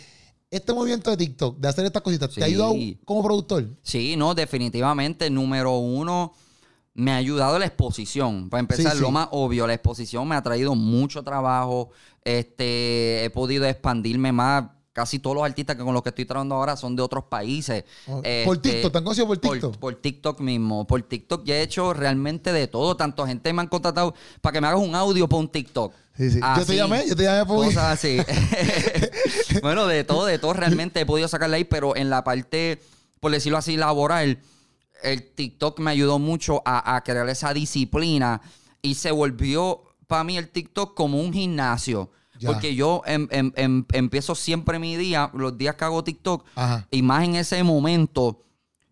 este 0.49 0.73
movimiento 0.73 1.09
de 1.09 1.17
TikTok, 1.17 1.57
de 1.57 1.67
hacer 1.67 1.85
estas 1.85 2.01
cositas, 2.01 2.33
¿te 2.33 2.41
ha 2.41 2.45
ayudado 2.45 2.73
como 3.05 3.23
productor? 3.23 3.67
Sí, 3.81 4.15
no, 4.15 4.33
definitivamente, 4.33 5.29
número 5.29 5.77
uno, 5.77 6.33
me 6.93 7.11
ha 7.11 7.17
ayudado 7.17 7.59
la 7.59 7.65
exposición. 7.65 8.49
Para 8.49 8.61
empezar, 8.61 8.93
Sí, 8.95 9.01
lo 9.01 9.11
más 9.11 9.27
obvio, 9.31 9.67
la 9.67 9.73
exposición 9.73 10.27
me 10.27 10.35
ha 10.35 10.41
traído 10.41 10.73
mucho 10.73 11.21
trabajo. 11.23 11.89
Este, 12.23 13.23
he 13.23 13.29
podido 13.29 13.65
expandirme 13.65 14.31
más. 14.31 14.65
Casi 14.97 15.19
todos 15.19 15.35
los 15.35 15.45
artistas 15.45 15.75
que 15.75 15.83
con 15.83 15.93
los 15.93 16.01
que 16.01 16.09
estoy 16.09 16.25
trabajando 16.25 16.55
ahora 16.55 16.75
son 16.75 16.95
de 16.95 17.03
otros 17.03 17.25
países. 17.25 17.83
Oh, 18.07 18.17
Este, 18.17 18.45
por 18.45 18.57
TikTok, 18.57 18.91
¿te 18.91 18.97
han 18.97 19.03
conocido 19.03 19.27
por 19.27 19.37
TikTok? 19.37 19.77
Por, 19.77 19.93
TikTok 19.93 20.39
mismo. 20.39 20.87
Por 20.87 21.03
TikTok 21.03 21.45
ya 21.45 21.57
he 21.57 21.61
hecho 21.61 21.93
realmente 21.93 22.51
de 22.51 22.67
todo. 22.67 22.97
Tanto 22.97 23.23
gente 23.27 23.53
me 23.53 23.61
han 23.61 23.67
contratado 23.67 24.15
para 24.41 24.53
que 24.53 24.59
me 24.59 24.65
hagas 24.65 24.79
un 24.79 24.95
audio 24.95 25.29
para 25.29 25.39
un 25.39 25.49
TikTok. 25.49 25.93
Sí, 26.17 26.31
sí. 26.31 26.39
Yo 26.57 26.65
te 26.65 26.75
llamé, 26.75 27.07
yo 27.07 27.15
te 27.15 27.21
llamé 27.21 27.45
por 27.45 27.63
Cosas 27.63 27.93
así. 27.93 28.17
bueno, 29.61 29.85
de 29.85 30.03
todo, 30.03 30.25
de 30.25 30.39
todo 30.39 30.53
realmente 30.53 30.99
he 30.99 31.05
podido 31.05 31.27
sacarle 31.27 31.57
ahí, 31.57 31.63
pero 31.63 31.95
en 31.95 32.09
la 32.09 32.23
parte, 32.23 32.81
por 33.19 33.31
decirlo 33.31 33.59
así, 33.59 33.77
laboral, 33.77 34.39
el 35.03 35.29
TikTok 35.29 35.79
me 35.79 35.91
ayudó 35.91 36.17
mucho 36.17 36.63
a, 36.65 36.95
a 36.95 37.03
crear 37.03 37.29
esa 37.29 37.53
disciplina 37.53 38.41
y 38.81 38.95
se 38.95 39.11
volvió 39.11 39.83
para 40.07 40.23
mí 40.23 40.39
el 40.39 40.49
TikTok 40.49 40.95
como 40.95 41.21
un 41.21 41.31
gimnasio. 41.31 42.09
Ya. 42.39 42.51
Porque 42.51 42.75
yo 42.75 43.01
em- 43.05 43.27
em- 43.31 43.51
em- 43.55 43.85
empiezo 43.93 44.35
siempre 44.35 44.79
mi 44.79 44.95
día, 44.95 45.29
los 45.33 45.57
días 45.57 45.75
que 45.75 45.85
hago 45.85 46.03
TikTok, 46.03 46.45
Ajá. 46.55 46.87
y 46.91 47.01
más 47.01 47.23
en 47.23 47.35
ese 47.35 47.63
momento, 47.63 48.43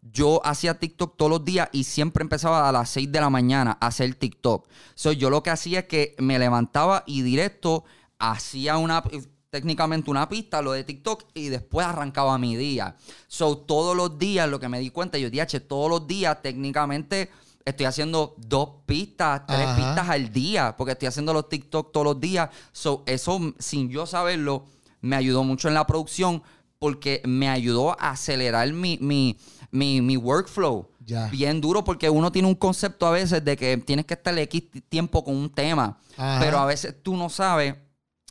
yo 0.02 0.40
hacía 0.46 0.80
TikTok 0.80 1.18
todos 1.18 1.32
los 1.32 1.46
días 1.46 1.68
y 1.72 1.84
siempre 1.84 2.22
empezaba 2.24 2.70
a 2.70 2.72
las 2.72 2.90
6 2.90 3.12
de 3.12 3.20
la 3.20 3.30
mañana 3.30 3.78
a 3.80 3.88
hacer 3.88 4.14
TikTok. 4.16 4.68
So, 4.94 5.12
yo 5.12 5.30
lo 5.30 5.42
que 5.44 5.50
hacía 5.50 5.80
es 5.80 5.86
que 5.86 6.16
me 6.20 6.38
levantaba 6.40 7.04
y 7.06 7.22
directo 7.22 7.84
hacía 8.20 8.78
una 8.78 9.04
técnicamente 9.50 10.12
una 10.12 10.28
pista, 10.28 10.62
lo 10.62 10.74
de 10.74 10.84
TikTok, 10.84 11.24
y 11.34 11.48
después 11.48 11.88
arrancaba 11.88 12.38
mi 12.38 12.58
día. 12.58 12.98
So, 13.28 13.58
todos 13.58 13.96
los 13.96 14.20
días, 14.20 14.50
lo 14.50 14.60
que 14.60 14.68
me 14.68 14.80
di 14.80 14.90
cuenta, 14.90 15.18
yo 15.18 15.30
dije, 15.30 15.62
todos 15.62 15.90
los 15.90 16.06
días 16.08 16.42
técnicamente 16.42 17.30
estoy 17.66 17.88
haciendo 17.88 18.36
dos 18.38 18.70
pistas, 18.86 19.46
tres 19.48 19.62
Ajá. 19.62 19.76
pistas 19.76 20.10
al 20.10 20.32
día, 20.32 20.76
porque 20.78 20.94
estoy 20.94 21.08
haciendo 21.08 21.34
los 21.34 21.50
TikTok 21.50 21.92
todos 21.92 22.06
los 22.06 22.20
días. 22.20 22.50
So, 22.72 23.04
eso, 23.08 23.40
sin 23.58 23.90
yo 23.90 24.06
saberlo, 24.06 24.66
me 25.02 25.16
ayudó 25.16 25.44
mucho 25.44 25.68
en 25.68 25.74
la 25.74 25.86
producción 25.88 26.44
porque 26.78 27.22
me 27.26 27.50
ayudó 27.50 28.00
a 28.00 28.12
acelerar 28.12 28.72
mi, 28.72 28.98
mi, 29.02 29.38
mi, 29.72 30.02
mi 30.02 30.16
workflow. 30.16 30.88
Ya. 31.04 31.28
Bien 31.28 31.62
duro 31.62 31.84
porque 31.84 32.10
uno 32.10 32.32
tiene 32.32 32.48
un 32.48 32.56
concepto 32.56 33.06
a 33.06 33.12
veces 33.12 33.44
de 33.44 33.58
que 33.58 33.78
tienes 33.78 34.06
que 34.06 34.16
estar 34.16 34.38
X 34.38 34.64
tiempo 34.90 35.24
con 35.24 35.36
un 35.36 35.50
tema, 35.50 36.00
Ajá. 36.18 36.40
pero 36.40 36.58
a 36.60 36.66
veces 36.66 36.96
tú 37.02 37.16
no 37.16 37.30
sabes. 37.30 37.76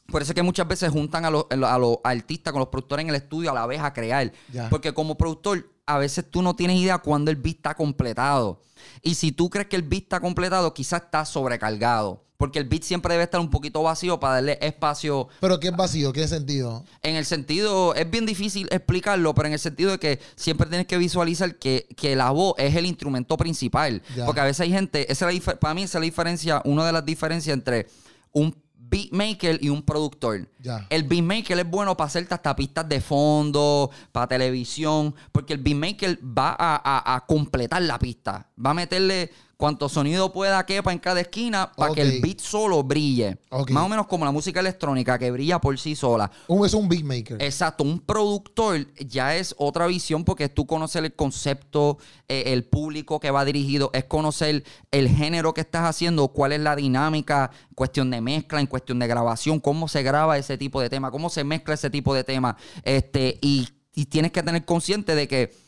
Por 0.06 0.22
eso 0.22 0.32
es 0.32 0.34
que 0.34 0.42
muchas 0.42 0.68
veces 0.68 0.90
juntan 0.90 1.24
a 1.24 1.30
los, 1.30 1.46
a 1.50 1.78
los 1.78 1.98
artistas 2.04 2.52
con 2.52 2.60
los 2.60 2.68
productores 2.68 3.04
en 3.04 3.10
el 3.10 3.16
estudio 3.16 3.50
a 3.50 3.54
la 3.54 3.66
vez 3.66 3.80
a 3.80 3.92
crear. 3.92 4.30
Porque 4.68 4.92
como 4.92 5.16
productor, 5.16 5.66
a 5.86 5.98
veces 5.98 6.24
tú 6.30 6.42
no 6.42 6.54
tienes 6.56 6.78
idea 6.78 6.98
cuándo 6.98 7.30
el 7.30 7.36
beat 7.36 7.56
está 7.56 7.74
completado. 7.74 8.60
Y 9.02 9.14
si 9.14 9.32
tú 9.32 9.50
crees 9.50 9.68
que 9.68 9.76
el 9.76 9.82
beat 9.82 10.04
está 10.04 10.20
completado, 10.20 10.72
quizás 10.74 11.02
está 11.02 11.24
sobrecargado. 11.24 12.22
Porque 12.36 12.58
el 12.58 12.64
beat 12.64 12.82
siempre 12.82 13.14
debe 13.14 13.24
estar 13.24 13.40
un 13.40 13.48
poquito 13.48 13.82
vacío 13.82 14.18
para 14.18 14.34
darle 14.34 14.58
espacio. 14.60 15.28
Pero 15.40 15.60
¿qué 15.60 15.68
es 15.68 15.76
vacío? 15.76 16.12
¿Qué 16.12 16.26
sentido? 16.26 16.84
En 17.02 17.16
el 17.16 17.24
sentido, 17.24 17.94
es 17.94 18.10
bien 18.10 18.26
difícil 18.26 18.68
explicarlo, 18.70 19.34
pero 19.34 19.46
en 19.46 19.54
el 19.54 19.58
sentido 19.58 19.92
de 19.92 19.98
que 19.98 20.20
siempre 20.34 20.66
tienes 20.66 20.86
que 20.86 20.98
visualizar 20.98 21.56
que, 21.56 21.86
que 21.96 22.16
la 22.16 22.30
voz 22.30 22.54
es 22.58 22.74
el 22.74 22.86
instrumento 22.86 23.36
principal. 23.36 24.02
Ya. 24.16 24.26
Porque 24.26 24.40
a 24.40 24.44
veces 24.44 24.60
hay 24.60 24.72
gente, 24.72 25.10
esa 25.10 25.30
es 25.30 25.46
la 25.46 25.54
para 25.56 25.74
mí 25.74 25.84
esa 25.84 25.98
es 25.98 26.00
la 26.00 26.06
diferencia, 26.06 26.62
una 26.64 26.84
de 26.84 26.92
las 26.92 27.04
diferencias 27.04 27.54
entre 27.54 27.86
un 28.32 28.63
beatmaker 28.94 29.58
y 29.60 29.68
un 29.70 29.82
productor. 29.82 30.48
Ya. 30.60 30.86
El 30.88 31.02
beatmaker 31.02 31.58
es 31.58 31.68
bueno 31.68 31.96
para 31.96 32.06
hacerte 32.06 32.32
hasta 32.34 32.54
pistas 32.54 32.88
de 32.88 33.00
fondo, 33.00 33.90
para 34.12 34.28
televisión, 34.28 35.14
porque 35.32 35.54
el 35.54 35.58
beatmaker 35.60 36.18
va 36.22 36.50
a, 36.58 36.76
a- 36.84 37.16
a 37.16 37.26
completar 37.26 37.82
la 37.82 37.98
pista. 37.98 38.48
Va 38.64 38.70
a 38.70 38.74
meterle 38.74 39.30
cuanto 39.56 39.88
sonido 39.88 40.32
pueda 40.32 40.64
quepa 40.66 40.92
en 40.92 40.98
cada 40.98 41.20
esquina 41.20 41.72
para 41.76 41.94
que 41.94 42.02
el 42.02 42.20
beat 42.20 42.40
solo 42.40 42.82
brille. 42.82 43.38
Más 43.70 43.84
o 43.84 43.88
menos 43.88 44.06
como 44.06 44.24
la 44.24 44.30
música 44.30 44.60
electrónica 44.60 45.18
que 45.18 45.30
brilla 45.30 45.60
por 45.60 45.78
sí 45.78 45.94
sola. 45.94 46.30
Un, 46.48 46.66
es 46.66 46.74
un 46.74 46.88
beatmaker. 46.88 47.42
Exacto, 47.42 47.84
un 47.84 48.00
productor 48.00 48.86
ya 48.96 49.36
es 49.36 49.54
otra 49.58 49.86
visión 49.86 50.24
porque 50.24 50.44
es 50.44 50.54
tú 50.54 50.66
conocer 50.66 51.04
el 51.04 51.14
concepto, 51.14 51.98
eh, 52.28 52.44
el 52.46 52.64
público 52.64 53.20
que 53.20 53.30
va 53.30 53.44
dirigido, 53.44 53.90
es 53.92 54.04
conocer 54.04 54.64
el 54.90 55.08
género 55.08 55.54
que 55.54 55.60
estás 55.60 55.84
haciendo, 55.84 56.28
cuál 56.28 56.52
es 56.52 56.60
la 56.60 56.76
dinámica, 56.76 57.50
en 57.68 57.74
cuestión 57.74 58.10
de 58.10 58.20
mezcla, 58.20 58.60
en 58.60 58.66
cuestión 58.66 58.98
de 58.98 59.06
grabación, 59.06 59.60
cómo 59.60 59.88
se 59.88 60.02
graba 60.02 60.38
ese 60.38 60.58
tipo 60.58 60.80
de 60.80 60.90
tema, 60.90 61.10
cómo 61.10 61.30
se 61.30 61.44
mezcla 61.44 61.74
ese 61.74 61.90
tipo 61.90 62.14
de 62.14 62.24
tema. 62.24 62.56
Este, 62.82 63.38
y, 63.40 63.68
y 63.94 64.06
tienes 64.06 64.32
que 64.32 64.42
tener 64.42 64.64
consciente 64.64 65.14
de 65.14 65.28
que 65.28 65.63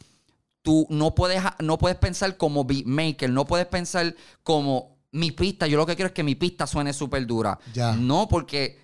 tú 0.66 0.84
no 0.90 1.14
puedes, 1.14 1.40
no 1.60 1.78
puedes 1.78 1.96
pensar 1.96 2.36
como 2.36 2.64
beatmaker, 2.64 3.30
no 3.30 3.44
puedes 3.44 3.68
pensar 3.68 4.16
como 4.42 4.96
mi 5.12 5.30
pista. 5.30 5.68
Yo 5.68 5.76
lo 5.76 5.86
que 5.86 5.94
quiero 5.94 6.08
es 6.08 6.12
que 6.12 6.24
mi 6.24 6.34
pista 6.34 6.66
suene 6.66 6.92
súper 6.92 7.24
dura. 7.24 7.56
Ya. 7.72 7.92
No, 7.92 8.26
porque 8.26 8.76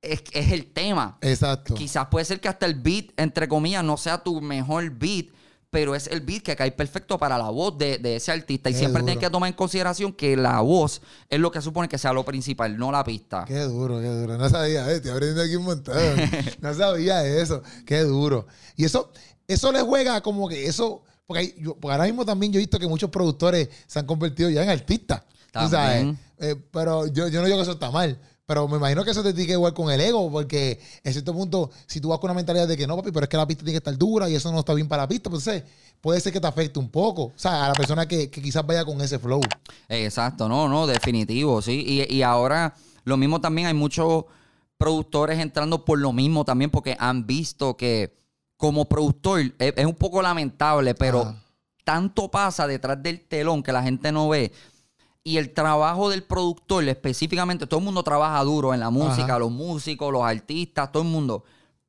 es, 0.00 0.24
es 0.32 0.50
el 0.50 0.72
tema. 0.72 1.18
Exacto. 1.20 1.74
Quizás 1.74 2.06
puede 2.06 2.24
ser 2.24 2.40
que 2.40 2.48
hasta 2.48 2.64
el 2.64 2.76
beat, 2.76 3.08
entre 3.18 3.48
comillas, 3.48 3.84
no 3.84 3.98
sea 3.98 4.22
tu 4.22 4.40
mejor 4.40 4.88
beat, 4.92 5.26
pero 5.68 5.94
es 5.94 6.06
el 6.06 6.22
beat 6.22 6.42
que 6.42 6.56
cae 6.56 6.72
perfecto 6.72 7.18
para 7.18 7.36
la 7.36 7.50
voz 7.50 7.76
de, 7.76 7.98
de 7.98 8.16
ese 8.16 8.32
artista. 8.32 8.70
Y 8.70 8.72
Qué 8.72 8.78
siempre 8.78 9.02
duro. 9.02 9.12
tienes 9.12 9.22
que 9.26 9.30
tomar 9.30 9.48
en 9.50 9.56
consideración 9.56 10.14
que 10.14 10.38
la 10.38 10.62
voz 10.62 11.02
es 11.28 11.38
lo 11.38 11.50
que 11.50 11.60
supone 11.60 11.86
que 11.86 11.98
sea 11.98 12.14
lo 12.14 12.24
principal, 12.24 12.78
no 12.78 12.90
la 12.90 13.04
pista. 13.04 13.44
Qué 13.46 13.60
duro, 13.60 14.00
qué 14.00 14.08
duro. 14.08 14.38
No 14.38 14.48
sabía, 14.48 14.90
eh, 14.90 14.94
estoy 14.96 15.10
aprendiendo 15.10 15.42
aquí 15.42 15.56
un 15.56 15.64
montón. 15.64 15.94
No 16.62 16.72
sabía 16.72 17.26
eso. 17.26 17.62
Qué 17.84 18.00
duro. 18.04 18.46
Y 18.74 18.86
eso, 18.86 19.12
eso 19.46 19.70
le 19.70 19.82
juega 19.82 20.22
como 20.22 20.48
que 20.48 20.64
eso. 20.66 21.02
Porque, 21.26 21.40
hay- 21.40 21.54
yo- 21.58 21.74
porque 21.76 21.92
ahora 21.92 22.04
mismo 22.04 22.24
también 22.24 22.52
yo 22.52 22.58
he 22.58 22.62
visto 22.62 22.78
que 22.78 22.86
muchos 22.86 23.10
productores 23.10 23.68
se 23.86 23.98
han 23.98 24.06
convertido 24.06 24.48
ya 24.50 24.62
en 24.62 24.70
artistas. 24.70 25.22
tú 25.52 25.70
sabes. 25.70 26.04
Eh, 26.38 26.54
pero 26.70 27.06
yo, 27.06 27.28
yo 27.28 27.40
no 27.40 27.46
digo 27.46 27.56
que 27.56 27.62
eso 27.62 27.72
está 27.72 27.90
mal. 27.90 28.18
Pero 28.44 28.68
me 28.68 28.76
imagino 28.76 29.02
que 29.04 29.10
eso 29.10 29.22
te 29.24 29.32
tiene 29.32 29.46
que 29.48 29.52
igual 29.54 29.72
con 29.74 29.90
el 29.90 30.00
ego, 30.00 30.30
porque 30.30 30.78
en 31.02 31.12
cierto 31.12 31.32
punto, 31.32 31.70
si 31.86 32.00
tú 32.00 32.08
vas 32.10 32.18
con 32.20 32.28
una 32.30 32.36
mentalidad 32.36 32.68
de 32.68 32.76
que 32.76 32.86
no, 32.86 32.94
papi, 32.96 33.10
pero 33.10 33.24
es 33.24 33.28
que 33.30 33.36
la 33.36 33.46
pista 33.46 33.64
tiene 33.64 33.72
que 33.72 33.78
estar 33.78 33.96
dura 33.98 34.28
y 34.28 34.34
eso 34.36 34.52
no 34.52 34.60
está 34.60 34.72
bien 34.74 34.86
para 34.86 35.02
la 35.02 35.08
pista, 35.08 35.28
pues 35.30 35.48
puede 36.00 36.20
ser 36.20 36.32
que 36.32 36.40
te 36.40 36.46
afecte 36.46 36.78
un 36.78 36.88
poco. 36.90 37.22
O 37.24 37.32
sea, 37.34 37.64
a 37.64 37.68
la 37.68 37.74
persona 37.74 38.06
que, 38.06 38.30
que 38.30 38.40
quizás 38.40 38.64
vaya 38.64 38.84
con 38.84 39.00
ese 39.00 39.18
flow. 39.18 39.40
Exacto, 39.88 40.48
no, 40.48 40.68
no, 40.68 40.86
definitivo, 40.86 41.60
sí. 41.62 41.84
Y, 42.08 42.14
y 42.14 42.22
ahora 42.22 42.74
lo 43.04 43.16
mismo 43.16 43.40
también 43.40 43.66
hay 43.66 43.74
muchos 43.74 44.26
productores 44.78 45.38
entrando 45.40 45.84
por 45.84 45.98
lo 45.98 46.12
mismo 46.12 46.44
también 46.44 46.70
porque 46.70 46.96
han 47.00 47.26
visto 47.26 47.76
que 47.76 48.14
como 48.56 48.86
productor 48.86 49.40
es, 49.58 49.74
es 49.76 49.86
un 49.86 49.94
poco 49.94 50.22
lamentable, 50.22 50.94
pero 50.94 51.22
Ajá. 51.22 51.42
tanto 51.84 52.30
pasa 52.30 52.66
detrás 52.66 53.02
del 53.02 53.20
telón 53.20 53.62
que 53.62 53.72
la 53.72 53.82
gente 53.82 54.10
no 54.12 54.28
ve. 54.28 54.52
Y 55.22 55.38
el 55.38 55.52
trabajo 55.52 56.08
del 56.08 56.22
productor 56.22 56.84
específicamente, 56.88 57.66
todo 57.66 57.80
el 57.80 57.84
mundo 57.84 58.02
trabaja 58.02 58.42
duro 58.44 58.72
en 58.72 58.80
la 58.80 58.90
música, 58.90 59.24
Ajá. 59.24 59.38
los 59.40 59.50
músicos, 59.50 60.12
los 60.12 60.22
artistas, 60.22 60.92
todo 60.92 61.02
el 61.02 61.08
mundo. 61.08 61.44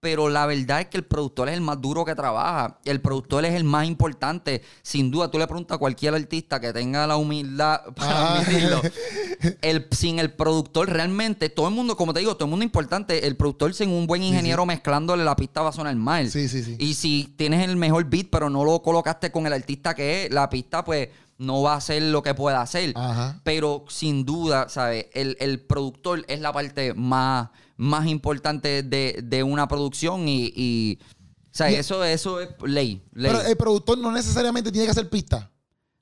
Pero 0.08 0.30
la 0.30 0.46
verdad 0.46 0.80
es 0.80 0.88
que 0.88 0.96
el 0.96 1.04
productor 1.04 1.50
es 1.50 1.56
el 1.56 1.60
más 1.60 1.82
duro 1.82 2.06
que 2.06 2.16
trabaja. 2.16 2.80
El 2.86 3.02
productor 3.02 3.44
es 3.44 3.54
el 3.56 3.66
más 3.66 3.86
importante. 3.86 4.62
Sin 4.82 5.12
duda, 5.12 5.30
tú 5.30 5.38
le 5.38 5.46
preguntas 5.48 5.76
a 5.76 5.78
cualquier 5.80 6.14
artista 6.16 6.62
que 6.62 6.72
tenga 6.72 7.06
la 7.06 7.18
humildad 7.18 7.82
para 7.96 8.12
Ah. 8.36 8.40
admitirlo. 8.40 8.82
El, 9.62 9.86
sin 9.92 10.18
el 10.20 10.32
productor, 10.32 10.90
realmente, 10.90 11.50
todo 11.50 11.68
el 11.68 11.74
mundo, 11.76 11.96
como 11.98 12.12
te 12.14 12.22
digo, 12.22 12.36
todo 12.36 12.46
el 12.46 12.50
mundo 12.52 12.64
es 12.64 12.68
importante. 12.68 13.28
El 13.28 13.36
productor, 13.36 13.74
sin 13.74 13.90
un 13.90 14.08
buen 14.08 14.24
ingeniero 14.24 14.66
mezclándole 14.66 15.24
la 15.26 15.36
pista, 15.36 15.62
va 15.62 15.70
a 15.70 15.74
sonar 15.74 15.96
mal. 15.96 16.32
Sí, 16.32 16.48
sí, 16.48 16.64
sí. 16.64 16.76
Y 16.80 16.94
si 16.96 17.34
tienes 17.36 17.68
el 17.68 17.76
mejor 17.76 18.06
beat, 18.06 18.28
pero 18.32 18.50
no 18.50 18.64
lo 18.64 18.82
colocaste 18.82 19.30
con 19.32 19.46
el 19.46 19.52
artista 19.54 19.94
que 19.94 20.26
es, 20.26 20.32
la 20.32 20.50
pista, 20.50 20.84
pues 20.86 21.10
no 21.38 21.62
va 21.62 21.76
a 21.76 21.82
ser 21.82 22.02
lo 22.02 22.24
que 22.24 22.34
pueda 22.34 22.62
hacer. 22.62 22.94
Ajá. 22.96 23.40
Pero 23.44 23.86
sin 23.90 24.26
duda, 24.26 24.70
¿sabes? 24.70 25.08
El, 25.14 25.38
el 25.40 25.62
productor 25.62 26.26
es 26.28 26.40
la 26.42 26.52
parte 26.54 26.94
más, 26.94 27.50
más 27.76 28.08
importante 28.08 28.84
de, 28.84 29.20
de 29.24 29.44
una 29.44 29.68
producción 29.68 30.28
y, 30.28 30.52
y 30.56 31.00
o 31.02 31.58
sea, 31.58 31.72
Y- 31.72 31.76
eso, 31.76 32.04
eso 32.04 32.40
es 32.42 32.50
ley. 32.64 33.04
ley. 33.14 33.32
Pero 33.32 33.42
el 33.48 33.58
productor 33.58 33.98
no 33.98 34.12
necesariamente 34.12 34.72
tiene 34.72 34.86
que 34.86 34.92
hacer 34.92 35.10
pista. 35.10 35.52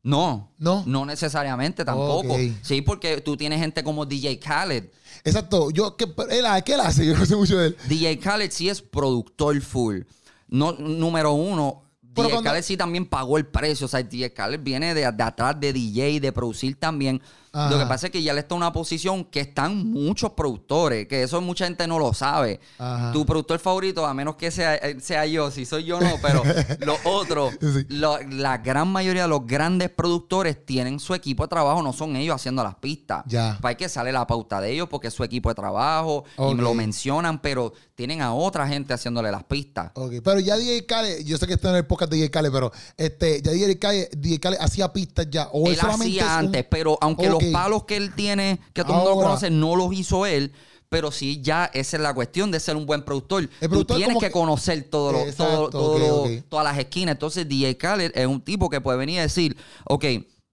no, 0.03 0.51
¿No? 0.57 0.83
no 0.86 1.05
necesariamente 1.05 1.83
tampoco. 1.83 2.36
Sí, 2.61 2.81
porque 2.81 3.21
tú 3.21 3.36
tienes 3.36 3.59
gente 3.59 3.83
como 3.83 4.05
DJ 4.05 4.39
Khaled. 4.39 4.89
Exacto. 5.23 5.71
Yo, 5.71 5.95
¿qué, 5.97 6.05
pero 6.07 6.29
él, 6.29 6.45
¿qué 6.63 6.73
él 6.75 6.79
hace? 6.81 7.05
Yo 7.07 7.17
no 7.17 7.25
sé 7.25 7.36
mucho 7.36 7.57
de 7.57 7.67
él. 7.67 7.77
DJ 7.89 8.19
Khaled 8.19 8.51
sí 8.51 8.69
es 8.69 8.81
productor 8.81 9.59
full. 9.61 10.01
No, 10.47 10.73
número 10.73 11.31
uno, 11.33 11.84
Pero 12.16 12.30
cuando- 12.41 12.61
sí 12.63 12.78
también 12.78 13.05
pagó 13.05 13.38
el 13.38 13.45
precio. 13.45 13.86
O 13.86 13.88
sea, 13.89 14.01
DJ 14.01 14.34
Khaled 14.34 14.61
viene 14.61 14.93
de, 14.93 15.11
de 15.11 15.24
atrás 15.24 15.59
de 15.59 15.74
DJ, 15.74 16.20
de 16.20 16.32
producir 16.32 16.76
también. 16.76 17.22
Ajá. 17.58 17.70
Lo 17.72 17.80
que 17.80 17.86
pasa 17.86 18.08
es 18.08 18.12
que 18.12 18.22
ya 18.22 18.34
le 18.34 18.41
está 18.41 18.53
en 18.56 18.58
una 18.62 18.74
posición 18.74 19.24
que 19.24 19.39
están 19.39 19.89
muchos 19.91 20.32
productores, 20.32 21.08
que 21.08 21.24
eso 21.24 21.39
mucha 21.39 21.66
gente 21.66 21.88
no 21.88 21.97
lo 21.99 22.14
sabe. 22.14 22.60
Ajá. 22.78 23.12
Tu 23.14 23.26
productor 23.26 23.60
favorito, 23.60 24.06
a 24.06 24.14
menos 24.14 24.36
que 24.36 24.51
sea, 24.51 24.76
eh, 24.76 24.97
sea 24.99 25.26
yo, 25.26 25.49
si 25.51 25.66
soy 25.66 25.86
yo 25.86 25.99
no, 26.01 26.10
pero 26.22 26.43
los 26.86 26.97
otros, 27.06 27.53
Sí. 27.62 27.86
lo- 27.89 28.20
la 28.22 28.58
gran 28.58 28.88
mayoría 28.89 29.22
de 29.24 29.28
los 29.30 29.47
grandes 29.47 29.89
productores 29.89 30.66
tienen 30.66 30.99
su 30.99 31.14
equipo 31.14 31.43
de 31.43 31.47
trabajo, 31.49 31.82
no 31.82 31.93
son 31.93 32.16
ellos 32.16 32.36
haciendo 32.36 32.62
las 32.64 32.76
pistas. 32.76 33.24
Ya. 33.28 33.58
Para 33.62 33.76
que 33.76 33.88
sale 33.88 34.12
la 34.12 34.28
pauta 34.28 34.60
de 34.60 34.72
ellos 34.74 34.88
porque 34.89 35.08
es 35.08 35.14
su 35.14 35.24
equipo 35.24 35.49
de 35.49 35.56
trabajo 35.56 36.26
Ok. 36.36 36.53
y 36.53 36.62
lo 36.62 36.74
mencionan, 36.74 37.41
pero 37.41 37.72
tienen 37.95 38.22
a 38.22 38.34
otra 38.34 38.68
gente 38.68 38.93
haciéndole 38.93 39.32
las 39.32 39.45
pistas. 39.45 39.91
Ok, 39.95 40.16
pero 40.24 40.39
ya 40.41 40.58
DJ 40.58 40.86
Khaled, 40.86 41.24
yo 41.24 41.38
sé 41.38 41.47
que 41.47 41.53
está 41.53 41.70
en 41.70 41.78
el 41.78 41.86
podcast 41.88 42.12
de 42.12 42.18
DJ 42.18 42.32
Khaled, 42.32 42.51
pero 42.51 42.72
este, 42.97 43.41
ya 43.41 43.51
DJ 43.51 43.80
Khaled, 43.80 44.10
DJ 44.18 44.39
Khaled 44.39 44.58
hacía 44.60 44.91
pistas 44.91 45.28
ya. 45.30 45.47
O 45.53 45.68
él 45.70 45.78
solamente 45.78 46.20
hacía 46.20 46.34
un- 46.39 46.45
antes, 46.47 46.66
pero 46.70 46.97
aunque 46.99 47.28
Ok. 47.30 47.41
los 47.41 47.44
palos 47.51 47.83
que 47.85 47.97
él 47.97 48.13
tiene, 48.15 48.59
que 48.73 48.83
todo 48.83 48.93
el 48.93 48.97
mundo 48.99 49.11
lo 49.11 49.15
conoce, 49.27 49.49
no 49.49 49.75
los 49.75 49.93
hizo 49.93 50.25
él. 50.25 50.51
Pero 50.87 51.11
sí, 51.11 51.41
ya 51.41 51.65
esa 51.73 51.97
es 51.97 52.03
la 52.03 52.13
cuestión 52.13 52.51
de 52.51 52.59
ser 52.59 52.75
un 52.75 52.85
buen 52.85 53.03
productor. 53.03 53.49
Tú 53.59 53.85
tienes 53.97 54.17
que, 54.19 54.31
conocer 54.31 54.83
todo 54.83 55.11
lo- 55.11 55.19
Exacto, 55.19 55.69
todo, 55.71 55.97
todo 55.97 56.27
todas 56.47 56.63
las 56.63 56.77
esquinas. 56.77 57.13
Entonces, 57.13 57.47
DJ 57.49 57.75
Khaled 57.75 58.11
es 58.15 58.27
un 58.27 58.39
tipo 58.39 58.69
que 58.69 58.79
puede 58.79 58.97
venir 58.99 59.19
a 59.19 59.23
decir, 59.23 59.57
ok, 59.85 60.05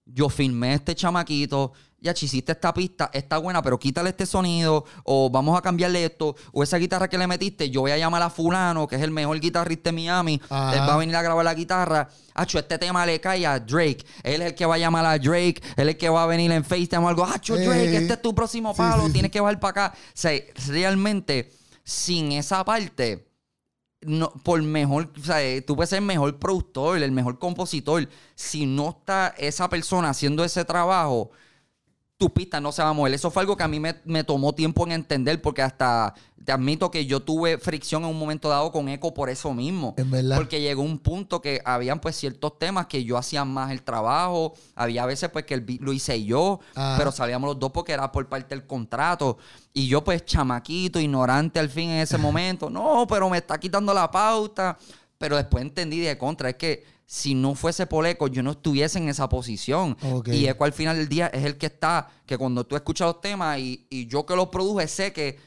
yo 0.05 0.29
filmé 0.29 0.73
este 0.73 0.95
chamaquito, 0.95 1.71
ya 2.03 2.11
hiciste 2.11 2.51
esta 2.51 2.73
pista, 2.73 3.09
está 3.13 3.37
buena, 3.39 3.61
pero 3.63 3.79
quítale 3.79 4.09
este 4.09 4.25
sonido, 4.25 4.85
o 5.05 5.29
vamos 5.31 5.57
a 5.57 5.61
cambiarle 5.61 6.05
esto, 6.05 6.35
o 6.51 6.61
esa 6.61 6.77
guitarra 6.77 7.07
que 7.07 7.17
le 7.17 7.25
metiste, 7.25 7.69
yo 7.69 7.81
voy 7.81 7.91
a 7.91 7.97
llamar 7.97 8.21
a 8.21 8.29
fulano, 8.29 8.85
que 8.87 8.97
es 8.97 9.01
el 9.01 9.09
mejor 9.11 9.39
guitarrista 9.39 9.89
de 9.89 9.95
Miami, 9.95 10.39
Ajá. 10.49 10.73
él 10.73 10.81
va 10.81 10.93
a 10.93 10.97
venir 10.97 11.15
a 11.15 11.21
grabar 11.21 11.45
la 11.45 11.53
guitarra, 11.53 12.09
Hacho, 12.35 12.59
este 12.59 12.77
tema 12.77 13.05
le 13.05 13.19
cae 13.21 13.45
a 13.47 13.59
Drake, 13.59 14.05
él 14.23 14.41
es 14.41 14.47
el 14.49 14.55
que 14.55 14.65
va 14.65 14.75
a 14.75 14.77
llamar 14.77 15.05
a 15.05 15.17
Drake, 15.17 15.61
él 15.77 15.87
es 15.89 15.95
el 15.95 15.97
que 15.97 16.09
va 16.09 16.23
a 16.23 16.27
venir 16.27 16.51
en 16.51 16.63
FaceTime 16.63 17.05
o 17.05 17.07
algo, 17.07 17.23
Hacho, 17.23 17.55
Drake, 17.55 17.93
Eh, 17.93 17.97
este 17.97 18.13
es 18.13 18.21
tu 18.21 18.35
próximo 18.35 18.75
palo, 18.75 19.03
sí, 19.03 19.07
sí. 19.07 19.13
tienes 19.13 19.31
que 19.31 19.39
bajar 19.39 19.59
para 19.59 19.85
acá. 19.87 19.95
O 19.95 20.11
sea, 20.13 20.31
realmente, 20.67 21.51
sin 21.83 22.31
esa 22.33 22.65
parte, 22.65 23.27
no, 24.01 24.31
por 24.43 24.61
mejor, 24.61 25.11
o 25.17 25.23
sea, 25.23 25.41
eh, 25.41 25.61
tú 25.61 25.75
puedes 25.75 25.89
ser 25.89 25.99
el 25.99 26.05
mejor 26.05 26.37
productor, 26.37 27.01
el 27.01 27.11
mejor 27.11 27.39
compositor. 27.39 28.09
Si 28.35 28.65
no 28.65 28.89
está 28.89 29.33
esa 29.37 29.69
persona 29.69 30.09
haciendo 30.09 30.43
ese 30.43 30.65
trabajo, 30.65 31.31
tu 32.23 32.29
pista 32.33 32.61
no 32.61 32.71
se 32.71 32.81
va 32.81 32.87
a 32.87 32.93
mover. 32.93 33.13
Eso 33.13 33.29
fue 33.29 33.41
algo 33.41 33.57
que 33.57 33.63
a 33.63 33.67
mí 33.67 33.81
me, 33.81 33.95
me 34.05 34.23
tomó 34.23 34.55
tiempo 34.55 34.85
en 34.85 34.93
entender, 34.93 35.41
porque 35.41 35.61
hasta 35.61 36.13
te 36.45 36.53
admito 36.53 36.89
que 36.89 37.05
yo 37.05 37.19
tuve 37.19 37.57
fricción 37.57 38.03
en 38.03 38.11
un 38.11 38.17
momento 38.17 38.47
dado 38.47 38.71
con 38.71 38.87
Eco 38.87 39.13
por 39.13 39.29
eso 39.29 39.53
mismo. 39.53 39.93
En 39.97 40.09
verdad. 40.09 40.37
Porque 40.37 40.61
llegó 40.61 40.83
un 40.83 40.99
punto 40.99 41.41
que 41.41 41.61
habían 41.65 41.99
pues 41.99 42.15
ciertos 42.15 42.57
temas 42.57 42.85
que 42.85 43.03
yo 43.03 43.17
hacía 43.17 43.43
más 43.43 43.71
el 43.71 43.81
trabajo. 43.83 44.53
Había 44.73 45.05
veces 45.05 45.31
pues 45.31 45.43
que 45.43 45.53
el 45.53 45.59
beat 45.59 45.81
lo 45.81 45.91
hice 45.91 46.23
yo, 46.23 46.61
Ajá. 46.75 46.95
pero 46.97 47.11
salíamos 47.11 47.49
los 47.49 47.59
dos 47.59 47.73
porque 47.73 47.91
era 47.91 48.09
por 48.09 48.25
parte 48.29 48.55
del 48.55 48.65
contrato. 48.65 49.37
Y 49.73 49.89
yo 49.89 50.01
pues 50.01 50.23
chamaquito, 50.23 51.01
ignorante 51.01 51.59
al 51.59 51.67
fin 51.69 51.89
en 51.89 51.99
ese 51.99 52.17
momento. 52.17 52.69
No, 52.69 53.05
pero 53.05 53.29
me 53.29 53.39
está 53.39 53.59
quitando 53.59 53.93
la 53.93 54.09
pauta. 54.09 54.77
Pero 55.17 55.35
después 55.35 55.61
entendí 55.61 55.99
de 55.99 56.17
contra, 56.17 56.49
es 56.49 56.55
que 56.55 56.85
si 57.13 57.35
no 57.35 57.53
fuese 57.53 57.85
por 57.85 58.07
Eco, 58.07 58.27
yo 58.27 58.41
no 58.41 58.49
estuviese 58.49 58.97
en 58.97 59.07
esa 59.07 59.29
posición. 59.29 59.95
Y 60.25 60.47
Eco 60.47 60.65
al 60.65 60.73
final 60.73 60.97
del 60.97 61.07
día 61.07 61.27
es 61.27 61.45
el 61.45 61.59
que 61.59 61.67
está, 61.67 62.09
que 62.25 62.39
cuando 62.39 62.65
tú 62.65 62.75
escuchas 62.75 63.05
los 63.05 63.21
temas 63.21 63.59
y, 63.59 63.85
y 63.91 64.07
yo 64.07 64.25
que 64.25 64.35
los 64.35 64.47
produje, 64.47 64.87
sé 64.87 65.13
que 65.13 65.37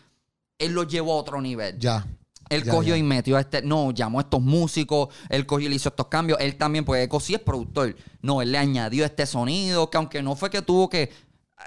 él 0.61 0.71
los 0.75 0.87
llevó 0.87 1.15
a 1.15 1.17
otro 1.17 1.41
nivel. 1.41 1.77
Ya. 1.81 2.07
Él 2.51 2.63
Ya, 2.63 2.71
cogió 2.71 2.95
ya. 2.95 2.99
y 2.99 3.03
metió 3.03 3.37
a 3.37 3.41
este, 3.41 3.63
no, 3.63 3.91
llamó 3.91 4.21
a 4.21 4.23
estos 4.23 4.41
músicos, 4.41 5.09
él 5.29 5.45
cogió 5.45 5.67
y 5.67 5.71
le 5.71 5.75
hizo 5.75 5.89
estos 5.89 6.07
cambios, 6.07 6.39
él 6.41 6.55
también, 6.55 6.85
pues 6.85 7.05
Eco 7.05 7.19
sí 7.19 7.35
es 7.35 7.41
productor, 7.41 7.97
no, 8.23 8.41
él 8.43 8.53
le 8.53 8.59
añadió 8.59 9.05
este 9.05 9.27
sonido, 9.27 9.91
que 9.91 9.97
aunque 9.97 10.23
no 10.23 10.37
fue 10.37 10.51
que 10.51 10.63
tuvo 10.63 10.89
que 10.89 11.11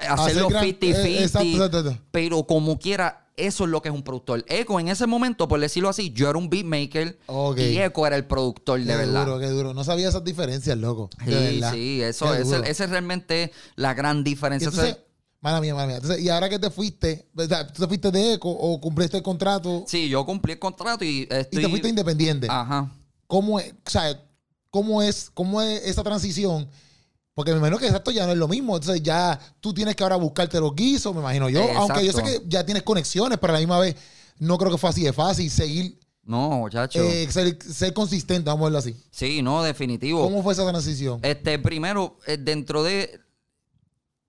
hacerlo 0.08 0.48
Hacer 0.48 0.50
gran- 0.50 0.66
50-50, 0.66 1.92
eh, 1.92 2.00
pero 2.12 2.44
como 2.44 2.78
quiera, 2.80 3.28
eso 3.36 3.64
es 3.64 3.70
lo 3.70 3.82
que 3.82 3.90
es 3.90 3.96
un 3.96 4.04
productor. 4.04 4.44
Eco 4.48 4.80
en 4.80 4.90
ese 4.90 5.08
momento, 5.08 5.48
por 5.48 5.60
decirlo 5.60 5.90
así, 5.90 6.12
yo 6.12 6.30
era 6.30 6.38
un 6.38 6.50
beatmaker 6.50 7.18
Ok. 7.28 7.58
y 7.60 7.78
Eco 7.80 8.06
era 8.06 8.16
el 8.16 8.26
productor, 8.26 8.80
de 8.80 8.86
Qué 8.86 8.96
verdad. 8.96 9.26
duro, 9.26 9.40
qué 9.40 9.48
duro. 9.48 9.74
No 9.74 9.84
sabía 9.84 10.10
esas 10.10 10.24
diferencias, 10.24 10.78
loco. 10.78 11.10
De 11.26 11.32
Sí, 11.32 11.56
verdad. 11.60 11.74
sí, 11.74 12.02
eso, 12.02 12.26
Qué 12.32 12.42
ese 12.70 12.84
es 12.84 12.90
realmente 12.90 13.52
la 13.76 13.94
gran 13.94 14.24
diferencia. 14.24 14.68
entonces, 14.70 14.98
mala 15.42 15.62
mía, 15.62 15.74
mala 15.74 15.88
mía. 15.88 15.96
Entonces, 15.98 16.22
y 16.22 16.28
ahora 16.30 16.50
que 16.50 16.60
te 16.60 16.70
fuiste. 16.70 17.30
¿tú 17.36 17.48
te 17.82 17.88
fuiste 17.88 18.12
de 18.12 18.34
eco 18.34 18.50
o 18.50 18.80
cumpliste 18.82 19.16
el 19.18 19.24
contrato 19.24 19.86
sí, 19.88 20.10
yo 20.10 20.26
cumplí 20.26 20.54
el 20.54 20.60
contrato 20.60 21.06
y 21.06 21.22
y 21.22 21.28
te 21.28 21.70
fuiste 21.70 21.88
independiente? 21.88 22.48
Ajá. 22.50 22.92
¿Cómo 23.26 23.60
es, 23.60 23.72
o 23.86 23.90
sea, 23.90 24.22
cómo 24.70 25.02
es, 25.02 25.30
cómo 25.34 25.62
es 25.62 25.82
esa 25.86 26.04
transición? 26.04 26.68
Porque 27.40 27.54
me 27.54 27.60
imagino 27.60 27.78
que 27.78 27.86
exacto 27.86 28.12
ya 28.12 28.26
no 28.26 28.34
es 28.34 28.38
lo 28.38 28.50
mismo. 28.50 28.76
Entonces 28.76 29.02
ya 29.02 29.40
tú 29.62 29.74
tienes 29.74 29.96
que 29.96 30.04
ahora 30.04 30.18
buscarte 30.18 30.60
los 30.60 30.76
guisos, 30.76 31.14
me 31.16 31.22
imagino 31.22 31.48
yo. 31.48 31.62
Exacto. 31.62 31.80
Aunque 31.94 32.06
yo 32.06 32.12
sé 32.12 32.22
que 32.22 32.42
ya 32.48 32.66
tienes 32.66 32.84
conexiones, 32.84 33.38
pero 33.40 33.52
a 33.52 33.54
la 33.54 33.60
misma 33.60 33.80
vez 33.80 33.96
no 34.40 34.58
creo 34.58 34.70
que 34.70 34.78
fue 34.78 34.90
así 34.90 35.04
de 35.04 35.14
fácil 35.14 35.50
seguir, 35.50 35.98
No, 36.24 36.50
muchacho. 36.50 37.02
eh, 37.02 37.32
ser, 37.32 37.58
ser 37.64 37.94
consistente, 37.94 38.50
vamos 38.50 38.64
a 38.64 38.66
verlo 38.66 38.80
así. 38.80 38.94
sí, 39.10 39.42
no, 39.42 39.64
definitivo. 39.64 40.22
¿Cómo 40.22 40.44
fue 40.44 40.52
esa 40.52 40.68
transición? 40.68 41.22
Este, 41.24 41.58
primero, 41.60 42.18
eh, 42.28 42.36
dentro 42.38 42.84
de. 42.84 43.22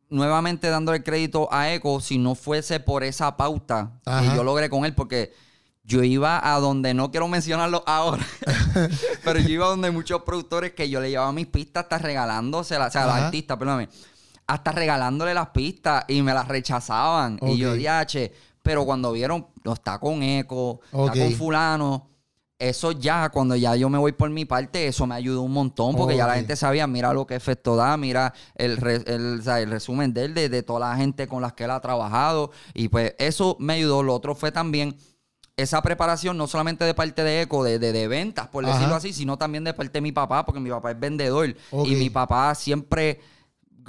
Nuevamente 0.08 0.68
dando 0.68 0.92
el 0.94 1.02
crédito 1.04 1.48
a 1.52 1.72
Eco, 1.72 2.00
si 2.00 2.18
no 2.18 2.34
fuese 2.36 2.78
por 2.80 3.02
esa 3.04 3.36
pauta 3.36 4.00
Ajá. 4.04 4.28
que 4.30 4.36
yo 4.36 4.44
logré 4.44 4.68
con 4.70 4.84
él, 4.84 4.94
porque 4.94 5.32
yo 5.90 6.04
iba 6.04 6.40
a 6.54 6.60
donde 6.60 6.94
no 6.94 7.10
quiero 7.10 7.26
mencionarlo 7.26 7.82
ahora, 7.86 8.24
pero 9.24 9.40
yo 9.40 9.48
iba 9.48 9.66
donde 9.66 9.90
muchos 9.90 10.22
productores 10.22 10.72
que 10.72 10.88
yo 10.88 11.00
le 11.00 11.10
llevaba 11.10 11.32
mis 11.32 11.46
pistas 11.48 11.82
hasta 11.84 11.98
regalándoselas, 11.98 12.88
o 12.88 12.92
sea, 12.92 13.02
a 13.02 13.06
los 13.06 13.14
artistas, 13.24 13.56
perdóname, 13.58 13.88
hasta 14.46 14.72
regalándole 14.72 15.34
las 15.34 15.48
pistas 15.48 16.04
y 16.08 16.22
me 16.22 16.32
las 16.32 16.46
rechazaban. 16.48 17.38
Y 17.42 17.56
yo, 17.58 17.74
diache, 17.74 18.32
pero 18.62 18.84
cuando 18.84 19.10
vieron, 19.12 19.46
no 19.64 19.72
está 19.72 19.98
con 19.98 20.22
Eco, 20.22 20.80
está 21.06 21.12
con 21.24 21.32
Fulano. 21.36 22.06
Eso 22.58 22.92
ya, 22.92 23.30
cuando 23.30 23.56
ya 23.56 23.74
yo 23.74 23.88
me 23.88 23.96
voy 23.96 24.12
por 24.12 24.28
mi 24.28 24.44
parte, 24.44 24.86
eso 24.86 25.06
me 25.06 25.14
ayudó 25.14 25.40
un 25.40 25.52
montón 25.52 25.96
porque 25.96 26.14
ya 26.14 26.26
la 26.26 26.34
gente 26.34 26.56
sabía, 26.56 26.86
mira 26.86 27.14
lo 27.14 27.26
que 27.26 27.34
efecto 27.34 27.74
da, 27.74 27.96
mira 27.96 28.34
el, 28.54 28.76
re- 28.76 29.02
el, 29.06 29.40
o 29.40 29.42
sea, 29.42 29.60
el 29.60 29.70
resumen 29.70 30.12
de 30.12 30.26
él, 30.26 30.34
de, 30.34 30.50
de 30.50 30.62
toda 30.62 30.90
la 30.90 30.96
gente 30.96 31.26
con 31.26 31.40
las 31.40 31.54
que 31.54 31.64
él 31.64 31.70
ha 31.70 31.80
trabajado. 31.80 32.50
Y 32.74 32.88
pues 32.88 33.14
eso 33.18 33.56
me 33.58 33.72
ayudó. 33.74 34.02
Lo 34.02 34.14
otro 34.14 34.34
fue 34.34 34.52
también 34.52 34.94
esa 35.62 35.82
preparación, 35.82 36.36
no 36.36 36.46
solamente 36.46 36.84
de 36.84 36.94
parte 36.94 37.22
de 37.24 37.42
Eco, 37.42 37.64
de, 37.64 37.78
de, 37.78 37.92
de 37.92 38.08
ventas, 38.08 38.48
por 38.48 38.64
Ajá. 38.64 38.74
decirlo 38.74 38.94
así, 38.94 39.12
sino 39.12 39.36
también 39.38 39.64
de 39.64 39.74
parte 39.74 39.92
de 39.94 40.00
mi 40.00 40.12
papá, 40.12 40.44
porque 40.44 40.60
mi 40.60 40.70
papá 40.70 40.90
es 40.92 41.00
vendedor. 41.00 41.54
Y 41.84 41.94
mi 41.96 42.10
papá 42.10 42.54
siempre 42.54 43.20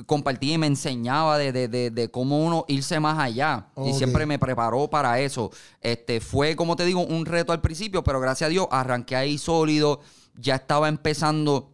compartía 0.05 0.53
y 0.53 0.57
me 0.57 0.67
enseñaba 0.67 1.37
de, 1.37 1.51
de- 1.51 1.67
de- 1.67 1.91
de 1.91 2.09
cómo 2.09 2.39
uno 2.43 2.65
irse 2.67 2.99
más 2.99 3.19
allá. 3.19 3.67
Y 3.85 3.93
siempre 3.93 4.25
me 4.25 4.39
preparó 4.39 4.89
para 4.89 5.19
eso. 5.19 5.51
Este, 5.81 6.21
fue, 6.21 6.55
como 6.55 6.75
te 6.75 6.85
digo, 6.85 7.01
un 7.05 7.25
reto 7.25 7.51
al 7.51 7.61
principio, 7.61 8.03
pero 8.03 8.19
gracias 8.19 8.47
a 8.47 8.51
Dios 8.51 8.67
arranqué 8.71 9.15
ahí 9.15 9.37
sólido. 9.37 9.99
Ya 10.39 10.55
estaba 10.55 10.87
empezando, 10.87 11.73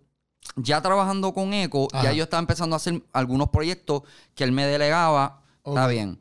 ya 0.55 0.81
trabajando 0.81 1.33
con 1.33 1.53
Eco, 1.53 1.87
Ajá. 1.93 2.05
ya 2.05 2.11
yo 2.13 2.23
estaba 2.23 2.39
empezando 2.41 2.75
a 2.75 2.77
hacer 2.77 3.01
algunos 3.13 3.49
proyectos 3.49 4.01
que 4.33 4.43
él 4.43 4.51
me 4.51 4.65
delegaba. 4.65 5.43
Está 5.63 5.87
bien. 5.87 6.19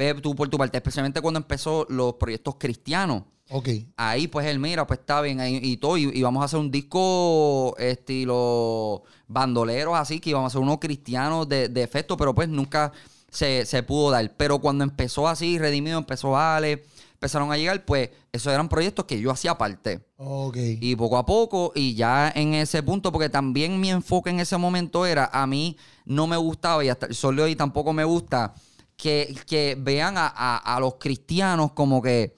Ve 0.00 0.14
tú 0.14 0.34
por 0.34 0.48
tu 0.48 0.56
parte, 0.56 0.78
especialmente 0.78 1.20
cuando 1.20 1.36
empezó 1.36 1.86
los 1.90 2.14
proyectos 2.14 2.54
cristianos. 2.58 3.24
Ok. 3.50 3.68
Ahí, 3.98 4.28
pues 4.28 4.46
él, 4.46 4.58
mira, 4.58 4.86
pues 4.86 5.00
está 5.00 5.20
bien, 5.20 5.40
ahí, 5.40 5.60
y 5.62 5.76
todo, 5.76 5.98
y, 5.98 6.04
y 6.04 6.22
vamos 6.22 6.40
a 6.40 6.46
hacer 6.46 6.58
un 6.58 6.70
disco 6.70 7.76
estilo 7.76 9.02
bandoleros, 9.28 9.94
así, 9.98 10.18
que 10.18 10.30
íbamos 10.30 10.46
a 10.46 10.48
hacer 10.48 10.62
unos 10.62 10.78
cristianos 10.78 11.46
de, 11.50 11.68
de 11.68 11.82
efecto, 11.82 12.16
pero 12.16 12.34
pues 12.34 12.48
nunca 12.48 12.92
se, 13.28 13.66
se 13.66 13.82
pudo 13.82 14.10
dar. 14.10 14.34
Pero 14.38 14.58
cuando 14.58 14.84
empezó 14.84 15.28
así, 15.28 15.58
Redimido, 15.58 15.98
empezó 15.98 16.34
Ale, 16.38 16.82
empezaron 17.12 17.52
a 17.52 17.58
llegar, 17.58 17.84
pues 17.84 18.08
esos 18.32 18.54
eran 18.54 18.70
proyectos 18.70 19.04
que 19.04 19.20
yo 19.20 19.30
hacía 19.30 19.58
parte. 19.58 20.00
Ok. 20.16 20.56
Y 20.80 20.96
poco 20.96 21.18
a 21.18 21.26
poco, 21.26 21.72
y 21.74 21.94
ya 21.94 22.32
en 22.34 22.54
ese 22.54 22.82
punto, 22.82 23.12
porque 23.12 23.28
también 23.28 23.78
mi 23.78 23.90
enfoque 23.90 24.30
en 24.30 24.40
ese 24.40 24.56
momento 24.56 25.04
era, 25.04 25.28
a 25.30 25.46
mí 25.46 25.76
no 26.06 26.26
me 26.26 26.38
gustaba, 26.38 26.82
y 26.82 26.88
hasta 26.88 27.04
el 27.04 27.14
sol 27.14 27.36
de 27.36 27.42
hoy 27.42 27.54
tampoco 27.54 27.92
me 27.92 28.04
gusta, 28.04 28.54
que, 29.00 29.34
que 29.46 29.76
vean 29.78 30.16
a, 30.18 30.26
a- 30.26 30.58
a 30.76 30.80
los 30.80 30.94
cristianos 30.94 31.72
como 31.72 32.02
que, 32.02 32.36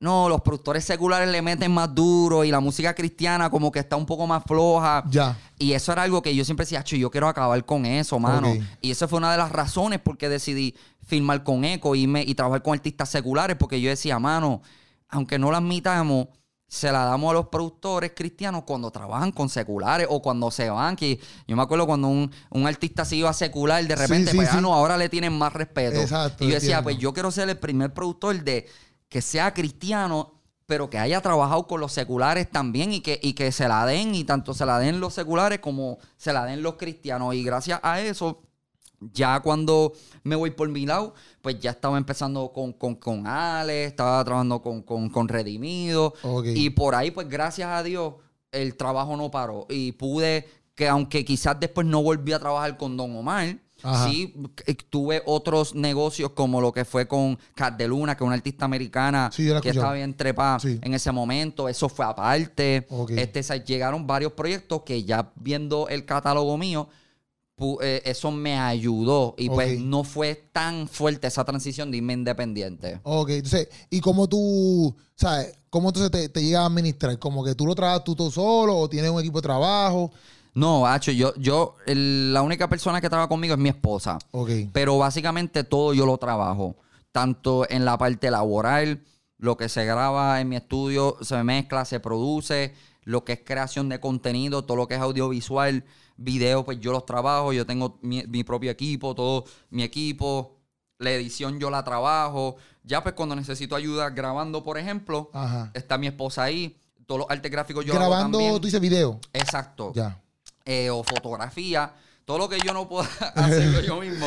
no, 0.00 0.28
los 0.28 0.42
productores 0.42 0.84
seculares 0.84 1.28
le 1.28 1.42
meten 1.42 1.72
más 1.72 1.92
duro 1.92 2.44
y 2.44 2.50
la 2.52 2.60
música 2.60 2.94
cristiana 2.94 3.50
como 3.50 3.72
que 3.72 3.80
está 3.80 3.96
un 3.96 4.06
poco 4.06 4.26
más 4.28 4.44
floja. 4.46 5.02
Ya. 5.10 5.36
Y 5.58 5.72
eso 5.72 5.90
era 5.92 6.02
algo 6.02 6.22
que 6.22 6.32
yo 6.36 6.44
siempre 6.44 6.64
decía, 6.64 6.78
"Acho, 6.80 6.94
yo 6.94 7.10
quiero 7.10 7.26
acabar 7.26 7.64
con 7.64 7.84
eso, 7.84 8.16
mano. 8.20 8.48
Y 8.80 8.92
esa 8.92 9.08
fue 9.08 9.18
una 9.18 9.32
de 9.32 9.38
las 9.38 9.50
razones 9.50 9.98
por 9.98 10.16
qué 10.16 10.28
decidí 10.28 10.76
filmar 11.04 11.42
con 11.42 11.64
Eco 11.64 11.96
y, 11.96 12.06
me- 12.06 12.22
y 12.22 12.34
trabajar 12.36 12.62
con 12.62 12.74
artistas 12.74 13.08
seculares, 13.08 13.56
porque 13.58 13.80
yo 13.80 13.88
decía, 13.90 14.18
mano, 14.20 14.62
aunque 15.08 15.36
no 15.38 15.50
la 15.50 15.58
admitamos, 15.58 16.28
se 16.68 16.92
la 16.92 17.04
damos 17.06 17.30
a 17.30 17.34
los 17.34 17.48
productores 17.48 18.12
cristianos 18.14 18.64
cuando 18.64 18.90
trabajan 18.90 19.32
con 19.32 19.48
seculares 19.48 20.06
o 20.10 20.20
cuando 20.20 20.50
se 20.50 20.68
van. 20.68 20.96
Que 20.96 21.18
yo 21.46 21.56
me 21.56 21.62
acuerdo 21.62 21.86
cuando 21.86 22.08
un, 22.08 22.30
un 22.50 22.66
artista 22.66 23.06
se 23.06 23.16
iba 23.16 23.30
a 23.30 23.34
secular, 23.34 23.84
de 23.86 23.96
repente, 23.96 24.30
sí, 24.30 24.36
pues, 24.36 24.50
ah, 24.52 24.60
no, 24.60 24.74
ahora 24.74 24.98
le 24.98 25.08
tienen 25.08 25.36
más 25.36 25.52
respeto. 25.54 25.98
Exacto, 26.00 26.44
y 26.44 26.48
yo 26.48 26.54
decía, 26.54 26.78
entiendo. 26.78 26.82
pues 26.84 26.98
yo 26.98 27.12
quiero 27.14 27.30
ser 27.30 27.48
el 27.48 27.58
primer 27.58 27.94
productor 27.94 28.44
de 28.44 28.68
que 29.08 29.22
sea 29.22 29.54
cristiano, 29.54 30.34
pero 30.66 30.90
que 30.90 30.98
haya 30.98 31.22
trabajado 31.22 31.66
con 31.66 31.80
los 31.80 31.92
seculares 31.92 32.50
también 32.50 32.92
y 32.92 33.00
que, 33.00 33.18
y 33.22 33.32
que 33.32 33.50
se 33.50 33.66
la 33.66 33.86
den, 33.86 34.14
y 34.14 34.24
tanto 34.24 34.52
se 34.52 34.66
la 34.66 34.78
den 34.78 35.00
los 35.00 35.14
seculares 35.14 35.60
como 35.60 35.98
se 36.18 36.34
la 36.34 36.44
den 36.44 36.62
los 36.62 36.74
cristianos. 36.74 37.34
Y 37.34 37.42
gracias 37.42 37.80
a 37.82 38.00
eso, 38.02 38.42
ya 39.00 39.40
cuando 39.40 39.92
me 40.24 40.36
voy 40.36 40.50
por 40.50 40.68
mi 40.68 40.84
lado, 40.86 41.14
pues 41.42 41.58
ya 41.60 41.70
estaba 41.70 41.98
empezando 41.98 42.52
con, 42.52 42.72
con, 42.72 42.94
con 42.96 43.26
Ale, 43.26 43.84
estaba 43.84 44.24
trabajando 44.24 44.60
con, 44.60 44.82
con, 44.82 45.08
con 45.08 45.28
Redimido. 45.28 46.14
Y 46.44 46.70
por 46.70 46.94
ahí, 46.94 47.10
pues 47.10 47.28
gracias 47.28 47.68
a 47.68 47.82
Dios, 47.82 48.14
el 48.52 48.76
trabajo 48.76 49.16
no 49.16 49.30
paró. 49.30 49.66
Y 49.68 49.92
pude, 49.92 50.48
que 50.74 50.88
aunque 50.88 51.24
quizás 51.24 51.58
después 51.60 51.86
no 51.86 52.02
volví 52.02 52.32
a 52.32 52.38
trabajar 52.38 52.76
con 52.76 52.96
Don 52.96 53.14
Omar, 53.16 53.56
Ajá. 53.80 54.08
sí 54.08 54.34
eh, 54.66 54.74
tuve 54.90 55.22
otros 55.24 55.72
negocios 55.76 56.30
como 56.30 56.60
lo 56.60 56.72
que 56.72 56.84
fue 56.84 57.06
con 57.06 57.38
Cat 57.54 57.76
de 57.76 57.86
Luna, 57.86 58.16
que 58.16 58.24
es 58.24 58.26
una 58.26 58.34
artista 58.34 58.64
americana 58.64 59.30
Sí, 59.32 59.48
que 59.62 59.68
estaba 59.68 59.92
bien 59.92 60.14
trepada 60.16 60.58
Sí. 60.58 60.80
en 60.82 60.94
ese 60.94 61.12
momento. 61.12 61.68
Eso 61.68 61.88
fue 61.88 62.04
aparte. 62.04 62.88
Este, 63.10 63.42
llegaron 63.64 64.04
varios 64.06 64.32
proyectos 64.32 64.82
que 64.82 65.04
ya 65.04 65.30
viendo 65.36 65.86
el 65.88 66.04
catálogo 66.04 66.58
mío, 66.58 66.88
eso 68.04 68.30
me 68.30 68.58
ayudó. 68.58 69.34
Y 69.36 69.48
pues 69.50 69.80
no 69.80 70.04
fue 70.04 70.34
tan 70.52 70.88
fuerte 70.88 71.26
esa 71.26 71.44
transición 71.44 71.90
de 71.90 71.96
irme 71.98 72.12
independiente. 72.12 73.00
Ok, 73.02 73.30
entonces, 73.30 73.68
¿y 73.90 74.00
cómo 74.00 74.28
tú, 74.28 74.94
sabes, 75.14 75.58
cómo 75.70 75.88
entonces 75.88 76.10
te, 76.10 76.28
te 76.28 76.42
llega 76.42 76.62
a 76.62 76.66
administrar? 76.66 77.18
¿Como 77.18 77.44
que 77.44 77.54
tú 77.54 77.66
lo 77.66 77.74
trabajas 77.74 78.04
tú, 78.04 78.14
tú 78.14 78.30
solo 78.30 78.76
o 78.76 78.88
tienes 78.88 79.10
un 79.10 79.20
equipo 79.20 79.38
de 79.38 79.42
trabajo? 79.42 80.10
No, 80.54 80.86
Hacho, 80.86 81.12
yo, 81.12 81.34
yo, 81.36 81.74
el- 81.86 82.32
la 82.32 82.42
única 82.42 82.68
persona 82.68 83.00
que 83.00 83.08
trabaja 83.08 83.28
conmigo 83.28 83.54
es 83.54 83.60
mi 83.60 83.68
esposa. 83.68 84.18
Ok. 84.32 84.50
Pero 84.72 84.98
básicamente 84.98 85.62
todo 85.64 85.94
yo 85.94 86.06
lo 86.06 86.16
trabajo. 86.18 86.76
Tanto 87.12 87.68
en 87.70 87.84
la 87.84 87.96
parte 87.98 88.30
laboral, 88.30 89.04
lo 89.36 89.56
que 89.56 89.68
se 89.68 89.84
graba 89.84 90.40
en 90.40 90.48
mi 90.48 90.56
estudio, 90.56 91.16
se 91.20 91.42
mezcla, 91.44 91.84
se 91.84 92.00
produce, 92.00 92.74
lo 93.04 93.24
que 93.24 93.34
es 93.34 93.40
creación 93.44 93.88
de 93.88 94.00
contenido, 94.00 94.64
todo 94.64 94.76
lo 94.76 94.88
que 94.88 94.94
es 94.96 95.00
audiovisual, 95.00 95.84
video, 96.18 96.64
pues 96.64 96.78
yo 96.80 96.92
los 96.92 97.06
trabajo, 97.06 97.52
yo 97.54 97.64
tengo 97.64 97.98
mi, 98.02 98.22
mi 98.24 98.44
propio 98.44 98.70
equipo, 98.70 99.14
todo 99.14 99.44
mi 99.70 99.82
equipo, 99.82 100.56
la 100.98 101.10
edición 101.12 101.58
yo 101.58 101.70
la 101.70 101.82
trabajo. 101.84 102.56
Ya 102.84 103.02
pues 103.02 103.14
cuando 103.14 103.34
necesito 103.36 103.74
ayuda 103.76 104.10
grabando, 104.10 104.62
por 104.64 104.76
ejemplo, 104.78 105.30
Ajá. 105.32 105.70
está 105.74 105.96
mi 105.96 106.06
esposa 106.08 106.42
ahí, 106.42 106.76
todos 107.06 107.20
los 107.20 107.30
artes 107.30 107.50
gráficos 107.50 107.84
yo 107.84 107.92
hago 107.94 108.00
Grabando, 108.10 108.38
también. 108.38 108.60
tú 108.60 108.66
dices 108.66 108.80
video. 108.80 109.18
Exacto 109.32 109.92
Ya. 109.94 110.20
eh, 110.66 110.90
o 110.90 111.02
fotografía, 111.04 111.92
todo 112.24 112.36
lo 112.38 112.48
que 112.48 112.58
yo 112.60 112.74
no 112.74 112.88
pueda 112.88 113.08
hacerlo 113.34 113.80
yo 113.80 114.00
mismo, 114.00 114.26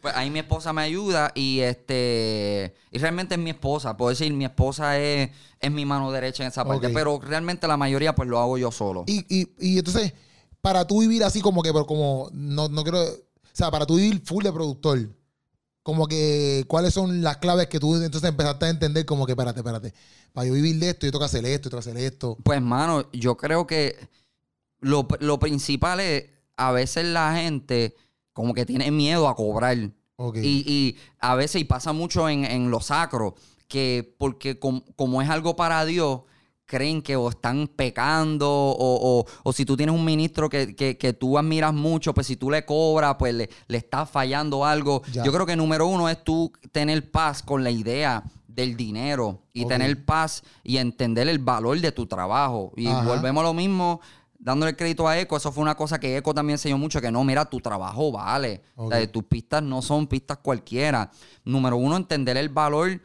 pues 0.00 0.14
ahí 0.16 0.30
mi 0.30 0.38
esposa 0.38 0.72
me 0.72 0.82
ayuda 0.82 1.32
y 1.34 1.60
este 1.60 2.74
y 2.90 2.98
realmente 2.98 3.34
es 3.34 3.40
mi 3.40 3.50
esposa, 3.50 3.96
puedo 3.96 4.10
decir, 4.10 4.32
mi 4.32 4.44
esposa 4.44 4.98
es, 4.98 5.30
es 5.60 5.70
mi 5.70 5.84
mano 5.84 6.10
derecha 6.12 6.42
en 6.44 6.48
esa 6.50 6.64
parte, 6.64 6.88
pero 6.90 7.18
realmente 7.20 7.66
la 7.66 7.76
mayoría 7.76 8.14
pues 8.14 8.28
lo 8.28 8.38
hago 8.40 8.56
yo 8.58 8.70
solo. 8.70 9.04
Y, 9.06 9.24
y, 9.28 9.48
y 9.58 9.78
entonces, 9.78 10.12
para 10.62 10.86
tú 10.86 11.00
vivir 11.00 11.22
así 11.24 11.42
como 11.42 11.62
que, 11.62 11.72
pero 11.72 11.86
como, 11.86 12.30
no, 12.32 12.68
no 12.68 12.82
quiero, 12.82 13.02
o 13.02 13.16
sea, 13.52 13.70
para 13.70 13.84
tú 13.84 13.96
vivir 13.96 14.22
full 14.24 14.42
de 14.42 14.52
productor, 14.52 15.10
como 15.82 16.06
que, 16.06 16.64
¿cuáles 16.68 16.94
son 16.94 17.22
las 17.22 17.38
claves 17.38 17.66
que 17.66 17.80
tú 17.80 17.96
entonces 17.96 18.30
empezaste 18.30 18.66
a 18.66 18.70
entender 18.70 19.04
como 19.04 19.26
que, 19.26 19.32
espérate, 19.32 19.60
espérate, 19.60 19.92
para 20.32 20.46
yo 20.46 20.54
vivir 20.54 20.78
de 20.78 20.90
esto, 20.90 21.06
yo 21.06 21.12
tengo 21.12 21.20
que 21.20 21.26
hacer 21.26 21.44
esto, 21.44 21.64
yo 21.68 21.70
tengo 21.70 21.82
que 21.82 21.90
hacer 21.90 22.02
esto? 22.02 22.38
Pues 22.44 22.62
mano, 22.62 23.10
yo 23.12 23.36
creo 23.36 23.66
que 23.66 23.96
lo, 24.80 25.06
lo 25.20 25.38
principal 25.38 26.00
es 26.00 26.30
a 26.56 26.70
veces 26.72 27.04
la 27.06 27.34
gente 27.34 27.94
como 28.32 28.54
que 28.54 28.64
tiene 28.64 28.90
miedo 28.90 29.28
a 29.28 29.34
cobrar. 29.34 29.76
Y, 29.76 30.62
y 30.72 30.96
a 31.18 31.34
veces, 31.34 31.60
y 31.60 31.64
pasa 31.64 31.92
mucho 31.92 32.28
en, 32.28 32.44
en 32.44 32.70
lo 32.70 32.80
sacro, 32.80 33.34
que 33.66 34.14
porque 34.18 34.60
com- 34.60 34.84
como 34.94 35.20
es 35.20 35.28
algo 35.28 35.56
para 35.56 35.84
Dios, 35.84 36.20
creen 36.72 37.02
que 37.02 37.16
o 37.16 37.28
están 37.28 37.68
pecando 37.68 38.48
o, 38.50 39.20
o- 39.20 39.26
o 39.42 39.52
si 39.52 39.66
tú 39.66 39.76
tienes 39.76 39.94
un 39.94 40.02
ministro 40.04 40.48
que, 40.48 40.74
que- 40.74 40.96
que 40.96 41.12
tú 41.12 41.36
admiras 41.36 41.74
mucho, 41.74 42.14
pues 42.14 42.26
si 42.26 42.36
tú 42.36 42.50
le 42.50 42.64
cobras, 42.64 43.16
pues 43.18 43.34
le, 43.34 43.50
le 43.68 43.76
está 43.78 44.06
fallando 44.06 44.64
algo. 44.64 45.02
Ya. 45.12 45.22
Yo 45.22 45.32
creo 45.32 45.44
que 45.44 45.54
número 45.54 45.86
uno 45.86 46.08
es 46.08 46.24
tú 46.24 46.50
tener 46.72 47.10
paz 47.10 47.42
con 47.42 47.62
la 47.62 47.70
idea 47.70 48.24
del 48.48 48.74
dinero 48.76 49.42
y 49.52 49.66
tener 49.66 50.04
paz 50.06 50.42
y 50.64 50.78
entender 50.78 51.28
el 51.28 51.38
valor 51.38 51.78
de 51.78 51.92
tu 51.92 52.06
trabajo. 52.06 52.72
Y 52.76 52.86
Ajá. 52.86 53.02
volvemos 53.06 53.42
a 53.42 53.46
lo 53.48 53.54
mismo, 53.54 54.00
dándole 54.38 54.74
crédito 54.74 55.06
a 55.06 55.18
Eco, 55.18 55.36
eso 55.36 55.52
fue 55.52 55.62
una 55.62 55.74
cosa 55.76 56.00
que 56.00 56.16
Eco 56.16 56.32
también 56.32 56.54
enseñó 56.54 56.78
mucho, 56.78 57.00
que 57.02 57.10
no, 57.12 57.22
mira, 57.24 57.44
tu 57.44 57.60
trabajo 57.60 58.10
vale. 58.12 58.62
O 58.76 58.88
sea, 58.90 59.02
Ok. 59.02 59.10
tus 59.10 59.24
pistas 59.24 59.62
no 59.62 59.82
son 59.82 60.06
pistas 60.06 60.38
cualquiera. 60.38 61.10
Número 61.44 61.76
uno, 61.76 61.96
entender 61.96 62.36
el 62.38 62.48
valor. 62.48 63.00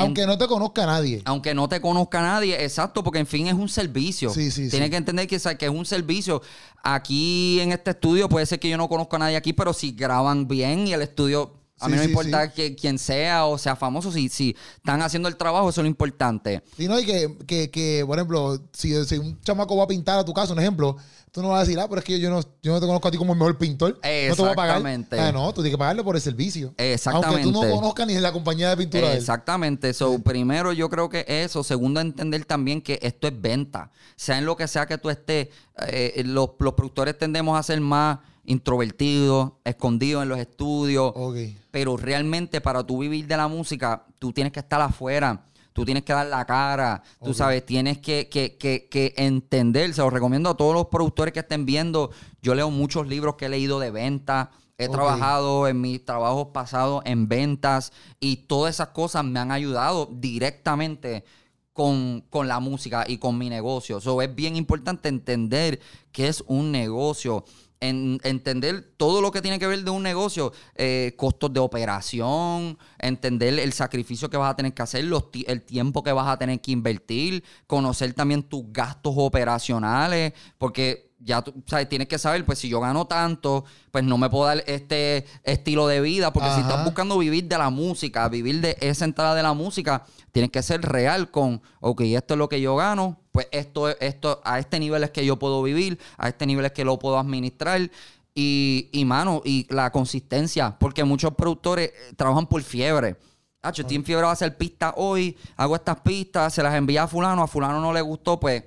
En- 0.00 0.06
Aunque 0.06 0.26
no 0.26 0.36
te 0.38 0.46
conozca 0.46 0.86
nadie. 0.86 1.22
aunque 1.24 1.54
no 1.54 1.68
te 1.68 1.80
conozca 1.80 2.20
nadie, 2.20 2.62
exacto, 2.64 3.02
porque 3.04 3.20
en 3.20 3.26
fin 3.26 3.46
es 3.46 3.54
un 3.54 3.68
servicio. 3.68 4.30
Sí, 4.30 4.50
sí, 4.50 4.68
Tienes 4.68 4.86
sí. 4.86 4.90
que 4.90 4.96
entender 4.96 5.26
que, 5.26 5.38
que 5.58 5.64
es 5.66 5.70
un 5.70 5.86
servicio. 5.86 6.42
Aquí 6.82 7.60
en 7.60 7.72
este 7.72 7.90
estudio 7.90 8.28
puede 8.28 8.46
ser 8.46 8.58
que 8.58 8.68
yo 8.68 8.76
no 8.76 8.88
conozca 8.88 9.16
a 9.16 9.20
nadie 9.20 9.36
aquí, 9.36 9.52
pero 9.52 9.72
si 9.72 9.92
graban 9.92 10.48
bien 10.48 10.86
y 10.86 10.92
el 10.92 11.02
estudio, 11.02 11.52
a 11.80 11.86
Sí, 11.86 11.90
mí 11.90 11.96
no 11.96 12.02
me 12.02 12.04
sí, 12.04 12.10
importa 12.10 12.52
que 12.52 12.74
quien 12.74 12.98
sea 12.98 13.46
o 13.46 13.58
sea 13.58 13.74
famoso, 13.76 14.12
si, 14.12 14.28
si 14.28 14.54
están 14.76 15.02
haciendo 15.02 15.28
el 15.28 15.36
trabajo, 15.36 15.68
eso 15.70 15.80
es 15.80 15.84
lo 15.84 15.88
importante. 15.88 16.62
Y 16.78 16.86
no, 16.86 16.98
y 16.98 17.06
que, 17.06 17.36
que, 17.46 17.70
que, 17.70 18.04
por 18.06 18.18
ejemplo, 18.18 18.60
si, 18.72 19.04
si 19.04 19.16
un 19.18 19.40
chamaco 19.40 19.76
va 19.76 19.84
a 19.84 19.88
pintar 19.88 20.18
a 20.18 20.24
tu 20.24 20.32
casa, 20.34 20.52
un 20.52 20.60
ejemplo, 20.60 20.96
tú 21.32 21.42
no 21.42 21.48
vas 21.50 21.58
a 21.58 21.60
decir, 21.64 21.78
ah, 21.78 21.86
pero 21.88 22.00
es 22.00 22.04
que 22.04 22.18
yo 22.18 22.30
no, 22.30 22.40
yo 22.62 22.72
no 22.72 22.80
te 22.80 22.86
conozco 22.86 23.08
a 23.08 23.10
ti 23.10 23.16
como 23.18 23.32
el 23.32 23.38
mejor 23.38 23.56
pintor. 23.56 23.94
No 23.94 24.00
te 24.02 24.34
voy 24.36 24.50
a 24.50 24.54
pagar. 24.54 24.76
Exactamente. 24.78 25.18
Ah, 25.20 25.32
no, 25.32 25.48
tú 25.52 25.62
tienes 25.62 25.72
que 25.72 25.78
pagarle 25.78 26.02
por 26.04 26.16
el 26.16 26.22
servicio. 26.22 26.74
Exactamente. 26.76 27.44
Aunque 27.44 27.52
tú 27.60 27.64
no 27.64 27.74
conozcas 27.74 28.06
ni 28.06 28.14
la 28.18 28.32
compañía 28.32 28.68
de 28.70 28.76
pintura 28.76 29.06
de 29.06 29.12
él. 29.14 29.18
Exactamente. 29.18 29.94
So, 29.94 30.18
primero 30.18 30.72
yo 30.72 30.88
creo 30.90 31.08
que 31.08 31.24
eso. 31.26 31.62
Segundo, 31.62 32.00
entender 32.00 32.44
también 32.44 32.82
que 32.82 32.98
esto 33.02 33.28
es 33.28 33.40
venta. 33.40 33.90
Sea 34.16 34.38
en 34.38 34.44
lo 34.44 34.56
que 34.56 34.68
sea 34.68 34.86
que 34.86 34.98
tú 34.98 35.08
estés, 35.10 35.48
eh, 35.86 36.22
los, 36.26 36.50
los 36.58 36.74
productores 36.74 37.16
tendemos 37.16 37.58
a 37.58 37.62
ser 37.62 37.80
más 37.80 38.18
introvertidos, 38.50 39.52
escondidos 39.64 40.24
en 40.24 40.28
los 40.28 40.38
estudios. 40.38 41.14
Pero 41.70 41.96
realmente 41.96 42.60
para 42.60 42.84
tú 42.84 42.98
vivir 42.98 43.28
de 43.28 43.36
la 43.36 43.46
música, 43.46 44.04
tú 44.18 44.32
tienes 44.32 44.52
que 44.52 44.58
estar 44.58 44.80
afuera. 44.80 45.44
Tú 45.72 45.84
tienes 45.84 46.02
que 46.02 46.12
dar 46.12 46.26
la 46.26 46.44
cara, 46.44 47.00
tú 47.22 47.32
sabes, 47.32 47.64
tienes 47.64 47.98
que, 47.98 48.28
que, 48.28 48.56
que, 48.58 48.88
que 48.90 49.14
entender. 49.16 49.94
Se 49.94 50.00
lo 50.00 50.10
recomiendo 50.10 50.50
a 50.50 50.56
todos 50.56 50.74
los 50.74 50.86
productores 50.86 51.32
que 51.32 51.40
estén 51.40 51.64
viendo. 51.64 52.10
Yo 52.42 52.56
leo 52.56 52.72
muchos 52.72 53.06
libros 53.06 53.36
que 53.36 53.46
he 53.46 53.48
leído 53.48 53.78
de 53.78 53.92
venta. 53.92 54.50
He 54.78 54.88
trabajado 54.88 55.68
en 55.68 55.80
mis 55.80 56.04
trabajos 56.04 56.48
pasados 56.48 57.02
en 57.06 57.28
ventas 57.28 57.92
y 58.18 58.36
todas 58.48 58.74
esas 58.74 58.88
cosas 58.88 59.24
me 59.24 59.38
han 59.38 59.52
ayudado 59.52 60.08
directamente 60.10 61.24
con, 61.72 62.24
con 62.30 62.48
la 62.48 62.58
música 62.58 63.04
y 63.06 63.18
con 63.18 63.38
mi 63.38 63.48
negocio. 63.48 64.00
So, 64.00 64.20
es 64.22 64.34
bien 64.34 64.56
importante 64.56 65.08
entender 65.08 65.80
que 66.10 66.26
es 66.26 66.42
un 66.48 66.72
negocio. 66.72 67.44
En- 67.82 68.20
entender 68.24 68.92
todo 68.98 69.22
lo 69.22 69.30
que 69.30 69.40
tiene 69.40 69.58
que 69.58 69.66
ver 69.66 69.82
de 69.82 69.90
un 69.90 70.02
negocio, 70.02 70.52
eh, 70.74 71.14
costos 71.16 71.50
de 71.50 71.60
operación, 71.60 72.76
entender 72.98 73.58
el 73.58 73.72
sacrificio 73.72 74.28
que 74.28 74.36
vas 74.36 74.50
a 74.52 74.56
tener 74.56 74.74
que 74.74 74.82
hacer, 74.82 75.04
los 75.04 75.24
el 75.46 75.62
tiempo 75.62 76.02
que 76.02 76.12
vas 76.12 76.28
a 76.28 76.36
tener 76.38 76.60
que 76.60 76.72
invertir, 76.72 77.42
conocer 77.66 78.12
también 78.12 78.42
tus 78.42 78.64
gastos 78.66 79.14
operacionales, 79.16 80.34
porque 80.58 81.10
ya 81.22 81.42
tú 81.42 81.54
sabes, 81.66 81.88
tienes 81.88 82.08
que 82.08 82.18
saber, 82.18 82.44
pues 82.44 82.58
si 82.58 82.68
yo 82.68 82.80
gano 82.80 83.06
tanto, 83.06 83.64
pues 83.90 84.04
no 84.04 84.16
me 84.18 84.28
puedo 84.30 84.44
dar 84.46 84.62
este 84.66 85.26
estilo 85.44 85.86
de 85.86 86.00
vida, 86.00 86.32
porque 86.32 86.50
si 86.54 86.60
estás 86.60 86.84
buscando 86.84 87.18
vivir 87.18 87.44
de 87.46 87.58
la 87.58 87.70
música, 87.70 88.28
vivir 88.28 88.60
de 88.60 88.76
esa 88.80 89.04
entrada 89.04 89.34
de 89.34 89.42
la 89.42 89.52
música, 89.54 90.04
tienes 90.32 90.50
que 90.50 90.62
ser 90.62 90.80
real 90.82 91.30
con, 91.30 91.60
ok, 91.80 92.00
esto 92.02 92.34
es 92.34 92.38
lo 92.38 92.48
que 92.48 92.60
yo 92.60 92.76
gano, 92.76 93.19
pues 93.32 93.46
esto, 93.52 93.88
esto, 94.00 94.40
a 94.44 94.58
este 94.58 94.78
nivel 94.78 95.04
es 95.04 95.10
que 95.10 95.24
yo 95.24 95.38
puedo 95.38 95.62
vivir, 95.62 95.98
a 96.18 96.28
este 96.28 96.46
nivel 96.46 96.64
es 96.64 96.72
que 96.72 96.84
lo 96.84 96.98
puedo 96.98 97.18
administrar. 97.18 97.90
Y, 98.34 98.88
y 98.92 99.04
mano, 99.04 99.42
y 99.44 99.66
la 99.70 99.90
consistencia, 99.90 100.76
porque 100.78 101.02
muchos 101.02 101.34
productores 101.34 101.88
eh, 101.88 102.14
trabajan 102.16 102.46
por 102.46 102.62
fiebre. 102.62 103.16
Ah, 103.60 103.72
yo 103.72 103.82
estoy 103.82 103.96
en 103.96 104.04
fiebre, 104.04 104.26
a 104.26 104.30
hacer 104.30 104.56
pistas 104.56 104.94
hoy, 104.96 105.36
hago 105.56 105.74
estas 105.74 106.00
pistas, 106.00 106.54
se 106.54 106.62
las 106.62 106.74
envía 106.74 107.02
a 107.02 107.08
fulano, 107.08 107.42
a 107.42 107.46
fulano 107.48 107.80
no 107.80 107.92
le 107.92 108.00
gustó, 108.00 108.40
pues 108.40 108.62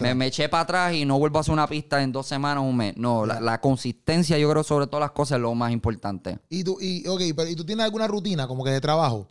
me, 0.00 0.14
me 0.14 0.26
eché 0.26 0.48
para 0.48 0.62
atrás 0.62 0.94
y 0.94 1.04
no 1.04 1.18
vuelvo 1.18 1.38
a 1.38 1.40
hacer 1.40 1.52
una 1.52 1.66
pista 1.66 2.02
en 2.02 2.12
dos 2.12 2.26
semanas, 2.26 2.62
un 2.62 2.76
mes. 2.76 2.96
No, 2.96 3.24
la, 3.24 3.40
la 3.40 3.60
consistencia 3.60 4.36
yo 4.38 4.50
creo 4.50 4.62
sobre 4.62 4.86
todas 4.86 5.00
las 5.00 5.12
cosas 5.12 5.36
es 5.36 5.42
lo 5.42 5.54
más 5.54 5.72
importante. 5.72 6.38
Y 6.48 6.64
tú, 6.64 6.78
y, 6.80 7.06
ok, 7.06 7.20
pero 7.34 7.48
¿y 7.48 7.56
tú 7.56 7.64
tienes 7.64 7.84
alguna 7.84 8.06
rutina 8.06 8.46
como 8.46 8.64
que 8.64 8.70
de 8.70 8.80
trabajo? 8.80 9.26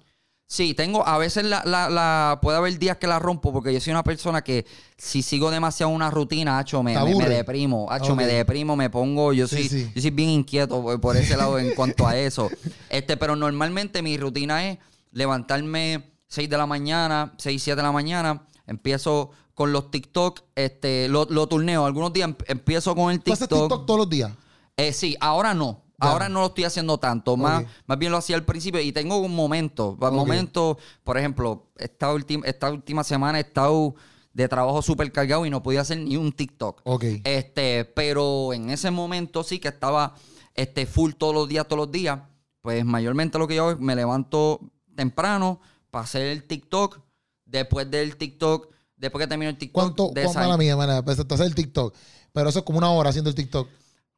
Sí, 0.54 0.74
tengo, 0.74 1.08
a 1.08 1.18
veces 1.18 1.46
la, 1.46 1.64
la, 1.64 1.90
la- 1.90 2.40
puede 2.42 2.58
haber 2.58 2.78
días 2.78 2.98
que 2.98 3.08
la 3.08 3.20
rompo 3.20 3.54
porque 3.54 3.72
yo 3.74 3.80
soy 3.80 3.92
una 3.92 4.04
persona 4.04 4.42
que 4.42 4.66
si 4.98 5.22
sigo 5.22 5.50
demasiado 5.50 5.90
una 5.94 6.12
rutina, 6.12 6.60
hacho, 6.60 6.84
me, 6.84 6.94
me, 7.16 7.30
deprimo, 7.30 7.88
hacho, 7.90 8.18
me 8.18 8.26
deprimo, 8.26 8.76
me 8.76 8.90
pongo, 8.90 9.32
yo 9.32 9.48
Sí, 9.48 9.56
soy, 9.56 9.70
sí. 9.70 9.92
yo 9.96 10.02
soy 10.02 10.12
bien 10.12 10.28
inquieto 10.30 10.82
por, 10.84 11.00
por 11.00 11.16
ese 11.16 11.38
lado 11.38 11.58
en 11.58 11.74
cuanto 11.74 12.06
a 12.06 12.18
eso. 12.18 12.50
Este, 12.90 13.16
pero 13.16 13.38
normalmente 13.38 14.02
mi 14.02 14.18
rutina 14.18 14.68
es 14.68 14.78
levantarme 15.14 16.12
6 16.28 16.50
de 16.50 16.58
la 16.58 16.66
mañana, 16.66 17.34
6, 17.38 17.64
7 17.64 17.78
de 17.78 17.84
la 17.84 17.94
mañana, 17.94 18.46
empiezo 18.68 19.32
con 19.54 19.72
los 19.72 19.90
TikTok, 19.90 20.42
este, 20.56 21.08
lo, 21.08 21.28
lo 21.30 21.48
turneo. 21.48 21.86
Algunos 21.86 22.12
días 22.12 22.28
em- 22.28 22.36
empiezo 22.48 22.94
con 22.94 23.10
el 23.14 23.22
¿Tú 23.22 23.32
haces 23.32 23.48
TikTok 23.48 23.86
todos 23.86 24.00
los 24.00 24.10
días? 24.10 24.32
eh, 24.76 24.92
sí, 24.92 25.16
ahora 25.22 25.54
no. 25.54 25.82
Ahora 26.02 26.30
no 26.30 26.42
lo 26.42 26.48
estoy 26.48 26.64
haciendo 26.64 26.98
tanto. 26.98 27.38
Más, 27.38 27.64
más 27.86 27.98
bien 27.98 28.12
lo 28.12 28.18
hacía 28.18 28.36
al 28.36 28.44
principio. 28.44 28.82
Y 28.82 28.92
tengo 28.92 29.18
un 29.18 29.36
momento. 29.36 29.96
Momento, 30.00 30.78
por 31.04 31.18
ejemplo, 31.18 31.68
esta, 31.78 32.12
última 32.12 32.46
esta 32.48 32.72
última 32.72 33.04
semana 33.04 33.38
he 33.38 33.42
estado 33.42 33.96
de 34.34 34.48
trabajo 34.48 34.82
súper 34.82 35.12
cargado 35.12 35.46
y 35.46 35.50
no 35.50 35.62
podía 35.62 35.82
hacer 35.82 36.00
ni 36.00 36.18
un 36.18 36.32
TikTok. 36.32 36.82
Ok. 36.86 37.04
Este, 37.24 37.86
pero 37.86 38.54
en 38.54 38.70
ese 38.70 38.92
momento 38.92 39.44
sí 39.44 39.60
que 39.60 39.68
estaba 39.68 40.16
este, 40.56 40.86
full 40.86 41.12
todos 41.14 41.34
los 41.34 41.48
días, 41.48 41.68
todos 41.68 41.86
los 41.86 41.92
días. 41.92 42.20
Pues 42.62 42.86
mayormente 42.86 43.38
lo 43.40 43.48
que 43.48 43.56
yo 43.56 43.64
hago 43.64 43.72
es 43.72 43.80
me 43.80 43.96
levanto 43.96 44.60
temprano 44.96 45.60
para 45.90 46.06
hacer 46.06 46.24
el 46.24 46.44
TikTok. 46.46 47.00
Después 47.46 47.92
del 47.92 48.16
TikTok, 48.16 48.70
después 48.96 49.24
que 49.24 49.28
termino 49.28 49.50
el 49.50 49.58
TikTok, 49.58 49.84
¿Cuánto? 49.84 50.12
de 50.14 50.24
¿Cuánto 50.24 50.40
mala 50.40 50.58
mía, 50.58 50.78
mala, 50.78 50.98
a 50.98 51.00
hacer 51.00 51.46
el 51.46 51.56
TikTok. 51.56 51.94
Pero 52.32 52.50
eso 52.50 52.60
es 52.60 52.66
como 52.66 52.78
una 52.78 52.92
hora 52.92 53.10
haciendo 53.10 53.30
el 53.30 53.36
TikTok. 53.36 53.68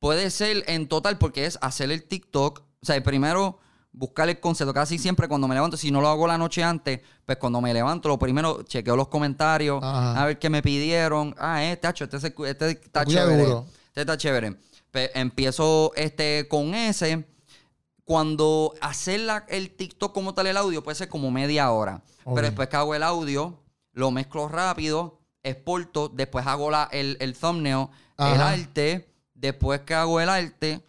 Puede 0.03 0.29
ser 0.31 0.65
en 0.67 0.89
total 0.89 1.17
porque 1.17 1.45
es 1.45 1.57
hacer 1.61 1.89
el 1.89 2.03
TikTok. 2.03 2.59
O 2.59 2.85
sea, 2.85 3.01
primero 3.01 3.59
buscar 3.93 4.27
el 4.27 4.37
concepto. 4.41 4.73
Casi 4.73 4.97
siempre 4.97 5.29
cuando 5.29 5.47
me 5.47 5.55
levanto, 5.55 5.77
si 5.77 5.91
no 5.91 6.01
lo 6.01 6.09
hago 6.09 6.27
la 6.27 6.37
noche 6.37 6.61
antes, 6.61 6.99
pues 7.25 7.37
cuando 7.37 7.61
me 7.61 7.73
levanto, 7.73 8.09
lo 8.09 8.19
primero 8.19 8.63
chequeo 8.63 8.97
los 8.97 9.07
comentarios, 9.07 9.81
Ajá. 9.81 10.21
a 10.21 10.25
ver 10.25 10.39
qué 10.39 10.49
me 10.49 10.61
pidieron. 10.61 11.33
Ah, 11.37 11.63
este, 11.63 11.77
tacho, 11.77 12.03
este, 12.03 12.19
se- 12.19 12.33
este 12.47 12.71
está 12.71 13.05
chévere. 13.05 13.43
duro. 13.45 13.65
Este 13.87 14.01
está 14.01 14.17
chévere. 14.17 14.57
Pues 14.91 15.09
empiezo 15.15 15.93
este, 15.95 16.49
con 16.49 16.75
ese. 16.75 17.25
Cuando 18.03 18.73
hacer 18.81 19.21
la- 19.21 19.45
el 19.47 19.71
TikTok 19.73 20.13
como 20.13 20.33
tal, 20.33 20.47
el 20.47 20.57
audio, 20.57 20.83
puede 20.83 20.95
ser 20.95 21.07
como 21.07 21.31
media 21.31 21.71
hora. 21.71 22.01
Pero 22.25 22.41
después 22.41 22.67
que 22.67 22.75
hago 22.75 22.93
el 22.93 23.03
audio, 23.03 23.63
lo 23.93 24.11
mezclo 24.11 24.49
rápido, 24.49 25.21
exporto, 25.43 26.09
después 26.09 26.45
hago 26.45 26.69
la, 26.69 26.89
el, 26.91 27.15
el 27.21 27.37
thumbnail, 27.37 27.87
el 28.17 28.41
arte, 28.41 29.12
después 29.43 29.81
que 29.81 29.93
hago 29.93 30.21
el 30.21 30.29
arte, 30.29 30.81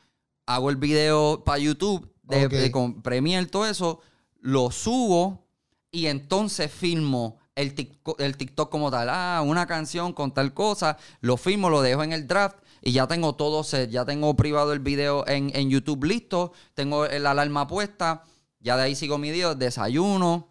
hago 0.46 0.70
el 0.70 0.76
video 0.76 1.42
para 1.44 1.58
YouTube, 1.58 2.08
de, 2.22 2.46
Ok. 2.46 2.52
de- 2.52 2.70
con 2.70 3.02
Premiere, 3.02 3.46
todo 3.46 3.66
eso, 3.66 4.00
lo 4.40 4.70
subo 4.70 5.44
y 5.90 6.06
entonces 6.06 6.70
filmo 6.72 7.38
el 7.56 7.74
TikTok, 7.74 8.20
el 8.20 8.36
TikTok 8.36 8.70
como 8.70 8.90
tal. 8.92 9.08
Ah, 9.10 9.42
una 9.44 9.66
canción 9.66 10.12
con 10.12 10.32
tal 10.32 10.54
cosa, 10.54 10.96
lo 11.20 11.36
filmo, 11.36 11.68
lo 11.68 11.82
dejo 11.82 12.02
en 12.04 12.12
el 12.12 12.26
draft 12.28 12.56
y 12.80 12.92
ya 12.92 13.06
tengo 13.08 13.34
todo 13.34 13.64
set. 13.64 13.90
Ya 13.90 14.04
tengo 14.04 14.34
privado 14.36 14.72
el 14.72 14.78
video 14.80 15.26
en, 15.26 15.50
en 15.54 15.68
YouTube 15.68 16.04
listo, 16.04 16.52
tengo 16.74 17.06
la 17.06 17.32
alarma 17.32 17.66
puesta, 17.66 18.22
ya 18.60 18.76
de 18.76 18.84
ahí 18.84 18.94
sigo 18.94 19.18
mi 19.18 19.30
video, 19.32 19.54
desayuno, 19.56 20.48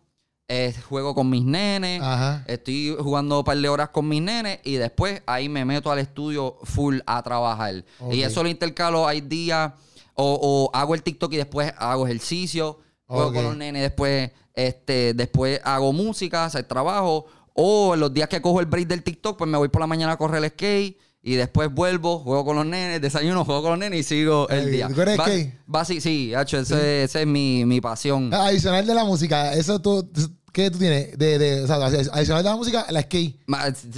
eh, 0.47 0.73
juego 0.87 1.15
con 1.15 1.29
mis 1.29 1.43
nenes. 1.43 2.01
Ajá. 2.01 2.43
Estoy 2.47 2.95
jugando 2.99 3.39
un 3.39 3.45
par 3.45 3.57
de 3.57 3.69
horas 3.69 3.89
con 3.89 4.07
mis 4.07 4.21
nenes 4.21 4.59
y 4.63 4.75
después 4.75 5.21
ahí 5.25 5.49
me 5.49 5.65
meto 5.65 5.91
al 5.91 5.99
estudio 5.99 6.57
full 6.63 6.99
a 7.05 7.21
trabajar. 7.23 7.83
Y 8.11 8.21
eso 8.21 8.43
lo 8.43 8.49
intercalo, 8.49 9.07
hay 9.07 9.21
días, 9.21 9.73
o, 10.15 10.39
o 10.41 10.75
hago 10.75 10.95
el 10.95 11.03
TikTok 11.03 11.33
y 11.33 11.37
después 11.37 11.73
hago 11.77 12.05
ejercicio, 12.05 12.79
juego 13.07 13.33
con 13.33 13.43
los 13.43 13.57
nenes, 13.57 13.81
después, 13.81 14.31
este, 14.53 15.13
después 15.13 15.59
hago 15.63 15.93
música, 15.93 16.45
hacer 16.45 16.65
trabajo, 16.65 17.25
o 17.53 17.93
en 17.93 17.99
los 17.99 18.13
días 18.13 18.29
que 18.29 18.41
cojo 18.41 18.59
el 18.59 18.65
break 18.65 18.87
del 18.87 19.03
TikTok, 19.03 19.37
pues 19.37 19.49
me 19.49 19.57
voy 19.57 19.69
por 19.69 19.81
la 19.81 19.87
mañana 19.87 20.13
a 20.13 20.17
correr 20.17 20.43
el 20.43 20.49
skate. 20.49 20.97
Y 21.25 21.35
después 21.35 21.73
vuelvo, 21.73 22.19
juego 22.19 22.43
con 22.43 22.57
los 22.57 22.65
nenes, 22.65 23.01
desayuno, 23.01 23.45
juego 23.45 23.61
con 23.61 23.71
los 23.71 23.79
nenes 23.79 24.01
y 24.01 24.03
sigo 24.03 24.49
el 24.49 24.69
día. 24.69 24.89
¿tú 24.89 24.95
skate? 24.95 25.53
va- 25.73 25.85
sí, 25.85 26.01
sí, 26.01 26.33
hacho, 26.35 26.59
ese, 26.59 27.03
ese 27.05 27.21
es 27.21 27.27
mi, 27.27 27.63
mi 27.65 27.79
pasión. 27.79 28.29
Ah, 28.33 28.47
Adicional 28.47 28.85
de 28.85 28.93
la 28.93 29.05
música, 29.05 29.53
eso 29.53 29.79
tú, 29.81 30.05
¿qué 30.51 30.69
tú 30.69 30.79
tienes? 30.79 31.17
De, 31.17 31.39
de, 31.39 31.63
o 31.63 31.67
sea, 31.67 31.77
adicional 31.77 32.43
de 32.43 32.49
la 32.49 32.55
música, 32.57 32.85
la 32.89 33.01
skate. 33.03 33.37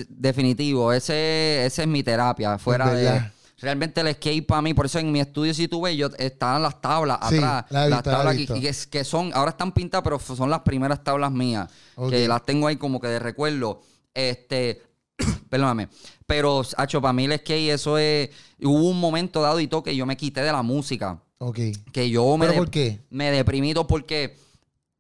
Definitivo, 0.10 0.94
ese, 0.94 1.66
ese 1.66 1.82
es 1.82 1.88
mi 1.88 2.04
terapia. 2.04 2.58
Fuera 2.60 2.94
de. 2.94 3.32
realmente 3.60 4.02
el 4.02 4.14
skate 4.14 4.46
para 4.46 4.62
mí, 4.62 4.76
por 4.76 4.86
eso 4.86 5.00
en 5.00 5.12
mi 5.12 5.20
estudio, 5.20 5.52
si 5.56 5.68
tú 5.68 5.82
ves, 5.82 5.98
yo, 5.98 6.10
estaban 6.20 6.62
las 6.62 6.80
tablas 6.80 7.18
Sí, 7.30 7.38
atrás. 7.38 7.66
la 7.72 7.88
las 7.90 7.98
visto, 8.04 8.12
la 8.12 8.18
tablas 8.18 8.36
que, 8.36 8.90
que, 8.92 9.04
son, 9.04 9.32
ahora 9.34 9.50
están 9.52 9.72
pintadas, 9.72 10.04
pero 10.04 10.20
son 10.20 10.50
las 10.52 10.60
primeras 10.60 11.04
tablas 11.04 11.32
mías. 11.32 11.70
Que 12.10 12.28
las 12.28 12.46
tengo 12.46 12.68
ahí 12.68 12.76
como 12.76 13.00
que 13.00 13.08
de 13.08 13.18
recuerdo. 13.18 13.82
Este, 14.14 14.84
perdóname. 15.50 15.88
Pero, 16.28 16.64
Hacho, 16.78 17.02
para 17.02 17.14
mí 17.14 17.26
el 17.26 17.38
skate, 17.38 17.72
eso 17.72 17.98
es. 17.98 18.30
Hubo 18.62 18.90
un 18.90 19.00
momento 19.00 19.42
dado 19.42 19.60
y 19.60 19.68
todo 19.68 19.84
que 19.84 19.96
yo 19.96 20.06
me 20.06 20.18
quité 20.18 20.42
de 20.42 20.52
la 20.52 20.64
música. 20.64 21.22
Ok. 21.38 21.60
Que 21.92 22.10
yo 22.10 22.38
me. 22.38 22.48
¿Pero 22.48 22.60
por 22.60 22.70
qué? 22.72 23.02
Me 23.10 23.32
deprimí 23.32 23.74
porque 23.88 24.38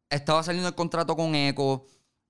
estaba 0.09 0.43
saliendo 0.43 0.69
el 0.69 0.75
contrato 0.75 1.15
con 1.15 1.33
Eco. 1.33 1.85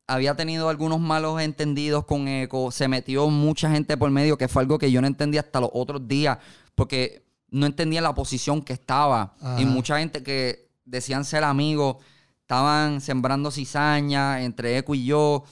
Había 0.08 0.36
tenido 0.36 0.70
algunos 0.70 1.00
malos 1.00 1.41
entendidos 1.41 2.06
con 2.06 2.28
Eco. 2.28 2.72
Se 2.72 2.88
metió 2.88 3.30
mucha 3.30 3.70
gente 3.72 3.98
por 3.98 4.12
medio, 4.12 4.38
que 4.38 4.48
fue 4.48 4.62
algo 4.62 4.78
que 4.78 4.91
yo 4.91 5.02
no 5.02 5.08
entendí 5.08 5.38
hasta 5.38 5.60
los 5.60 5.72
otros 5.74 6.08
días. 6.08 6.38
Porque 6.76 7.26
no 7.50 7.66
entendía 7.66 8.02
la 8.02 8.14
posición 8.14 8.62
que 8.62 8.74
estaba. 8.74 9.36
Ajá. 9.41 9.62
Y 9.62 9.66
mucha 9.66 10.00
gente 10.00 10.24
que 10.24 10.70
decían 10.86 11.26
ser 11.26 11.43
amigos 11.43 11.98
estaban 12.41 13.02
sembrando 13.02 13.50
cizaña 13.50 14.43
entre 14.43 14.78
Eco 14.78 14.96
y 14.96 15.06
yo. 15.06 15.43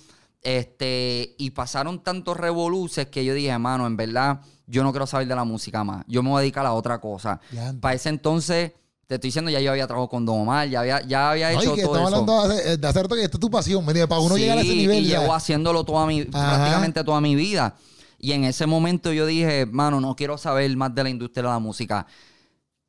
Este, 0.43 1.35
y 1.37 1.51
pasaron 1.51 2.03
tantos 2.03 2.35
revoluces 2.37 3.07
que 3.07 3.23
yo 3.23 3.33
dije, 3.33 3.47
hermano, 3.49 3.87
en 3.87 3.95
verdad, 3.95 4.41
yo 4.67 4.83
no 4.83 4.91
quiero 4.91 5.07
saber 5.07 5.27
de 5.27 5.35
la 5.35 5.45
música 5.45 5.83
más. 5.85 6.03
Yo 6.07 6.21
me 6.21 6.29
voy 6.29 6.39
a 6.39 6.41
dedicar 6.41 6.65
a 6.65 6.73
otra 6.73 6.99
cosa. 6.99 7.39
Ya, 7.51 7.73
Para 7.79 7.95
ese 7.95 8.09
entonces, 8.09 8.73
te 9.07 9.15
estoy 9.15 9.29
diciendo, 9.29 9.49
ya 9.51 9.61
yo 9.61 9.71
había 9.71 9.87
trabajado 9.87 10.09
con 10.09 10.25
Don 10.25 10.41
Omar, 10.41 10.67
ya 10.67 10.81
había, 10.81 11.01
ya 11.07 11.31
había 11.31 11.51
hecho 11.53 11.75
que 11.75 11.83
todo 11.83 11.95
estamos 11.95 12.11
eso. 12.11 12.19
hablando 12.31 12.47
de 12.49 12.59
hacer, 12.59 12.79
de 12.79 12.87
hacer 12.87 13.07
que 13.07 13.23
esta 13.23 13.37
es 13.37 13.39
tu 13.41 13.49
pasión, 13.49 13.85
¿me 13.85 13.91
entiendes? 13.91 14.07
Para 14.09 14.21
uno 14.21 14.35
Sí, 14.35 14.41
llegar 14.41 14.57
a 14.57 14.61
ese 14.61 14.75
nivel. 14.75 15.03
y 15.05 15.07
ya. 15.07 15.21
llevo 15.21 15.33
haciéndolo 15.33 15.83
toda 15.85 16.05
mi, 16.05 16.23
prácticamente 16.25 17.03
toda 17.03 17.21
mi 17.21 17.35
vida. 17.35 17.75
Y 18.19 18.31
en 18.33 18.43
ese 18.43 18.65
momento 18.65 19.11
yo 19.13 19.25
dije, 19.25 19.65
mano, 19.65 20.01
no 20.01 20.15
quiero 20.15 20.37
saber 20.37 20.75
más 20.75 20.93
de 20.93 21.03
la 21.03 21.09
industria 21.09 21.43
de 21.43 21.49
la 21.49 21.59
música. 21.59 22.05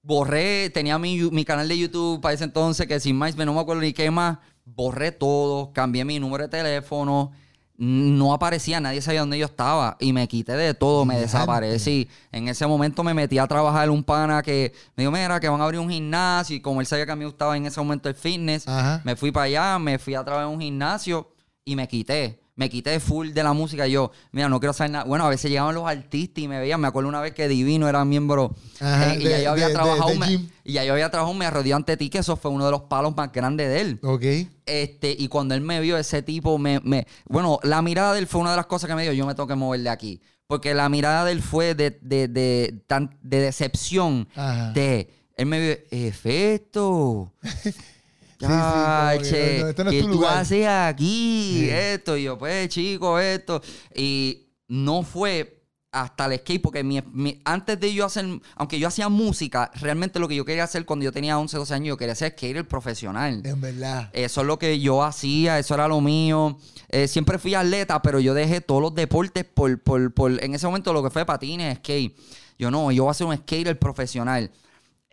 Borré, 0.03 0.71
tenía 0.71 0.99
mi, 0.99 1.19
mi 1.31 1.45
canal 1.45 1.67
de 1.67 1.79
YouTube 1.79 2.21
para 2.21 2.35
ese 2.35 2.45
entonces, 2.45 2.87
que 2.87 3.01
sin 3.01 3.17
más, 3.17 3.37
no 3.37 3.55
me 3.55 3.61
acuerdo 3.61 3.81
ni 3.83 3.93
qué 3.93 4.11
más. 4.11 4.39
Borré 4.65 5.13
todo, 5.13 5.73
cambié 5.73 6.05
mi 6.05 6.19
número 6.19 6.45
de 6.45 6.49
teléfono. 6.51 7.33
No 7.77 8.33
aparecía, 8.33 8.79
nadie 8.79 9.03
sabía 9.03 9.21
dónde 9.21 9.37
yo 9.39 9.47
estaba. 9.47 9.97
Y 9.99 10.13
me 10.13 10.29
quité 10.29 10.53
de 10.53 10.75
todo, 10.75 11.05
me 11.05 11.19
desaparecí. 11.19 12.09
En 12.31 12.47
ese 12.49 12.67
momento 12.67 13.03
me 13.03 13.15
metí 13.15 13.39
a 13.39 13.47
trabajar 13.49 13.91
un 13.91 14.05
pana 14.05 14.43
que 14.43 14.73
me 14.97 15.03
dijo, 15.03 15.11
mira, 15.11 15.41
que 15.41 15.49
van 15.49 15.61
a 15.61 15.65
abrir 15.65 15.81
un 15.81 15.91
gimnasio. 15.91 16.55
Y 16.57 16.61
como 16.61 16.81
él 16.81 16.87
sabía 16.87 17.05
que 17.05 17.13
a 17.13 17.17
mí 17.17 17.21
me 17.21 17.27
gustaba 17.27 17.57
en 17.57 17.67
ese 17.67 17.81
momento 17.81 18.09
el 18.09 18.15
fitness, 18.15 18.69
Ajá. 18.69 19.01
me 19.05 19.17
fui 19.17 19.33
para 19.33 19.47
allá, 19.47 19.79
me 19.81 19.99
fui 19.99 20.15
a 20.15 20.23
trabajar 20.23 20.47
en 20.49 20.55
un 20.55 20.61
gimnasio 20.61 21.29
y 21.65 21.75
me 21.75 21.89
quité. 21.89 22.44
Me 22.57 22.71
quité 22.71 23.01
full 23.01 23.31
de 23.31 23.43
la 23.43 23.53
música. 23.53 23.87
Yo, 23.89 24.13
mira, 24.31 24.49
no 24.49 24.61
quiero 24.61 24.73
saber 24.73 24.93
nada. 24.93 25.05
Bueno, 25.05 25.27
a 25.27 25.29
veces 25.29 25.51
llegaban 25.51 25.75
los 25.75 25.89
artistas 25.89 26.43
y 26.45 26.47
me 26.47 26.61
veían. 26.61 26.81
Me 26.81 26.87
acuerdo 26.87 27.09
una 27.09 27.21
vez 27.21 27.35
que 27.35 27.49
Divino 27.49 27.89
era 27.89 28.05
miembro. 28.05 28.55
Ajá, 28.81 29.15
eh, 29.15 29.19
y 29.21 29.25
ya 29.25 29.37
de- 29.39 29.45
yo 29.45 29.51
había 29.51 29.65
de- 29.67 29.69
de- 29.73 29.75
trabajado. 29.75 30.11
de 30.11 30.19
me- 30.19 30.49
y 30.65 30.73
ya 30.73 30.85
yo 30.85 30.93
había 30.93 31.11
trabajado, 31.11 31.35
me 31.35 31.47
arrodilló 31.47 31.75
ante 31.75 31.97
ti, 31.97 32.11
que 32.11 32.19
eso 32.19 32.37
fue 32.37 32.53
uno 32.53 32.65
de 32.65 32.71
los 32.71 32.83
palos 32.83 33.17
más 33.17 33.33
grandes 33.33 33.69
de 33.69 33.81
él. 33.81 33.99
Ok. 34.05 34.23
Este, 34.67 35.17
y 35.19 35.27
cuando 35.29 35.55
él 35.57 35.63
me 35.63 35.81
vio, 35.81 35.99
ese 35.99 36.23
tipo 36.23 36.57
me, 36.59 36.79
me. 36.85 37.07
Bueno, 37.29 37.59
la 37.65 37.83
mirada 37.83 38.13
de 38.13 38.21
él 38.21 38.27
fue 38.29 38.41
una 38.41 38.53
de 38.53 38.57
las 38.57 38.67
cosas 38.67 38.89
que 38.89 38.95
me 38.95 39.03
dijo, 39.03 39.15
yo 39.15 39.27
me 39.27 39.35
tengo 39.35 39.49
que 39.49 39.57
mover 39.57 39.81
de 39.81 39.91
aquí. 39.91 40.21
Porque 40.47 40.75
la 40.75 40.89
mirada 40.89 41.25
de 41.25 41.33
él 41.33 41.43
fue 41.43 41.75
de, 41.75 41.99
de, 42.03 42.29
de, 42.29 42.83
tan- 42.87 43.19
de 43.23 43.41
decepción. 43.41 44.29
Ajá. 44.37 44.71
De. 44.73 45.11
Él 45.37 45.47
me 45.47 45.59
vio, 45.61 45.77
efecto. 45.91 47.33
sí, 48.39 48.47
que 48.47 48.47
Chache, 48.47 49.57
no, 49.59 49.63
no, 49.65 49.69
este 49.71 49.85
no 49.85 49.91
es 49.91 49.97
¿qué 49.97 50.03
tu 50.03 50.09
tú 50.09 50.15
lugar. 50.15 50.39
haces 50.39 50.67
aquí? 50.67 51.57
Sí. 51.61 51.71
Esto. 51.71 52.17
Y 52.17 52.25
yo, 52.25 52.39
pues, 52.39 52.69
chico, 52.69 53.19
esto. 53.19 53.61
Y 53.95 54.49
no 54.69 55.03
fue 55.03 55.51
hasta 55.93 56.27
el 56.27 56.37
skate, 56.41 56.61
porque 56.61 56.83
mi- 56.83 57.01
mi- 57.13 57.41
antes 57.45 57.79
de 57.79 57.95
yo 57.95 58.05
hacer, 58.05 58.27
aunque 58.57 58.81
yo 58.81 58.89
hacía 58.89 59.09
música, 59.09 59.71
realmente 59.77 60.19
lo 60.19 60.27
que 60.27 60.35
yo 60.35 60.45
quería 60.45 60.65
hacer 60.65 60.85
cuando 60.85 61.05
yo 61.05 61.13
tenía 61.13 61.39
11, 61.39 61.57
12 61.57 61.73
años, 61.73 61.87
yo 61.91 61.97
quería 61.97 62.17
ser 62.17 62.33
skater 62.33 62.67
profesional. 62.67 63.43
En 63.45 63.61
verdad. 63.61 64.11
Eso 64.13 64.41
es 64.41 64.47
lo 64.49 64.59
que 64.59 64.81
yo 64.81 65.05
hacía, 65.05 65.57
eso 65.61 65.73
era 65.75 65.87
lo 65.87 66.01
mío. 66.01 66.59
Eh, 66.89 67.07
siempre 67.07 67.39
fui 67.39 67.55
atleta, 67.55 68.03
pero 68.03 68.19
yo 68.19 68.35
dejé 68.35 68.61
todos 68.61 68.83
los 68.83 68.95
deportes 68.97 69.45
por, 69.45 69.81
por, 69.81 70.13
por- 70.13 70.43
en 70.43 70.55
ese 70.57 70.67
momento 70.67 70.93
lo 70.93 71.01
que 71.05 71.11
fue 71.11 71.25
patines, 71.25 71.79
skate. 71.79 72.17
Yo 72.59 72.73
no, 72.73 72.91
yo 72.91 73.05
voy 73.05 73.11
a 73.13 73.15
ser 73.15 73.29
un 73.29 73.37
skater 73.37 73.79
profesional. 73.79 74.51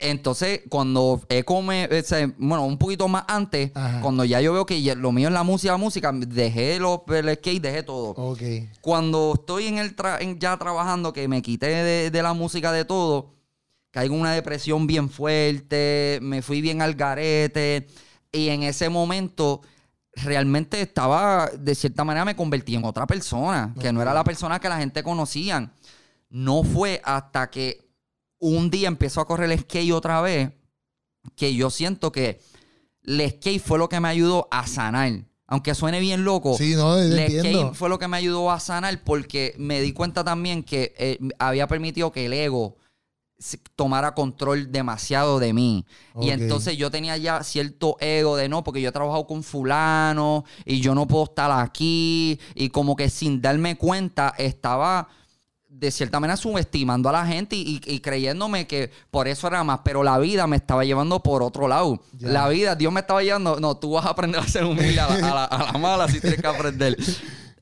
Entonces, 0.01 0.61
cuando 0.69 1.21
Eco 1.29 1.61
me, 1.61 1.85
ese, 1.91 2.27
bueno, 2.37 2.65
un 2.65 2.77
poquito 2.77 3.07
más 3.07 3.23
antes, 3.27 3.71
Ajá. 3.75 4.01
cuando 4.01 4.25
ya 4.25 4.41
yo 4.41 4.51
veo 4.53 4.65
que 4.65 4.79
lo 4.95 5.11
mío 5.11 5.27
es 5.27 5.33
la 5.33 5.43
música, 5.43 5.73
la 5.73 5.77
música, 5.77 6.11
dejé 6.13 6.79
los, 6.79 7.01
el 7.07 7.33
skate, 7.35 7.61
dejé 7.61 7.83
todo. 7.83 8.09
Ok. 8.11 8.41
Cuando 8.81 9.33
estoy 9.35 9.67
en 9.67 9.77
el 9.77 9.95
tra- 9.95 10.17
en 10.19 10.39
ya 10.39 10.57
trabajando, 10.57 11.13
que 11.13 11.27
me 11.27 11.41
quité 11.41 11.67
de, 11.67 12.11
de 12.11 12.23
la 12.23 12.33
música 12.33 12.71
de 12.71 12.83
todo, 12.85 13.33
caigo 13.91 14.15
en 14.15 14.21
una 14.21 14.33
depresión 14.33 14.87
bien 14.87 15.09
fuerte, 15.09 16.19
me 16.21 16.41
fui 16.41 16.61
bien 16.61 16.81
al 16.81 16.95
garete. 16.95 17.87
Y 18.31 18.49
en 18.49 18.63
ese 18.63 18.89
momento, 18.89 19.61
realmente 20.13 20.81
estaba, 20.81 21.49
de 21.57 21.75
cierta 21.75 22.03
manera, 22.03 22.25
me 22.25 22.35
convertí 22.35 22.75
en 22.75 22.85
otra 22.85 23.05
persona, 23.05 23.73
que 23.79 23.91
no 23.93 24.01
era 24.01 24.13
la 24.13 24.23
persona 24.23 24.59
que 24.59 24.69
la 24.69 24.77
gente 24.77 25.03
conocía. 25.03 25.71
No 26.29 26.63
fue 26.63 27.01
hasta 27.03 27.49
que 27.49 27.90
un 28.41 28.69
día 28.69 28.87
empezó 28.87 29.21
a 29.21 29.25
correr 29.27 29.51
el 29.51 29.59
skate 29.59 29.93
otra 29.93 30.19
vez, 30.19 30.51
que 31.35 31.53
yo 31.53 31.69
siento 31.69 32.11
que 32.11 32.41
el 33.03 33.29
skate 33.29 33.61
fue 33.61 33.77
lo 33.77 33.87
que 33.87 33.99
me 33.99 34.09
ayudó 34.09 34.47
a 34.51 34.67
sanar. 34.67 35.11
Aunque 35.47 35.75
suene 35.75 35.99
bien 35.99 36.23
loco, 36.23 36.57
Sí, 36.57 36.75
no, 36.75 36.97
el 36.97 37.17
entiendo. 37.17 37.49
skate 37.49 37.75
fue 37.75 37.89
lo 37.89 37.99
que 37.99 38.07
me 38.07 38.17
ayudó 38.17 38.51
a 38.51 38.59
sanar 38.59 39.03
porque 39.03 39.53
me 39.57 39.81
di 39.81 39.93
cuenta 39.93 40.23
también 40.23 40.63
que 40.63 40.93
eh, 40.97 41.19
había 41.39 41.67
permitido 41.67 42.11
que 42.11 42.25
el 42.25 42.33
ego 42.33 42.77
tomara 43.75 44.13
control 44.13 44.71
demasiado 44.71 45.39
de 45.39 45.51
mí. 45.53 45.85
Y 46.21 46.29
entonces 46.29 46.77
yo 46.77 46.89
tenía 46.91 47.17
ya 47.17 47.43
cierto 47.43 47.97
ego 47.99 48.37
de 48.37 48.47
no, 48.47 48.63
porque 48.63 48.81
yo 48.81 48.89
he 48.89 48.91
trabajado 48.91 49.25
con 49.27 49.43
fulano 49.43 50.45
y 50.63 50.79
yo 50.79 50.95
no 50.95 51.07
puedo 51.07 51.25
estar 51.25 51.51
aquí. 51.51 52.39
Y 52.55 52.69
como 52.69 52.95
que 52.95 53.09
sin 53.09 53.41
darme 53.41 53.77
cuenta 53.77 54.33
estaba 54.37 55.07
de 55.81 55.91
cierta 55.91 56.19
manera 56.19 56.37
subestimando 56.37 57.09
a 57.09 57.11
la 57.11 57.25
gente 57.25 57.55
y, 57.57 57.81
y- 57.85 57.95
y 57.95 57.99
creyéndome 57.99 58.67
que 58.67 58.91
por 59.09 59.27
eso 59.27 59.47
era 59.47 59.63
más, 59.63 59.79
pero 59.83 60.03
la 60.03 60.17
vida 60.19 60.45
me 60.47 60.55
estaba 60.55 60.85
llevando 60.85 61.21
por 61.23 61.41
otro 61.43 61.67
lado. 61.67 61.99
Ya. 62.19 62.29
La 62.29 62.47
vida, 62.47 62.75
Dios 62.75 62.93
me 62.93 62.99
estaba 63.01 63.21
llevando, 63.23 63.59
no, 63.59 63.75
tú 63.75 63.91
vas 63.93 64.05
a 64.05 64.09
aprender 64.11 64.39
a 64.39 64.47
ser 64.47 64.63
humilde 64.63 64.99
a 64.99 65.09
la, 65.09 65.15
a 65.15 65.33
la- 65.35 65.45
a 65.45 65.71
la 65.73 65.77
mala 65.79 66.07
si 66.07 66.21
tienes 66.21 66.39
que 66.39 66.47
aprender. 66.47 66.95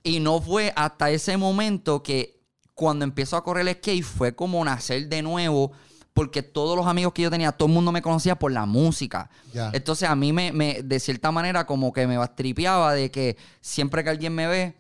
Y 0.04 0.20
no 0.20 0.42
fue 0.42 0.72
hasta 0.76 1.10
ese 1.10 1.38
momento 1.38 2.04
que 2.04 2.42
cuando 2.76 3.04
empiezo 3.06 3.36
a 3.38 3.44
correr 3.44 3.68
el 3.68 3.74
skate 3.76 4.04
fue 4.04 4.36
como 4.36 4.64
nacer 4.64 5.08
de 5.10 5.22
nuevo, 5.22 5.72
porque 6.14 6.44
todos 6.44 6.76
los 6.76 6.88
amigos 6.88 7.14
que 7.14 7.22
yo 7.22 7.30
tenía, 7.32 7.52
todo 7.54 7.68
el 7.68 7.74
mundo 7.74 7.92
me 7.94 8.02
conocía 8.02 8.38
por 8.38 8.52
la 8.52 8.66
música. 8.66 9.30
Entonces 9.74 10.10
a 10.10 10.16
mí 10.16 10.34
me, 10.34 10.52
me- 10.52 10.82
de 10.84 11.00
cierta 11.00 11.32
manera, 11.32 11.66
como 11.66 11.94
que 11.94 12.06
me 12.06 12.18
bastripeaba 12.18 12.94
de 12.94 13.12
que 13.12 13.38
siempre 13.62 14.04
que 14.04 14.10
alguien 14.10 14.36
me 14.36 14.46
ve, 14.48 14.76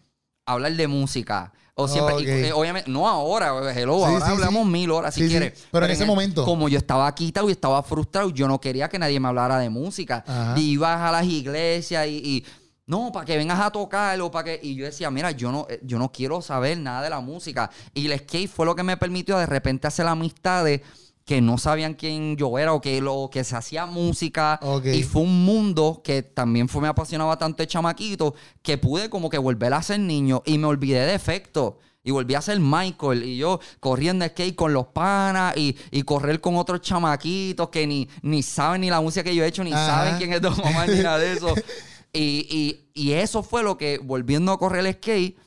hablar 0.46 0.74
de 0.74 0.88
música. 0.88 1.54
O 1.80 1.88
siempre, 1.88 2.16
y, 2.22 2.28
eh, 2.28 2.54
obviamente, 2.54 2.90
no 2.92 3.08
ahora, 3.08 3.54
hello, 3.74 4.00
Sí, 4.00 4.04
ahora 4.06 4.26
sí, 4.26 4.32
hablamos 4.32 4.64
sí. 4.64 4.70
mil 4.70 4.92
horas 4.92 5.14
si 5.14 5.28
quieres. 5.28 5.68
Pero 5.72 5.86
en 5.86 5.92
ese 5.92 6.06
momento. 6.06 6.44
Como 6.46 6.68
yo 6.70 6.78
estaba 6.78 7.14
quitado 7.16 7.48
y 7.50 7.54
estaba 7.54 7.82
frustrado, 7.84 8.30
yo 8.30 8.48
no 8.48 8.60
quería 8.60 8.90
que 8.90 9.00
nadie 9.00 9.20
me 9.20 9.28
hablara 9.28 9.58
de 9.60 9.70
música. 9.70 10.24
Ajá. 10.28 10.56
Y 10.58 10.72
ibas 10.72 11.00
a 11.00 11.12
las 11.12 11.26
iglesias 11.26 12.08
y, 12.08 12.18
y, 12.18 12.46
no, 12.86 13.12
para 13.12 13.24
que 13.26 13.38
vengas 13.38 13.60
a 13.60 13.70
tocar 13.70 14.20
o 14.20 14.32
para 14.32 14.46
que. 14.46 14.60
Y 14.62 14.76
yo 14.76 14.86
decía, 14.86 15.10
mira, 15.12 15.32
yo 15.32 15.52
no, 15.52 15.68
eh, 15.70 15.80
yo 15.84 16.00
no 16.00 16.12
quiero 16.12 16.42
saber 16.42 16.78
nada 16.80 17.04
de 17.04 17.10
la 17.10 17.20
música. 17.20 17.70
Y 17.94 18.08
el 18.08 18.20
skate 18.20 18.50
fue 18.50 18.66
lo 18.66 18.76
que 18.76 18.84
me 18.84 18.98
permitió 18.98 19.38
de 19.38 19.46
repente 19.46 19.88
hacer 19.88 20.08
amistades 20.08 20.82
que 21.30 21.42
no 21.42 21.60
sabían 21.60 21.94
quién 21.94 22.36
yo 22.38 22.58
era 22.58 22.74
o 22.74 22.82
que 22.82 23.00
lo 23.02 23.30
que 23.32 23.44
se 23.44 23.56
hacía 23.56 23.86
música. 23.86 24.60
Y 24.84 25.04
fue 25.04 25.22
un 25.22 25.46
mundo 25.46 26.02
que 26.04 26.24
también 26.24 26.68
fue, 26.68 26.82
me 26.82 26.88
apasionaba 26.88 27.38
tanto 27.38 27.62
de 27.62 27.68
chamaquito 27.68 28.34
que 28.64 28.80
pude 28.80 29.12
como 29.12 29.30
que 29.30 29.38
volver 29.38 29.76
a 29.76 29.84
ser 29.84 30.00
niño 30.00 30.42
y 30.44 30.58
me 30.58 30.66
olvidé 30.66 31.06
de 31.06 31.14
efecto. 31.14 31.78
Y 32.04 32.10
volví 32.10 32.34
a 32.34 32.42
ser 32.42 32.60
Michael 32.60 33.24
y 33.24 33.38
yo 33.38 33.60
corriendo 33.80 34.26
skate 34.26 34.56
con 34.56 34.74
los 34.74 34.88
panas 34.88 35.56
y, 35.56 35.78
y 35.92 36.02
correr 36.02 36.42
con 36.42 36.56
otros 36.58 36.82
chamaquitos 36.82 37.70
que 37.70 37.86
ni, 37.86 38.10
ni 38.24 38.42
saben 38.42 38.82
ni 38.82 38.90
la 38.90 39.00
música 39.00 39.24
que 39.24 39.36
yo 39.36 39.44
he 39.44 39.48
hecho, 39.48 39.64
ni 39.64 39.72
Ajá. 39.72 39.86
saben 39.86 40.18
quién 40.18 40.34
es 40.34 40.42
Don 40.42 40.60
Omar 40.60 40.90
ni 40.90 41.04
nada 41.04 41.20
de 41.20 41.34
eso. 41.34 41.54
Y, 42.12 42.48
y- 42.50 42.90
y 42.96 43.12
eso 43.14 43.44
fue 43.44 43.62
lo 43.62 43.78
que, 43.78 44.00
volviendo 44.00 44.52
a 44.52 44.58
correr 44.58 44.84
el 44.84 44.94
skate, 44.96 45.38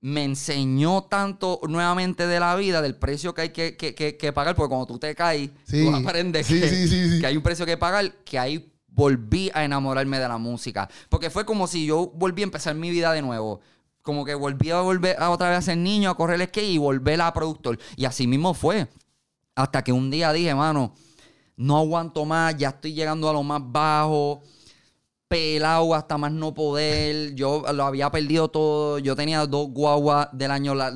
me 0.00 0.22
enseñó 0.24 1.02
tanto 1.04 1.60
nuevamente 1.68 2.26
de 2.26 2.38
la 2.40 2.54
vida, 2.54 2.80
del 2.82 2.94
precio 2.94 3.34
que 3.34 3.40
hay 3.42 3.48
que, 3.50 3.76
que- 3.76 3.94
que- 3.94 4.16
que 4.16 4.32
pagar, 4.32 4.54
porque 4.54 4.68
cuando 4.68 4.86
tú 4.86 4.98
te 4.98 5.14
caes, 5.14 5.50
Sí. 5.64 5.84
tú 5.84 5.94
aprendes 5.96 6.46
Sí, 6.46 6.60
sí. 6.88 7.20
que 7.20 7.26
hay 7.26 7.36
un 7.36 7.42
precio 7.42 7.66
que 7.66 7.76
pagar, 7.76 8.12
que 8.24 8.38
ahí 8.38 8.72
volví 8.86 9.50
a 9.54 9.64
enamorarme 9.64 10.18
de 10.18 10.28
la 10.28 10.38
música. 10.38 10.88
Porque 11.08 11.30
fue 11.30 11.44
como 11.44 11.66
si 11.66 11.86
yo 11.86 12.12
volví 12.14 12.42
a 12.42 12.44
empezar 12.44 12.74
mi 12.74 12.90
vida 12.90 13.12
de 13.12 13.22
nuevo. 13.22 13.60
Como 14.02 14.24
que 14.24 14.34
volví 14.34 14.70
a 14.70 14.80
volver 14.80 15.16
a 15.20 15.30
otra 15.30 15.50
vez 15.50 15.58
a 15.58 15.62
ser 15.62 15.78
niño, 15.78 16.10
a 16.10 16.16
correr 16.16 16.40
el 16.40 16.46
skate 16.48 16.70
y 16.70 16.78
volver 16.78 17.20
a 17.20 17.32
productor. 17.34 17.78
Y 17.96 18.04
así 18.04 18.26
mismo 18.26 18.54
fue. 18.54 18.88
Hasta 19.54 19.82
que 19.82 19.92
un 19.92 20.10
día 20.10 20.32
dije, 20.32 20.54
mano, 20.54 20.94
no 21.56 21.76
aguanto 21.76 22.24
más, 22.24 22.56
ya 22.56 22.68
estoy 22.68 22.94
llegando 22.94 23.28
a 23.28 23.32
lo 23.32 23.42
más 23.42 23.60
bajo, 23.64 24.42
pelado 25.28 25.94
hasta 25.94 26.16
más 26.18 26.32
no 26.32 26.54
poder. 26.54 27.34
Yo 27.34 27.62
lo 27.72 27.84
había 27.84 28.10
perdido 28.10 28.48
todo. 28.48 28.98
Yo 28.98 29.14
tenía 29.14 29.46
dos 29.46 29.68
guaguas 29.70 30.28
del 30.32 30.50
año. 30.50 30.74
la- 30.74 30.90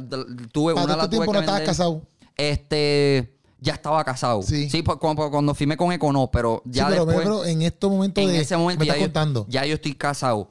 tuve 0.53 0.75
Para 0.75 0.87
una 0.87 0.97
la 0.97 1.03
este 1.05 1.17
tuve 1.17 1.27
tiempo 1.27 1.33
que 1.33 1.37
no 1.37 1.41
estabas 1.41 1.61
vender. 1.61 1.67
casado. 1.67 2.03
este, 2.37 3.37
ya 3.61 3.75
estaba 3.75 4.03
casado. 4.05 4.43
Sí. 4.43 4.69
Sí, 4.69 4.83
pues, 4.83 4.99
cuando, 4.99 5.31
cuando 5.31 5.55
firmé 5.55 5.77
con 5.77 5.93
Eco 5.93 6.13
no, 6.13 6.31
pero 6.31 6.63
ya 6.65 6.87
sí, 6.87 6.91
pero, 6.93 7.07
después... 7.07 7.25
pero 7.27 7.45
en 7.45 7.63
estos 7.63 7.91
momentos 7.91 8.25
en 8.25 8.31
de, 8.31 8.41
ese 8.41 8.57
momento 8.57 8.81
me 8.81 8.87
ya 8.87 8.93
estás 8.95 9.01
yo, 9.01 9.07
contando. 9.07 9.47
ya 9.49 9.65
yo 9.67 9.75
estoy 9.75 9.95
casado. 9.95 10.51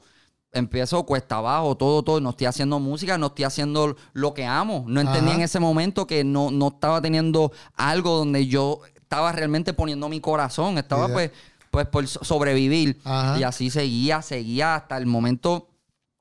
Empiezo 0.54 1.04
cuesta 1.04 1.36
abajo, 1.36 1.74
todo, 1.76 2.02
todo. 2.02 2.20
No 2.20 2.30
estoy 2.30 2.46
haciendo 2.46 2.78
música, 2.78 3.16
no 3.18 3.28
estoy 3.28 3.44
haciendo 3.46 3.96
lo 4.12 4.34
que 4.34 4.44
amo. 4.44 4.84
No 4.86 5.00
entendí 5.00 5.30
Ajá. 5.30 5.38
en 5.38 5.44
ese 5.44 5.60
momento 5.60 6.06
que 6.06 6.24
no, 6.24 6.50
no 6.50 6.68
estaba 6.68 7.00
teniendo 7.00 7.52
algo 7.74 8.18
donde 8.18 8.46
yo 8.46 8.80
estaba 8.96 9.32
realmente 9.32 9.72
poniendo 9.72 10.08
mi 10.10 10.20
corazón. 10.20 10.76
Estaba 10.78 11.08
pues, 11.08 11.30
pues 11.72 11.86
por 11.86 12.06
so- 12.06 12.22
sobrevivir. 12.22 13.00
Ajá. 13.02 13.40
Y 13.40 13.42
así 13.42 13.70
seguía, 13.70 14.20
seguía 14.22 14.76
hasta 14.76 14.98
el 14.98 15.06
momento 15.06 15.70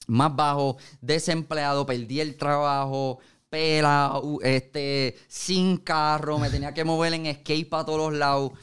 más 0.07 0.33
bajo, 0.35 0.77
desempleado, 1.01 1.85
perdí 1.85 2.21
el 2.21 2.37
trabajo, 2.37 3.19
pela, 3.49 4.13
este, 4.43 5.17
sin 5.27 5.77
carro, 5.77 6.39
me 6.39 6.49
tenía 6.49 6.73
que 6.73 6.83
mover 6.85 7.13
en 7.13 7.31
skate 7.35 7.69
para 7.69 7.85
todos 7.85 7.99
los 8.11 8.17
lados. 8.17 8.53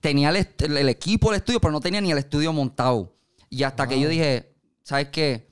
Tenía 0.00 0.30
el, 0.30 0.36
el 0.58 0.88
equipo, 0.88 1.30
el 1.30 1.38
estudio, 1.38 1.60
pero 1.60 1.72
no 1.72 1.80
tenía 1.80 2.00
ni 2.00 2.12
el 2.12 2.18
estudio 2.18 2.52
montado. 2.52 3.12
Y 3.50 3.64
hasta 3.64 3.88
que 3.88 3.98
yo 3.98 4.08
dije, 4.08 4.54
¿sabes 4.82 5.08
qué? 5.08 5.48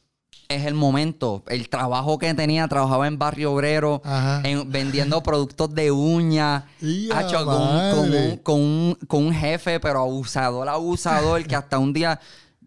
Es 0.49 0.67
el 0.67 0.75
momento. 0.75 1.43
El 1.49 1.69
trabajo 1.69 2.19
que 2.19 2.33
tenía, 2.35 2.69
trabajaba 2.69 3.07
en 3.07 3.19
Barrio 3.19 3.53
Obrero, 3.53 4.03
en- 4.45 4.71
vendiendo 4.71 5.23
productos 5.23 5.75
de 5.75 5.91
uñas. 5.91 6.65
¡Ya 6.81 7.19
Hacho, 7.19 7.45
con, 7.45 7.63
un- 7.63 7.91
con 7.91 8.11
un, 8.31 8.37
con, 8.43 8.61
un, 8.61 8.99
con 9.07 9.27
un 9.27 9.33
jefe, 9.35 9.81
pero 9.81 10.01
abusador, 10.01 10.69
abusador, 10.69 11.45
que 11.47 11.57
hasta 11.57 11.79
un 11.79 11.93
día 11.93 12.21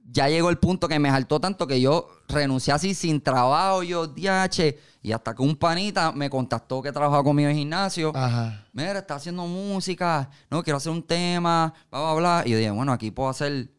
ya 0.09 0.27
llegó 0.29 0.49
el 0.49 0.57
punto 0.57 0.87
que 0.87 0.97
me 0.99 1.09
saltó 1.11 1.39
tanto 1.39 1.67
que 1.67 1.79
yo 1.79 2.07
renuncié 2.29 2.73
así 2.73 2.93
sin 2.95 3.21
trabajo, 3.21 3.83
yo, 3.83 4.07
DH, 4.07 4.75
y 5.03 5.11
hasta 5.11 5.35
que 5.35 5.41
un 5.43 5.55
panita 5.55 6.11
me 6.11 6.29
contactó 6.29 6.81
que 6.81 6.91
trabajaba 6.91 7.23
conmigo 7.23 7.49
en 7.49 7.57
gimnasio. 7.57 8.11
Ajá. 8.15 8.65
Mira, 8.73 8.97
está 8.99 9.15
haciendo 9.15 9.45
música, 9.45 10.29
no, 10.49 10.63
quiero 10.63 10.77
hacer 10.77 10.91
un 10.91 11.03
tema, 11.03 11.73
bla, 11.91 11.99
bla, 12.01 12.13
bla. 12.13 12.43
Y 12.45 12.51
yo 12.51 12.57
dije, 12.57 12.71
bueno, 12.71 12.91
aquí 12.91 13.11
puedo 13.11 13.29
hacer 13.29 13.69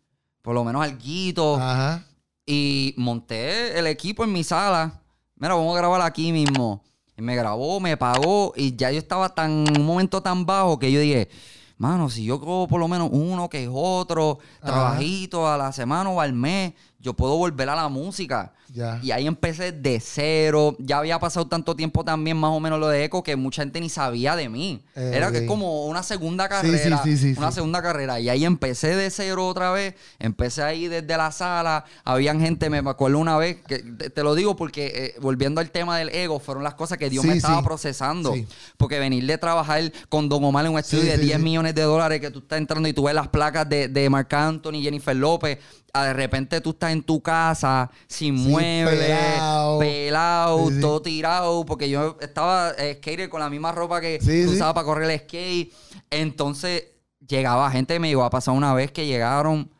por 0.42 0.54
lo 0.54 0.64
menos 0.64 0.82
algo. 0.84 1.56
Ajá. 1.60 2.04
Y 2.50 2.94
monté 2.96 3.78
el 3.78 3.86
equipo 3.86 4.24
en 4.24 4.32
mi 4.32 4.42
sala. 4.42 5.02
Mira, 5.36 5.52
vamos 5.54 5.74
a 5.76 5.80
grabar 5.80 6.00
aquí 6.00 6.32
mismo. 6.32 6.82
Y 7.14 7.20
me 7.20 7.36
grabó, 7.36 7.78
me 7.78 7.94
pagó. 7.98 8.54
Y 8.56 8.74
ya 8.74 8.90
yo 8.90 8.96
estaba 8.98 9.28
tan, 9.28 9.66
en 9.68 9.82
un 9.82 9.86
momento 9.86 10.22
tan 10.22 10.46
bajo 10.46 10.78
que 10.78 10.90
yo 10.90 10.98
dije, 10.98 11.28
mano, 11.76 12.08
si 12.08 12.24
yo 12.24 12.40
cojo 12.40 12.66
por 12.66 12.80
lo 12.80 12.88
menos 12.88 13.10
uno 13.12 13.50
que 13.50 13.64
es 13.64 13.70
otro, 13.70 14.38
Ajá. 14.62 14.72
trabajito 14.72 15.46
a 15.46 15.58
la 15.58 15.72
semana 15.72 16.08
o 16.08 16.22
al 16.22 16.32
mes, 16.32 16.72
yo 16.98 17.12
puedo 17.12 17.36
volver 17.36 17.68
a 17.68 17.76
la 17.76 17.90
música. 17.90 18.54
Ya. 18.72 19.00
Y 19.02 19.10
ahí 19.12 19.26
empecé 19.26 19.72
de 19.72 20.00
cero. 20.00 20.76
Ya 20.78 20.98
había 20.98 21.18
pasado 21.18 21.46
tanto 21.46 21.74
tiempo 21.74 22.04
también, 22.04 22.36
más 22.36 22.50
o 22.50 22.60
menos 22.60 22.78
lo 22.78 22.88
de 22.88 23.04
Eco, 23.04 23.22
que 23.22 23.34
mucha 23.36 23.62
gente 23.62 23.80
ni 23.80 23.88
sabía 23.88 24.36
de 24.36 24.48
mí. 24.48 24.82
Eh, 24.94 25.12
Era 25.14 25.30
que 25.32 25.40
ok. 25.40 25.46
como 25.46 25.86
una 25.86 26.02
segunda 26.02 26.48
carrera. 26.48 27.02
sí, 27.02 27.16
sí, 27.16 27.34
sí, 27.34 27.38
una 27.38 27.50
segunda 27.52 27.82
carrera. 27.82 28.20
Y 28.20 28.28
ahí 28.28 28.44
empecé 28.44 28.94
de 28.94 29.10
cero 29.10 29.46
otra 29.46 29.70
vez. 29.70 29.94
Empecé 30.18 30.62
ahí 30.62 30.88
desde 30.88 31.16
la 31.16 31.32
sala. 31.32 31.84
Habían 32.04 32.40
gente, 32.40 32.68
me 32.70 32.78
acuerdo 32.78 33.18
una 33.18 33.36
vez, 33.38 33.56
que 33.66 33.78
te, 33.78 34.10
te 34.10 34.22
lo 34.22 34.34
digo 34.34 34.56
porque 34.56 35.14
eh, 35.16 35.20
volviendo 35.20 35.60
al 35.60 35.70
tema 35.70 35.98
del 35.98 36.10
ego, 36.10 36.38
fueron 36.38 36.62
las 36.64 36.74
cosas 36.74 36.98
que 36.98 37.08
Dios 37.10 37.24
me 37.24 37.34
estaba 37.36 37.62
procesando. 37.62 38.34
Porque 38.76 38.98
venir 38.98 39.24
de 39.26 39.38
trabajar 39.38 39.90
con 40.08 40.28
Don 40.28 40.44
Omar 40.44 40.66
en 40.66 40.72
un 40.72 40.78
estudio 40.78 41.04
de 41.04 41.16
sí, 41.16 41.22
10 41.24 41.36
sí. 41.38 41.42
millones 41.42 41.74
de 41.74 41.82
dólares 41.82 42.20
que 42.20 42.30
tú 42.30 42.40
estás 42.40 42.58
entrando 42.58 42.88
y 42.88 42.92
tú 42.92 43.04
ves 43.04 43.14
las 43.14 43.28
placas 43.28 43.68
de, 43.68 43.88
de 43.88 44.10
Marc 44.10 44.32
Anthony, 44.34 44.82
Jennifer 44.82 45.16
López. 45.16 45.58
a 45.92 46.04
de 46.04 46.12
repente 46.12 46.60
tú 46.60 46.70
estás 46.70 46.92
en 46.92 47.02
tu 47.02 47.20
casa 47.22 47.90
sin 48.06 48.36
Sí, 48.38 48.50
muebles, 48.62 49.06
pelado. 49.06 49.78
pelado, 49.78 50.68
Sí, 50.68 50.74
sí. 50.74 50.80
todo 50.80 51.02
tirado, 51.02 51.64
porque 51.64 51.88
yo 51.90 52.16
estaba 52.20 52.70
eh, 52.78 52.94
skater 53.00 53.28
con 53.28 53.40
la 53.40 53.50
misma 53.50 53.72
ropa 53.72 54.00
que 54.00 54.18
Sí, 54.20 54.44
tú 54.44 54.50
sí. 54.50 54.56
usaba 54.56 54.74
para 54.74 54.84
correr 54.84 55.10
el 55.10 55.18
skate. 55.20 55.72
Entonces 56.10 56.84
llegaba 57.26 57.70
gente, 57.70 57.98
me 57.98 58.08
llegó 58.08 58.24
a 58.24 58.30
pasar 58.30 58.54
una 58.54 58.72
vez 58.74 58.90
que 58.92 59.06
llegaron 59.06 59.70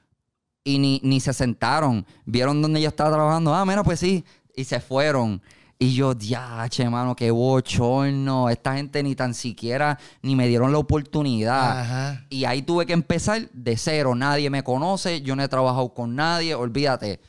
y 0.65 0.79
ni, 0.79 1.01
ni 1.03 1.21
se 1.21 1.33
sentaron. 1.33 2.05
Vieron 2.27 2.61
donde 2.61 2.81
yo 2.81 2.89
estaba 2.89 3.11
trabajando. 3.11 3.55
Ah, 3.55 3.65
mira, 3.65 3.83
pues 3.83 4.01
sí. 4.01 4.25
Y 4.55 4.65
se 4.65 4.81
fueron. 4.81 5.41
Y 5.81 5.95
yo, 5.95 6.13
diache, 6.13 6.91
mano, 6.91 7.15
qué 7.15 7.31
bochorno. 7.31 8.51
Esta 8.51 8.75
gente 8.75 9.01
ni 9.03 9.15
tan 9.15 9.33
siquiera 9.33 9.97
ni 10.23 10.35
me 10.35 10.49
dieron 10.49 10.73
la 10.73 10.79
oportunidad. 10.79 11.81
Ajá. 11.81 12.27
Y 12.29 12.45
ahí 12.45 12.63
tuve 12.63 12.85
que 12.85 12.93
empezar 12.93 13.49
de 13.53 13.77
cero. 13.77 14.15
Nadie 14.17 14.51
me 14.51 14.63
conoce, 14.65 15.21
yo 15.23 15.37
no 15.37 15.43
he 15.45 15.49
trabajado 15.49 15.95
con 15.95 16.17
nadie, 16.17 16.55
olvídate. 16.55 17.21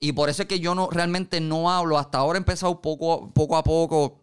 Y 0.00 0.12
por 0.12 0.30
eso 0.30 0.42
es 0.42 0.48
que 0.48 0.60
yo 0.60 0.74
no 0.74 0.88
realmente 0.90 1.40
no 1.40 1.70
hablo. 1.70 1.98
Hasta 1.98 2.18
ahora 2.18 2.38
he 2.38 2.40
empezado 2.40 2.80
poco, 2.80 3.30
poco 3.34 3.56
a 3.56 3.62
poco. 3.62 4.16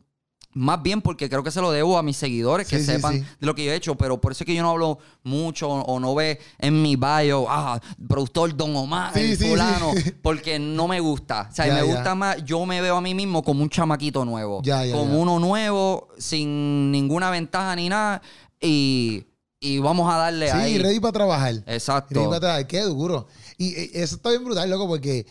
Más 0.54 0.82
bien 0.82 1.04
porque 1.04 1.30
creo 1.30 1.44
que 1.44 1.52
se 1.52 1.62
lo 1.62 1.70
debo 1.72 2.00
a 2.00 2.02
mis 2.02 2.18
seguidores 2.18 2.68
que 2.68 2.80
Sí, 2.80 2.86
sí, 2.86 2.92
sepan 2.94 3.14
sí. 3.14 3.20
de 3.20 3.46
lo 3.46 3.54
que 3.54 3.64
yo 3.64 3.72
he 3.72 3.76
hecho. 3.76 3.94
Pero 3.94 4.20
por 4.20 4.32
eso 4.32 4.44
es 4.44 4.48
que 4.48 4.56
yo 4.56 4.64
no 4.64 4.72
hablo 4.72 4.98
mucho 5.22 5.70
o 5.70 6.00
no 6.00 6.16
ve 6.16 6.40
en 6.58 6.82
mi 6.82 6.96
bio, 6.96 7.46
ah, 7.48 7.80
productor 8.08 8.58
Don 8.58 8.76
Omar, 8.76 9.14
Sí, 9.14 9.20
el 9.20 9.38
sí, 9.38 9.50
fulano. 9.50 9.92
sí. 9.94 10.12
Porque 10.24 10.58
no 10.58 10.88
me 10.88 11.00
gusta. 11.00 11.48
O 11.52 11.54
sea, 11.56 11.68
Ya, 11.68 11.74
me 11.76 11.80
ya. 11.88 11.94
gusta 11.94 12.16
más, 12.16 12.44
yo 12.44 12.66
me 12.66 12.82
veo 12.82 12.96
a 12.96 13.02
mí 13.02 13.14
mismo 13.14 13.44
como 13.44 13.62
un 13.62 13.70
chamaquito 13.70 14.26
nuevo. 14.26 14.62
Ya, 14.64 14.84
ya, 14.84 14.96
como 14.96 15.20
uno 15.22 15.38
nuevo, 15.38 16.08
sin 16.18 16.92
ninguna 16.92 17.30
ventaja 17.30 17.76
ni 17.76 17.88
nada. 17.90 18.24
Y, 18.60 19.26
y 19.60 19.78
vamos 19.78 20.12
a 20.12 20.18
darle 20.18 20.48
Sí, 20.50 20.58
ahí. 20.58 20.78
ready 20.80 21.00
para 21.00 21.12
trabajar. 21.12 21.54
Exacto. 21.68 22.16
Ready 22.16 22.28
para 22.30 22.40
trabajar. 22.40 22.66
Qué 22.68 22.82
duro. 22.82 23.28
Y 23.60 23.76
eh, 23.76 23.92
eso 23.94 24.16
está 24.16 24.32
bien 24.32 24.44
brutal, 24.44 24.68
loco, 24.72 24.88
porque 24.88 25.28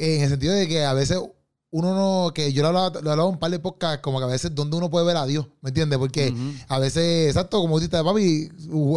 en 0.00 0.22
el 0.22 0.28
sentido 0.30 0.54
de 0.54 0.66
que 0.68 0.84
a 0.84 0.92
veces 0.94 1.18
uno 1.72 1.94
no, 1.94 2.32
que 2.34 2.52
yo 2.52 2.62
lo 2.62 2.68
hablaba, 2.68 3.00
lo 3.00 3.10
hablaba 3.12 3.28
en 3.28 3.34
un 3.34 3.38
par 3.38 3.50
de 3.50 3.58
podcasts, 3.60 4.00
como 4.02 4.18
que 4.18 4.24
a 4.24 4.28
veces 4.28 4.52
donde 4.54 4.76
uno 4.76 4.90
puede 4.90 5.06
ver 5.06 5.16
a 5.16 5.26
Dios, 5.26 5.46
¿me 5.60 5.68
entiendes? 5.70 5.98
Porque 5.98 6.34
a 6.68 6.78
veces, 6.80 7.28
exacto, 7.28 7.60
como 7.60 7.78
dijiste, 7.78 8.02
papi, 8.02 8.48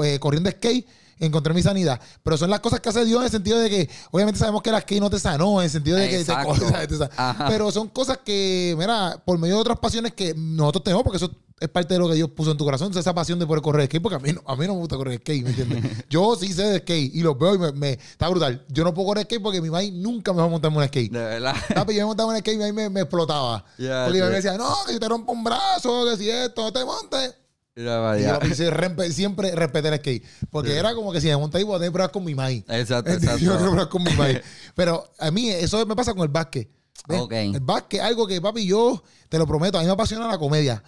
eh, 0.05 0.17
corriendo 0.19 0.49
skate, 0.49 0.87
encontré 1.19 1.53
mi 1.53 1.61
sanidad. 1.61 2.01
Pero 2.23 2.35
son 2.37 2.49
las 2.49 2.61
cosas 2.61 2.79
que 2.79 2.89
hace 2.89 3.05
Dios 3.05 3.19
en 3.19 3.25
el 3.25 3.31
sentido 3.31 3.59
de 3.59 3.69
que, 3.69 3.89
obviamente 4.11 4.39
sabemos 4.39 4.63
que 4.63 4.71
la 4.71 4.81
skate 4.81 5.01
no 5.01 5.09
te 5.11 5.19
sanó, 5.19 5.61
en 5.61 5.65
el 5.65 5.71
sentido 5.71 5.97
de 5.97 6.09
que 6.09 6.17
te 6.25 6.31
te 6.87 6.97
sa- 6.97 7.09
Ajá. 7.15 7.47
Pero 7.47 7.71
son 7.71 7.89
cosas 7.89 8.19
que, 8.25 8.75
mira, 8.77 9.21
por 9.23 9.37
medio 9.37 9.55
de 9.55 9.61
otras 9.61 9.77
pasiones 9.77 10.13
que 10.13 10.33
nosotros 10.35 10.83
tenemos, 10.83 11.03
porque 11.03 11.17
eso 11.17 11.31
es 11.63 11.69
parte 11.69 11.93
de 11.93 11.99
lo 11.99 12.07
que 12.09 12.15
Dios 12.15 12.29
puso 12.29 12.51
en 12.51 12.57
tu 12.57 12.65
corazón, 12.65 12.95
esa 12.97 13.13
pasión 13.13 13.39
de 13.39 13.45
poder 13.47 13.61
correr 13.61 13.85
skate, 13.87 14.01
porque 14.03 14.15
a 14.15 14.19
mí 14.19 14.31
no, 14.33 14.41
a 14.45 14.55
mí 14.55 14.67
no 14.67 14.73
me 14.73 14.79
gusta 14.79 14.95
correr 14.97 15.19
skate, 15.19 15.43
¿me 15.43 15.49
entiendes? 15.49 16.05
Yo 16.09 16.35
sí 16.35 16.51
sé 16.53 16.63
de 16.63 16.79
skate 16.79 17.13
y 17.15 17.21
los 17.21 17.37
veo 17.37 17.55
y 17.55 17.57
me, 17.57 17.71
me- 17.71 17.91
está 17.93 18.27
brutal. 18.29 18.63
Yo 18.69 18.83
no 18.83 18.93
puedo 18.93 19.07
correr 19.07 19.25
skate 19.25 19.41
porque 19.41 19.61
mi 19.61 19.69
mamá 19.69 19.83
nunca 19.93 20.33
me 20.33 20.39
va 20.39 20.45
a 20.45 20.49
montar 20.49 20.71
en 20.71 20.77
un 20.77 20.85
skate. 20.85 21.11
De 21.11 21.19
verdad. 21.19 21.55
Papi, 21.73 21.93
yo 21.93 21.99
me 22.01 22.05
montaba 22.05 22.33
en 22.35 22.39
skate 22.41 22.55
y 22.55 22.57
mi 22.57 22.63
mamá 22.65 22.73
me, 22.73 22.89
me 22.89 22.99
explotaba. 23.01 23.65
Ya, 23.77 24.03
porque 24.05 24.19
mamá 24.19 24.29
me 24.31 24.35
decía, 24.37 24.57
no, 24.57 24.73
que 24.85 24.93
si 24.93 24.99
te 24.99 25.07
rompo 25.09 25.31
un 25.31 25.43
brazo, 25.43 26.05
que 26.09 26.17
si 26.17 26.29
esto, 26.29 26.61
no 26.63 26.73
te 26.73 26.83
montes. 26.85 27.35
Y 27.75 27.83
yo 27.83 28.39
siempre 29.11 29.51
respeté 29.55 29.87
el 29.87 29.95
skate. 29.97 30.23
Porque 30.51 30.75
era 30.77 30.93
como 30.93 31.11
que 31.11 31.19
si 31.19 31.27
me 31.27 31.37
monté 31.37 31.57
ahí, 31.57 31.63
voy 31.63 31.75
a 31.75 31.79
tener 31.79 31.91
pruebas 31.91 32.11
con 32.11 32.23
mi 32.23 32.35
maíz. 32.35 32.63
Exacto, 32.67 33.09
Yo 33.13 33.15
exacto. 33.17 33.57
pruebas 33.57 33.87
con 33.87 34.03
mi 34.03 34.11
maíz. 34.17 34.41
Pero 34.75 35.09
a 35.17 35.31
mí 35.31 35.49
eso 35.49 35.83
me 35.85 35.95
pasa 35.95 36.13
con 36.13 36.21
el 36.23 36.27
básquet. 36.29 36.69
¿ves? 37.07 37.19
Ok. 37.19 37.31
El 37.33 37.59
básquet 37.61 38.01
algo 38.01 38.27
que, 38.27 38.39
papi, 38.39 38.65
yo 38.65 39.01
te 39.27 39.37
lo 39.37 39.47
prometo, 39.47 39.77
a 39.77 39.81
mí 39.81 39.87
me 39.87 39.93
apasiona 39.93 40.27
la 40.27 40.37
comedia. 40.37 40.83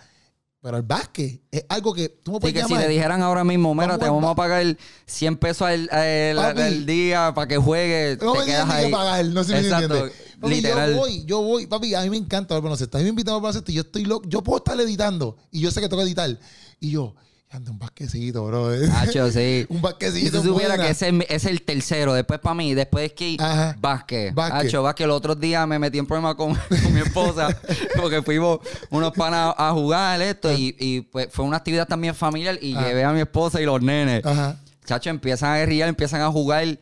Pero 0.65 0.77
el 0.77 0.83
básquet 0.83 1.41
es 1.51 1.63
algo 1.69 1.93
que 1.93 2.09
tú 2.09 2.39
puedes 2.39 2.51
que 2.59 2.67
si 2.67 2.73
te 2.75 2.87
dijeran 2.87 3.21
ahora 3.21 3.43
mismo, 3.43 3.75
mira, 3.75 3.99
te 3.99 4.05
al 4.05 4.09
vamos 4.11 4.31
a 4.31 4.33
pagar 4.35 4.75
100 5.05 5.37
pesos 5.37 5.61
al, 5.67 5.87
al- 5.91 6.39
al 6.57 6.85
día 6.87 7.33
para 7.35 7.47
que 7.47 7.57
juegues, 7.57 8.19
No 8.19 8.33
te 8.33 8.39
me 8.39 8.45
quedas 8.45 8.67
ahí. 8.71 8.85
que 8.85 8.91
pagar, 8.91 9.25
no 9.25 9.43
sé 9.43 9.47
si 9.49 9.53
me 9.53 9.59
Exacto, 9.59 9.93
entiendes. 9.95 10.21
Papi, 10.41 10.55
literal. 10.55 10.89
yo 10.91 10.97
voy, 10.97 11.25
yo 11.25 11.41
voy, 11.43 11.67
papi, 11.67 11.93
a 11.93 12.01
mí 12.01 12.09
me 12.09 12.17
encanta 12.17 12.55
ver 12.55 12.63
baloncesto. 12.63 12.97
A 12.97 12.99
mí 12.99 13.03
me 13.03 13.09
invitan 13.11 13.33
a 13.33 13.35
ver 13.35 13.43
baloncesto 13.43 13.71
y 13.71 13.75
yo 13.75 13.81
estoy 13.81 14.05
loco. 14.05 14.27
Yo 14.27 14.41
puedo 14.43 14.57
estar 14.57 14.79
editando 14.81 15.37
y 15.51 15.59
yo 15.61 15.69
sé 15.69 15.81
que 15.81 15.87
tengo 15.87 16.01
que 16.01 16.07
editar. 16.07 16.35
Y 16.79 16.89
yo, 16.89 17.13
anda, 17.55 17.71
un 17.71 17.79
basquecito, 17.79 18.45
bro. 18.45 18.69
Hacho, 18.97 19.31
sí. 19.31 19.65
un 19.69 19.77
Si 19.77 19.81
basquecito. 19.81 20.41
tú 20.41 20.49
supieras 20.49 20.77
buena. 20.77 20.83
que 20.85 20.91
ese 20.91 21.09
es, 21.09 21.15
es 21.29 21.45
el 21.45 21.61
tercero, 21.61 22.13
después 22.13 22.39
para 22.39 22.53
mí, 22.53 22.73
después 22.73 23.03
de 23.03 23.09
skate, 23.09 23.41
Ajá. 23.41 23.75
básquet. 23.79 24.33
Básquet. 24.33 24.67
Hacho, 24.67 24.83
básquet. 24.83 25.07
Los 25.07 25.17
otros 25.17 25.39
días 25.39 25.67
me 25.67 25.79
metí 25.79 25.97
en 25.97 26.05
problema 26.05 26.35
con, 26.35 26.53
con 26.83 26.93
mi 26.93 27.01
esposa 27.01 27.47
porque 27.99 28.21
fuimos 28.21 28.59
unos 28.89 29.11
panas 29.13 29.53
a 29.57 29.71
jugar 29.71 30.21
esto 30.21 30.51
y, 30.53 30.75
y, 30.79 31.01
pues 31.01 31.29
fue 31.31 31.45
una 31.45 31.57
actividad 31.57 31.87
también 31.87 32.13
familiar 32.15 32.57
y 32.61 32.73
llevé 32.73 33.03
a 33.03 33.11
mi 33.11 33.21
esposa 33.21 33.61
y 33.61 33.65
los 33.65 33.81
nenes. 33.81 34.25
Ajá. 34.25 34.57
Chacho, 34.85 35.09
empiezan 35.09 35.51
a 35.53 35.57
guerrillar, 35.57 35.89
empiezan 35.89 36.21
a 36.21 36.29
jugar. 36.31 36.77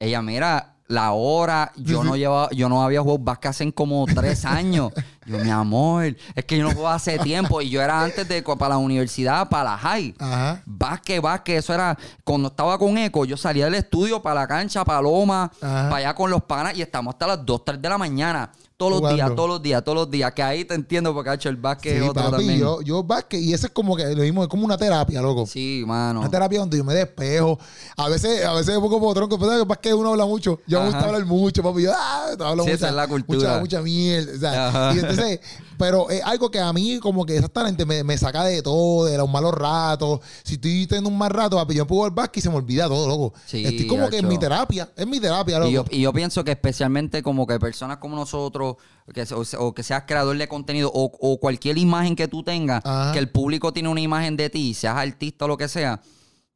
Ella, 0.00 0.22
mira, 0.22 0.73
la 0.86 1.12
hora, 1.12 1.72
yo 1.76 2.04
no 2.04 2.14
llevaba, 2.16 2.50
yo 2.50 2.68
no 2.68 2.82
había 2.82 3.00
jugado 3.00 3.18
básquet 3.18 3.50
hace 3.50 3.72
como 3.72 4.04
tres 4.06 4.44
años. 4.44 4.92
Yo, 5.26 5.38
mi 5.38 5.50
amor, 5.50 6.14
es 6.34 6.44
que 6.44 6.58
yo 6.58 6.64
no 6.64 6.70
juego 6.72 6.88
hace 6.88 7.18
tiempo. 7.20 7.62
Y 7.62 7.70
yo 7.70 7.80
era 7.80 8.02
antes 8.02 8.28
de 8.28 8.42
para 8.42 8.70
la 8.70 8.78
universidad, 8.78 9.48
para 9.48 9.70
la 9.70 9.78
high. 9.78 10.14
Ajá. 10.18 10.62
Básquet, 10.66 11.22
básquet, 11.22 11.58
eso 11.58 11.72
era. 11.72 11.96
Cuando 12.24 12.48
estaba 12.48 12.78
con 12.78 12.96
Eco, 12.98 13.24
yo 13.24 13.36
salía 13.36 13.64
del 13.64 13.76
estudio 13.76 14.20
para 14.20 14.40
la 14.40 14.46
cancha, 14.46 14.84
Paloma, 14.84 15.50
Ajá. 15.60 15.84
para 15.88 15.96
allá 15.96 16.14
con 16.14 16.30
los 16.30 16.42
panas 16.42 16.76
y 16.76 16.82
estamos 16.82 17.14
hasta 17.14 17.26
las 17.28 17.46
2, 17.46 17.64
3 17.64 17.80
de 17.82 17.88
la 17.88 17.98
mañana. 17.98 18.50
Todos 18.76 19.00
los 19.00 19.14
días, 19.14 19.34
todos 19.36 19.48
los 19.48 19.62
días, 19.62 19.84
todos 19.84 19.96
los 19.96 20.10
días. 20.10 20.32
Que 20.32 20.42
ahí 20.42 20.64
te 20.64 20.74
entiendo 20.74 21.14
porque 21.14 21.30
ha 21.30 21.34
hecho 21.34 21.48
el 21.48 21.56
básquet 21.56 21.92
Sí, 21.92 22.02
es 22.02 22.10
otro 22.10 22.24
papi, 22.24 22.36
también. 22.38 22.58
yo, 22.58 22.82
yo 22.82 23.04
básquet 23.04 23.40
y 23.40 23.52
eso 23.54 23.68
es 23.68 23.72
como 23.72 23.94
que 23.94 24.04
lo 24.14 24.22
mismo, 24.22 24.42
es 24.42 24.48
como 24.48 24.64
una 24.64 24.76
terapia, 24.76 25.22
loco. 25.22 25.46
Sí, 25.46 25.84
mano. 25.86 26.20
Una 26.20 26.28
terapia 26.28 26.58
donde 26.58 26.76
yo 26.76 26.82
me 26.84 26.92
despejo. 26.92 27.56
A 27.96 28.08
veces, 28.08 28.44
a 28.44 28.52
veces 28.52 28.74
me 28.74 28.80
pongo 28.80 28.98
como 28.98 29.14
tronco, 29.14 29.38
pero 29.38 29.52
el 29.52 29.64
básquet 29.64 29.92
uno 29.92 30.10
habla 30.10 30.26
mucho. 30.26 30.60
Yo 30.66 30.80
me 30.80 30.86
gusta 30.86 31.04
hablar 31.04 31.24
mucho, 31.24 31.62
papi. 31.62 31.82
Yo, 31.82 31.92
ah, 31.94 32.30
te 32.36 32.42
hablo 32.42 32.64
Sí, 32.64 32.70
mucha, 32.70 32.74
esa 32.74 32.88
es 32.88 32.94
la 32.94 33.06
cultura. 33.06 33.38
Mucha, 33.38 33.60
mucha 33.60 33.82
mierda. 33.82 34.32
o 34.34 34.38
sea, 34.72 34.92
y 34.94 34.98
entonces, 34.98 35.40
pero 35.78 36.10
es 36.10 36.22
algo 36.24 36.50
que 36.50 36.58
a 36.60 36.72
mí 36.72 36.98
como 36.98 37.24
que 37.26 37.36
exactamente 37.36 37.84
me, 37.84 38.04
me 38.04 38.16
saca 38.18 38.44
de 38.44 38.62
todo, 38.62 39.06
de 39.06 39.16
los 39.18 39.28
malos 39.28 39.54
ratos. 39.54 40.20
Si 40.42 40.54
estoy 40.54 40.86
teniendo 40.86 41.10
un 41.10 41.18
mal 41.18 41.30
rato, 41.30 41.56
papi, 41.56 41.74
yo 41.74 41.86
puedo 41.86 42.06
el 42.06 42.12
básquet 42.12 42.38
y 42.38 42.40
se 42.42 42.50
me 42.50 42.56
olvida 42.56 42.88
todo, 42.88 43.08
loco. 43.08 43.34
Sí, 43.46 43.64
estoy 43.64 43.86
como 43.86 44.08
que 44.08 44.18
en 44.18 44.28
mi 44.28 44.38
terapia, 44.38 44.90
es 44.96 45.06
mi 45.06 45.20
terapia, 45.20 45.58
loco. 45.58 45.70
Y 45.70 45.74
yo, 45.74 45.84
y 45.90 46.00
yo 46.00 46.12
pienso 46.12 46.44
que 46.44 46.52
especialmente 46.52 47.22
como 47.22 47.46
que 47.46 47.58
personas 47.58 47.98
como 47.98 48.16
nosotros, 48.16 48.76
que, 49.12 49.22
o, 49.34 49.44
o 49.66 49.74
que 49.74 49.82
seas 49.82 50.04
creador 50.06 50.36
de 50.36 50.48
contenido 50.48 50.90
o, 50.94 51.10
o 51.20 51.38
cualquier 51.38 51.78
imagen 51.78 52.16
que 52.16 52.28
tú 52.28 52.42
tengas, 52.42 52.80
Ajá. 52.84 53.12
que 53.12 53.18
el 53.18 53.28
público 53.28 53.72
tiene 53.72 53.88
una 53.88 54.00
imagen 54.00 54.36
de 54.36 54.50
ti, 54.50 54.74
seas 54.74 54.96
artista 54.96 55.44
o 55.44 55.48
lo 55.48 55.56
que 55.56 55.68
sea, 55.68 56.00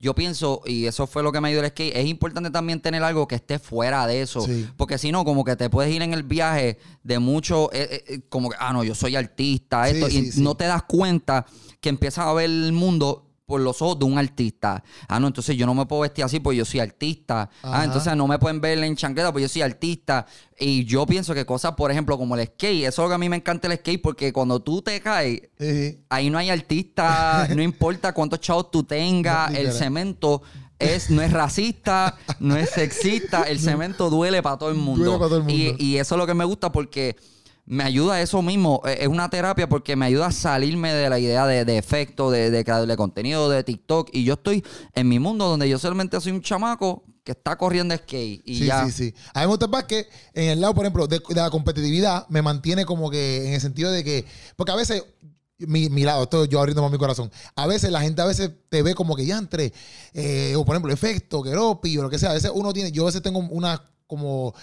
yo 0.00 0.14
pienso, 0.14 0.62
y 0.64 0.86
eso 0.86 1.06
fue 1.06 1.22
lo 1.22 1.32
que 1.32 1.40
me 1.40 1.48
ayudó 1.48 1.62
el 1.62 1.70
skate, 1.70 1.96
es 1.96 2.06
importante 2.06 2.50
también 2.50 2.80
tener 2.80 3.02
algo 3.02 3.26
que 3.26 3.34
esté 3.34 3.58
fuera 3.58 4.06
de 4.06 4.22
eso. 4.22 4.42
Sí. 4.42 4.68
Porque 4.76 4.96
si 4.96 5.10
no, 5.10 5.24
como 5.24 5.44
que 5.44 5.56
te 5.56 5.68
puedes 5.70 5.92
ir 5.92 6.02
en 6.02 6.14
el 6.14 6.22
viaje 6.22 6.78
de 7.02 7.18
mucho, 7.18 7.72
eh, 7.72 7.88
eh, 7.90 8.04
eh, 8.06 8.20
como 8.28 8.50
que, 8.50 8.56
ah, 8.60 8.72
no, 8.72 8.84
yo 8.84 8.94
soy 8.94 9.16
artista, 9.16 9.88
esto, 9.88 10.08
sí, 10.08 10.18
y 10.18 10.32
sí. 10.32 10.40
no 10.40 10.54
te 10.54 10.64
das 10.64 10.84
cuenta 10.84 11.46
que 11.80 11.88
empiezas 11.88 12.26
a 12.26 12.32
ver 12.32 12.46
el 12.46 12.72
mundo 12.72 13.27
por 13.48 13.62
los 13.62 13.80
ojos 13.80 13.98
de 13.98 14.04
un 14.04 14.18
artista. 14.18 14.84
Ah, 15.08 15.18
no, 15.18 15.26
entonces 15.26 15.56
yo 15.56 15.64
no 15.64 15.72
me 15.72 15.86
puedo 15.86 16.02
vestir 16.02 16.22
así 16.22 16.38
porque 16.38 16.58
yo 16.58 16.66
soy 16.66 16.80
artista. 16.80 17.48
Ajá. 17.62 17.80
Ah, 17.80 17.84
entonces 17.86 18.14
no 18.14 18.26
me 18.26 18.38
pueden 18.38 18.60
ver 18.60 18.76
en 18.84 18.94
chancleta 18.94 19.32
porque 19.32 19.44
yo 19.44 19.48
soy 19.48 19.62
artista. 19.62 20.26
Y 20.60 20.84
yo 20.84 21.06
pienso 21.06 21.32
que 21.32 21.46
cosas, 21.46 21.72
por 21.72 21.90
ejemplo, 21.90 22.18
como 22.18 22.36
el 22.36 22.46
skate, 22.46 22.84
eso 22.84 23.02
es 23.02 23.06
lo 23.06 23.08
que 23.08 23.14
a 23.14 23.18
mí 23.18 23.30
me 23.30 23.36
encanta 23.36 23.66
el 23.66 23.78
skate 23.78 24.02
porque 24.02 24.34
cuando 24.34 24.60
tú 24.60 24.82
te 24.82 25.00
caes, 25.00 25.48
Sí, 25.58 25.98
ahí 26.10 26.28
no 26.28 26.36
hay 26.36 26.50
artista, 26.50 27.48
no 27.56 27.62
importa 27.62 28.12
cuántos 28.12 28.40
chavos 28.40 28.70
tú 28.70 28.82
tengas, 28.82 29.50
No, 29.50 29.56
el 29.56 29.72
cemento 29.72 30.42
es, 30.78 31.08
no 31.08 31.22
es 31.22 31.32
racista, 31.32 32.18
no 32.40 32.54
es 32.54 32.68
sexista, 32.68 33.44
el 33.44 33.58
cemento 33.60 34.10
duele 34.10 34.42
para 34.42 34.58
todo 34.58 34.68
el 34.68 34.76
mundo. 34.76 35.04
Duele 35.06 35.18
para 35.18 35.28
todo 35.30 35.38
el 35.38 35.44
mundo. 35.44 35.76
Y, 35.78 35.82
y 35.82 35.96
eso 35.96 36.16
es 36.16 36.18
lo 36.18 36.26
que 36.26 36.34
me 36.34 36.44
gusta 36.44 36.70
porque 36.70 37.16
me 37.69 37.85
ayuda 37.85 38.15
a 38.15 38.23
eso 38.23 38.40
mismo. 38.40 38.81
Eh, 38.86 38.99
Es 39.03 39.09
una 39.09 39.28
terapia 39.28 39.69
porque 39.69 39.95
me 39.95 40.07
ayuda 40.07 40.27
a 40.27 40.32
salirme 40.32 40.93
de 40.93 41.11
la 41.11 41.19
idea 41.19 41.47
de, 41.47 41.65
de 41.65 41.77
efecto, 41.78 42.31
de, 42.31 42.51
de 42.51 42.65
creador 42.65 42.89
de 42.89 42.97
contenido, 42.97 43.49
de 43.51 43.62
TikTok. 43.62 44.09
Y 44.12 44.24
yo 44.24 44.35
estoy 44.35 44.65
en 44.95 45.09
mi 45.09 45.19
mundo 45.19 45.47
donde 45.47 45.69
yo 45.69 45.78
solamente 45.78 46.19
soy 46.20 46.32
un 46.32 46.40
chamaco 46.40 47.05
que 47.23 47.32
está 47.32 47.57
corriendo 47.59 47.95
skate. 47.95 48.40
Y 48.47 48.59
sí, 48.61 48.65
ya. 48.66 48.86
sí, 48.86 48.90
sí. 48.93 49.15
A 49.35 49.40
mí 49.40 49.47
me 49.47 49.51
gusta 49.51 49.66
el 49.66 49.70
básquet 49.70 50.09
en 50.32 50.49
el 50.49 50.61
lado, 50.62 50.74
por 50.74 50.85
ejemplo, 50.86 51.07
de, 51.07 51.19
de 51.19 51.35
la 51.35 51.51
competitividad, 51.51 52.27
me 52.31 52.40
mantiene 52.40 52.86
como 52.86 53.11
que 53.11 53.49
en 53.49 53.53
el 53.55 53.61
sentido 53.61 53.93
de 53.93 54.03
que, 54.03 54.24
porque 54.57 54.73
a 54.73 54.77
veces, 54.77 55.05
mi, 55.59 55.90
mi 55.90 56.05
lado, 56.05 56.23
esto 56.23 56.47
yo 56.47 56.61
abriendo 56.61 56.81
más 56.81 56.90
mi 56.90 56.97
corazón, 56.97 57.31
a 57.55 57.66
veces 57.66 57.90
la 57.90 58.01
gente 58.01 58.23
a 58.23 58.24
veces 58.24 58.51
te 58.70 58.82
ve 58.82 58.95
como 58.95 59.15
que 59.15 59.27
ya 59.27 59.36
entre, 59.36 59.74
eh, 60.15 60.55
o 60.57 60.65
por 60.65 60.74
ejemplo, 60.74 60.90
efecto, 60.90 61.43
queropi 61.43 61.99
o 61.99 62.03
lo 62.03 62.09
que 62.09 62.19
sea, 62.19 62.31
a 62.31 62.35
veces 62.35 62.51
uno 62.55 62.73
tiene, 62.73 62.93
yo 62.93 63.03
a 63.03 63.07
veces 63.07 63.20
tengo 63.20 63.40
una 63.40 63.82
como 64.09 64.55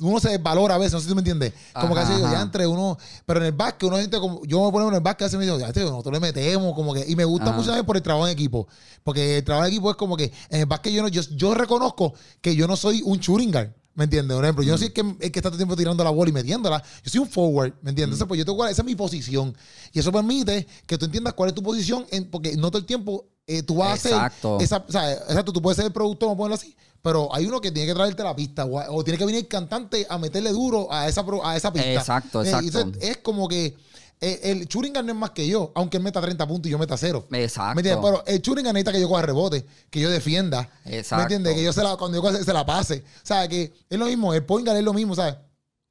uno 0.00 0.20
se 0.20 0.30
desvalora 0.30 0.76
a 0.76 0.78
veces, 0.78 0.92
no 0.94 1.00
sé 1.00 1.04
si 1.04 1.08
tú 1.10 1.14
me 1.16 1.20
entiendes. 1.20 1.52
Como 1.78 1.94
que 1.94 2.00
Ajá, 2.00 2.08
así 2.08 2.14
digo, 2.14 2.28
ajá. 2.28 2.36
ya 2.36 2.42
entre 2.42 2.66
uno, 2.66 2.96
pero 3.26 3.40
en 3.40 3.46
el 3.46 3.52
básquet 3.52 3.82
uno 3.88 3.98
siente 3.98 4.18
como, 4.18 4.42
yo 4.46 4.64
me 4.64 4.70
pongo 4.72 4.88
en 4.88 4.94
el 4.94 5.00
básquet 5.00 5.22
a 5.22 5.26
veces 5.26 5.38
me 5.38 5.44
digo, 5.44 5.58
ya 5.58 5.72
tío, 5.72 5.90
nosotros 5.90 6.14
le 6.14 6.20
metemos, 6.20 6.74
como 6.74 6.94
que, 6.94 7.04
y 7.06 7.16
me 7.16 7.24
gusta 7.26 7.48
Ajá. 7.50 7.56
muchas 7.58 7.72
veces 7.72 7.84
por 7.84 7.96
el 7.96 8.02
trabajo 8.02 8.26
en 8.26 8.32
equipo, 8.32 8.66
porque 9.02 9.38
el 9.38 9.44
trabajo 9.44 9.66
en 9.66 9.72
equipo 9.72 9.90
es 9.90 9.96
como 9.96 10.16
que 10.16 10.32
en 10.48 10.60
el 10.60 10.66
básquet 10.66 10.92
yo 10.92 11.02
no, 11.02 11.08
yo, 11.08 11.20
yo 11.32 11.54
reconozco 11.54 12.14
que 12.40 12.54
yo 12.56 12.66
no 12.66 12.76
soy 12.76 13.02
un 13.04 13.18
shooting 13.18 13.50
guard. 13.52 13.70
¿Me 13.96 14.02
entiendes? 14.04 14.34
Por 14.34 14.44
ejemplo, 14.44 14.64
yo 14.64 14.72
no 14.72 14.78
soy 14.78 14.88
el 14.88 14.92
que, 14.92 15.00
el 15.02 15.30
que 15.30 15.38
está 15.38 15.42
todo 15.42 15.52
el 15.52 15.58
tiempo 15.58 15.76
tirando 15.76 16.02
la 16.02 16.10
bola 16.10 16.28
y 16.28 16.32
metiéndola. 16.32 16.82
Yo 17.04 17.10
soy 17.12 17.20
un 17.20 17.28
forward, 17.28 17.74
¿me 17.80 17.90
entiendes? 17.90 18.14
Entonces, 18.16 18.26
pues 18.26 18.38
yo 18.38 18.44
tengo 18.44 18.66
esa 18.66 18.82
es 18.82 18.84
mi 18.84 18.96
posición. 18.96 19.56
Y 19.92 20.00
eso 20.00 20.10
permite 20.10 20.66
que 20.84 20.98
tú 20.98 21.04
entiendas 21.04 21.34
cuál 21.34 21.50
es 21.50 21.54
tu 21.54 21.62
posición, 21.62 22.04
en- 22.10 22.28
porque 22.28 22.56
no 22.56 22.70
todo 22.72 22.78
el 22.80 22.86
tiempo 22.86 23.26
eh, 23.46 23.62
tú 23.62 23.76
vas 23.76 24.04
Exacto. 24.04 24.54
a 24.54 24.56
hacer 24.56 24.64
esa, 24.64 24.84
o 24.88 24.90
sea, 24.90 25.12
exacto, 25.12 25.52
tú 25.52 25.62
puedes 25.62 25.76
ser 25.76 25.84
el 25.86 25.92
productor, 25.92 26.26
vamos 26.30 26.34
a 26.34 26.38
ponerlo 26.38 26.54
así, 26.56 26.74
pero 27.04 27.28
hay 27.34 27.44
uno 27.44 27.60
que 27.60 27.70
tiene 27.70 27.86
que 27.86 27.94
traerte 27.94 28.22
la 28.22 28.34
pista 28.34 28.64
o, 28.64 28.96
o 28.96 29.04
tiene 29.04 29.18
que 29.18 29.26
venir 29.26 29.42
el 29.42 29.46
cantante 29.48 30.06
a 30.08 30.16
meterle 30.16 30.50
duro 30.52 30.90
a 30.90 31.06
esa, 31.06 31.22
a 31.44 31.54
esa 31.56 31.70
pista. 31.70 31.92
Exacto, 31.92 32.42
Eh, 32.42 32.46
exacto. 32.46 32.78
entonces 32.80 33.10
es 33.10 33.18
como 33.18 33.46
que 33.46 33.76
eh, 34.22 34.40
el 34.44 34.66
Churingan 34.66 35.04
no 35.04 35.12
es 35.12 35.18
más 35.18 35.30
que 35.32 35.46
yo, 35.46 35.70
aunque 35.74 35.98
él 35.98 36.02
meta 36.02 36.18
30 36.18 36.46
puntos 36.48 36.68
y 36.68 36.70
yo 36.72 36.78
meta 36.78 36.96
cero. 36.96 37.26
Exacto. 37.30 37.74
¿Me 37.74 37.80
entiendes? 37.82 38.02
Pero 38.02 38.24
el 38.26 38.40
Churingan 38.40 38.72
necesita 38.72 38.92
que 38.92 39.00
yo 39.02 39.08
coja 39.08 39.20
rebote, 39.20 39.66
que 39.90 40.00
yo 40.00 40.08
defienda. 40.08 40.70
Exacto. 40.86 41.16
¿Me 41.16 41.22
entiendes? 41.24 41.54
Que 41.54 41.62
yo 41.62 41.72
se 41.74 41.82
la, 41.82 41.96
cuando 41.98 42.16
yo 42.16 42.22
coja, 42.22 42.42
se 42.42 42.52
la 42.54 42.64
pase. 42.64 43.04
O 43.22 43.26
sea, 43.26 43.46
que 43.48 43.70
es 43.90 43.98
lo 43.98 44.06
mismo, 44.06 44.32
el 44.32 44.42
point 44.46 44.66
guard 44.66 44.78
es 44.78 44.84
lo 44.84 44.94
mismo, 44.94 45.14
¿sabes? 45.14 45.34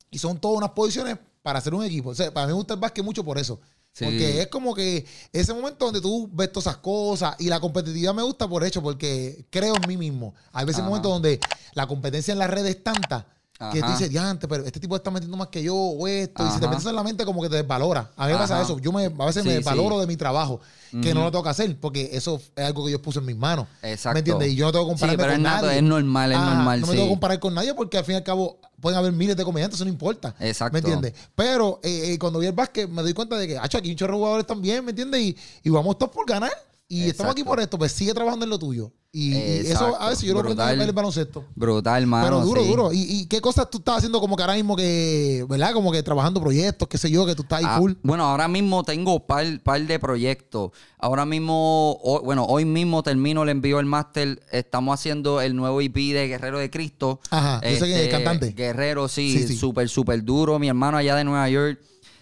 Y 0.10 0.18
son 0.18 0.40
todas 0.40 0.58
unas 0.58 0.72
posiciones 0.72 1.18
para 1.44 1.60
hacer 1.60 1.76
un 1.76 1.84
equipo. 1.84 2.10
O 2.10 2.16
sea, 2.16 2.34
para 2.34 2.48
mí 2.48 2.54
me 2.54 2.58
gusta 2.58 2.74
el 2.74 2.80
básquet 2.80 3.06
mucho 3.06 3.24
por 3.24 3.38
eso. 3.38 3.60
Sí. 3.94 4.06
Porque 4.06 4.42
es 4.42 4.48
como 4.48 4.74
que 4.74 5.06
ese 5.32 5.54
momento 5.54 5.86
donde 5.86 6.02
tú 6.02 6.28
ves 6.34 6.52
todas 6.52 6.66
esas 6.66 6.78
cosas 6.78 7.36
y 7.38 7.48
la 7.48 7.60
competitividad 7.60 8.14
me 8.14 8.24
gusta 8.24 8.48
por 8.48 8.64
hecho, 8.64 8.82
porque 8.82 9.46
creo 9.52 9.76
en 9.76 9.88
mí 9.88 9.98
mismo. 9.98 10.34
Hay 10.52 10.66
veces 10.66 10.80
Ajá. 10.80 10.90
momentos 10.90 11.12
donde 11.12 11.40
la 11.74 11.86
competencia 11.86 12.32
en 12.32 12.40
las 12.40 12.50
redes 12.50 12.76
es 12.78 12.84
tanta 12.84 13.28
que 13.72 13.80
tú 13.80 13.86
Ajá. 13.86 13.94
dices, 13.96 14.10
diante, 14.10 14.48
pero 14.48 14.66
este 14.66 14.80
tipo 14.80 14.96
está 14.96 15.12
metiendo 15.12 15.38
más 15.38 15.48
que 15.48 15.62
yo 15.64 15.76
o 15.76 16.08
esto. 16.08 16.46
Y 16.46 16.52
si 16.52 16.60
te 16.60 16.66
Ajá. 16.66 16.76
metes 16.76 16.86
en 16.88 16.96
la 16.96 17.04
mente, 17.04 17.26
como 17.26 17.42
que 17.42 17.50
te 17.50 17.56
desvalora. 17.56 18.12
A 18.18 18.26
mí 18.28 18.34
me 18.34 18.38
pasa 18.40 18.56
Ajá. 18.56 18.64
eso. 18.64 18.80
Yo 18.80 18.92
me, 18.92 19.06
a 19.06 19.10
veces 19.26 19.44
Sí, 19.44 19.48
me 19.48 19.52
sí. 19.52 19.58
desvaloro 19.58 20.00
de 20.00 20.08
mi 20.08 20.18
trabajo, 20.18 20.60
que 21.02 21.14
no 21.14 21.24
lo 21.24 21.32
tengo 21.32 21.44
que 21.44 21.50
hacer, 21.50 21.80
porque 21.80 22.10
eso 22.14 22.40
es 22.56 22.64
algo 22.66 22.86
que 22.86 22.92
yo 22.92 23.02
puse 23.02 23.20
en 23.20 23.26
mis 23.26 23.36
manos. 23.38 23.68
Exacto. 23.82 24.14
¿Me 24.16 24.20
entiendes? 24.20 24.50
Y 24.52 24.56
yo 24.56 24.66
no 24.66 24.72
tengo 24.72 24.86
que 24.86 24.94
Sí, 24.94 25.00
compararme 25.02 25.18
pero 25.24 25.32
es, 25.32 25.36
con 25.38 25.44
nato- 25.44 25.66
nadie. 25.66 25.78
es 25.78 25.84
normal, 25.84 26.32
es 26.32 26.38
Ajá, 26.38 26.54
normal. 26.56 26.82
No 26.82 26.88
me 26.88 26.92
sí. 26.94 26.98
tengo 26.98 27.08
que 27.08 27.14
comparar 27.14 27.40
con 27.40 27.54
nadie 27.54 27.74
porque 27.74 27.98
al 27.98 28.06
fin 28.06 28.14
y 28.14 28.18
al 28.18 28.24
cabo 28.24 28.60
pueden 28.80 29.00
haber 29.00 29.12
miles 29.14 29.36
de 29.38 29.44
comediantes, 29.46 29.78
eso 29.78 29.86
no 29.86 29.92
importa. 29.92 30.36
Exacto. 30.40 30.74
¿Me 30.74 30.80
entiendes? 30.80 31.14
Pero 31.36 31.80
eh, 31.84 32.14
eh, 32.14 32.20
cuando 32.20 32.40
vi 32.40 32.48
el 32.48 32.54
básquet 32.54 32.90
me 32.90 33.02
doy 33.02 33.14
cuenta 33.14 33.38
de 33.38 33.48
que, 33.48 33.58
hacho, 33.58 33.78
aquí 33.78 33.88
hay 33.88 33.94
un 33.94 33.98
chorro 33.98 34.14
de 34.14 34.18
jugadores 34.20 34.46
también, 34.48 34.84
¿me 34.86 34.92
entiendes? 34.92 35.22
Y, 35.22 35.38
y 35.64 35.70
vamos 35.70 35.98
todos 35.98 36.12
por 36.12 36.28
ganar. 36.28 36.52
Y 36.94 37.10
estamos 37.10 37.32
aquí 37.32 37.44
por 37.44 37.60
esto, 37.60 37.78
pues 37.78 37.92
sigue 37.92 38.14
trabajando 38.14 38.46
en 38.46 38.50
lo 38.50 38.60
tuyo. 38.60 38.92
Y, 39.16 39.36
y 39.36 39.38
eso 39.68 39.96
a 40.02 40.10
veces 40.10 40.24
yo 40.24 40.34
lo 40.34 40.40
aprendo 40.40 40.64
en 40.64 40.70
Brutal. 40.70 40.90
el 40.90 40.94
baloncesto. 40.96 41.46
Brutal, 41.54 42.08
mano. 42.08 42.26
Pero 42.26 42.42
duro, 42.42 42.62
sí. 42.64 42.68
duro. 42.68 42.94
¿Y, 42.94 43.02
y 43.04 43.26
qué 43.28 43.42
cosas 43.42 43.70
tú 43.70 43.78
estás 43.78 43.98
haciendo 43.98 44.20
como 44.20 44.36
que 44.36 44.42
ahora 44.42 44.56
mismo 44.56 44.76
que, 44.76 45.46
¿verdad? 45.48 45.72
Como 45.74 45.92
que 45.92 46.02
trabajando 46.02 46.42
proyectos, 46.42 46.88
qué 46.88 46.98
sé 46.98 47.12
yo, 47.12 47.24
que 47.26 47.36
tú 47.36 47.44
estás 47.44 47.60
ahí 47.60 47.66
Ah, 47.68 47.78
full. 47.78 47.94
Bueno, 48.02 48.24
ahora 48.26 48.48
mismo 48.48 48.84
tengo 48.84 49.26
par, 49.28 49.46
par 49.62 49.82
de 49.86 50.00
proyectos. 50.00 50.72
Ahora 50.98 51.26
mismo, 51.26 52.00
bueno, 52.24 52.46
hoy 52.46 52.66
mismo 52.66 53.04
termino, 53.04 53.46
le 53.46 53.52
envío 53.52 53.80
el 53.80 53.86
máster. 53.86 54.42
Estamos 54.52 55.00
haciendo 55.00 55.42
el 55.42 55.56
nuevo 55.56 55.80
EP 55.80 55.94
de 55.96 56.28
Guerrero 56.28 56.58
de 56.58 56.72
Cristo. 56.72 57.20
Ajá, 57.30 57.62
yo 57.62 57.70
sé 57.78 57.86
quién 57.86 57.98
es, 57.98 58.06
el 58.06 58.10
cantante. 58.10 58.52
Guerrero, 58.54 59.08
sí, 59.08 59.32
Sí, 59.38 59.48
sí. 59.50 59.56
súper, 59.56 59.90
súper 59.90 60.24
duro. 60.24 60.58
Mi 60.58 60.70
hermano 60.70 60.98
allá 60.98 61.16
de 61.16 61.24
Nueva 61.24 61.48
York 61.50 61.80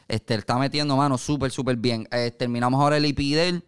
este, 0.10 0.36
está 0.36 0.58
metiendo 0.58 0.98
mano 0.98 1.18
súper, 1.18 1.52
súper 1.52 1.78
bien. 1.78 2.06
Eh, 2.12 2.32
terminamos 2.38 2.82
ahora 2.82 2.98
el 2.98 3.06
EP 3.06 3.18
de 3.18 3.48
él. 3.48 3.64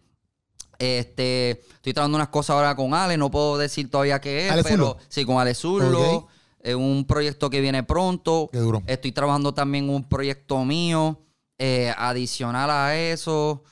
Este, 0.78 1.50
estoy 1.76 1.92
trabajando 1.92 2.16
unas 2.16 2.28
cosas 2.28 2.56
ahora 2.56 2.74
con 2.74 2.94
Ale, 2.94 3.16
no 3.16 3.30
puedo 3.30 3.58
decir 3.58 3.90
todavía 3.90 4.20
qué 4.20 4.46
es, 4.46 4.52
Ale 4.52 4.62
pero 4.64 4.96
sí, 5.08 5.24
con 5.24 5.38
Ale 5.38 5.54
Zurlo. 5.54 6.28
Un 6.76 7.04
proyecto 7.06 7.50
que 7.50 7.60
viene 7.60 7.82
pronto. 7.82 8.48
Qué 8.50 8.58
duro. 8.58 8.82
Estoy 8.86 9.12
trabajando 9.12 9.52
también 9.52 9.90
un 9.90 10.08
proyecto 10.08 10.64
mío. 10.64 11.20
eh, 11.58 11.92
adicional 11.96 12.70
a 12.70 12.96
eso. 12.96 13.62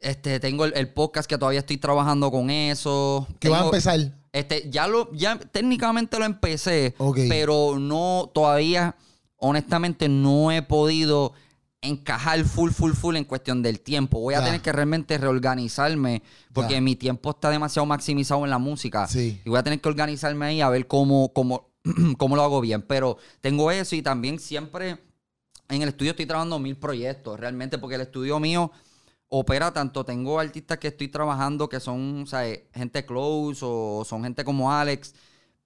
Este, 0.00 0.40
tengo 0.40 0.64
el, 0.64 0.72
el 0.76 0.92
podcast 0.92 1.28
que 1.28 1.38
todavía 1.38 1.60
estoy 1.60 1.78
trabajando 1.78 2.30
con 2.30 2.50
eso. 2.50 3.26
Que 3.38 3.48
va 3.48 3.60
a 3.60 3.64
empezar. 3.64 4.00
Este, 4.32 4.68
ya 4.70 4.86
lo, 4.86 5.10
ya 5.12 5.38
técnicamente 5.38 6.18
lo 6.18 6.26
empecé, 6.26 6.94
pero 7.28 7.78
no, 7.78 8.30
todavía, 8.34 8.94
honestamente, 9.38 10.08
no 10.10 10.52
he 10.52 10.60
podido 10.62 11.32
encajar 11.80 12.42
full, 12.44 12.70
full, 12.70 12.92
full 12.92 13.16
en 13.16 13.24
cuestión 13.24 13.62
del 13.62 13.80
tiempo. 13.80 14.20
Voy 14.20 14.34
a 14.34 14.44
tener 14.44 14.60
que 14.60 14.72
realmente 14.72 15.18
reorganizarme 15.18 16.22
porque 16.52 16.80
mi 16.80 16.96
tiempo 16.96 17.30
está 17.30 17.50
demasiado 17.50 17.86
maximizado 17.86 18.44
en 18.44 18.50
la 18.50 18.58
música. 18.58 19.06
Sí. 19.06 19.40
Y 19.44 19.48
voy 19.48 19.58
a 19.58 19.62
tener 19.62 19.80
que 19.80 19.88
organizarme 19.88 20.46
ahí 20.46 20.60
a 20.60 20.68
ver 20.68 20.86
cómo, 20.86 21.32
cómo, 21.32 21.70
cómo 22.18 22.36
lo 22.36 22.42
hago 22.42 22.60
bien. 22.60 22.82
Pero 22.82 23.18
tengo 23.40 23.70
eso 23.70 23.94
y 23.94 24.02
también 24.02 24.38
siempre 24.38 24.98
en 25.68 25.82
el 25.82 25.88
estudio 25.88 26.12
estoy 26.12 26.26
trabajando 26.26 26.58
mil 26.58 26.76
proyectos, 26.76 27.38
realmente, 27.38 27.78
porque 27.78 27.96
el 27.96 28.02
estudio 28.02 28.38
mío 28.40 28.70
opera 29.28 29.72
tanto. 29.72 30.04
Tengo 30.04 30.38
artistas 30.38 30.78
que 30.78 30.88
estoy 30.88 31.08
trabajando 31.08 31.68
que 31.68 31.80
son, 31.80 32.22
o 32.22 32.26
sea, 32.26 32.48
eh, 32.48 32.68
gente 32.72 33.04
close 33.04 33.60
o 33.64 34.04
son 34.04 34.22
gente 34.22 34.44
como 34.44 34.72
Alex. 34.72 35.14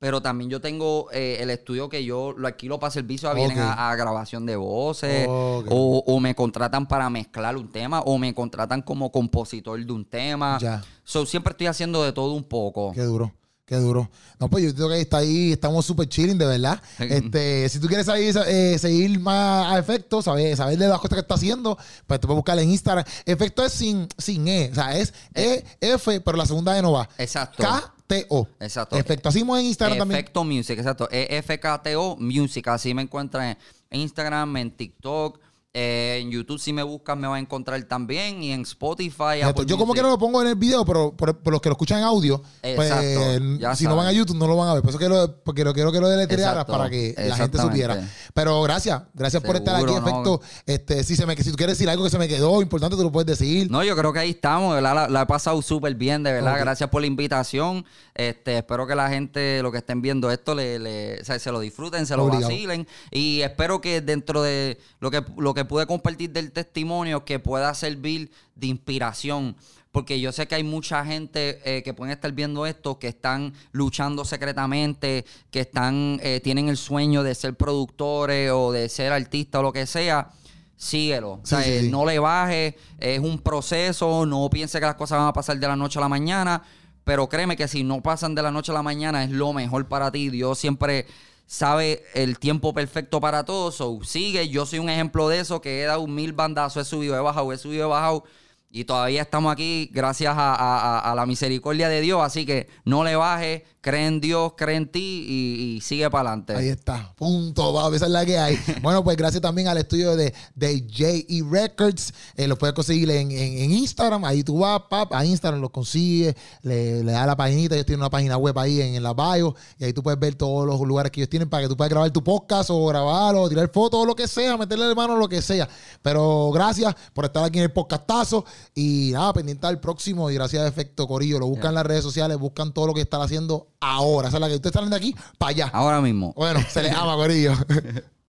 Pero 0.01 0.23
también 0.23 0.49
yo 0.49 0.63
tengo 0.63 1.09
eh, 1.13 1.37
el 1.41 1.51
estudio 1.51 1.91
que 1.91 2.03
yo 2.03 2.33
lo 2.35 2.47
alquilo 2.49 2.81
para 2.81 2.91
servicio, 2.91 3.33
vienen 3.35 3.59
a, 3.59 3.91
a 3.91 3.97
grabación 3.97 4.47
de 4.47 4.57
voces, 4.57 5.27
o, 5.29 6.03
o 6.07 6.21
me 6.21 6.35
contratan 6.35 6.89
para 6.89 7.11
mezclar 7.11 7.55
un 7.55 7.71
tema, 7.71 8.01
o 8.01 8.17
me 8.17 8.35
contratan 8.35 8.81
como 8.81 9.13
compositor 9.13 9.79
de 9.85 9.93
un 9.93 10.07
tema. 10.07 10.59
Ya. 10.59 10.83
So, 11.05 11.27
siempre 11.27 11.51
estoy 11.51 11.67
haciendo 11.67 12.03
de 12.03 12.13
todo 12.13 12.33
un 12.33 12.45
poco. 12.45 12.93
Qué 12.93 13.03
duro. 13.03 13.31
Qué 13.67 13.77
duro. 13.77 14.11
No, 14.39 14.49
pues 14.49 14.65
yo 14.65 14.75
creo 14.75 14.89
que 14.89 15.01
está 15.03 15.19
ahí, 15.19 15.53
estamos 15.53 15.85
súper 15.85 16.09
chilling, 16.09 16.39
de 16.39 16.47
verdad. 16.47 16.81
Este, 16.99 17.69
si 17.69 17.79
tú 17.79 17.87
quieres 17.87 18.07
seguir, 18.07 18.35
eh, 18.49 18.79
seguir 18.79 19.21
más 19.21 19.71
a 19.71 19.79
Efecto, 19.79 20.23
saber, 20.23 20.57
saber 20.57 20.79
de 20.79 20.89
las 20.89 20.99
cosas 20.99 21.17
que 21.17 21.21
está 21.21 21.35
haciendo, 21.35 21.77
pues 22.07 22.19
te 22.19 22.27
puedes 22.27 22.39
buscar 22.39 22.59
en 22.59 22.71
Instagram. 22.71 23.05
Efecto 23.27 23.63
es 23.65 23.73
sin, 23.73 24.09
sin 24.17 24.49
E, 24.49 24.71
o 24.73 24.75
sea, 24.75 24.97
es 24.97 25.13
E, 25.35 25.63
F, 25.79 26.21
pero 26.23 26.39
la 26.39 26.47
segunda 26.47 26.77
E 26.79 26.81
no 26.81 26.93
va. 26.93 27.07
Exacto. 27.19 27.63
K-T-O. 28.11 28.49
Exacto. 28.61 28.97
Efecto. 28.97 29.29
Así 29.29 29.41
en 29.41 29.67
Instagram 29.67 29.99
también. 29.99 30.21
Efecto 30.21 30.45
Music, 30.45 30.79
exacto. 30.79 31.09
E 31.11 31.39
EFKTO 31.39 32.17
Music. 32.19 32.67
Así 32.69 32.93
me 32.95 33.03
encuentran 33.03 33.57
en 33.91 34.01
Instagram, 34.01 34.57
en 34.57 34.71
TikTok. 34.71 35.39
Eh, 35.73 36.19
en 36.23 36.33
YouTube, 36.33 36.59
si 36.59 36.73
me 36.73 36.83
buscas, 36.83 37.17
me 37.17 37.29
vas 37.29 37.37
a 37.37 37.41
encontrar 37.41 37.81
también. 37.85 38.43
Y 38.43 38.51
en 38.51 38.63
Spotify. 38.63 39.43
Apple 39.45 39.65
Yo 39.67 39.79
como 39.79 39.95
que 39.95 40.03
no 40.03 40.09
lo 40.09 40.19
pongo 40.19 40.43
en 40.43 40.49
el 40.49 40.57
video, 40.57 40.85
pero 40.85 41.17
por, 41.17 41.39
por 41.39 41.53
los 41.53 41.63
que 41.63 41.69
lo 41.69 41.75
escuchan 41.75 41.99
en 41.99 42.05
audio, 42.05 42.43
pues 42.61 42.91
Exacto, 42.91 43.77
si 43.77 43.85
no 43.85 43.95
van 43.97 44.09
a. 44.09 44.13
YouTube 44.13 44.37
no 44.37 44.49
lo 44.49 44.57
van 44.57 44.69
a 44.69 44.75
ver. 44.75 44.83
Por 44.83 44.91
eso 44.91 44.99
que 44.99 45.09
lo, 45.09 45.37
porque 45.45 45.63
lo 45.63 45.73
quiero 45.73 45.93
que 45.93 46.01
lo 46.01 46.09
deletrearas 46.09 46.65
para 46.65 46.91
que 46.91 47.15
la 47.17 47.37
gente 47.37 47.59
supiera. 47.59 48.05
Pero 48.35 48.61
gracias, 48.63 49.03
gracias 49.15 49.43
por 49.43 49.55
estar 49.57 49.77
aquí, 49.77 49.85
no. 49.87 49.99
efecto. 49.99 50.41
Este, 50.67 51.05
si 51.05 51.15
se 51.15 51.25
me 51.27 51.37
si 51.37 51.51
tú 51.53 51.57
quieres 51.57 51.79
decir 51.79 51.89
algo 51.89 52.03
que 52.05 52.11
se 52.11 52.19
me 52.19 52.27
quedó 52.27 52.61
importante, 52.61 52.97
tú 52.97 53.03
lo 53.05 53.13
puedes 53.13 53.27
decir. 53.39 53.71
No, 53.71 53.85
yo 53.85 53.97
creo 53.97 54.13
que 54.13 54.19
ahí 54.19 54.31
estamos, 54.31 54.75
¿verdad? 54.75 54.95
La, 54.95 55.09
la 55.09 55.23
he 55.23 55.27
pasado 55.27 55.63
súper 55.63 55.95
bien, 55.95 56.23
de 56.25 56.33
verdad. 56.33 56.59
Gracias 56.59 56.91
por 56.91 57.01
la 57.01 57.07
invitación. 57.07 57.85
Este, 58.15 58.59
espero 58.59 58.87
que 58.89 58.95
la 58.97 59.09
gente, 59.09 59.63
lo 59.63 59.71
que 59.71 59.79
estén 59.79 60.03
viendo 60.03 60.31
esto, 60.33 60.55
le, 60.55 60.79
le- 60.81 61.21
o 61.21 61.25
sea, 61.25 61.39
se 61.39 61.53
lo 61.53 61.61
disfruten, 61.61 62.05
se 62.07 62.17
lo 62.17 62.25
Obligado. 62.25 62.49
vacilen. 62.49 62.87
Y 63.13 63.41
espero 63.43 63.81
que 63.81 64.01
dentro 64.01 64.43
de 64.43 64.79
lo 64.99 65.11
que, 65.11 65.25
lo 65.39 65.55
que 65.55 65.60
pude 65.65 65.87
compartir 65.87 66.31
del 66.31 66.53
testimonio, 66.53 67.25
que 67.25 67.39
pueda 67.39 67.75
servir 67.75 68.31
de 68.55 68.69
inspiración. 68.69 69.57
Porque 69.93 70.21
yo 70.21 70.31
sé 70.31 70.47
que 70.47 70.55
hay 70.55 70.63
mucha 70.63 71.05
gente 71.05 71.61
eh, 71.65 71.83
que 71.83 71.95
pueden 71.95 72.13
estar 72.13 72.31
viendo 72.33 72.65
esto, 72.65 72.99
que 72.99 73.09
están 73.09 73.53
luchando 73.73 74.25
secretamente, 74.25 75.25
que 75.51 75.61
están, 75.61 76.21
eh, 76.23 76.41
tienen 76.43 76.69
el 76.69 76.77
sueño 76.77 77.25
de 77.25 77.35
ser 77.35 77.55
productores 77.55 78.53
o 78.53 78.71
de 78.71 78.89
ser 78.89 79.13
artistas 79.13 79.59
o 79.59 79.63
lo 79.63 79.73
que 79.73 79.87
sea. 79.87 80.31
Síguelo. 80.77 81.33
O 81.33 81.41
sea, 81.45 81.59
Sí, 81.59 81.65
sí, 81.65 81.71
eh, 81.73 81.81
sí. 81.83 81.91
no 81.91 82.07
le 82.07 82.19
baje, 82.21 82.77
es 82.99 83.19
un 83.19 83.39
proceso, 83.41 84.25
no 84.27 84.49
piense 84.49 84.79
que 84.79 84.87
las 84.87 84.95
cosas 84.95 85.19
van 85.19 85.29
a 85.29 85.33
pasar 85.33 85.59
de 85.59 85.67
la 85.67 85.77
noche 85.77 85.99
a 85.99 86.03
la 86.03 86.09
mañana, 86.09 86.63
pero 87.05 87.29
créeme 87.29 87.57
que 87.57 87.67
si 87.67 87.83
no 87.83 88.01
pasan 88.01 88.35
de 88.37 88.43
la 88.43 88.53
noche 88.53 88.71
a 88.71 88.77
la 88.77 88.83
mañana 88.83 89.25
es 89.25 89.31
lo 89.31 89.53
mejor 89.53 89.89
para 89.89 90.13
ti. 90.13 90.31
Dios 90.31 90.59
siempre 90.59 91.07
sabe 91.51 92.05
el 92.15 92.39
tiempo 92.39 92.73
perfecto 92.73 93.21
para 93.21 93.45
todo, 93.45 93.73
so, 93.73 93.99
sigue, 94.05 94.49
yo 94.49 94.67
soy 94.67 94.79
un 94.79 94.89
ejemplo 94.89 95.29
de 95.29 95.41
eso, 95.41 95.61
que 95.61 95.83
he 95.83 95.85
dado 95.85 96.07
mil 96.07 96.33
bandazos, 96.33 96.87
he 96.87 96.89
subido, 96.89 97.17
he 97.17 97.21
bajado, 97.21 97.53
he 97.53 97.59
subido, 97.59 97.87
he 97.87 97.89
bajado. 97.91 98.23
Y 98.71 98.85
todavía 98.85 99.23
estamos 99.23 99.53
aquí 99.53 99.91
gracias 99.93 100.33
a, 100.39 101.11
a- 101.11 101.15
la 101.17 101.27
misericordia 101.27 101.89
de 101.89 102.01
Dios. 102.03 102.23
Así 102.23 102.47
que 102.47 102.69
no 102.85 103.03
le 103.03 103.17
bajes, 103.17 103.63
cree 103.81 104.07
en 104.07 104.21
Dios, 104.21 104.53
cree 104.57 104.77
en 104.77 104.87
ti 104.91 105.25
y, 105.29 105.77
y 105.77 105.81
sigue 105.81 106.09
para 106.11 106.33
Ahí 106.33 106.41
adelante. 106.43 106.71
está, 106.71 107.15
punto, 107.17 107.73
va, 107.73 107.95
esa 107.97 108.07
es 108.07 108.11
la 108.13 108.27
que 108.27 108.39
hay. 108.39 108.59
bueno, 108.83 109.03
pues 109.03 109.17
gracias 109.17 109.41
también 109.41 109.69
al 109.69 109.79
estudio 109.79 110.17
de, 110.17 110.35
de 110.55 110.87
JE 110.87 111.43
Records. 111.51 112.13
Eh, 112.37 112.47
lo 112.47 112.59
puedes 112.59 112.75
conseguir 112.75 113.11
en, 113.11 113.31
en- 113.31 113.59
en 113.59 113.71
Instagram. 113.73 114.25
Ahí 114.25 114.45
tú 114.45 114.59
vas, 114.59 114.83
pap, 114.91 115.13
a 115.15 115.25
Instagram 115.25 115.61
lo 115.61 115.71
consigues, 115.71 116.35
le, 116.63 117.03
le 117.03 117.13
das 117.13 117.27
la 117.27 117.37
paginita. 117.37 117.75
Ellos 117.75 117.87
tienen 117.87 118.01
una 118.01 118.11
página 118.11 118.37
web 118.37 118.59
ahí 118.59 118.81
en, 118.81 118.95
en 118.95 119.03
la 119.03 119.15
bio. 119.15 119.55
Y 119.79 119.85
ahí 119.85 119.93
tú 119.93 120.03
puedes 120.03 120.21
ver 120.21 120.35
todos 120.35 120.67
los 120.67 120.81
lugares 120.81 121.11
que 121.11 121.21
ellos 121.21 121.31
tienen 121.31 121.49
para 121.49 121.63
que 121.63 121.69
tú 121.69 121.77
puedas 121.77 121.91
grabar 121.91 122.11
tu 122.11 122.23
podcast 122.23 122.71
o 122.71 122.87
grabarlo, 122.87 123.43
o 123.43 123.49
tirar 123.49 123.71
fotos 123.73 124.01
o 124.01 124.05
lo 124.07 124.15
que 124.15 124.29
sea, 124.29 124.57
meterle 124.57 124.87
de 124.87 124.95
mano 124.95 125.17
lo 125.17 125.29
que 125.29 125.41
sea. 125.43 125.69
Pero 126.03 126.51
gracias 126.53 126.95
por 127.15 127.25
estar 127.25 127.45
aquí 127.45 127.59
en 127.59 127.65
el 127.65 127.73
podcastazo. 127.73 128.45
Y 128.75 129.11
nada, 129.13 129.33
pendiente 129.33 129.67
al 129.67 129.81
próximo. 129.81 130.31
Y 130.31 130.35
gracias 130.35 130.63
a 130.63 130.69
Efecto 130.69 131.07
Corillo. 131.09 131.39
Lo 131.39 131.47
buscan 131.47 131.71
en 131.71 131.75
las 131.77 131.87
redes 131.87 132.03
sociales, 132.03 132.39
buscan 132.39 132.73
todo 132.75 132.87
lo 132.89 132.95
que 132.95 133.01
están 133.01 133.23
haciendo 133.23 133.69
ahora. 133.81 134.29
Esa 134.29 134.37
es 134.37 134.41
la 134.41 134.49
que 134.49 134.55
ustedes 134.57 134.75
salen 134.75 134.91
de 134.91 134.97
aquí 134.97 135.15
para 135.39 135.51
allá. 135.51 135.71
Ahora 135.73 136.01
mismo. 136.01 136.33
Bueno, 136.37 136.61
se 136.69 136.83
les 136.83 136.93
ama, 136.97 137.17
Corillo. 137.17 137.55